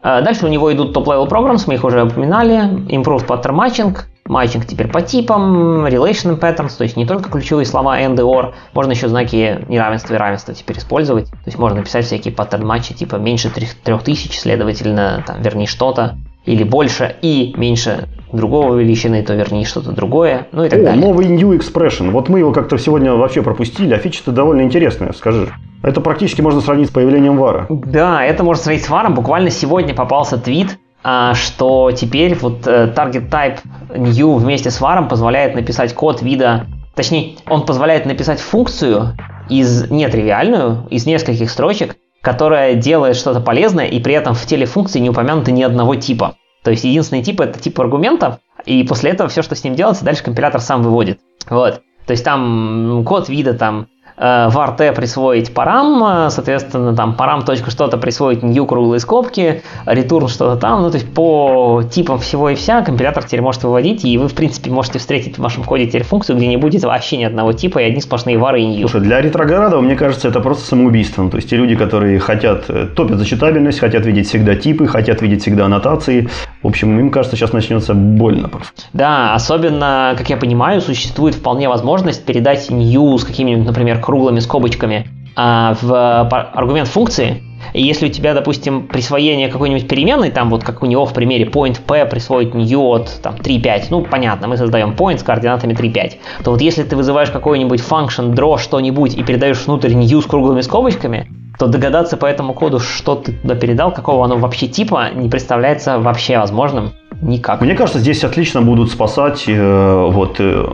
А 0.00 0.20
дальше 0.20 0.46
у 0.46 0.48
него 0.48 0.72
идут 0.72 0.92
топ-level 0.92 1.28
programs, 1.28 1.64
мы 1.66 1.74
их 1.74 1.84
уже 1.84 2.04
упоминали, 2.04 2.56
improved 2.88 3.26
pattern 3.26 3.56
matching, 3.56 3.98
матчинг 4.26 4.66
теперь 4.66 4.88
по 4.88 5.02
типам, 5.02 5.86
relation 5.86 6.38
patterns, 6.38 6.76
то 6.76 6.84
есть 6.84 6.96
не 6.96 7.06
только 7.06 7.30
ключевые 7.30 7.66
слова 7.66 8.00
and 8.00 8.16
or, 8.16 8.52
можно 8.74 8.92
еще 8.92 9.08
знаки 9.08 9.64
неравенства 9.68 10.14
и 10.14 10.16
равенства 10.16 10.54
теперь 10.54 10.78
использовать. 10.78 11.30
То 11.30 11.46
есть 11.46 11.58
можно 11.58 11.78
написать 11.78 12.04
всякие 12.04 12.32
паттерн 12.32 12.66
матчи 12.66 12.94
типа 12.94 13.16
меньше 13.16 13.50
3000, 13.50 14.38
следовательно, 14.38 15.24
там, 15.26 15.42
верни 15.42 15.66
что-то, 15.66 16.16
или 16.44 16.62
больше 16.62 17.16
и 17.20 17.54
меньше 17.56 18.08
другого 18.32 18.76
величины, 18.76 19.22
то 19.22 19.34
верни 19.34 19.64
что-то 19.64 19.92
другое, 19.92 20.48
ну 20.52 20.64
и 20.64 20.68
так 20.68 20.80
О, 20.80 20.82
далее. 20.84 21.06
новый 21.06 21.26
New 21.26 21.56
Expression. 21.56 22.10
Вот 22.10 22.28
мы 22.28 22.40
его 22.40 22.52
как-то 22.52 22.78
сегодня 22.78 23.12
вообще 23.14 23.42
пропустили, 23.42 23.94
а 23.94 23.98
фича-то 23.98 24.32
довольно 24.32 24.62
интересная, 24.62 25.12
скажи. 25.12 25.48
Это 25.82 26.00
практически 26.00 26.40
можно 26.40 26.60
сравнить 26.60 26.88
с 26.88 26.92
появлением 26.92 27.36
вара. 27.36 27.66
Да, 27.68 28.24
это 28.24 28.42
можно 28.42 28.62
сравнить 28.62 28.84
с 28.84 28.88
варом. 28.88 29.14
Буквально 29.14 29.50
сегодня 29.50 29.94
попался 29.94 30.36
твит, 30.36 30.78
а, 31.04 31.34
что 31.34 31.92
теперь 31.92 32.34
вот 32.34 32.66
э, 32.66 32.92
target 32.94 33.30
type 33.30 33.58
new 33.96 34.34
вместе 34.34 34.70
с 34.70 34.80
варом 34.80 35.08
позволяет 35.08 35.54
написать 35.54 35.94
код 35.94 36.22
вида, 36.22 36.66
точнее, 36.94 37.36
он 37.48 37.64
позволяет 37.64 38.06
написать 38.06 38.40
функцию 38.40 39.16
из 39.48 39.90
нетривиальную, 39.90 40.86
из 40.90 41.06
нескольких 41.06 41.50
строчек, 41.50 41.96
которая 42.20 42.74
делает 42.74 43.16
что-то 43.16 43.40
полезное, 43.40 43.86
и 43.86 44.00
при 44.00 44.14
этом 44.14 44.34
в 44.34 44.44
теле 44.44 44.66
функции 44.66 44.98
не 44.98 45.10
упомянуто 45.10 45.52
ни 45.52 45.62
одного 45.62 45.94
типа. 45.94 46.34
То 46.62 46.70
есть 46.70 46.84
единственный 46.84 47.22
тип 47.22 47.40
это 47.40 47.58
тип 47.58 47.78
аргумента, 47.80 48.40
и 48.64 48.82
после 48.84 49.10
этого 49.10 49.28
все, 49.28 49.42
что 49.42 49.54
с 49.54 49.64
ним 49.64 49.74
делается, 49.74 50.04
дальше 50.04 50.24
компилятор 50.24 50.60
сам 50.60 50.82
выводит. 50.82 51.20
Вот. 51.48 51.82
То 52.06 52.12
есть 52.12 52.24
там 52.24 53.04
код 53.06 53.28
вида 53.28 53.54
там 53.54 53.88
Э, 54.20 54.48
var 54.50 54.76
t 54.76 54.92
присвоить 54.92 55.54
парам, 55.54 56.02
э, 56.02 56.30
соответственно, 56.30 56.94
там 56.94 57.14
парам 57.14 57.42
точка 57.42 57.70
что-то 57.70 57.98
присвоить 57.98 58.42
new 58.42 58.66
круглые 58.66 58.98
скобки, 58.98 59.62
return 59.86 60.28
что-то 60.28 60.56
там, 60.56 60.82
ну, 60.82 60.90
то 60.90 60.96
есть 60.96 61.14
по 61.14 61.84
типам 61.88 62.18
всего 62.18 62.50
и 62.50 62.56
вся 62.56 62.82
компилятор 62.82 63.22
теперь 63.22 63.42
может 63.42 63.62
выводить, 63.62 64.04
и 64.04 64.18
вы, 64.18 64.26
в 64.26 64.34
принципе, 64.34 64.70
можете 64.70 64.98
встретить 64.98 65.38
в 65.38 65.42
вашем 65.42 65.62
коде 65.62 65.86
теперь 65.86 66.02
функцию, 66.02 66.36
где 66.36 66.48
не 66.48 66.56
будет 66.56 66.82
вообще 66.82 67.16
ни 67.16 67.24
одного 67.24 67.52
типа, 67.52 67.78
и 67.78 67.84
одни 67.84 68.00
сплошные 68.00 68.38
вары 68.38 68.60
и 68.60 68.66
new. 68.66 68.88
Слушай, 68.88 69.02
для 69.02 69.20
ретроградов, 69.20 69.82
мне 69.82 69.94
кажется, 69.94 70.26
это 70.26 70.40
просто 70.40 70.66
самоубийство. 70.66 71.30
То 71.30 71.36
есть 71.36 71.48
те 71.48 71.56
люди, 71.56 71.76
которые 71.76 72.18
хотят, 72.18 72.64
э, 72.68 72.86
топят 72.86 73.18
за 73.18 73.24
читабельность, 73.24 73.78
хотят 73.78 74.04
видеть 74.04 74.26
всегда 74.26 74.56
типы, 74.56 74.88
хотят 74.88 75.22
видеть 75.22 75.42
всегда 75.42 75.66
аннотации. 75.66 76.28
В 76.68 76.70
общем, 76.70 77.00
им 77.00 77.10
кажется, 77.10 77.34
сейчас 77.34 77.54
начнется 77.54 77.94
больно 77.94 78.50
просто. 78.50 78.82
Да, 78.92 79.32
особенно, 79.32 80.14
как 80.18 80.28
я 80.28 80.36
понимаю, 80.36 80.82
существует 80.82 81.34
вполне 81.34 81.66
возможность 81.66 82.26
передать 82.26 82.68
new 82.68 83.16
с 83.16 83.24
какими-нибудь, 83.24 83.64
например, 83.64 84.02
круглыми 84.02 84.40
скобочками 84.40 85.06
а, 85.34 85.74
в 85.80 86.28
аргумент 86.28 86.88
функции, 86.88 87.42
и 87.72 87.82
если 87.82 88.08
у 88.08 88.10
тебя, 88.10 88.34
допустим, 88.34 88.86
присвоение 88.86 89.48
какой-нибудь 89.48 89.88
переменной, 89.88 90.30
там 90.30 90.50
вот 90.50 90.62
как 90.62 90.82
у 90.82 90.86
него 90.86 91.06
в 91.06 91.14
примере 91.14 91.46
point 91.46 91.80
p 91.80 92.04
присвоить 92.04 92.52
new 92.52 92.82
от 92.82 93.18
там, 93.22 93.36
3,5, 93.36 93.84
ну 93.88 94.02
понятно, 94.02 94.46
мы 94.46 94.58
создаем 94.58 94.90
point 94.90 95.20
с 95.20 95.22
координатами 95.22 95.72
3,5, 95.72 96.12
то 96.44 96.50
вот 96.50 96.60
если 96.60 96.82
ты 96.82 96.96
вызываешь 96.96 97.30
какой-нибудь 97.30 97.80
function 97.80 98.34
draw 98.34 98.58
что-нибудь 98.58 99.16
и 99.16 99.22
передаешь 99.22 99.64
внутрь 99.64 99.94
new 99.94 100.20
с 100.20 100.26
круглыми 100.26 100.60
скобочками, 100.60 101.28
то 101.58 101.66
догадаться 101.66 102.16
по 102.16 102.26
этому 102.26 102.54
коду, 102.54 102.78
что 102.78 103.16
ты 103.16 103.32
туда 103.32 103.54
передал, 103.54 103.92
какого 103.92 104.24
оно 104.24 104.36
вообще 104.36 104.68
типа, 104.68 105.10
не 105.14 105.28
представляется 105.28 105.98
вообще 105.98 106.38
возможным 106.38 106.92
никак. 107.20 107.60
Мне 107.60 107.74
кажется, 107.74 107.98
здесь 107.98 108.22
отлично 108.22 108.62
будут 108.62 108.90
спасать 108.90 109.44
э, 109.48 110.08
вот 110.10 110.36
э, 110.38 110.66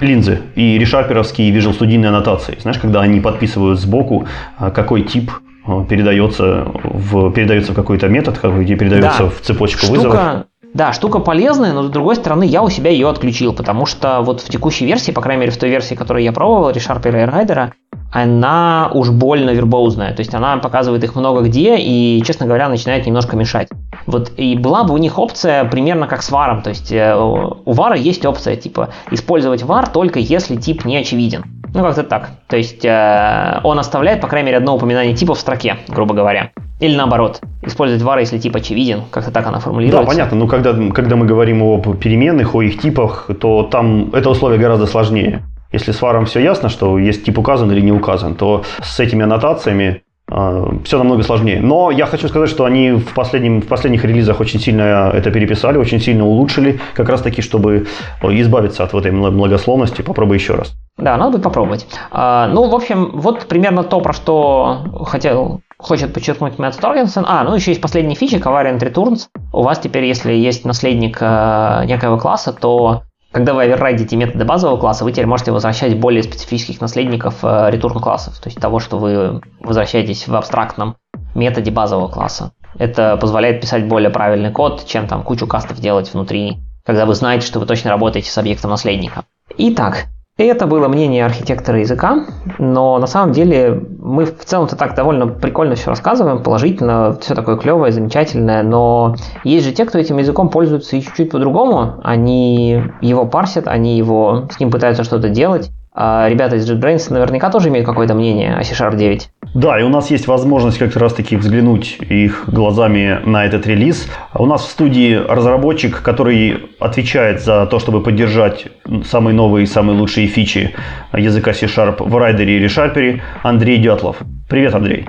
линзы 0.00 0.40
и 0.54 0.78
решаперовские 0.78 1.50
и 1.50 1.56
Visual 1.56 1.78
Studio 1.78 2.06
аннотации. 2.06 2.56
Знаешь, 2.60 2.78
когда 2.78 3.02
они 3.02 3.20
подписывают 3.20 3.78
сбоку, 3.78 4.26
э, 4.58 4.70
какой 4.70 5.02
тип 5.02 5.30
э, 5.66 5.84
передается 5.88 6.66
в, 6.82 7.30
передается 7.32 7.72
в 7.72 7.74
какой-то 7.74 8.08
метод, 8.08 8.38
какой 8.38 8.64
передается 8.64 9.24
да. 9.24 9.28
в 9.28 9.40
цепочку 9.42 9.84
Штука, 9.84 9.92
вызовов. 9.92 10.46
Да, 10.74 10.92
штука 10.92 11.18
полезная, 11.18 11.72
но 11.72 11.82
с 11.82 11.90
другой 11.90 12.16
стороны, 12.16 12.44
я 12.44 12.62
у 12.62 12.70
себя 12.70 12.90
ее 12.90 13.08
отключил, 13.08 13.52
потому 13.52 13.84
что 13.84 14.22
вот 14.22 14.40
в 14.40 14.48
текущей 14.48 14.86
версии, 14.86 15.12
по 15.12 15.20
крайней 15.20 15.40
мере 15.42 15.52
в 15.52 15.58
той 15.58 15.68
версии, 15.68 15.94
которую 15.94 16.22
я 16.22 16.32
пробовал, 16.32 16.70
ReSharper 16.70 17.08
и 17.08 17.26
Rider, 17.26 17.72
она 18.10 18.90
уж 18.92 19.10
больно 19.10 19.50
вербоузная. 19.50 20.14
То 20.14 20.20
есть 20.20 20.34
она 20.34 20.56
показывает 20.58 21.04
их 21.04 21.14
много 21.14 21.42
где 21.42 21.76
и, 21.76 22.22
честно 22.24 22.46
говоря, 22.46 22.68
начинает 22.68 23.06
немножко 23.06 23.36
мешать. 23.36 23.68
Вот 24.06 24.32
и 24.36 24.56
была 24.56 24.84
бы 24.84 24.94
у 24.94 24.98
них 24.98 25.18
опция 25.18 25.64
примерно 25.64 26.06
как 26.06 26.22
с 26.22 26.30
варом. 26.30 26.62
То 26.62 26.70
есть 26.70 26.92
э, 26.92 27.14
у 27.16 27.72
вара 27.72 27.96
есть 27.96 28.24
опция 28.24 28.56
типа 28.56 28.90
использовать 29.10 29.62
var 29.62 29.90
только 29.92 30.18
если 30.18 30.56
тип 30.56 30.84
не 30.84 30.96
очевиден. 30.96 31.44
Ну, 31.74 31.82
как-то 31.82 32.02
так. 32.02 32.30
То 32.48 32.56
есть 32.56 32.84
э, 32.84 33.60
он 33.62 33.78
оставляет, 33.78 34.20
по 34.20 34.28
крайней 34.28 34.46
мере, 34.46 34.58
одно 34.58 34.76
упоминание 34.76 35.14
типа 35.14 35.34
в 35.34 35.38
строке, 35.38 35.78
грубо 35.88 36.14
говоря. 36.14 36.50
Или 36.82 36.96
наоборот, 36.96 37.40
использовать 37.62 38.02
var, 38.02 38.18
если 38.18 38.38
тип 38.38 38.56
очевиден, 38.56 39.02
как-то 39.12 39.30
так 39.30 39.46
она 39.46 39.60
формулируется. 39.60 40.00
Да, 40.00 40.04
понятно, 40.04 40.36
но 40.36 40.48
когда, 40.48 40.74
когда 40.92 41.14
мы 41.14 41.26
говорим 41.26 41.62
о 41.62 41.78
переменных, 41.78 42.56
о 42.56 42.62
их 42.62 42.80
типах, 42.80 43.30
то 43.40 43.62
там 43.62 44.10
это 44.12 44.28
условие 44.30 44.58
гораздо 44.58 44.86
сложнее. 44.86 45.44
Если 45.70 45.92
с 45.92 46.02
варом 46.02 46.26
все 46.26 46.40
ясно, 46.40 46.68
что 46.68 46.98
есть 46.98 47.24
тип 47.24 47.38
указан 47.38 47.70
или 47.70 47.80
не 47.80 47.92
указан, 47.92 48.34
то 48.34 48.64
с 48.82 48.98
этими 48.98 49.22
аннотациями 49.22 50.02
э, 50.28 50.68
все 50.84 50.98
намного 50.98 51.22
сложнее. 51.22 51.60
Но 51.60 51.92
я 51.92 52.06
хочу 52.06 52.26
сказать, 52.26 52.50
что 52.50 52.64
они 52.64 52.90
в, 52.90 53.14
последнем, 53.14 53.62
в 53.62 53.68
последних 53.68 54.04
релизах 54.04 54.40
очень 54.40 54.58
сильно 54.58 55.12
это 55.14 55.30
переписали, 55.30 55.78
очень 55.78 56.00
сильно 56.00 56.26
улучшили, 56.26 56.80
как 56.94 57.08
раз 57.08 57.22
таки, 57.22 57.42
чтобы 57.42 57.86
избавиться 58.24 58.82
от 58.82 58.92
вот 58.92 59.06
этой 59.06 59.12
многословности. 59.12 60.02
Попробуй 60.02 60.36
еще 60.36 60.54
раз. 60.54 60.72
Да, 60.98 61.16
надо 61.16 61.32
будет 61.32 61.44
попробовать. 61.44 61.86
А, 62.10 62.48
ну, 62.48 62.68
в 62.68 62.74
общем, 62.74 63.12
вот 63.14 63.46
примерно 63.46 63.84
то, 63.84 64.00
про 64.00 64.12
что 64.12 65.04
хотел 65.06 65.60
хочет 65.82 66.14
подчеркнуть 66.14 66.58
Мэтт 66.58 66.80
Торгенсен. 66.80 67.24
А, 67.26 67.44
ну 67.44 67.54
еще 67.54 67.72
есть 67.72 67.80
последняя 67.80 68.14
фича, 68.14 68.36
Covariant 68.36 68.78
Returns. 68.78 69.28
У 69.52 69.62
вас 69.62 69.78
теперь, 69.78 70.04
если 70.04 70.32
есть 70.32 70.64
наследник 70.64 71.18
э, 71.20 71.84
некоего 71.86 72.18
класса, 72.18 72.52
то 72.52 73.02
когда 73.32 73.54
вы 73.54 73.62
оверрайдите 73.62 74.16
методы 74.16 74.44
базового 74.44 74.78
класса, 74.78 75.04
вы 75.04 75.12
теперь 75.12 75.26
можете 75.26 75.52
возвращать 75.52 75.98
более 75.98 76.22
специфических 76.22 76.80
наследников 76.80 77.42
return 77.42 77.96
э, 77.96 78.00
классов, 78.00 78.38
то 78.38 78.48
есть 78.48 78.60
того, 78.60 78.78
что 78.78 78.98
вы 78.98 79.40
возвращаетесь 79.60 80.28
в 80.28 80.34
абстрактном 80.34 80.96
методе 81.34 81.70
базового 81.70 82.08
класса. 82.08 82.52
Это 82.78 83.16
позволяет 83.16 83.60
писать 83.60 83.86
более 83.86 84.10
правильный 84.10 84.50
код, 84.50 84.84
чем 84.86 85.06
там 85.06 85.22
кучу 85.22 85.46
кастов 85.46 85.80
делать 85.80 86.12
внутри, 86.12 86.58
когда 86.84 87.06
вы 87.06 87.14
знаете, 87.14 87.46
что 87.46 87.58
вы 87.58 87.66
точно 87.66 87.90
работаете 87.90 88.30
с 88.30 88.38
объектом 88.38 88.70
наследника. 88.70 89.24
Итак, 89.56 90.06
это 90.38 90.66
было 90.66 90.88
мнение 90.88 91.24
архитектора 91.24 91.80
языка, 91.80 92.26
но 92.58 92.98
на 92.98 93.06
самом 93.06 93.32
деле 93.32 93.82
мы 93.98 94.24
в 94.24 94.44
целом-то 94.44 94.76
так 94.76 94.94
довольно 94.94 95.26
прикольно 95.26 95.74
все 95.74 95.90
рассказываем, 95.90 96.42
положительно, 96.42 97.16
все 97.20 97.34
такое 97.34 97.56
клевое, 97.56 97.92
замечательное, 97.92 98.62
но 98.62 99.14
есть 99.44 99.66
же 99.66 99.72
те, 99.72 99.84
кто 99.84 99.98
этим 99.98 100.18
языком 100.18 100.48
пользуются 100.48 100.96
и 100.96 101.02
чуть-чуть 101.02 101.30
по-другому, 101.30 102.00
они 102.02 102.82
его 103.00 103.26
парсят, 103.26 103.68
они 103.68 103.96
его 103.96 104.48
с 104.50 104.58
ним 104.58 104.70
пытаются 104.70 105.04
что-то 105.04 105.28
делать, 105.28 105.70
а 105.94 106.28
ребята 106.28 106.56
из 106.56 106.70
JetBrains 106.70 107.12
наверняка 107.12 107.50
тоже 107.50 107.68
имеют 107.68 107.86
какое-то 107.86 108.14
мнение 108.14 108.54
о 108.54 108.64
C-Sharp 108.64 108.96
9. 108.96 109.28
Да, 109.54 109.78
и 109.78 109.82
у 109.82 109.90
нас 109.90 110.10
есть 110.10 110.26
возможность 110.26 110.78
как 110.78 110.96
раз 110.96 111.12
таки 111.12 111.36
взглянуть 111.36 111.98
их 112.00 112.44
глазами 112.46 113.20
на 113.26 113.44
этот 113.44 113.66
релиз. 113.66 114.08
У 114.34 114.46
нас 114.46 114.62
в 114.62 114.70
студии 114.70 115.14
разработчик, 115.14 116.00
который 116.00 116.70
отвечает 116.80 117.42
за 117.42 117.66
то, 117.66 117.78
чтобы 117.78 118.02
поддержать 118.02 118.68
самые 119.04 119.34
новые 119.34 119.64
и 119.64 119.66
самые 119.66 119.98
лучшие 119.98 120.26
фичи 120.28 120.74
языка 121.12 121.52
C-Sharp 121.52 122.02
в 122.02 122.16
райдере 122.16 122.58
и 122.58 122.64
ReSharper, 122.64 123.20
Андрей 123.42 123.78
Дятлов. 123.78 124.16
Привет, 124.48 124.74
Андрей. 124.74 125.06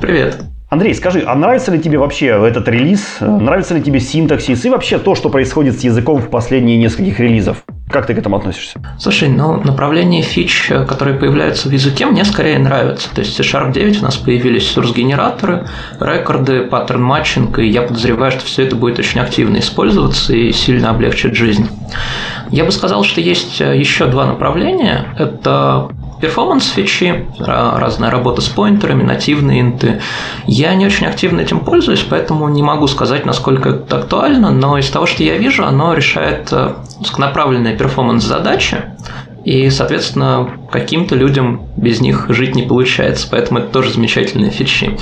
Привет. 0.00 0.40
Андрей, 0.70 0.94
скажи, 0.94 1.24
а 1.26 1.34
нравится 1.34 1.72
ли 1.72 1.78
тебе 1.80 1.96
вообще 1.96 2.26
этот 2.26 2.68
релиз? 2.68 3.18
Нравится 3.20 3.74
ли 3.74 3.82
тебе 3.82 4.00
синтаксис 4.00 4.64
и 4.66 4.68
вообще 4.68 4.98
то, 4.98 5.14
что 5.14 5.30
происходит 5.30 5.80
с 5.80 5.84
языком 5.84 6.20
в 6.20 6.28
последние 6.28 6.76
нескольких 6.76 7.20
релизов? 7.20 7.64
Как 7.90 8.06
ты 8.06 8.14
к 8.14 8.18
этому 8.18 8.36
относишься? 8.36 8.80
Слушай, 8.98 9.30
ну, 9.30 9.62
направление 9.62 10.22
фич, 10.22 10.70
которые 10.86 11.18
появляются 11.18 11.68
в 11.68 11.72
языке, 11.72 12.06
мне 12.06 12.24
скорее 12.24 12.58
нравится. 12.58 13.08
То 13.14 13.20
есть 13.20 13.32
в 13.32 13.36
C-Sharp 13.36 13.72
9 13.72 14.00
у 14.00 14.04
нас 14.04 14.16
появились 14.16 14.76
source-генераторы, 14.76 15.66
рекорды, 15.98 16.62
pattern 16.62 17.02
matching, 17.02 17.58
и 17.58 17.66
я 17.66 17.82
подозреваю, 17.82 18.30
что 18.32 18.44
все 18.44 18.64
это 18.64 18.76
будет 18.76 18.98
очень 18.98 19.20
активно 19.20 19.58
использоваться 19.58 20.34
и 20.34 20.52
сильно 20.52 20.90
облегчит 20.90 21.34
жизнь. 21.34 21.68
Я 22.50 22.64
бы 22.64 22.72
сказал, 22.72 23.04
что 23.04 23.20
есть 23.20 23.60
еще 23.60 24.06
два 24.06 24.26
направления. 24.26 25.14
Это 25.18 25.90
performance 26.20 26.68
фичи, 26.68 27.26
разная 27.38 28.10
работа 28.10 28.40
с 28.40 28.48
поинтерами, 28.48 29.02
нативные 29.02 29.60
инты. 29.60 30.00
Я 30.46 30.74
не 30.74 30.86
очень 30.86 31.06
активно 31.06 31.40
этим 31.40 31.60
пользуюсь, 31.60 32.04
поэтому 32.08 32.48
не 32.48 32.62
могу 32.62 32.86
сказать, 32.86 33.26
насколько 33.26 33.70
это 33.70 33.98
актуально, 33.98 34.50
но 34.50 34.78
из 34.78 34.88
того, 34.90 35.06
что 35.06 35.22
я 35.22 35.36
вижу, 35.36 35.64
оно 35.64 35.94
решает 35.94 36.48
э, 36.52 36.74
узконаправленные 37.00 37.76
перформанс-задачи, 37.76 38.84
и, 39.44 39.70
соответственно, 39.70 40.50
каким-то 40.70 41.14
людям 41.14 41.62
без 41.76 42.00
них 42.00 42.26
жить 42.28 42.54
не 42.54 42.64
получается, 42.64 43.28
поэтому 43.30 43.60
это 43.60 43.68
тоже 43.68 43.92
замечательные 43.92 44.50
фичи. 44.50 44.98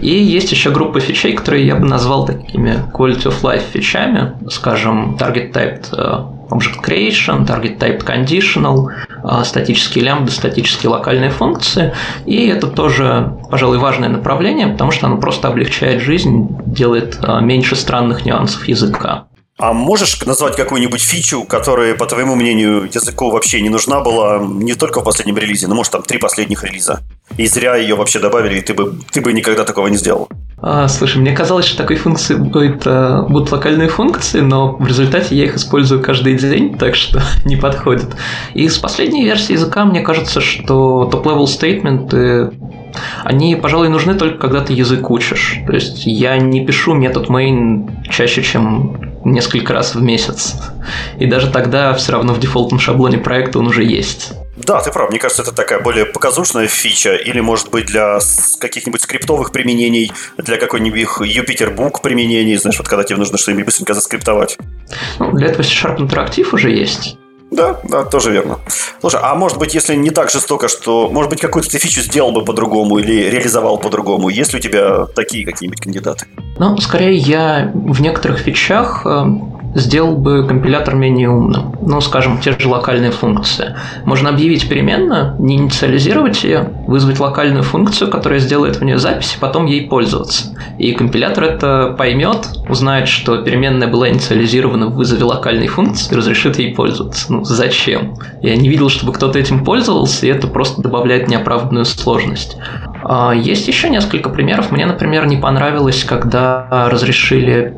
И 0.00 0.10
есть 0.10 0.52
еще 0.52 0.70
группа 0.70 1.00
фичей, 1.00 1.32
которые 1.32 1.66
я 1.66 1.76
бы 1.76 1.86
назвал 1.86 2.26
такими 2.26 2.82
quality 2.92 3.24
of 3.24 3.40
life 3.42 3.62
фичами, 3.72 4.32
скажем, 4.50 5.16
target 5.18 5.52
typed 5.52 5.86
э, 5.96 6.35
Object 6.50 6.84
Creation, 6.84 7.46
Target 7.46 7.78
Type 7.78 8.04
Conditional, 8.04 8.88
а, 9.22 9.44
статические 9.44 10.04
лямбды, 10.04 10.30
статические 10.30 10.90
локальные 10.90 11.30
функции. 11.30 11.92
И 12.26 12.46
это 12.46 12.68
тоже, 12.68 13.36
пожалуй, 13.50 13.78
важное 13.78 14.08
направление, 14.08 14.68
потому 14.68 14.90
что 14.90 15.06
оно 15.06 15.18
просто 15.18 15.48
облегчает 15.48 16.00
жизнь, 16.00 16.48
делает 16.66 17.18
а, 17.22 17.40
меньше 17.40 17.76
странных 17.76 18.24
нюансов 18.24 18.68
языка. 18.68 19.26
А 19.58 19.72
можешь 19.72 20.20
назвать 20.26 20.54
какую-нибудь 20.54 21.00
фичу, 21.00 21.44
которая, 21.44 21.94
по 21.94 22.04
твоему 22.04 22.34
мнению, 22.34 22.90
языку 22.92 23.30
вообще 23.30 23.62
не 23.62 23.70
нужна 23.70 24.00
была 24.00 24.38
не 24.38 24.74
только 24.74 25.00
в 25.00 25.04
последнем 25.04 25.38
релизе, 25.38 25.66
но, 25.66 25.74
может, 25.74 25.92
там 25.92 26.02
три 26.02 26.18
последних 26.18 26.62
релиза? 26.62 27.00
И 27.38 27.46
зря 27.46 27.74
ее 27.74 27.94
вообще 27.94 28.18
добавили, 28.18 28.58
и 28.58 28.60
ты 28.60 28.74
бы, 28.74 28.98
ты 29.10 29.22
бы 29.22 29.32
никогда 29.32 29.64
такого 29.64 29.88
не 29.88 29.96
сделал. 29.96 30.28
А, 30.58 30.88
слушай, 30.88 31.18
мне 31.18 31.32
казалось, 31.32 31.66
что 31.66 31.76
такой 31.76 31.96
функции 31.96 32.34
будет, 32.34 32.82
а, 32.86 33.22
будут 33.22 33.52
локальные 33.52 33.88
функции, 33.88 34.40
но 34.40 34.76
в 34.76 34.86
результате 34.86 35.36
я 35.36 35.44
их 35.44 35.56
использую 35.56 36.02
каждый 36.02 36.36
день, 36.36 36.78
так 36.78 36.94
что 36.94 37.22
не 37.44 37.56
подходит. 37.56 38.16
И 38.54 38.68
с 38.68 38.78
последней 38.78 39.24
версии 39.24 39.52
языка 39.52 39.84
мне 39.84 40.00
кажется, 40.00 40.40
что 40.40 41.08
топ-level 41.12 41.46
стейтменты 41.46 42.52
они, 43.24 43.56
пожалуй, 43.56 43.90
нужны 43.90 44.14
только 44.14 44.38
когда 44.38 44.62
ты 44.62 44.72
язык 44.72 45.10
учишь. 45.10 45.58
То 45.66 45.74
есть 45.74 46.06
я 46.06 46.38
не 46.38 46.64
пишу 46.64 46.94
метод 46.94 47.28
main 47.28 47.90
чаще, 48.08 48.42
чем 48.42 48.98
несколько 49.24 49.74
раз 49.74 49.94
в 49.94 50.02
месяц. 50.02 50.54
И 51.18 51.26
даже 51.26 51.50
тогда 51.50 51.92
все 51.94 52.12
равно 52.12 52.32
в 52.32 52.40
дефолтном 52.40 52.80
шаблоне 52.80 53.18
проекта 53.18 53.58
он 53.58 53.66
уже 53.66 53.84
есть. 53.84 54.32
Да, 54.56 54.80
ты 54.80 54.90
прав. 54.90 55.10
Мне 55.10 55.18
кажется, 55.18 55.42
это 55.42 55.52
такая 55.52 55.80
более 55.80 56.06
показушная 56.06 56.66
фича. 56.66 57.14
Или, 57.14 57.40
может 57.40 57.70
быть, 57.70 57.86
для 57.86 58.18
каких-нибудь 58.58 59.02
скриптовых 59.02 59.52
применений, 59.52 60.10
для 60.38 60.56
какой-нибудь 60.56 61.08
Юпитер 61.20 61.70
Book 61.72 62.00
применений, 62.02 62.56
знаешь, 62.56 62.78
вот 62.78 62.88
когда 62.88 63.04
тебе 63.04 63.18
нужно 63.18 63.38
что-нибудь 63.38 63.66
быстренько 63.66 63.94
заскриптовать. 63.94 64.56
Ну, 65.18 65.32
для 65.32 65.48
этого 65.48 65.62
C-Sharp 65.62 65.98
Interactive 65.98 66.48
уже 66.52 66.70
есть. 66.70 67.18
Да, 67.50 67.80
да, 67.84 68.04
тоже 68.04 68.32
верно. 68.32 68.58
Слушай, 69.00 69.20
а 69.22 69.34
может 69.34 69.58
быть, 69.58 69.72
если 69.74 69.94
не 69.94 70.10
так 70.10 70.30
жестоко, 70.30 70.68
что, 70.68 71.08
может 71.08 71.30
быть, 71.30 71.40
какую-то 71.40 71.70
ты 71.70 71.78
фичу 71.78 72.00
сделал 72.00 72.32
бы 72.32 72.44
по-другому 72.44 72.98
или 72.98 73.30
реализовал 73.30 73.78
по-другому? 73.78 74.30
Есть 74.30 74.52
ли 74.52 74.58
у 74.58 74.62
тебя 74.62 75.06
такие 75.14 75.46
какие-нибудь 75.46 75.80
кандидаты? 75.80 76.26
Ну, 76.58 76.76
скорее, 76.78 77.14
я 77.14 77.70
в 77.72 78.00
некоторых 78.00 78.38
фичах 78.38 79.06
сделал 79.74 80.16
бы 80.16 80.46
компилятор 80.46 80.94
менее 80.94 81.28
умным. 81.28 81.74
Ну, 81.80 82.00
скажем, 82.00 82.38
те 82.38 82.58
же 82.58 82.68
локальные 82.68 83.10
функции. 83.10 83.76
Можно 84.04 84.30
объявить 84.30 84.68
переменную, 84.68 85.36
не 85.38 85.56
инициализировать 85.56 86.42
ее, 86.44 86.70
вызвать 86.86 87.20
локальную 87.20 87.62
функцию, 87.62 88.10
которая 88.10 88.38
сделает 88.38 88.76
в 88.76 88.84
нее 88.84 88.98
запись, 88.98 89.34
и 89.36 89.40
потом 89.40 89.66
ей 89.66 89.88
пользоваться. 89.88 90.56
И 90.78 90.92
компилятор 90.92 91.44
это 91.44 91.94
поймет, 91.96 92.48
узнает, 92.68 93.08
что 93.08 93.38
переменная 93.38 93.88
была 93.88 94.08
инициализирована 94.08 94.86
в 94.86 94.94
вызове 94.94 95.24
локальной 95.24 95.68
функции, 95.68 96.12
и 96.12 96.16
разрешит 96.16 96.58
ей 96.58 96.74
пользоваться. 96.74 97.32
Ну, 97.32 97.44
зачем? 97.44 98.16
Я 98.42 98.56
не 98.56 98.68
видел, 98.68 98.88
чтобы 98.88 99.12
кто-то 99.12 99.38
этим 99.38 99.64
пользовался, 99.64 100.26
и 100.26 100.30
это 100.30 100.46
просто 100.46 100.82
добавляет 100.82 101.28
неоправданную 101.28 101.84
сложность. 101.84 102.56
А, 103.02 103.32
есть 103.32 103.68
еще 103.68 103.88
несколько 103.88 104.30
примеров. 104.30 104.70
Мне, 104.70 104.86
например, 104.86 105.26
не 105.26 105.36
понравилось, 105.36 106.04
когда 106.04 106.88
разрешили 106.90 107.74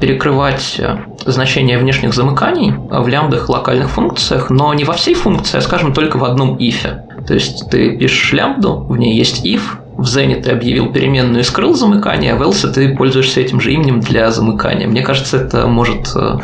перекрывать 0.00 0.76
э, 0.78 0.98
значение 1.24 1.78
внешних 1.78 2.14
замыканий 2.14 2.72
в 2.72 3.06
лямбдах 3.06 3.48
локальных 3.48 3.90
функциях, 3.90 4.50
но 4.50 4.74
не 4.74 4.84
во 4.84 4.94
всей 4.94 5.14
функции, 5.14 5.58
а, 5.58 5.60
скажем, 5.60 5.92
только 5.92 6.16
в 6.16 6.24
одном 6.24 6.56
ифе. 6.58 7.04
То 7.26 7.34
есть 7.34 7.70
ты 7.70 7.96
пишешь 7.96 8.32
лямбду, 8.32 8.84
в 8.88 8.96
ней 8.96 9.16
есть 9.16 9.46
if, 9.46 9.62
в 9.96 10.04
Zen 10.04 10.40
ты 10.42 10.50
объявил 10.50 10.92
переменную 10.92 11.40
и 11.40 11.44
скрыл 11.44 11.74
замыкание, 11.74 12.32
а 12.32 12.36
в 12.36 12.42
else 12.42 12.70
ты 12.72 12.96
пользуешься 12.96 13.40
этим 13.40 13.60
же 13.60 13.72
именем 13.72 14.00
для 14.00 14.30
замыкания. 14.30 14.88
Мне 14.88 15.02
кажется, 15.02 15.36
это 15.36 15.66
может 15.66 16.10
э, 16.16 16.38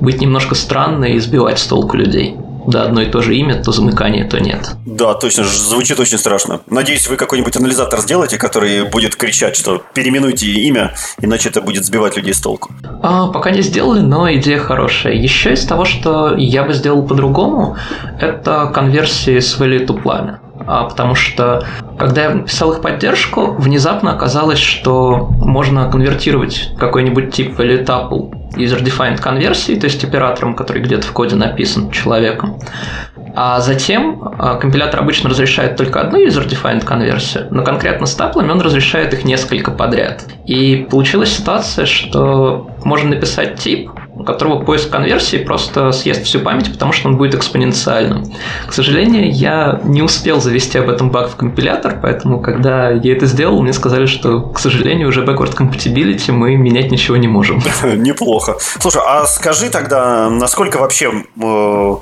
быть 0.00 0.20
немножко 0.20 0.54
странно 0.54 1.06
и 1.06 1.18
сбивать 1.18 1.58
с 1.58 1.66
толку 1.66 1.96
людей 1.96 2.36
да, 2.66 2.84
одно 2.84 3.02
и 3.02 3.06
то 3.06 3.22
же 3.22 3.34
имя, 3.36 3.62
то 3.62 3.72
замыкание, 3.72 4.24
то 4.24 4.40
нет. 4.40 4.70
Да, 4.86 5.14
точно, 5.14 5.44
звучит 5.44 5.98
очень 5.98 6.18
страшно. 6.18 6.60
Надеюсь, 6.68 7.08
вы 7.08 7.16
какой-нибудь 7.16 7.56
анализатор 7.56 8.00
сделаете, 8.00 8.38
который 8.38 8.88
будет 8.88 9.16
кричать, 9.16 9.56
что 9.56 9.82
переименуйте 9.94 10.46
имя, 10.46 10.94
иначе 11.20 11.48
это 11.48 11.60
будет 11.60 11.84
сбивать 11.84 12.16
людей 12.16 12.34
с 12.34 12.40
толку. 12.40 12.70
А, 13.02 13.28
пока 13.28 13.50
не 13.50 13.62
сделали, 13.62 14.00
но 14.00 14.32
идея 14.34 14.58
хорошая. 14.58 15.14
Еще 15.14 15.52
из 15.52 15.64
того, 15.64 15.84
что 15.84 16.34
я 16.36 16.62
бы 16.64 16.72
сделал 16.72 17.06
по-другому, 17.06 17.76
это 18.20 18.70
конверсии 18.72 19.38
с 19.38 19.58
value 19.58 19.86
to 19.86 20.00
pламя. 20.00 20.40
А, 20.66 20.84
потому 20.84 21.14
что 21.14 21.66
когда 21.98 22.24
я 22.24 22.38
писал 22.38 22.72
их 22.72 22.82
поддержку, 22.82 23.52
внезапно 23.52 24.12
оказалось, 24.12 24.58
что 24.58 25.28
можно 25.38 25.90
конвертировать 25.90 26.70
какой-нибудь 26.78 27.32
тип 27.34 27.58
value 27.58 27.84
tuple 27.84 28.41
user-defined 28.56 29.20
конверсии, 29.20 29.74
то 29.74 29.86
есть 29.86 30.02
оператором, 30.04 30.54
который 30.54 30.82
где-то 30.82 31.06
в 31.06 31.12
коде 31.12 31.36
написан 31.36 31.90
человеком. 31.90 32.58
А 33.34 33.60
затем 33.60 34.22
а, 34.38 34.56
компилятор 34.56 35.00
обычно 35.00 35.30
разрешает 35.30 35.76
только 35.76 36.00
одну 36.00 36.26
user-defined 36.26 36.84
конверсию, 36.84 37.48
но 37.50 37.64
конкретно 37.64 38.06
с 38.06 38.14
таплами 38.14 38.50
он 38.50 38.60
разрешает 38.60 39.14
их 39.14 39.24
несколько 39.24 39.70
подряд. 39.70 40.24
И 40.44 40.86
получилась 40.90 41.36
ситуация, 41.36 41.86
что 41.86 42.70
можно 42.84 43.10
написать 43.10 43.58
тип, 43.58 43.90
у 44.22 44.24
которого 44.24 44.62
поиск 44.64 44.90
конверсии 44.90 45.38
просто 45.38 45.90
съест 45.90 46.24
всю 46.24 46.40
память, 46.40 46.72
потому 46.72 46.92
что 46.92 47.08
он 47.08 47.16
будет 47.16 47.34
экспоненциальным. 47.34 48.24
К 48.66 48.72
сожалению, 48.72 49.32
я 49.32 49.80
не 49.82 50.00
успел 50.00 50.40
завести 50.40 50.78
об 50.78 50.88
этом 50.88 51.10
баг 51.10 51.30
в 51.30 51.36
компилятор, 51.36 51.98
поэтому, 52.00 52.40
когда 52.40 52.90
я 52.90 53.12
это 53.12 53.26
сделал, 53.26 53.60
мне 53.60 53.72
сказали, 53.72 54.06
что, 54.06 54.40
к 54.40 54.60
сожалению, 54.60 55.08
уже 55.08 55.24
backward 55.24 55.56
compatibility 55.56 56.30
мы 56.30 56.56
менять 56.56 56.92
ничего 56.92 57.16
не 57.16 57.26
можем. 57.28 57.60
Неплохо. 57.82 58.56
Слушай, 58.80 59.02
а 59.04 59.26
скажи 59.26 59.70
тогда, 59.70 60.30
насколько 60.30 60.78
вообще 60.78 61.12
э, 61.42 61.94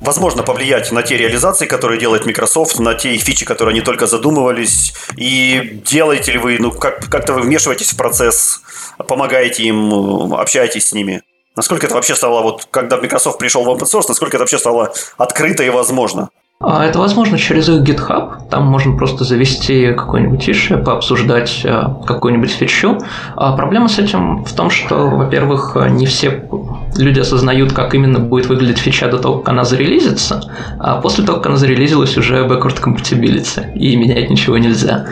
возможно 0.00 0.42
повлиять 0.42 0.90
на 0.90 1.02
те 1.02 1.16
реализации, 1.16 1.66
которые 1.66 2.00
делает 2.00 2.26
Microsoft, 2.26 2.80
на 2.80 2.94
те 2.94 3.16
фичи, 3.16 3.44
которые 3.44 3.72
они 3.74 3.82
только 3.82 4.06
задумывались, 4.06 4.94
и 5.16 5.80
делаете 5.88 6.32
ли 6.32 6.38
вы, 6.38 6.56
ну, 6.58 6.72
как- 6.72 7.08
как-то 7.08 7.34
вы 7.34 7.42
вмешиваетесь 7.42 7.92
в 7.92 7.96
процесс, 7.96 8.62
помогаете 9.06 9.62
им, 9.62 10.34
общаетесь 10.34 10.88
с 10.88 10.92
ними? 10.92 11.22
Насколько 11.58 11.86
это 11.86 11.96
вообще 11.96 12.14
стало, 12.14 12.42
вот 12.42 12.68
когда 12.70 12.98
Microsoft 12.98 13.40
пришел 13.40 13.64
в 13.64 13.68
open 13.68 13.82
source, 13.82 14.04
насколько 14.06 14.36
это 14.36 14.44
вообще 14.44 14.58
стало 14.58 14.92
открыто 15.16 15.64
и 15.64 15.70
возможно? 15.70 16.28
А 16.60 16.84
это 16.84 17.00
возможно 17.00 17.36
через 17.36 17.68
их 17.68 17.82
GitHub. 17.82 18.48
Там 18.48 18.66
можно 18.66 18.96
просто 18.96 19.24
завести 19.24 19.92
какой-нибудь 19.92 20.48
issue, 20.48 20.80
пообсуждать 20.80 21.62
э, 21.64 21.82
какую-нибудь 22.06 22.50
фичу. 22.50 22.98
А 23.34 23.56
проблема 23.56 23.88
с 23.88 23.98
этим 23.98 24.44
в 24.44 24.52
том, 24.52 24.70
что, 24.70 25.08
во-первых, 25.08 25.76
не 25.90 26.06
все 26.06 26.48
люди 26.96 27.18
осознают, 27.18 27.72
как 27.72 27.92
именно 27.92 28.20
будет 28.20 28.46
выглядеть 28.46 28.78
фича 28.78 29.08
до 29.08 29.18
того, 29.18 29.38
как 29.38 29.48
она 29.48 29.64
зарелизится, 29.64 30.40
а 30.78 31.00
после 31.00 31.24
того, 31.24 31.38
как 31.38 31.46
она 31.46 31.56
зарелизилась, 31.56 32.16
уже 32.16 32.46
backward 32.46 32.80
compatibility, 32.80 33.72
и 33.74 33.96
менять 33.96 34.30
ничего 34.30 34.58
нельзя. 34.58 35.06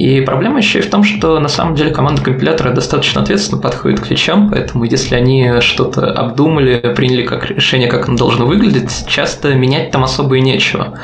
И 0.00 0.22
проблема 0.22 0.60
еще 0.60 0.78
и 0.78 0.82
в 0.82 0.88
том, 0.88 1.04
что 1.04 1.38
на 1.40 1.48
самом 1.48 1.74
деле 1.74 1.90
команда 1.90 2.22
компилятора 2.22 2.72
достаточно 2.72 3.20
ответственно 3.20 3.60
подходит 3.60 4.00
к 4.00 4.06
фичам, 4.06 4.48
поэтому 4.48 4.84
если 4.84 5.14
они 5.14 5.60
что-то 5.60 6.10
обдумали, 6.10 6.94
приняли 6.96 7.22
как 7.22 7.50
решение, 7.50 7.86
как 7.86 8.08
оно 8.08 8.16
должно 8.16 8.46
выглядеть, 8.46 9.04
часто 9.06 9.52
менять 9.52 9.90
там 9.90 10.02
особо 10.02 10.38
и 10.38 10.40
нечего. 10.40 10.94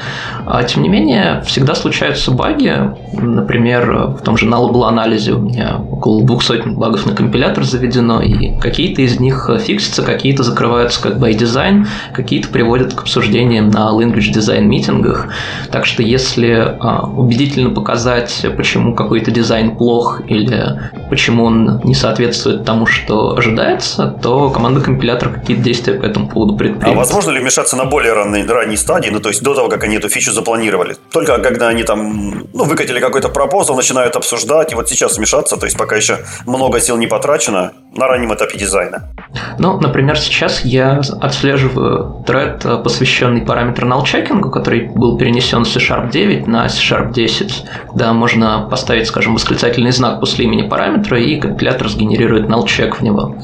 А, 0.47 0.63
тем 0.63 0.83
не 0.83 0.89
менее, 0.89 1.43
всегда 1.45 1.75
случаются 1.75 2.31
баги. 2.31 2.73
Например, 3.13 4.15
в 4.19 4.23
том 4.23 4.39
же 4.39 4.47
nullable 4.47 4.89
анализе 4.89 5.33
у 5.33 5.41
меня 5.41 5.77
около 5.77 6.25
200 6.25 6.71
багов 6.71 7.05
на 7.05 7.15
компилятор 7.15 7.65
заведено, 7.65 8.23
и 8.23 8.59
какие-то 8.59 9.03
из 9.03 9.21
них 9.21 9.51
фиксятся, 9.61 10.05
какие-то 10.05 10.43
закрываются 10.43 11.03
как 11.03 11.19
by 11.19 11.37
design, 11.37 11.87
какие-то 12.15 12.49
приводят 12.49 12.95
к 12.95 13.03
обсуждениям 13.03 13.69
на 13.69 13.91
language 13.91 14.33
design 14.33 14.63
митингах. 14.63 15.29
Так 15.71 15.85
что 15.85 16.03
если 16.03 16.77
а, 16.81 17.07
убедительно 17.07 17.69
показать, 17.69 18.47
почему 18.57 18.86
почему 18.87 18.95
какой-то 18.95 19.31
дизайн 19.31 19.77
плох 19.77 20.21
или 20.29 20.91
почему 21.11 21.45
он 21.45 21.81
не 21.85 21.95
соответствует 21.95 22.65
тому, 22.65 22.87
что 22.87 23.37
ожидается, 23.37 24.17
то 24.23 24.51
команда 24.51 24.81
компилятора 24.81 25.31
какие-то 25.31 25.63
действия 25.63 25.95
по 25.95 26.05
этому 26.05 26.29
поводу 26.29 26.57
предпримет. 26.57 26.95
А 26.95 26.97
возможно 26.97 27.31
ли 27.33 27.41
вмешаться 27.41 27.77
на 27.77 27.85
более 27.85 28.13
ранней, 28.13 28.47
ранней 28.47 28.77
стадии, 28.77 29.11
ну 29.11 29.21
то 29.21 29.29
есть 29.29 29.43
до 29.43 29.55
того, 29.55 29.69
как 29.69 29.85
они 29.85 29.97
эту 29.97 30.09
фичу 30.09 30.33
запланировали? 30.33 30.97
Только 31.13 31.39
когда 31.39 31.69
они 31.69 31.83
там 31.83 32.45
ну, 32.53 32.65
выкатили 32.65 33.01
какой-то 33.01 33.29
пропозал, 33.29 33.77
начинают 33.77 34.17
обсуждать, 34.17 34.73
и 34.73 34.75
вот 34.75 34.89
сейчас 34.89 35.17
вмешаться, 35.17 35.57
то 35.57 35.67
есть 35.67 35.77
пока 35.77 35.97
еще 35.97 36.19
много 36.47 36.81
сил 36.81 36.97
не 36.97 37.07
потрачено 37.07 37.73
на 37.97 38.07
раннем 38.07 38.35
этапе 38.35 38.59
дизайна. 38.59 39.09
Ну, 39.59 39.81
например, 39.81 40.19
сейчас 40.19 40.65
я 40.65 41.01
отслеживаю 41.21 42.25
тред, 42.27 42.65
посвященный 42.85 43.41
параметру 43.41 43.89
null-чекингу, 43.89 44.51
который 44.51 44.89
был 44.89 45.17
перенесен 45.17 45.65
с 45.65 45.73
C-Sharp 45.73 46.11
9 46.11 46.47
на 46.47 46.69
C-Sharp 46.69 47.13
10. 47.13 47.65
Да, 47.95 48.13
можно 48.13 48.69
поставить, 48.77 49.07
скажем, 49.07 49.33
восклицательный 49.33 49.91
знак 49.91 50.21
после 50.21 50.45
имени 50.45 50.69
параметра, 50.69 51.19
и 51.19 51.41
компилятор 51.41 51.89
сгенерирует 51.89 52.47
null-check 52.47 52.97
в 52.97 53.03
него. 53.03 53.35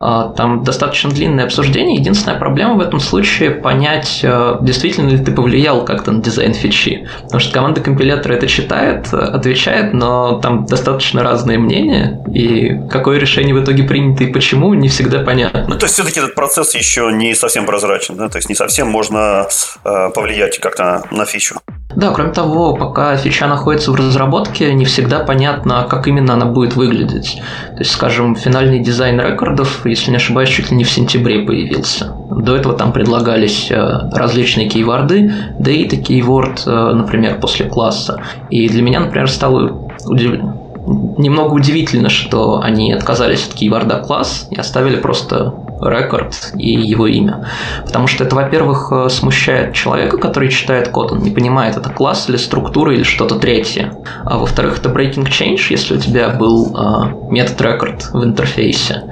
А, 0.00 0.28
там 0.30 0.64
достаточно 0.64 1.10
длинное 1.10 1.44
обсуждение. 1.44 1.96
Единственная 1.96 2.38
проблема 2.38 2.74
в 2.74 2.80
этом 2.80 3.00
случае 3.00 3.50
понять, 3.50 4.20
э, 4.22 4.56
действительно 4.60 5.08
ли 5.10 5.18
ты 5.18 5.32
повлиял 5.32 5.84
как-то 5.84 6.12
на 6.12 6.22
дизайн 6.22 6.54
фичи. 6.54 7.08
Потому 7.22 7.40
что 7.40 7.52
команда 7.52 7.80
компилятора 7.80 8.34
это 8.34 8.46
читает, 8.46 9.12
отвечает, 9.12 9.94
но 9.94 10.38
там 10.40 10.66
достаточно 10.66 11.22
разные 11.22 11.58
мнения, 11.58 12.22
и 12.32 12.80
какое 12.90 13.18
решение 13.18 13.54
в 13.54 13.62
итоге 13.62 13.84
принято 13.84 14.24
и 14.24 14.32
почему, 14.32 14.74
не 14.74 14.88
всегда 14.88 15.20
понятно. 15.20 15.66
Ну, 15.68 15.76
то 15.76 15.84
есть, 15.84 15.94
все-таки 15.94 16.20
этот 16.20 16.34
процесс 16.34 16.74
еще 16.74 17.10
не 17.12 17.34
совсем 17.34 17.66
прозрачен, 17.66 18.16
да? 18.16 18.28
То 18.28 18.38
есть, 18.38 18.48
не 18.48 18.54
совсем 18.54 18.88
можно 18.88 19.46
э, 19.84 20.10
повлиять 20.14 20.58
как-то 20.58 21.02
на 21.10 21.24
фичу. 21.24 21.56
Да, 21.94 22.10
кроме 22.12 22.32
того, 22.32 22.74
пока 22.74 23.16
фича 23.16 23.46
находится 23.46 23.92
в 23.92 23.96
разработке, 23.96 24.72
не 24.72 24.84
всегда 24.84 25.20
понятно, 25.20 25.86
как 25.88 26.06
именно 26.06 26.34
она 26.34 26.46
будет 26.46 26.74
выглядеть. 26.74 27.42
То 27.72 27.78
есть, 27.78 27.92
скажем, 27.92 28.34
финальный 28.34 28.78
дизайн 28.78 29.20
рекордов, 29.20 29.81
если 29.90 30.10
не 30.10 30.16
ошибаюсь, 30.16 30.50
чуть 30.50 30.70
ли 30.70 30.76
не 30.76 30.84
в 30.84 30.90
сентябре 30.90 31.40
появился. 31.40 32.14
До 32.30 32.56
этого 32.56 32.74
там 32.74 32.92
предлагались 32.92 33.70
э, 33.70 34.10
различные 34.12 34.68
кейворды, 34.68 35.32
data 35.58 36.00
keyword, 36.00 36.62
э, 36.66 36.94
например, 36.94 37.38
после 37.40 37.66
класса. 37.66 38.20
И 38.50 38.68
для 38.68 38.82
меня, 38.82 39.00
например, 39.00 39.28
стало 39.30 39.88
удивлено 40.06 40.61
немного 40.86 41.54
удивительно, 41.54 42.08
что 42.08 42.60
они 42.60 42.92
отказались 42.92 43.46
от 43.46 43.54
кейворда 43.54 44.00
класс 44.00 44.48
и 44.50 44.56
оставили 44.56 44.96
просто 44.96 45.54
рекорд 45.80 46.52
и 46.54 46.70
его 46.70 47.06
имя. 47.06 47.48
Потому 47.84 48.06
что 48.06 48.24
это, 48.24 48.36
во-первых, 48.36 48.92
э, 48.92 49.08
смущает 49.08 49.74
человека, 49.74 50.16
который 50.18 50.48
читает 50.48 50.88
код, 50.88 51.12
он 51.12 51.20
не 51.20 51.30
понимает, 51.30 51.76
это 51.76 51.90
класс 51.90 52.28
или 52.28 52.36
структура 52.36 52.94
или 52.94 53.02
что-то 53.02 53.36
третье. 53.36 53.92
А 54.24 54.38
во-вторых, 54.38 54.78
это 54.78 54.88
breaking 54.90 55.26
change, 55.26 55.66
если 55.70 55.96
у 55.96 55.98
тебя 55.98 56.28
был 56.30 56.74
э, 56.76 57.30
метод 57.30 57.60
record 57.60 58.02
в 58.12 58.24
интерфейсе. 58.24 59.02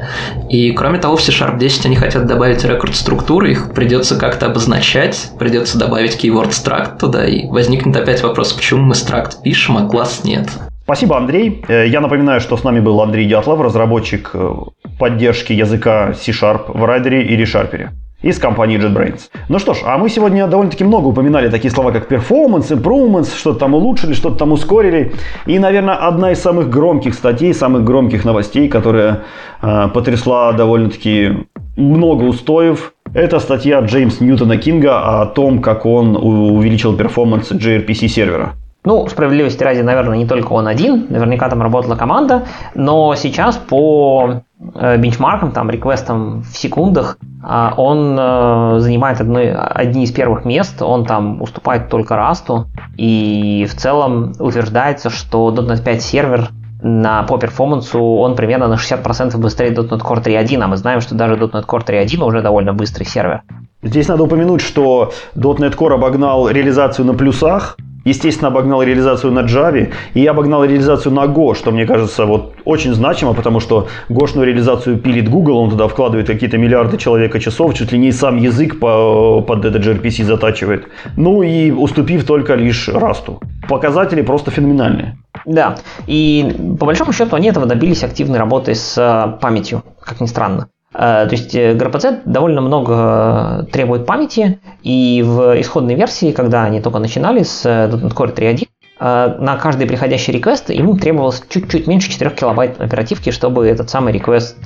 И 0.49 0.73
кроме 0.73 0.99
того, 0.99 1.17
в 1.17 1.23
C-Sharp 1.23 1.59
10 1.59 1.87
они 1.87 1.97
хотят 1.97 2.27
добавить 2.27 2.65
рекорд 2.65 2.95
структуры, 2.95 3.51
их 3.51 3.75
придется 3.75 4.17
как-то 4.17 4.47
обозначать, 4.47 5.31
придется 5.39 5.79
добавить 5.79 6.23
keyword 6.23 6.51
struct 6.51 6.99
туда, 6.99 7.27
и 7.27 7.49
возникнет 7.49 7.97
опять 7.97 8.23
вопрос, 8.23 8.53
почему 8.53 8.83
мы 8.83 8.93
struct 8.95 9.43
пишем, 9.43 9.77
а 9.77 9.89
класс 9.89 10.21
нет. 10.25 10.49
Спасибо, 10.91 11.17
Андрей. 11.17 11.63
Э, 11.69 11.87
я 11.87 12.01
напоминаю, 12.01 12.41
что 12.41 12.57
с 12.57 12.65
нами 12.65 12.81
был 12.81 13.01
Андрей 13.01 13.29
Дятлов, 13.29 13.61
разработчик 13.61 14.33
э, 14.35 14.55
поддержки 14.99 15.53
языка 15.53 16.15
C-Sharp 16.15 16.77
в 16.77 16.85
Райдере 16.85 17.23
и 17.23 17.41
ReSharper 17.41 17.91
из 18.23 18.41
компании 18.41 18.77
JetBrains. 18.77 19.21
Ну 19.49 19.61
что 19.61 19.75
ж, 19.75 19.83
а 19.85 19.99
мы 19.99 20.09
сегодня 20.09 20.49
довольно-таки 20.49 20.83
много 20.83 21.07
упоминали 21.07 21.49
такие 21.49 21.71
слова, 21.71 21.93
как 21.93 22.11
performance, 22.11 22.73
improvements, 22.73 23.39
что-то 23.39 23.61
там 23.61 23.75
улучшили, 23.75 24.15
что-то 24.15 24.39
там 24.39 24.51
ускорили. 24.51 25.13
И, 25.47 25.61
наверное, 25.61 25.95
одна 25.95 26.33
из 26.33 26.41
самых 26.41 26.69
громких 26.69 27.15
статей, 27.15 27.55
самых 27.55 27.85
громких 27.85 28.25
новостей, 28.25 28.69
которая 28.69 29.21
э, 29.63 29.89
потрясла 29.95 30.53
довольно-таки 30.53 31.47
много 31.77 32.25
устоев, 32.25 32.95
это 33.15 33.39
статья 33.39 33.79
Джеймса 33.79 34.25
Ньютона 34.25 34.57
Кинга 34.57 35.21
о 35.21 35.27
том, 35.27 35.61
как 35.61 35.87
он 35.87 36.17
увеличил 36.17 36.97
перформанс 36.97 37.53
gRPC 37.53 38.09
сервера. 38.09 38.55
Ну, 38.83 39.07
справедливости 39.09 39.63
ради, 39.63 39.81
наверное, 39.81 40.17
не 40.17 40.27
только 40.27 40.53
он 40.53 40.67
один, 40.67 41.07
наверняка 41.11 41.51
там 41.51 41.61
работала 41.61 41.97
команда, 41.97 42.47
но 42.75 43.15
сейчас 43.15 43.59
по 43.59 44.41
э, 44.75 44.97
бенчмаркам, 44.97 45.53
там, 45.53 45.69
реквестам 45.69 46.43
в 46.43 46.57
секундах, 46.57 47.19
а, 47.43 47.75
он 47.77 48.17
э, 48.19 48.81
занимает 48.81 49.21
одни, 49.21 49.53
одни 49.55 50.05
из 50.05 50.13
первых 50.13 50.47
мест, 50.47 50.81
он 50.81 51.05
там 51.05 51.43
уступает 51.43 51.91
только 51.91 52.17
Расту, 52.17 52.69
и 52.97 53.67
в 53.69 53.75
целом 53.75 54.33
утверждается, 54.39 55.11
что 55.11 55.51
.NET 55.53 55.83
5 55.83 56.03
сервер 56.03 56.49
на, 56.83 57.23
по 57.25 57.37
перформансу 57.37 58.03
он 58.03 58.35
примерно 58.35 58.67
на 58.67 58.75
60% 58.75 59.37
быстрее 59.37 59.75
.NET 59.75 60.01
Core 60.01 60.25
3.1, 60.25 60.59
а 60.63 60.69
мы 60.69 60.79
знаем, 60.79 61.03
что 61.03 61.15
даже 61.15 61.35
.NET 61.35 61.67
Core 61.67 61.85
3.1 61.85 62.25
уже 62.25 62.41
довольно 62.41 62.73
быстрый 62.73 63.05
сервер. 63.05 63.43
Здесь 63.83 64.09
надо 64.09 64.23
упомянуть, 64.23 64.63
что 64.63 65.13
.NET 65.35 65.77
Core 65.77 65.95
обогнал 65.95 66.49
реализацию 66.49 67.05
на 67.05 67.13
плюсах, 67.13 67.77
естественно, 68.05 68.49
обогнал 68.49 68.83
реализацию 68.83 69.33
на 69.33 69.41
Java 69.41 69.93
и 70.15 70.27
обогнал 70.27 70.65
реализацию 70.65 71.13
на 71.13 71.25
Go, 71.25 71.55
что 71.55 71.71
мне 71.71 71.87
кажется 71.87 72.27
вот 72.27 72.55
очень 72.65 72.95
значимо, 72.95 73.35
потому 73.35 73.61
что 73.61 73.89
гошную 74.09 74.47
реализацию 74.47 74.99
пилит 74.99 75.29
Google, 75.29 75.59
он 75.59 75.71
туда 75.71 75.89
вкладывает 75.89 76.27
какие-то 76.27 76.59
миллиарды 76.59 76.97
человека 76.97 77.41
часов, 77.41 77.75
чуть 77.75 77.93
ли 77.93 77.99
не 77.99 78.13
сам 78.13 78.37
язык 78.37 78.79
по, 78.79 79.43
под 79.43 79.65
этот 79.65 79.85
gRPC 79.85 80.25
затачивает. 80.25 80.87
Ну 81.17 81.43
и 81.43 81.71
уступив 81.71 82.25
только 82.25 82.55
лишь 82.55 82.89
Расту. 82.89 83.41
Показатели 83.69 84.23
просто 84.23 84.51
феноменальные. 84.51 85.17
Да, 85.45 85.77
и 86.07 86.77
по 86.79 86.87
большому 86.87 87.13
счету 87.13 87.37
они 87.37 87.49
этого 87.49 87.67
добились 87.67 88.03
активной 88.03 88.39
работой 88.39 88.75
с 88.75 88.99
э, 88.99 89.41
памятью, 89.41 89.83
как 90.03 90.21
ни 90.21 90.27
странно. 90.27 90.69
Э, 90.93 91.27
то 91.29 91.33
есть 91.33 91.55
gRPC 91.55 92.05
э, 92.05 92.21
довольно 92.25 92.61
много 92.61 93.63
э, 93.63 93.73
требует 93.73 94.07
памяти, 94.07 94.61
и 94.83 95.23
в 95.25 95.61
исходной 95.61 95.95
версии, 95.95 96.33
когда 96.33 96.65
они 96.65 96.81
только 96.81 96.99
начинали 96.99 97.43
с 97.43 97.65
.NET 97.65 98.13
Core 98.15 98.35
3.1, 98.35 98.69
на 99.01 99.57
каждый 99.57 99.87
приходящий 99.87 100.31
реквест 100.35 100.69
ему 100.69 100.95
требовалось 100.95 101.43
чуть-чуть 101.49 101.87
меньше 101.87 102.11
4 102.11 102.33
килобайт 102.33 102.79
оперативки, 102.79 103.31
чтобы 103.31 103.67
этот 103.67 103.89
самый 103.89 104.13
реквест 104.13 104.59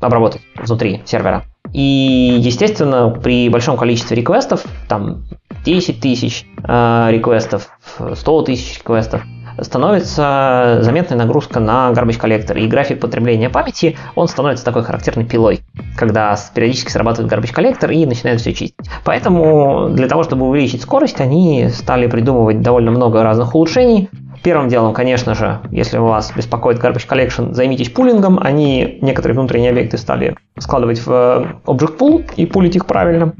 обработать 0.00 0.40
внутри 0.54 1.02
сервера. 1.04 1.42
И, 1.72 2.36
естественно, 2.38 3.10
при 3.10 3.48
большом 3.48 3.76
количестве 3.76 4.16
реквестов, 4.16 4.64
там 4.88 5.24
10 5.64 5.98
тысяч 5.98 6.46
реквестов, 6.62 7.70
100 8.14 8.42
тысяч 8.42 8.78
реквестов, 8.78 9.22
становится 9.60 10.78
заметная 10.82 11.18
нагрузка 11.18 11.60
на 11.60 11.90
garbage 11.92 12.18
коллектор. 12.18 12.56
И 12.56 12.66
график 12.66 13.00
потребления 13.00 13.50
памяти, 13.50 13.96
он 14.14 14.28
становится 14.28 14.64
такой 14.64 14.82
характерной 14.82 15.24
пилой, 15.24 15.60
когда 15.96 16.36
периодически 16.54 16.90
срабатывает 16.90 17.32
garbage 17.32 17.52
коллектор 17.52 17.90
и 17.90 18.04
начинает 18.06 18.40
все 18.40 18.52
чистить. 18.52 18.74
Поэтому 19.04 19.88
для 19.90 20.08
того, 20.08 20.22
чтобы 20.22 20.46
увеличить 20.46 20.82
скорость, 20.82 21.20
они 21.20 21.68
стали 21.70 22.06
придумывать 22.06 22.60
довольно 22.60 22.90
много 22.90 23.22
разных 23.22 23.54
улучшений. 23.54 24.10
Первым 24.42 24.68
делом, 24.68 24.94
конечно 24.94 25.34
же, 25.34 25.60
если 25.72 25.98
вас 25.98 26.32
беспокоит 26.36 26.78
Garbage 26.78 27.08
Collection, 27.08 27.52
займитесь 27.52 27.88
пулингом. 27.88 28.38
Они 28.40 28.98
некоторые 29.00 29.36
внутренние 29.36 29.70
объекты 29.70 29.98
стали 29.98 30.36
складывать 30.58 31.04
в 31.04 31.10
Object 31.64 31.98
Pool 31.98 32.30
и 32.36 32.46
пулить 32.46 32.76
их 32.76 32.86
правильно. 32.86 33.32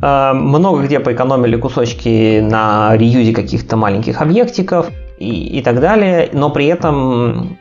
Э, 0.00 0.32
много 0.32 0.82
где 0.82 1.00
поэкономили 1.00 1.56
кусочки 1.56 2.40
на 2.40 2.96
реюзе 2.96 3.34
каких-то 3.34 3.76
маленьких 3.76 4.22
объектиков 4.22 4.88
и, 5.20 5.62
так 5.62 5.80
далее, 5.80 6.28
но 6.32 6.50
при 6.50 6.66
этом, 6.66 7.58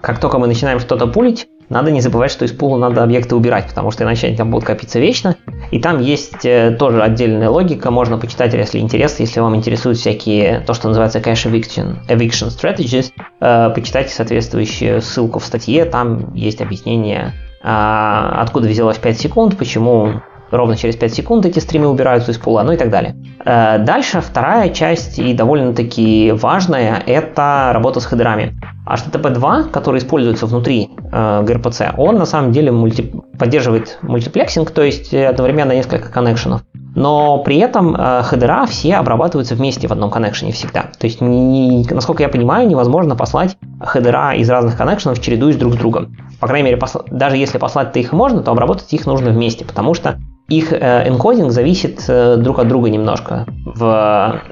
как 0.00 0.20
только 0.20 0.38
мы 0.38 0.46
начинаем 0.46 0.80
что-то 0.80 1.06
пулить, 1.06 1.48
надо 1.68 1.90
не 1.90 2.00
забывать, 2.02 2.30
что 2.30 2.44
из 2.44 2.52
пула 2.52 2.76
надо 2.76 3.02
объекты 3.02 3.34
убирать, 3.34 3.66
потому 3.66 3.90
что 3.90 4.04
иначе 4.04 4.26
они 4.26 4.36
там 4.36 4.50
будут 4.50 4.66
копиться 4.66 4.98
вечно. 4.98 5.36
И 5.70 5.80
там 5.80 6.00
есть 6.00 6.44
э, 6.44 6.76
тоже 6.78 7.02
отдельная 7.02 7.48
логика, 7.48 7.90
можно 7.90 8.18
почитать, 8.18 8.52
если 8.52 8.78
интересно, 8.78 9.22
если 9.22 9.40
вам 9.40 9.56
интересуют 9.56 9.98
всякие, 9.98 10.60
то, 10.66 10.74
что 10.74 10.88
называется 10.88 11.18
cache 11.20 11.50
eviction, 11.50 11.96
eviction 12.08 12.48
strategies, 12.48 13.10
э, 13.40 13.70
почитайте 13.74 14.14
соответствующую 14.14 15.00
ссылку 15.00 15.38
в 15.38 15.46
статье, 15.46 15.86
там 15.86 16.34
есть 16.34 16.60
объяснение, 16.60 17.32
а, 17.62 18.42
откуда 18.42 18.68
взялось 18.68 18.98
5 18.98 19.18
секунд, 19.18 19.56
почему 19.56 20.20
ровно 20.52 20.76
через 20.76 20.96
5 20.96 21.14
секунд 21.14 21.46
эти 21.46 21.58
стримы 21.58 21.88
убираются 21.88 22.30
из 22.30 22.38
пула, 22.38 22.62
ну 22.62 22.72
и 22.72 22.76
так 22.76 22.90
далее. 22.90 23.16
Э, 23.44 23.78
дальше 23.78 24.20
вторая 24.20 24.68
часть 24.68 25.18
и 25.18 25.34
довольно-таки 25.34 26.32
важная– 26.32 27.02
это 27.06 27.70
работа 27.72 28.00
с 28.00 28.06
хедерами. 28.06 28.54
HTTP2, 28.86 29.70
который 29.70 29.98
используется 29.98 30.46
внутри 30.46 30.90
э, 31.12 31.44
gRPC, 31.44 31.94
он 31.96 32.16
на 32.16 32.26
самом 32.26 32.52
деле 32.52 32.72
мульти... 32.72 33.12
поддерживает 33.38 33.98
мультиплексинг, 34.02 34.70
то 34.70 34.82
есть 34.82 35.14
одновременно 35.14 35.72
несколько 35.72 36.08
коннекшенов. 36.08 36.62
Но 36.94 37.38
при 37.38 37.56
этом 37.58 37.96
э, 37.96 38.22
хедера 38.22 38.66
все 38.66 38.96
обрабатываются 38.96 39.54
вместе 39.54 39.88
в 39.88 39.92
одном 39.92 40.10
коннекшене 40.10 40.52
всегда. 40.52 40.90
То 40.98 41.06
есть, 41.06 41.20
не, 41.20 41.86
насколько 41.90 42.22
я 42.22 42.28
понимаю, 42.28 42.68
невозможно 42.68 43.16
послать 43.16 43.56
хедера 43.82 44.34
из 44.34 44.50
разных 44.50 44.76
коннекшенов 44.76 45.20
чередуясь 45.20 45.56
друг 45.56 45.74
с 45.74 45.76
другом. 45.76 46.16
По 46.38 46.46
крайней 46.46 46.66
мере, 46.66 46.76
посла... 46.76 47.02
даже 47.10 47.36
если 47.36 47.58
послать-то 47.58 47.98
их 47.98 48.12
можно, 48.12 48.42
то 48.42 48.50
обработать 48.50 48.92
их 48.92 49.06
нужно 49.06 49.30
вместе, 49.30 49.64
потому 49.64 49.94
что 49.94 50.18
их 50.48 50.72
э, 50.72 51.08
энкодинг 51.08 51.50
зависит 51.50 52.04
э, 52.08 52.36
друг 52.36 52.58
от 52.58 52.68
друга 52.68 52.90
немножко 52.90 53.46
в 53.64 54.42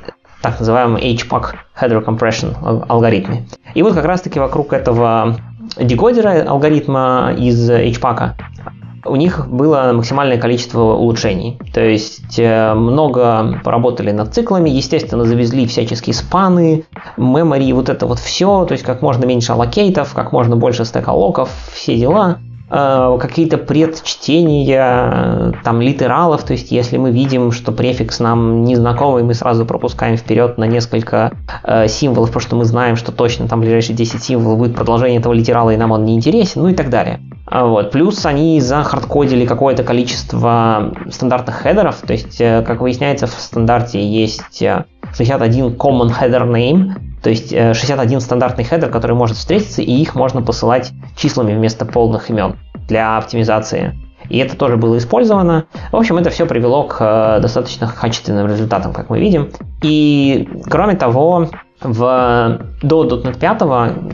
так 0.43 0.59
называемом 0.59 0.97
HPACK 0.97 1.55
Header 1.81 2.05
Compression 2.05 2.85
алгоритме. 2.89 3.47
И 3.75 3.83
вот 3.83 3.95
как 3.95 4.05
раз-таки 4.05 4.39
вокруг 4.39 4.73
этого 4.73 5.37
декодера 5.79 6.45
алгоритма 6.49 7.35
из 7.37 7.71
HPAC 7.71 8.33
у 9.05 9.17
них 9.17 9.49
было 9.49 9.93
максимальное 9.95 10.39
количество 10.39 10.81
улучшений. 10.81 11.59
То 11.73 11.81
есть 11.81 12.39
э, 12.39 12.75
много 12.75 13.61
поработали 13.65 14.11
над 14.11 14.35
циклами, 14.35 14.69
естественно, 14.69 15.25
завезли 15.25 15.67
всяческие 15.67 16.15
спаны, 16.15 16.85
memory, 17.17 17.73
вот 17.73 17.89
это 17.89 18.07
вот 18.07 18.19
все, 18.19 18.65
то 18.67 18.73
есть 18.73 18.85
как 18.85 19.01
можно 19.03 19.25
меньше 19.25 19.53
аллокейтов, 19.53 20.13
как 20.15 20.33
можно 20.33 20.57
больше 20.57 20.85
стека-локов, 20.85 21.51
все 21.73 21.97
дела. 21.97 22.41
Э, 22.73 23.19
какие-то 23.21 23.59
предчтения 23.59 25.53
там 25.65 25.81
литералов, 25.81 26.45
то 26.45 26.53
есть 26.53 26.71
если 26.71 26.99
мы 26.99 27.11
видим, 27.11 27.51
что 27.51 27.73
префикс 27.73 28.21
нам 28.21 28.63
незнакомый, 28.63 29.25
мы 29.25 29.35
сразу 29.35 29.67
пропускаем 29.67 30.17
вперед 30.17 30.57
на 30.57 30.65
несколько 30.65 31.33
э, 31.65 31.89
символов, 31.89 32.29
потому 32.29 32.43
что 32.43 32.57
мы 32.57 32.65
знаем, 32.65 32.95
что 32.95 33.11
точно 33.11 33.49
там 33.49 33.61
ближайшие 33.61 33.97
10 33.97 34.23
символов 34.23 34.59
будет 34.59 34.77
продолжение 34.77 35.19
этого 35.19 35.33
литерала, 35.33 35.71
и 35.71 35.77
нам 35.77 35.91
он 35.91 36.05
не 36.05 36.15
интересен, 36.15 36.63
ну 36.63 36.69
и 36.69 36.75
так 36.75 36.91
далее. 36.91 37.21
А 37.47 37.67
вот. 37.67 37.91
Плюс 37.91 38.25
они 38.25 38.61
захардкодили 38.61 39.47
какое-то 39.47 39.83
количество 39.83 40.93
стандартных 41.11 41.57
хедеров, 41.57 41.97
то 42.07 42.13
есть, 42.13 42.41
э, 42.41 42.63
как 42.65 42.83
выясняется, 42.83 43.27
в 43.27 43.31
стандарте 43.31 44.01
есть 44.01 44.63
61 45.17 45.75
common 45.75 46.13
header 46.17 46.49
name, 46.49 47.10
то 47.23 47.31
есть 47.31 47.51
61 47.51 48.19
э, 48.19 48.21
стандартный 48.21 48.65
хедер, 48.65 48.91
который 48.91 49.17
может 49.17 49.37
встретиться, 49.37 49.83
и 49.83 49.93
их 49.93 50.15
можно 50.15 50.43
посылать 50.43 50.93
числами 51.17 51.55
вместо 51.55 51.85
полных 51.85 52.31
имен 52.31 52.57
для 52.89 53.19
оптимизации. 53.19 53.95
И 54.29 54.39
это 54.39 54.57
тоже 54.57 54.77
было 54.77 54.97
использовано. 54.99 55.67
В 55.93 55.97
общем, 55.97 56.17
это 56.17 56.31
все 56.31 56.47
привело 56.47 56.85
к 56.85 56.97
э, 57.01 57.41
достаточно 57.41 57.89
качественным 57.89 58.47
результатам, 58.47 58.93
как 58.93 59.11
мы 59.11 59.19
видим. 59.19 59.51
И, 59.83 60.49
кроме 60.71 60.95
того, 60.95 61.49
в, 61.83 62.61
до 62.83 63.05
.NET 63.05 63.39
5 63.39 63.61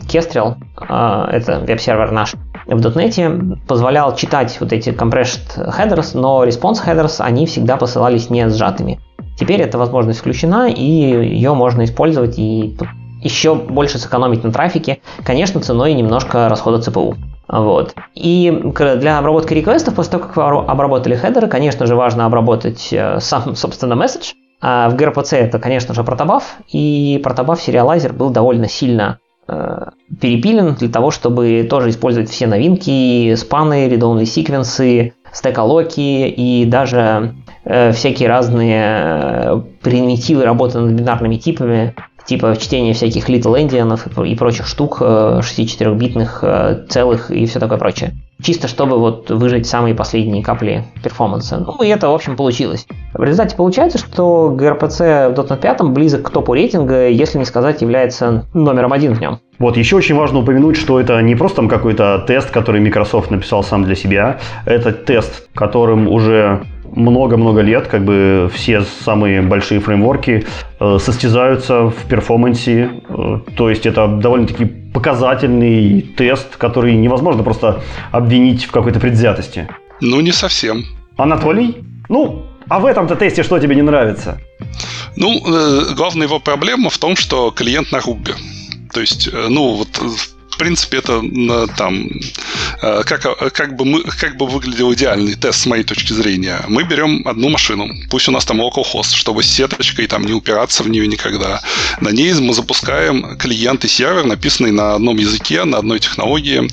Kestrel, 0.07 0.55
э, 0.89 1.35
это 1.35 1.59
веб-сервер 1.59 2.11
наш, 2.11 2.33
в 2.65 2.79
.NET 2.79 3.57
позволял 3.67 4.15
читать 4.15 4.57
вот 4.59 4.73
эти 4.73 4.89
compressed 4.89 5.57
headers, 5.57 6.17
но 6.19 6.45
response 6.45 6.83
headers, 6.85 7.17
они 7.19 7.45
всегда 7.45 7.77
посылались 7.77 8.29
не 8.29 8.49
сжатыми. 8.49 8.99
Теперь 9.37 9.61
эта 9.61 9.77
возможность 9.77 10.19
включена, 10.19 10.69
и 10.69 10.83
ее 10.83 11.53
можно 11.53 11.83
использовать 11.83 12.39
и 12.39 12.75
еще 13.21 13.55
больше 13.55 13.99
сэкономить 13.99 14.43
на 14.43 14.51
трафике, 14.51 14.99
конечно, 15.23 15.61
ценой 15.61 15.93
немножко 15.93 16.49
расхода 16.49 16.81
ЦПУ. 16.81 17.15
Вот. 17.47 17.95
И 18.13 18.51
для 18.73 19.19
обработки 19.19 19.53
реквестов, 19.53 19.95
после 19.95 20.13
того, 20.13 20.23
как 20.25 20.35
вы 20.35 20.43
обработали 20.43 21.15
хедеры, 21.15 21.47
конечно 21.47 21.85
же, 21.85 21.95
важно 21.95 22.25
обработать 22.25 22.89
э, 22.91 23.19
сам, 23.21 23.55
собственно, 23.55 23.95
месседж. 23.95 24.33
А 24.59 24.89
в 24.89 24.95
gRPC 24.95 25.37
это, 25.37 25.59
конечно 25.59 25.93
же, 25.93 26.03
протобаф, 26.03 26.57
и 26.71 27.21
протобаф 27.23 27.61
сериалайзер 27.61 28.13
был 28.13 28.31
довольно 28.31 28.67
сильно 28.67 29.19
перепилен 30.19 30.75
для 30.75 30.89
того, 30.89 31.11
чтобы 31.11 31.65
тоже 31.69 31.89
использовать 31.89 32.29
все 32.29 32.47
новинки, 32.47 33.33
спаны, 33.35 33.87
read-only 33.87 34.25
секвенсы, 34.25 35.13
стекалоки 35.31 36.27
и 36.27 36.65
даже 36.65 37.35
э, 37.63 37.91
всякие 37.91 38.29
разные 38.29 38.83
э, 38.83 39.61
примитивы 39.81 40.43
работы 40.43 40.79
над 40.79 40.93
бинарными 40.93 41.35
типами, 41.35 41.95
типа 42.27 42.55
чтения 42.59 42.93
всяких 42.93 43.29
little 43.29 43.57
endianов 43.57 44.07
и 44.23 44.35
прочих 44.35 44.67
штук, 44.67 45.01
64-битных 45.01 46.39
э, 46.41 46.85
целых 46.89 47.31
и 47.31 47.45
все 47.45 47.59
такое 47.59 47.77
прочее. 47.77 48.13
Чисто 48.43 48.67
чтобы 48.67 48.99
вот 48.99 49.31
выжать 49.31 49.65
самые 49.65 49.95
последние 49.95 50.43
капли 50.43 50.83
перформанса. 51.03 51.57
Ну 51.57 51.83
и 51.83 51.87
это, 51.87 52.09
в 52.09 52.13
общем, 52.13 52.35
получилось. 52.35 52.85
В 53.13 53.23
результате 53.23 53.55
получается, 53.55 53.97
что 53.97 54.55
gRPC 54.55 55.33
в 55.33 55.39
.NET 55.39 55.59
5 55.59 55.81
близок 55.85 56.23
к 56.23 56.29
топу 56.29 56.53
рейтинга, 56.53 57.07
если 57.07 57.39
не 57.39 57.45
сказать, 57.45 57.81
является 57.81 58.45
номером 58.53 58.93
один 58.93 59.15
в 59.15 59.21
нем. 59.21 59.39
Вот 59.57 59.75
еще 59.75 59.95
очень 59.95 60.15
важно 60.15 60.39
упомянуть, 60.39 60.75
что 60.75 60.99
это 60.99 61.19
не 61.21 61.35
просто 61.35 61.57
там 61.57 61.69
какой-то 61.69 62.23
тест, 62.27 62.51
который 62.51 62.79
Microsoft 62.79 63.31
написал 63.31 63.63
сам 63.63 63.85
для 63.85 63.95
себя. 63.95 64.37
Это 64.65 64.91
тест, 64.91 65.49
которым 65.55 66.07
уже 66.07 66.61
много-много 66.95 67.61
лет 67.61 67.87
как 67.87 68.03
бы 68.03 68.49
все 68.53 68.81
самые 69.03 69.41
большие 69.41 69.79
фреймворки 69.79 70.45
э, 70.79 70.97
состязаются 70.99 71.89
в 71.89 72.05
перформансе. 72.09 72.91
Э, 73.09 73.39
то 73.55 73.69
есть 73.69 73.85
это 73.85 74.07
довольно-таки 74.07 74.65
показательный 74.65 76.01
тест, 76.01 76.57
который 76.57 76.95
невозможно 76.95 77.43
просто 77.43 77.81
обвинить 78.11 78.65
в 78.65 78.71
какой-то 78.71 78.99
предвзятости. 78.99 79.67
Ну, 80.01 80.21
не 80.21 80.31
совсем. 80.31 80.83
Анатолий? 81.17 81.77
Ну, 82.09 82.45
а 82.69 82.79
в 82.79 82.85
этом-то 82.85 83.15
тесте 83.15 83.43
что 83.43 83.59
тебе 83.59 83.75
не 83.75 83.81
нравится? 83.81 84.39
Ну, 85.15 85.31
э, 85.31 85.93
главная 85.95 86.27
его 86.27 86.39
проблема 86.39 86.89
в 86.89 86.97
том, 86.97 87.15
что 87.15 87.51
клиент 87.51 87.91
на 87.91 87.97
Ruby. 87.97 88.33
То 88.93 89.01
есть, 89.01 89.27
э, 89.27 89.47
ну, 89.49 89.73
вот 89.73 89.87
в 90.57 90.59
принципе, 90.59 90.97
это 90.97 91.21
там, 91.77 92.09
э, 92.81 93.03
как, 93.05 93.53
как, 93.53 93.75
бы 93.75 93.85
мы, 93.85 94.01
как 94.01 94.37
бы 94.37 94.47
выглядел 94.47 94.91
идеальный 94.91 95.35
тест 95.35 95.59
с 95.59 95.65
моей 95.67 95.83
точки 95.83 96.13
зрения. 96.13 96.65
Мы 96.67 96.83
берем 96.83 97.21
одну 97.27 97.49
машину, 97.49 97.87
пусть 98.09 98.27
у 98.27 98.31
нас 98.31 98.43
там 98.43 98.59
localhost, 98.59 99.13
чтобы 99.13 99.43
с 99.43 99.51
сеточкой 99.51 100.07
там 100.07 100.25
не 100.25 100.33
упираться 100.33 100.81
в 100.81 100.89
нее 100.89 101.07
никогда. 101.07 101.61
На 102.01 102.09
ней 102.09 102.33
мы 102.33 102.55
запускаем 102.55 103.37
клиент 103.37 103.85
и 103.85 103.87
сервер, 103.87 104.25
написанный 104.25 104.71
на 104.71 104.95
одном 104.95 105.17
языке, 105.17 105.63
на 105.63 105.77
одной 105.77 105.99
технологии, 105.99 106.67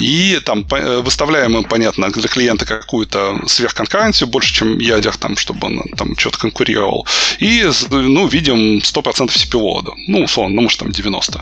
и 0.00 0.40
там 0.44 0.66
э, 0.72 1.00
выставляем 1.00 1.56
им, 1.56 1.62
понятно, 1.62 2.10
для 2.10 2.28
клиента 2.28 2.66
какую-то 2.66 3.38
сверхконкуренцию, 3.46 4.26
больше, 4.26 4.52
чем 4.52 4.78
ядер, 4.78 5.16
там, 5.16 5.36
чтобы 5.36 5.68
он 5.68 5.82
там 5.96 6.16
что-то 6.16 6.38
конкурировал. 6.38 7.06
И, 7.38 7.70
ну, 7.90 8.26
видим 8.26 8.78
100% 8.78 9.28
CPU-лода. 9.28 9.92
Ну, 10.08 10.24
условно, 10.24 10.56
ну, 10.56 10.62
может, 10.62 10.80
там 10.80 10.88
90%. 10.88 11.40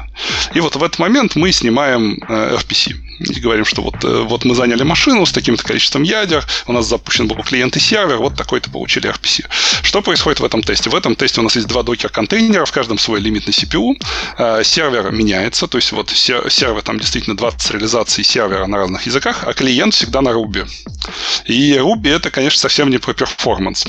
И 0.55 0.61
вот 0.61 0.77
в 0.77 0.85
этот 0.85 0.99
момент 0.99 1.37
мы 1.37 1.53
снимаем 1.53 1.86
снимаем 1.87 2.19
э, 2.29 2.57
FPC. 2.57 2.95
И 3.19 3.41
говорим, 3.41 3.65
что 3.65 3.83
вот, 3.83 4.05
э, 4.05 4.23
вот 4.23 4.45
мы 4.45 4.55
заняли 4.55 4.83
машину 4.83 5.25
с 5.25 5.33
таким-то 5.33 5.63
количеством 5.63 6.03
ядер, 6.03 6.45
у 6.67 6.73
нас 6.73 6.87
запущен 6.87 7.29
был 7.29 7.37
клиент 7.37 7.77
и 7.77 7.81
сервер, 7.81 8.19
вот 8.19 8.37
такой-то 8.37 8.71
получили 8.71 9.09
RPC. 9.11 9.45
Что 9.83 10.03
происходит 10.03 10.41
в 10.41 10.45
этом 10.45 10.63
тесте? 10.63 10.91
В 10.91 10.95
этом 10.95 11.17
тесте 11.17 11.41
у 11.41 11.45
нас 11.45 11.57
есть 11.57 11.69
два 11.69 11.83
докер-контейнера, 11.83 12.65
в 12.67 12.73
каждом 12.73 12.99
свой 12.99 13.21
лимитный 13.21 13.53
CPU. 13.53 13.95
Э, 14.39 14.63
сервер 14.65 15.11
меняется, 15.13 15.67
то 15.67 15.79
есть 15.79 15.93
вот 15.93 16.11
сервер, 16.11 16.83
там 16.83 16.99
действительно 16.99 17.37
20 17.37 17.71
реализаций 17.73 18.25
сервера 18.25 18.67
на 18.67 18.77
разных 18.79 19.07
языках, 19.07 19.45
а 19.47 19.53
клиент 19.55 19.95
всегда 19.95 20.21
на 20.21 20.31
Ruby. 20.31 20.69
И 21.47 21.73
Ruby 21.75 22.15
это, 22.15 22.31
конечно, 22.31 22.59
совсем 22.59 22.91
не 22.91 22.99
про 22.99 23.15
performance. 23.15 23.87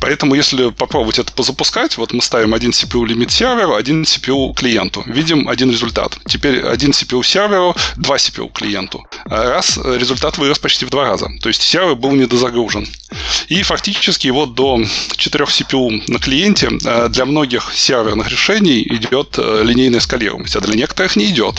Поэтому, 0.00 0.34
если 0.34 0.70
попробовать 0.70 1.18
это 1.18 1.32
позапускать, 1.32 1.96
вот 1.96 2.12
мы 2.12 2.22
ставим 2.22 2.54
один 2.54 2.70
CPU 2.70 3.06
лимит 3.06 3.30
серверу, 3.30 3.74
один 3.74 4.02
CPU 4.02 4.54
клиенту. 4.54 5.02
Видим 5.06 5.48
один 5.48 5.70
результат. 5.70 6.18
Теперь 6.26 6.60
один 6.60 6.90
CPU 6.90 7.22
серверу, 7.30 7.74
два 7.96 8.16
CPU 8.16 8.52
клиенту. 8.52 9.04
Раз 9.24 9.78
результат 9.78 10.38
вырос 10.38 10.58
почти 10.58 10.84
в 10.84 10.90
два 10.90 11.04
раза. 11.04 11.28
То 11.40 11.48
есть 11.48 11.62
сервер 11.62 11.94
был 11.94 12.12
недозагружен. 12.12 12.86
И 13.48 13.62
фактически 13.62 14.28
вот 14.28 14.54
до 14.54 14.80
4 15.16 15.44
CPU 15.44 16.02
на 16.08 16.18
клиенте 16.18 16.70
э, 16.84 17.08
для 17.08 17.24
многих 17.24 17.72
серверных 17.74 18.30
решений 18.30 18.82
идет 18.82 19.36
э, 19.38 19.62
линейная 19.64 20.00
скалируемость, 20.00 20.56
а 20.56 20.60
для 20.60 20.74
некоторых 20.74 21.16
не 21.16 21.26
идет. 21.26 21.56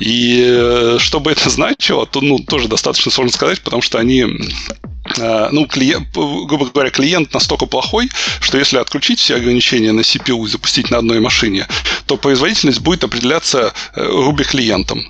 И 0.00 0.44
э, 0.46 0.96
что 1.00 1.20
бы 1.20 1.32
это 1.32 1.48
значило, 1.50 2.06
то 2.06 2.20
ну, 2.20 2.38
тоже 2.38 2.68
достаточно 2.68 3.10
сложно 3.10 3.32
сказать, 3.32 3.60
потому 3.60 3.82
что 3.82 3.98
они 3.98 4.26
ну, 5.16 5.66
клиент, 5.66 6.08
грубо 6.14 6.66
говоря, 6.66 6.90
клиент 6.90 7.32
настолько 7.32 7.66
плохой, 7.66 8.10
что 8.40 8.58
если 8.58 8.78
отключить 8.78 9.20
все 9.20 9.36
ограничения 9.36 9.92
на 9.92 10.00
CPU 10.00 10.44
и 10.44 10.48
запустить 10.48 10.90
на 10.90 10.98
одной 10.98 11.20
машине, 11.20 11.66
то 12.06 12.16
производительность 12.16 12.80
будет 12.80 13.04
определяться 13.04 13.72
Ruby 13.94 14.44
клиентом. 14.44 15.08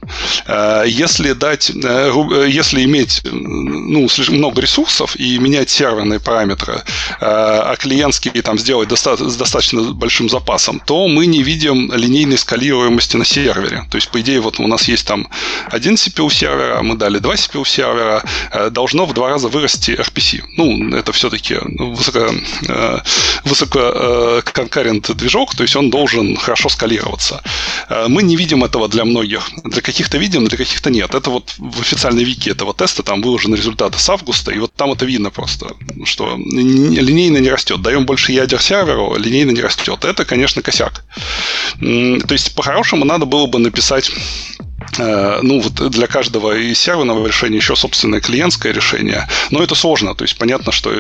Если 0.87 1.33
дать, 1.33 1.71
если 1.71 2.85
иметь 2.85 3.23
ну, 3.25 4.09
слишком 4.09 4.37
много 4.39 4.61
ресурсов 4.61 5.17
и 5.17 5.39
менять 5.39 5.71
серверные 5.71 6.21
параметры, 6.21 6.83
а 7.21 7.77
клиентские 7.77 8.43
там 8.43 8.59
сделать 8.59 8.91
с 8.91 9.37
достаточно 9.37 9.83
большим 9.93 10.29
запасом, 10.29 10.81
то 10.85 11.09
мы 11.09 11.27
не 11.27 11.43
видим 11.43 11.93
линейной 11.93 12.39
скалируемости 12.39 13.17
на 13.17 13.25
сервере. 13.25 13.87
То 13.91 13.97
есть, 13.97 14.09
по 14.11 14.21
идее, 14.21 14.41
вот 14.41 14.59
у 14.61 14.67
нас 14.67 14.89
есть 14.89 15.07
там 15.07 15.29
один 15.71 15.95
CPU 15.95 16.31
сервера, 16.33 16.83
мы 16.83 16.97
дали 16.97 17.19
два 17.19 17.35
CPU 17.35 17.67
сервера, 17.67 18.23
должно 18.71 19.07
в 19.07 19.15
два 19.15 19.29
раза 19.31 19.49
вырасти 19.49 19.88
RPC. 19.95 20.43
Ну, 20.57 20.95
это 20.95 21.13
все-таки 21.13 21.57
высоко, 21.63 22.31
э, 22.69 22.99
высоко 23.45 23.81
э, 23.81 24.43
конкурент 24.45 25.11
движок, 25.17 25.55
то 25.55 25.63
есть 25.63 25.77
он 25.77 25.91
должен 25.91 26.37
хорошо 26.37 26.69
скалироваться. 26.69 27.43
Э, 27.89 28.07
мы 28.09 28.23
не 28.23 28.37
видим 28.37 28.65
этого 28.65 28.89
для 28.89 29.05
многих. 29.05 29.51
Для 29.65 29.83
каких-то 29.83 30.19
видим, 30.19 30.47
для 30.47 30.59
каких-то 30.59 30.91
нет. 30.91 31.15
Это 31.15 31.31
вот 31.31 31.55
в 31.59 31.81
официальной 31.81 32.25
вики 32.25 32.51
этого 32.51 32.75
теста 32.75 33.03
там 33.03 33.23
выложены 33.23 33.57
результаты 33.57 33.99
с 33.99 34.09
августа, 34.09 34.51
и 34.51 34.59
вот 34.59 34.73
там 34.75 34.93
это 34.93 35.07
видно 35.07 35.31
просто, 35.31 35.75
что 36.05 36.37
линейно 36.37 37.39
не 37.39 37.51
растет. 37.51 37.83
Даем 37.83 38.07
больше 38.07 38.33
ядер 38.33 38.61
серверу, 38.61 39.17
линейно 39.17 39.51
не 39.53 39.63
растет. 39.63 40.05
Это, 40.05 40.25
конечно, 40.25 40.63
косяк. 40.63 41.05
То 41.81 42.33
есть, 42.35 42.55
по-хорошему, 42.55 43.05
надо 43.05 43.25
было 43.27 43.47
бы 43.47 43.59
написать 43.59 44.11
Э, 44.59 44.68
ну, 44.97 45.61
вот 45.61 45.91
для 45.91 46.07
каждого 46.07 46.57
из 46.57 46.79
серверного 46.79 47.27
решения 47.27 47.57
еще 47.57 47.77
собственное 47.77 48.21
клиентское 48.21 48.73
решение. 48.73 49.29
Но 49.51 49.63
это 49.63 49.75
сложно. 49.75 50.15
То 50.15 50.25
есть 50.25 50.37
понятно, 50.39 50.73
что 50.73 50.91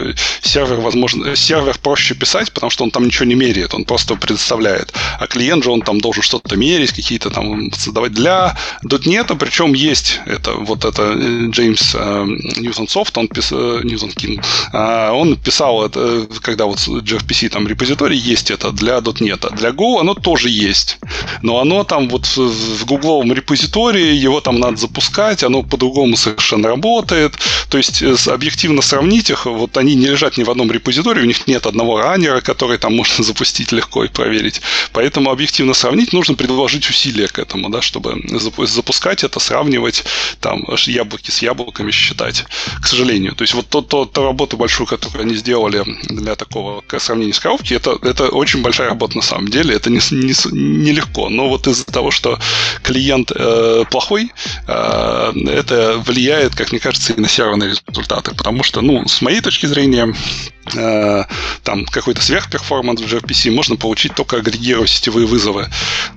сервер, 0.43 0.77
возможно, 0.77 1.35
сервер 1.37 1.79
проще 1.83 2.15
писать, 2.15 2.53
потому 2.53 2.71
что 2.71 2.85
он 2.85 2.91
там 2.91 3.05
ничего 3.05 3.25
не 3.27 3.35
меряет, 3.35 3.75
он 3.75 3.85
просто 3.85 4.17
предоставляет. 4.17 4.93
А 5.19 5.27
клиент 5.27 5.65
же 5.65 5.71
он 5.71 5.83
там 5.83 6.01
должен 6.01 6.23
что-то 6.23 6.57
мерить, 6.57 6.93
какие-то 6.93 7.31
там 7.31 7.73
создавать 7.73 8.13
для 8.13 8.57
.NET, 8.85 9.37
причем 9.37 9.75
есть 9.75 10.21
это, 10.27 10.53
вот 10.53 10.85
это 10.85 11.03
э, 11.03 11.49
Джеймс 11.51 11.95
э, 11.95 12.25
Ньютон 12.57 12.89
Софт, 12.89 13.17
он 13.19 13.29
писал, 13.29 13.81
Ньютон 13.83 14.11
Кинг, 14.11 14.45
он 14.73 15.37
писал 15.37 15.85
это, 15.85 16.27
когда 16.43 16.67
вот 16.67 16.79
gRPC 16.79 17.49
там 17.49 17.67
репозиторий 17.69 18.19
есть 18.19 18.51
это 18.51 18.73
для 18.73 18.99
.NET. 18.99 19.57
Для 19.57 19.71
Go 19.71 20.01
оно 20.01 20.15
тоже 20.15 20.49
есть. 20.49 20.99
Но 21.43 21.61
оно 21.61 21.85
там 21.85 22.09
вот 22.09 22.27
в 22.27 22.85
гугловом 22.85 23.33
репозитории 23.33 23.78
истории, 23.79 24.15
его 24.25 24.41
там 24.41 24.59
надо 24.59 24.77
запускать, 24.77 25.45
оно 25.45 25.63
по-другому 25.63 26.17
совершенно 26.17 26.69
работает. 26.69 27.35
То 27.69 27.79
есть 27.79 28.03
э, 28.03 28.17
объективно 28.27 28.83
сравнить 28.83 29.31
их, 29.31 29.47
вот 29.47 29.77
они 29.77 29.95
не 29.95 30.07
лежат 30.07 30.37
ни 30.37 30.43
в 30.43 30.51
одном 30.51 30.73
репозитории, 30.73 31.23
у 31.23 31.27
них 31.27 31.47
нет 31.47 31.67
одного 31.67 32.01
раннера, 32.01 32.41
который 32.41 32.79
там 32.79 32.97
можно 32.97 33.25
запустить 33.25 33.73
легко 33.73 34.05
и 34.05 34.09
проверить. 34.09 34.61
Поэтому 34.93 35.31
объективно 35.31 35.75
сравнить 35.75 36.13
нужно 36.13 36.35
предложить 36.35 36.91
усилия 36.91 37.29
к 37.29 37.39
этому, 37.39 37.69
да, 37.69 37.81
чтобы 37.81 38.21
запускать 38.67 39.23
это, 39.23 39.39
сравнивать, 39.39 40.05
там, 40.41 40.65
яблоки 40.87 41.31
с 41.31 41.43
яблоками 41.43 41.93
считать, 41.93 42.45
к 42.83 42.87
сожалению. 42.87 43.35
То 43.35 43.43
есть 43.43 43.55
вот 43.55 43.69
то, 43.69 43.81
то, 43.81 44.05
ту 44.07 44.25
работу 44.25 44.57
большую, 44.57 44.87
которую 44.89 45.23
они 45.23 45.37
сделали 45.37 45.85
для 46.09 46.35
такого 46.35 46.83
сравнения 46.99 47.33
с 47.33 47.39
коробки, 47.39 47.75
это, 47.75 47.97
это 48.03 48.29
очень 48.29 48.63
большая 48.63 48.89
работа 48.89 49.17
на 49.17 49.23
самом 49.23 49.49
деле, 49.49 49.75
это 49.75 49.89
не, 49.89 50.01
не, 50.11 50.35
не 50.53 50.93
легко. 50.93 51.29
Но 51.29 51.49
вот 51.49 51.69
из-за 51.69 51.85
того, 51.85 52.11
что 52.11 52.39
клиент 52.83 53.31
э, 53.35 53.68
плохой, 53.91 54.33
э, 54.67 55.33
это 55.47 56.03
влияет, 56.05 56.55
как 56.55 56.73
мне 56.73 56.81
кажется, 56.81 57.13
и 57.13 57.21
на 57.21 57.29
серверные 57.29 57.77
результаты. 57.89 58.35
Потому 58.35 58.63
что, 58.63 58.81
ну, 58.81 59.07
с 59.07 59.23
моей 59.23 59.41
точки 59.41 59.67
зрения, 59.67 60.13
Э, 60.75 61.25
там 61.63 61.85
какой-то 61.87 62.23
сверхперформанс 62.23 63.01
в 63.01 63.07
gRPC 63.07 63.51
можно 63.51 63.77
получить 63.77 64.15
только 64.15 64.37
агрегируя 64.37 64.87
сетевые 64.87 65.27
вызовы. 65.27 65.69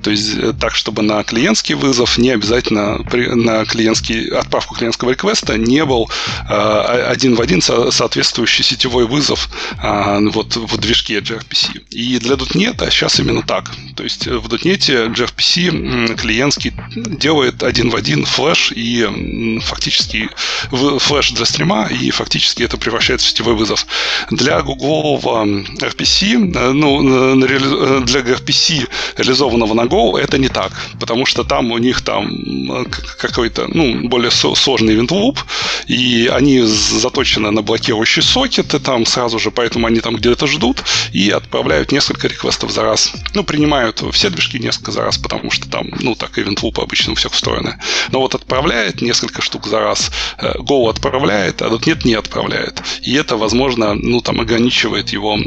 То 0.03 0.11
есть 0.11 0.35
э, 0.37 0.53
так, 0.59 0.75
чтобы 0.75 1.01
на 1.01 1.23
клиентский 1.23 1.75
вызов 1.75 2.17
не 2.17 2.31
обязательно 2.31 2.99
на 2.99 3.65
клиентский, 3.65 4.29
отправку 4.29 4.75
клиентского 4.75 5.11
реквеста 5.11 5.57
не 5.57 5.85
был 5.85 6.09
э, 6.49 6.53
один 6.53 7.35
в 7.35 7.41
один 7.41 7.61
соответствующий 7.61 8.63
сетевой 8.63 9.05
вызов 9.05 9.49
вот 9.81 10.55
в 10.55 10.77
движке 10.77 11.19
gRPC. 11.19 11.85
И 11.89 12.17
для 12.19 12.35
.NET 12.35 12.89
сейчас 12.89 13.19
именно 13.19 13.41
так. 13.41 13.71
То 13.95 14.03
есть 14.03 14.27
в 14.27 14.47
.NET 14.47 15.13
gRPC 15.13 16.15
клиентский 16.15 16.73
делает 16.95 17.40
один 17.61 17.89
в 17.89 17.95
один 17.95 18.25
флеш 18.25 18.71
и 18.75 19.59
фактически 19.61 20.29
флеш 20.69 21.31
для 21.31 21.45
стрима, 21.45 21.87
и 21.87 22.11
фактически 22.11 22.63
это 22.63 22.77
превращается 22.77 23.27
в 23.27 23.29
сетевой 23.29 23.55
вызов 23.55 23.85
для 24.29 24.61
гуглового 24.61 25.45
RPC, 25.45 26.55
э, 26.55 26.71
ну, 26.71 27.33
э, 27.33 28.01
для 28.05 28.21
RPC, 28.21 28.87
реализованного 29.17 29.73
на 29.73 29.81
Go, 29.81 30.17
это 30.19 30.37
не 30.37 30.49
так, 30.49 30.71
потому 30.99 31.25
что 31.25 31.43
там 31.43 31.71
у 31.71 31.77
них 31.77 32.01
там 32.01 32.87
какой-то, 33.17 33.67
ну, 33.67 34.07
более 34.07 34.31
сложный 34.31 34.95
event 34.95 35.37
и 35.87 36.29
они 36.31 36.61
заточены 36.61 37.51
на 37.51 37.61
блокирующие 37.61 38.23
сокеты 38.23 38.79
там 38.79 39.05
сразу 39.05 39.39
же, 39.39 39.51
поэтому 39.51 39.87
они 39.87 39.99
там 39.99 40.15
где-то 40.15 40.47
ждут 40.47 40.83
и 41.11 41.29
отправляют 41.29 41.91
несколько 41.91 42.27
реквестов 42.27 42.71
за 42.71 42.83
раз. 42.83 43.13
Ну, 43.33 43.43
принимают 43.43 44.03
все 44.11 44.29
движки 44.29 44.59
несколько 44.59 44.91
за 44.91 45.03
раз, 45.03 45.17
потому 45.17 45.51
что 45.51 45.69
там, 45.69 45.87
ну, 45.99 46.15
так 46.15 46.37
event 46.37 46.81
обычно 46.81 47.13
у 47.13 47.15
устроены. 47.31 47.77
Но 48.11 48.19
вот 48.19 48.35
отправляет 48.35 49.01
несколько 49.01 49.41
штук 49.41 49.67
за 49.67 49.79
раз, 49.79 50.11
Go 50.39 50.89
отправляет, 50.89 51.61
а 51.61 51.69
тут 51.69 51.87
нет, 51.87 52.05
не 52.05 52.13
отправляет. 52.13 52.81
И 53.01 53.13
это, 53.15 53.37
возможно, 53.37 53.93
ну, 53.93 54.21
там 54.21 54.39
ограничивает 54.39 55.09
его 55.09 55.37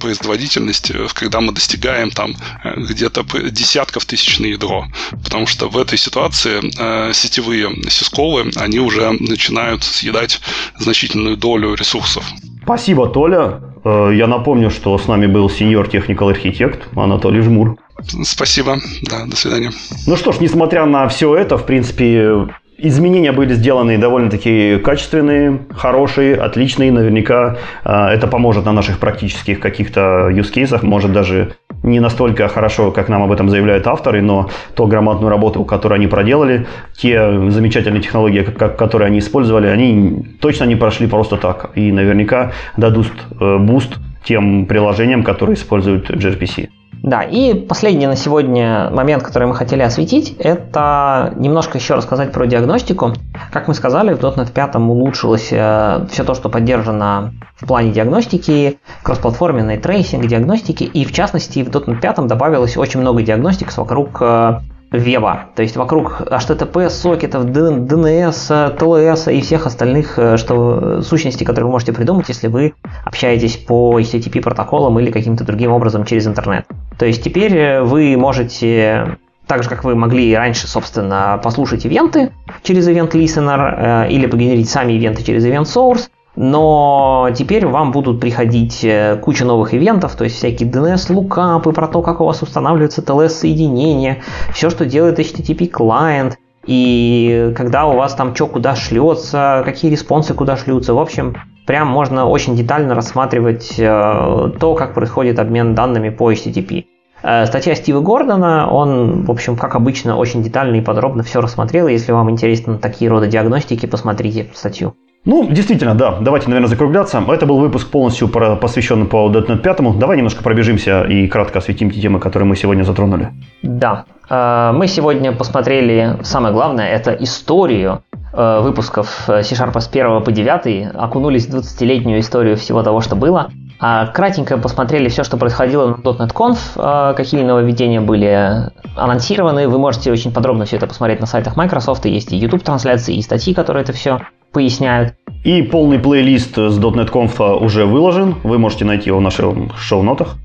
производительность, 0.00 0.90
э, 0.90 1.06
когда 1.14 1.40
мы 1.40 1.52
достигаем 1.52 2.10
там 2.10 2.34
э, 2.64 2.74
где-то 2.76 3.24
десятков 3.50 4.04
тысяч 4.04 4.38
на 4.40 4.46
ядро. 4.46 4.86
Потому 5.22 5.46
что 5.46 5.68
в 5.68 5.76
этой 5.78 5.98
ситуации 5.98 6.60
э, 6.78 7.12
сетевые 7.12 7.68
сисковы, 7.88 8.50
они 8.56 8.78
уже 8.78 9.10
начинают 9.12 9.82
съедать 9.84 10.40
значительную 10.78 11.36
долю 11.36 11.74
ресурсов. 11.74 12.24
Спасибо, 12.62 13.08
Толя. 13.08 13.60
Я 13.84 14.26
напомню, 14.26 14.70
что 14.70 14.98
с 14.98 15.08
нами 15.08 15.26
был 15.26 15.48
сеньор 15.48 15.88
техникал 15.88 16.28
архитект 16.28 16.86
Анатолий 16.94 17.40
Жмур. 17.40 17.78
Спасибо. 18.24 18.78
Да, 19.02 19.24
до 19.26 19.36
свидания. 19.36 19.70
Ну 20.06 20.16
что 20.16 20.32
ж, 20.32 20.40
несмотря 20.40 20.86
на 20.86 21.08
все 21.08 21.36
это, 21.36 21.58
в 21.58 21.66
принципе, 21.66 22.46
Изменения 22.82 23.32
были 23.32 23.52
сделаны 23.54 23.98
довольно-таки 23.98 24.78
качественные, 24.78 25.58
хорошие, 25.70 26.34
отличные. 26.34 26.90
Наверняка 26.90 27.58
э, 27.84 28.06
это 28.14 28.26
поможет 28.26 28.64
на 28.64 28.72
наших 28.72 28.98
практических 28.98 29.60
каких-то 29.60 30.30
use 30.30 30.50
cases. 30.50 30.78
Может 30.82 31.12
даже 31.12 31.56
не 31.82 32.00
настолько 32.00 32.48
хорошо, 32.48 32.90
как 32.90 33.10
нам 33.10 33.22
об 33.22 33.32
этом 33.32 33.50
заявляют 33.50 33.86
авторы, 33.86 34.22
но 34.22 34.48
то 34.74 34.86
грамотную 34.86 35.28
работу, 35.28 35.64
которую 35.64 35.96
они 35.96 36.06
проделали, 36.06 36.66
те 36.96 37.50
замечательные 37.50 38.00
технологии, 38.00 38.42
которые 38.42 39.08
они 39.08 39.18
использовали, 39.18 39.66
они 39.66 40.24
точно 40.40 40.64
не 40.64 40.76
прошли 40.76 41.06
просто 41.06 41.36
так. 41.36 41.72
И 41.74 41.92
наверняка 41.92 42.52
дадут 42.78 43.12
э, 43.38 43.58
boost 43.58 43.98
тем 44.24 44.64
приложениям, 44.64 45.22
которые 45.22 45.56
используют 45.56 46.10
gRPC. 46.10 46.70
Да, 47.02 47.22
и 47.22 47.54
последний 47.54 48.06
на 48.06 48.16
сегодня 48.16 48.90
момент, 48.90 49.22
который 49.22 49.48
мы 49.48 49.54
хотели 49.54 49.82
осветить, 49.82 50.36
это 50.38 51.32
немножко 51.36 51.78
еще 51.78 51.94
рассказать 51.94 52.30
про 52.32 52.46
диагностику. 52.46 53.14
Как 53.52 53.68
мы 53.68 53.74
сказали, 53.74 54.12
в 54.12 54.18
.NET 54.18 54.52
5 54.52 54.76
улучшилось 54.76 55.48
э, 55.50 56.06
все 56.10 56.24
то, 56.24 56.34
что 56.34 56.50
поддержано 56.50 57.32
в 57.56 57.66
плане 57.66 57.92
диагностики, 57.92 58.78
кроссплатформенной 59.02 59.78
tracing, 59.78 60.26
диагностики, 60.26 60.84
и 60.84 61.04
в 61.06 61.12
частности 61.12 61.62
в 61.62 61.70
.NET 61.70 62.00
5 62.00 62.26
добавилось 62.26 62.76
очень 62.76 63.00
много 63.00 63.22
диагностик 63.22 63.74
вокруг 63.78 64.18
э, 64.20 64.60
веба, 64.92 65.46
то 65.54 65.62
есть 65.62 65.76
вокруг 65.76 66.20
HTTP, 66.20 66.90
сокетов, 66.90 67.44
DNS, 67.46 68.76
TLS 68.76 69.32
и 69.32 69.40
всех 69.40 69.66
остальных 69.66 70.18
э, 70.18 70.36
что, 70.36 71.02
сущностей, 71.02 71.46
которые 71.46 71.66
вы 71.66 71.72
можете 71.72 71.92
придумать, 71.92 72.28
если 72.28 72.48
вы 72.48 72.74
общаетесь 73.04 73.56
по 73.56 73.98
HTTP 74.00 74.42
протоколам 74.42 74.98
или 74.98 75.10
каким-то 75.10 75.44
другим 75.44 75.72
образом 75.72 76.04
через 76.04 76.26
интернет. 76.26 76.66
То 76.98 77.06
есть 77.06 77.22
теперь 77.22 77.56
э, 77.56 77.82
вы 77.82 78.16
можете 78.16 79.18
так 79.46 79.62
же, 79.62 79.68
как 79.68 79.84
вы 79.84 79.94
могли 79.94 80.34
раньше, 80.34 80.68
собственно, 80.68 81.40
послушать 81.42 81.84
ивенты 81.84 82.30
через 82.62 82.88
Event 82.88 83.12
Listener 83.12 84.06
э, 84.06 84.10
или 84.10 84.26
погенерить 84.26 84.68
сами 84.68 84.92
ивенты 84.92 85.22
через 85.22 85.44
Event 85.44 85.64
Source, 85.64 86.08
но 86.42 87.28
теперь 87.36 87.66
вам 87.66 87.92
будут 87.92 88.18
приходить 88.18 88.82
э, 88.82 89.18
куча 89.22 89.44
новых 89.44 89.74
ивентов, 89.74 90.14
то 90.14 90.24
есть 90.24 90.36
всякие 90.36 90.70
DNS 90.70 91.12
лукапы 91.12 91.70
про 91.72 91.86
то, 91.86 92.00
как 92.00 92.22
у 92.22 92.24
вас 92.24 92.40
устанавливается 92.40 93.02
TLS-соединение, 93.02 94.22
все, 94.54 94.70
что 94.70 94.86
делает 94.86 95.18
HTTP 95.18 95.66
клиент, 95.66 96.38
и 96.64 97.52
когда 97.54 97.84
у 97.84 97.94
вас 97.94 98.14
там 98.14 98.34
что 98.34 98.46
куда 98.46 98.74
шлется, 98.74 99.60
какие 99.66 99.90
респонсы 99.90 100.32
куда 100.32 100.56
шлются. 100.56 100.94
В 100.94 100.98
общем, 100.98 101.36
прям 101.66 101.88
можно 101.88 102.26
очень 102.26 102.56
детально 102.56 102.94
рассматривать 102.94 103.74
э, 103.76 104.52
то, 104.58 104.74
как 104.74 104.94
происходит 104.94 105.38
обмен 105.38 105.74
данными 105.74 106.08
по 106.08 106.32
HTTP. 106.32 106.86
Э, 107.22 107.44
статья 107.44 107.74
Стива 107.74 108.00
Гордона, 108.00 108.66
он, 108.70 109.24
в 109.24 109.30
общем, 109.30 109.56
как 109.56 109.74
обычно, 109.74 110.16
очень 110.16 110.42
детально 110.42 110.76
и 110.76 110.80
подробно 110.80 111.22
все 111.22 111.42
рассмотрел. 111.42 111.86
Если 111.86 112.12
вам 112.12 112.30
интересны 112.30 112.78
такие 112.78 113.10
роды 113.10 113.26
диагностики, 113.26 113.84
посмотрите 113.84 114.48
статью. 114.54 114.94
Ну, 115.26 115.46
действительно, 115.50 115.94
да. 115.94 116.18
Давайте, 116.20 116.48
наверное, 116.48 116.68
закругляться. 116.68 117.22
Это 117.28 117.44
был 117.44 117.58
выпуск 117.58 117.90
полностью 117.90 118.28
посвященный 118.28 119.06
по 119.06 119.30
.NET 119.30 119.58
5. 119.58 119.98
Давай 119.98 120.16
немножко 120.16 120.42
пробежимся 120.42 121.02
и 121.02 121.26
кратко 121.28 121.58
осветим 121.58 121.90
те 121.90 122.00
темы, 122.00 122.20
которые 122.20 122.48
мы 122.48 122.56
сегодня 122.56 122.84
затронули. 122.84 123.28
Да. 123.62 124.06
Э, 124.30 124.72
мы 124.72 124.86
сегодня 124.86 125.32
посмотрели, 125.32 126.16
самое 126.22 126.54
главное, 126.54 126.88
это 126.88 127.12
историю 127.12 128.02
э, 128.32 128.60
выпусков 128.62 129.24
C-Sharp 129.26 129.78
с 129.78 129.88
1 129.88 130.22
по 130.22 130.32
9, 130.32 130.94
окунулись 130.94 131.46
в 131.48 131.54
20-летнюю 131.54 132.20
историю 132.20 132.56
всего 132.56 132.82
того, 132.82 133.02
что 133.02 133.14
было. 133.14 133.50
А 133.78 134.06
кратенько 134.06 134.56
посмотрели 134.56 135.08
все, 135.08 135.22
что 135.22 135.36
происходило 135.36 135.86
на 135.88 135.94
.NET 136.02 136.32
Conf, 136.32 136.58
э, 136.76 137.14
какие 137.14 137.42
нововведения 137.42 138.00
были 138.00 138.70
анонсированы. 138.96 139.68
Вы 139.68 139.78
можете 139.78 140.10
очень 140.10 140.32
подробно 140.32 140.64
все 140.64 140.76
это 140.76 140.86
посмотреть 140.86 141.20
на 141.20 141.26
сайтах 141.26 141.56
Microsoft. 141.56 142.06
Есть 142.06 142.32
и 142.32 142.36
YouTube-трансляции, 142.36 143.16
и 143.16 143.22
статьи, 143.22 143.52
которые 143.52 143.82
это 143.82 143.92
все 143.92 144.20
поясняют. 144.52 145.14
И 145.44 145.62
полный 145.62 145.98
плейлист 145.98 146.56
с 146.56 146.78
.NET 146.78 147.10
Conf 147.10 147.58
уже 147.58 147.86
выложен. 147.86 148.36
Вы 148.42 148.58
можете 148.58 148.84
найти 148.84 149.08
его 149.08 149.18
в 149.18 149.22
наших 149.22 149.54
шоу-нотах. 149.78 150.36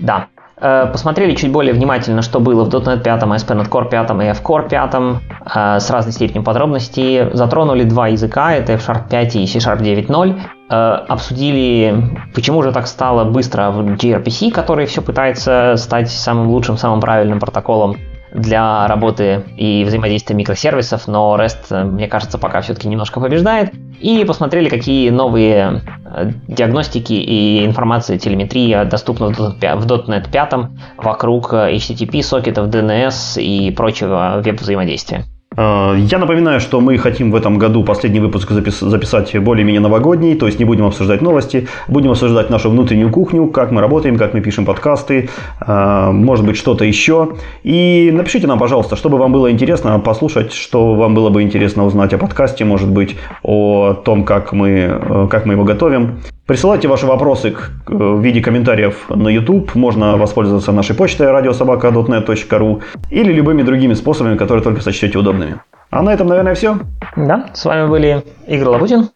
Да. 0.00 0.26
Э, 0.60 0.86
посмотрели 0.90 1.34
чуть 1.34 1.50
более 1.50 1.72
внимательно, 1.72 2.22
что 2.22 2.40
было 2.40 2.64
в 2.64 2.68
.NET 2.68 3.02
5, 3.02 3.22
ASP.NET 3.22 3.68
Core 3.68 3.88
5 3.88 4.10
и 4.10 4.24
F-Core 4.30 4.68
5 4.68 4.94
э, 4.94 5.80
с 5.80 5.90
разной 5.90 6.12
степенью 6.12 6.42
подробностей. 6.42 7.30
Затронули 7.32 7.84
два 7.84 8.08
языка, 8.08 8.52
это 8.54 8.72
F-Sharp 8.72 9.08
5 9.08 9.36
и 9.36 9.46
C-Sharp 9.46 9.80
9.0. 9.80 10.40
Э, 10.68 10.74
обсудили, 11.08 11.94
почему 12.34 12.62
же 12.62 12.72
так 12.72 12.86
стало 12.88 13.24
быстро 13.24 13.70
в 13.70 13.80
gRPC, 13.94 14.50
который 14.50 14.86
все 14.86 15.00
пытается 15.00 15.76
стать 15.76 16.10
самым 16.10 16.48
лучшим, 16.48 16.76
самым 16.76 17.00
правильным 17.00 17.40
протоколом 17.40 17.96
для 18.32 18.86
работы 18.86 19.44
и 19.56 19.84
взаимодействия 19.84 20.36
микросервисов, 20.36 21.08
но 21.08 21.36
REST, 21.36 21.84
мне 21.84 22.08
кажется, 22.08 22.38
пока 22.38 22.60
все-таки 22.60 22.88
немножко 22.88 23.20
побеждает. 23.20 23.72
И 24.00 24.24
посмотрели, 24.24 24.68
какие 24.68 25.10
новые 25.10 25.82
э, 26.04 26.30
диагностики 26.48 27.12
и 27.12 27.66
информации 27.66 28.16
телеметрии 28.18 28.84
доступны 28.84 29.28
в 29.28 29.58
.NET 29.62 30.30
5 30.30 30.52
вокруг 30.96 31.52
HTTP, 31.52 32.22
сокетов, 32.22 32.68
DNS 32.68 33.42
и 33.42 33.70
прочего 33.72 34.40
веб-взаимодействия. 34.42 35.24
Э, 35.56 35.94
я 35.96 36.18
напоминаю, 36.18 36.60
что 36.60 36.80
мы 36.80 36.96
хотим 36.98 37.30
в 37.30 37.36
этом 37.36 37.58
году 37.58 37.82
последний 37.84 38.20
выпуск 38.20 38.50
записать 38.50 39.36
более-менее 39.38 39.80
новогодний, 39.80 40.34
то 40.34 40.46
есть 40.46 40.58
не 40.58 40.64
будем 40.64 40.86
обсуждать 40.86 41.22
новости, 41.22 41.66
будем 41.88 42.10
обсуждать 42.10 42.50
нашу 42.50 42.70
внутреннюю 42.70 43.10
кухню, 43.10 43.46
как 43.48 43.72
мы 43.72 43.80
работаем, 43.80 44.16
как 44.16 44.34
мы 44.34 44.40
пишем 44.40 44.64
подкасты, 44.64 45.28
э, 45.60 46.10
может 46.12 46.46
быть 46.46 46.56
что-то 46.56 46.84
еще. 46.84 47.30
И 47.64 48.10
напишите 48.12 48.46
нам, 48.46 48.58
пожалуйста, 48.58 48.96
чтобы 48.96 49.18
вам 49.18 49.32
было 49.32 49.50
интересно 49.50 49.98
послушать, 49.98 50.52
что 50.52 50.94
вам 50.94 51.14
было 51.14 51.30
бы 51.30 51.42
интересно 51.42 51.84
узнать 51.84 52.14
о 52.14 52.18
подкасте, 52.18 52.64
может 52.64 52.88
быть, 52.88 53.16
о 53.42 53.94
том, 53.94 54.24
как 54.24 54.52
мы, 54.52 54.68
э, 54.70 55.26
как 55.30 55.46
мы 55.46 55.54
его 55.54 55.64
готовим. 55.64 56.20
Присылайте 56.50 56.88
ваши 56.88 57.06
вопросы 57.06 57.54
в 57.86 58.20
виде 58.20 58.40
комментариев 58.40 59.08
на 59.08 59.28
YouTube. 59.28 59.72
Можно 59.76 60.16
воспользоваться 60.16 60.72
нашей 60.72 60.96
почтой 60.96 61.28
radiosobaka.net.ru 61.28 62.82
или 63.08 63.32
любыми 63.32 63.62
другими 63.62 63.94
способами, 63.94 64.36
которые 64.36 64.64
только 64.64 64.80
сочтете 64.80 65.16
удобными. 65.16 65.49
А 65.90 66.02
на 66.02 66.10
этом, 66.10 66.28
наверное, 66.28 66.54
все. 66.54 66.78
Да, 67.16 67.50
с 67.52 67.64
вами 67.64 67.88
были 67.88 68.24
Игорь 68.46 68.68
Лабутин 68.68 69.10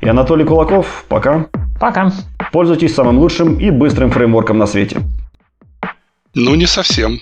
и 0.00 0.08
Анатолий 0.08 0.44
Кулаков. 0.44 1.04
Пока. 1.08 1.46
Пока. 1.80 2.10
Пользуйтесь 2.52 2.94
самым 2.94 3.18
лучшим 3.18 3.58
и 3.58 3.70
быстрым 3.70 4.10
фреймворком 4.10 4.58
на 4.58 4.66
свете. 4.66 5.00
Ну, 6.34 6.54
не 6.54 6.66
совсем. 6.66 7.18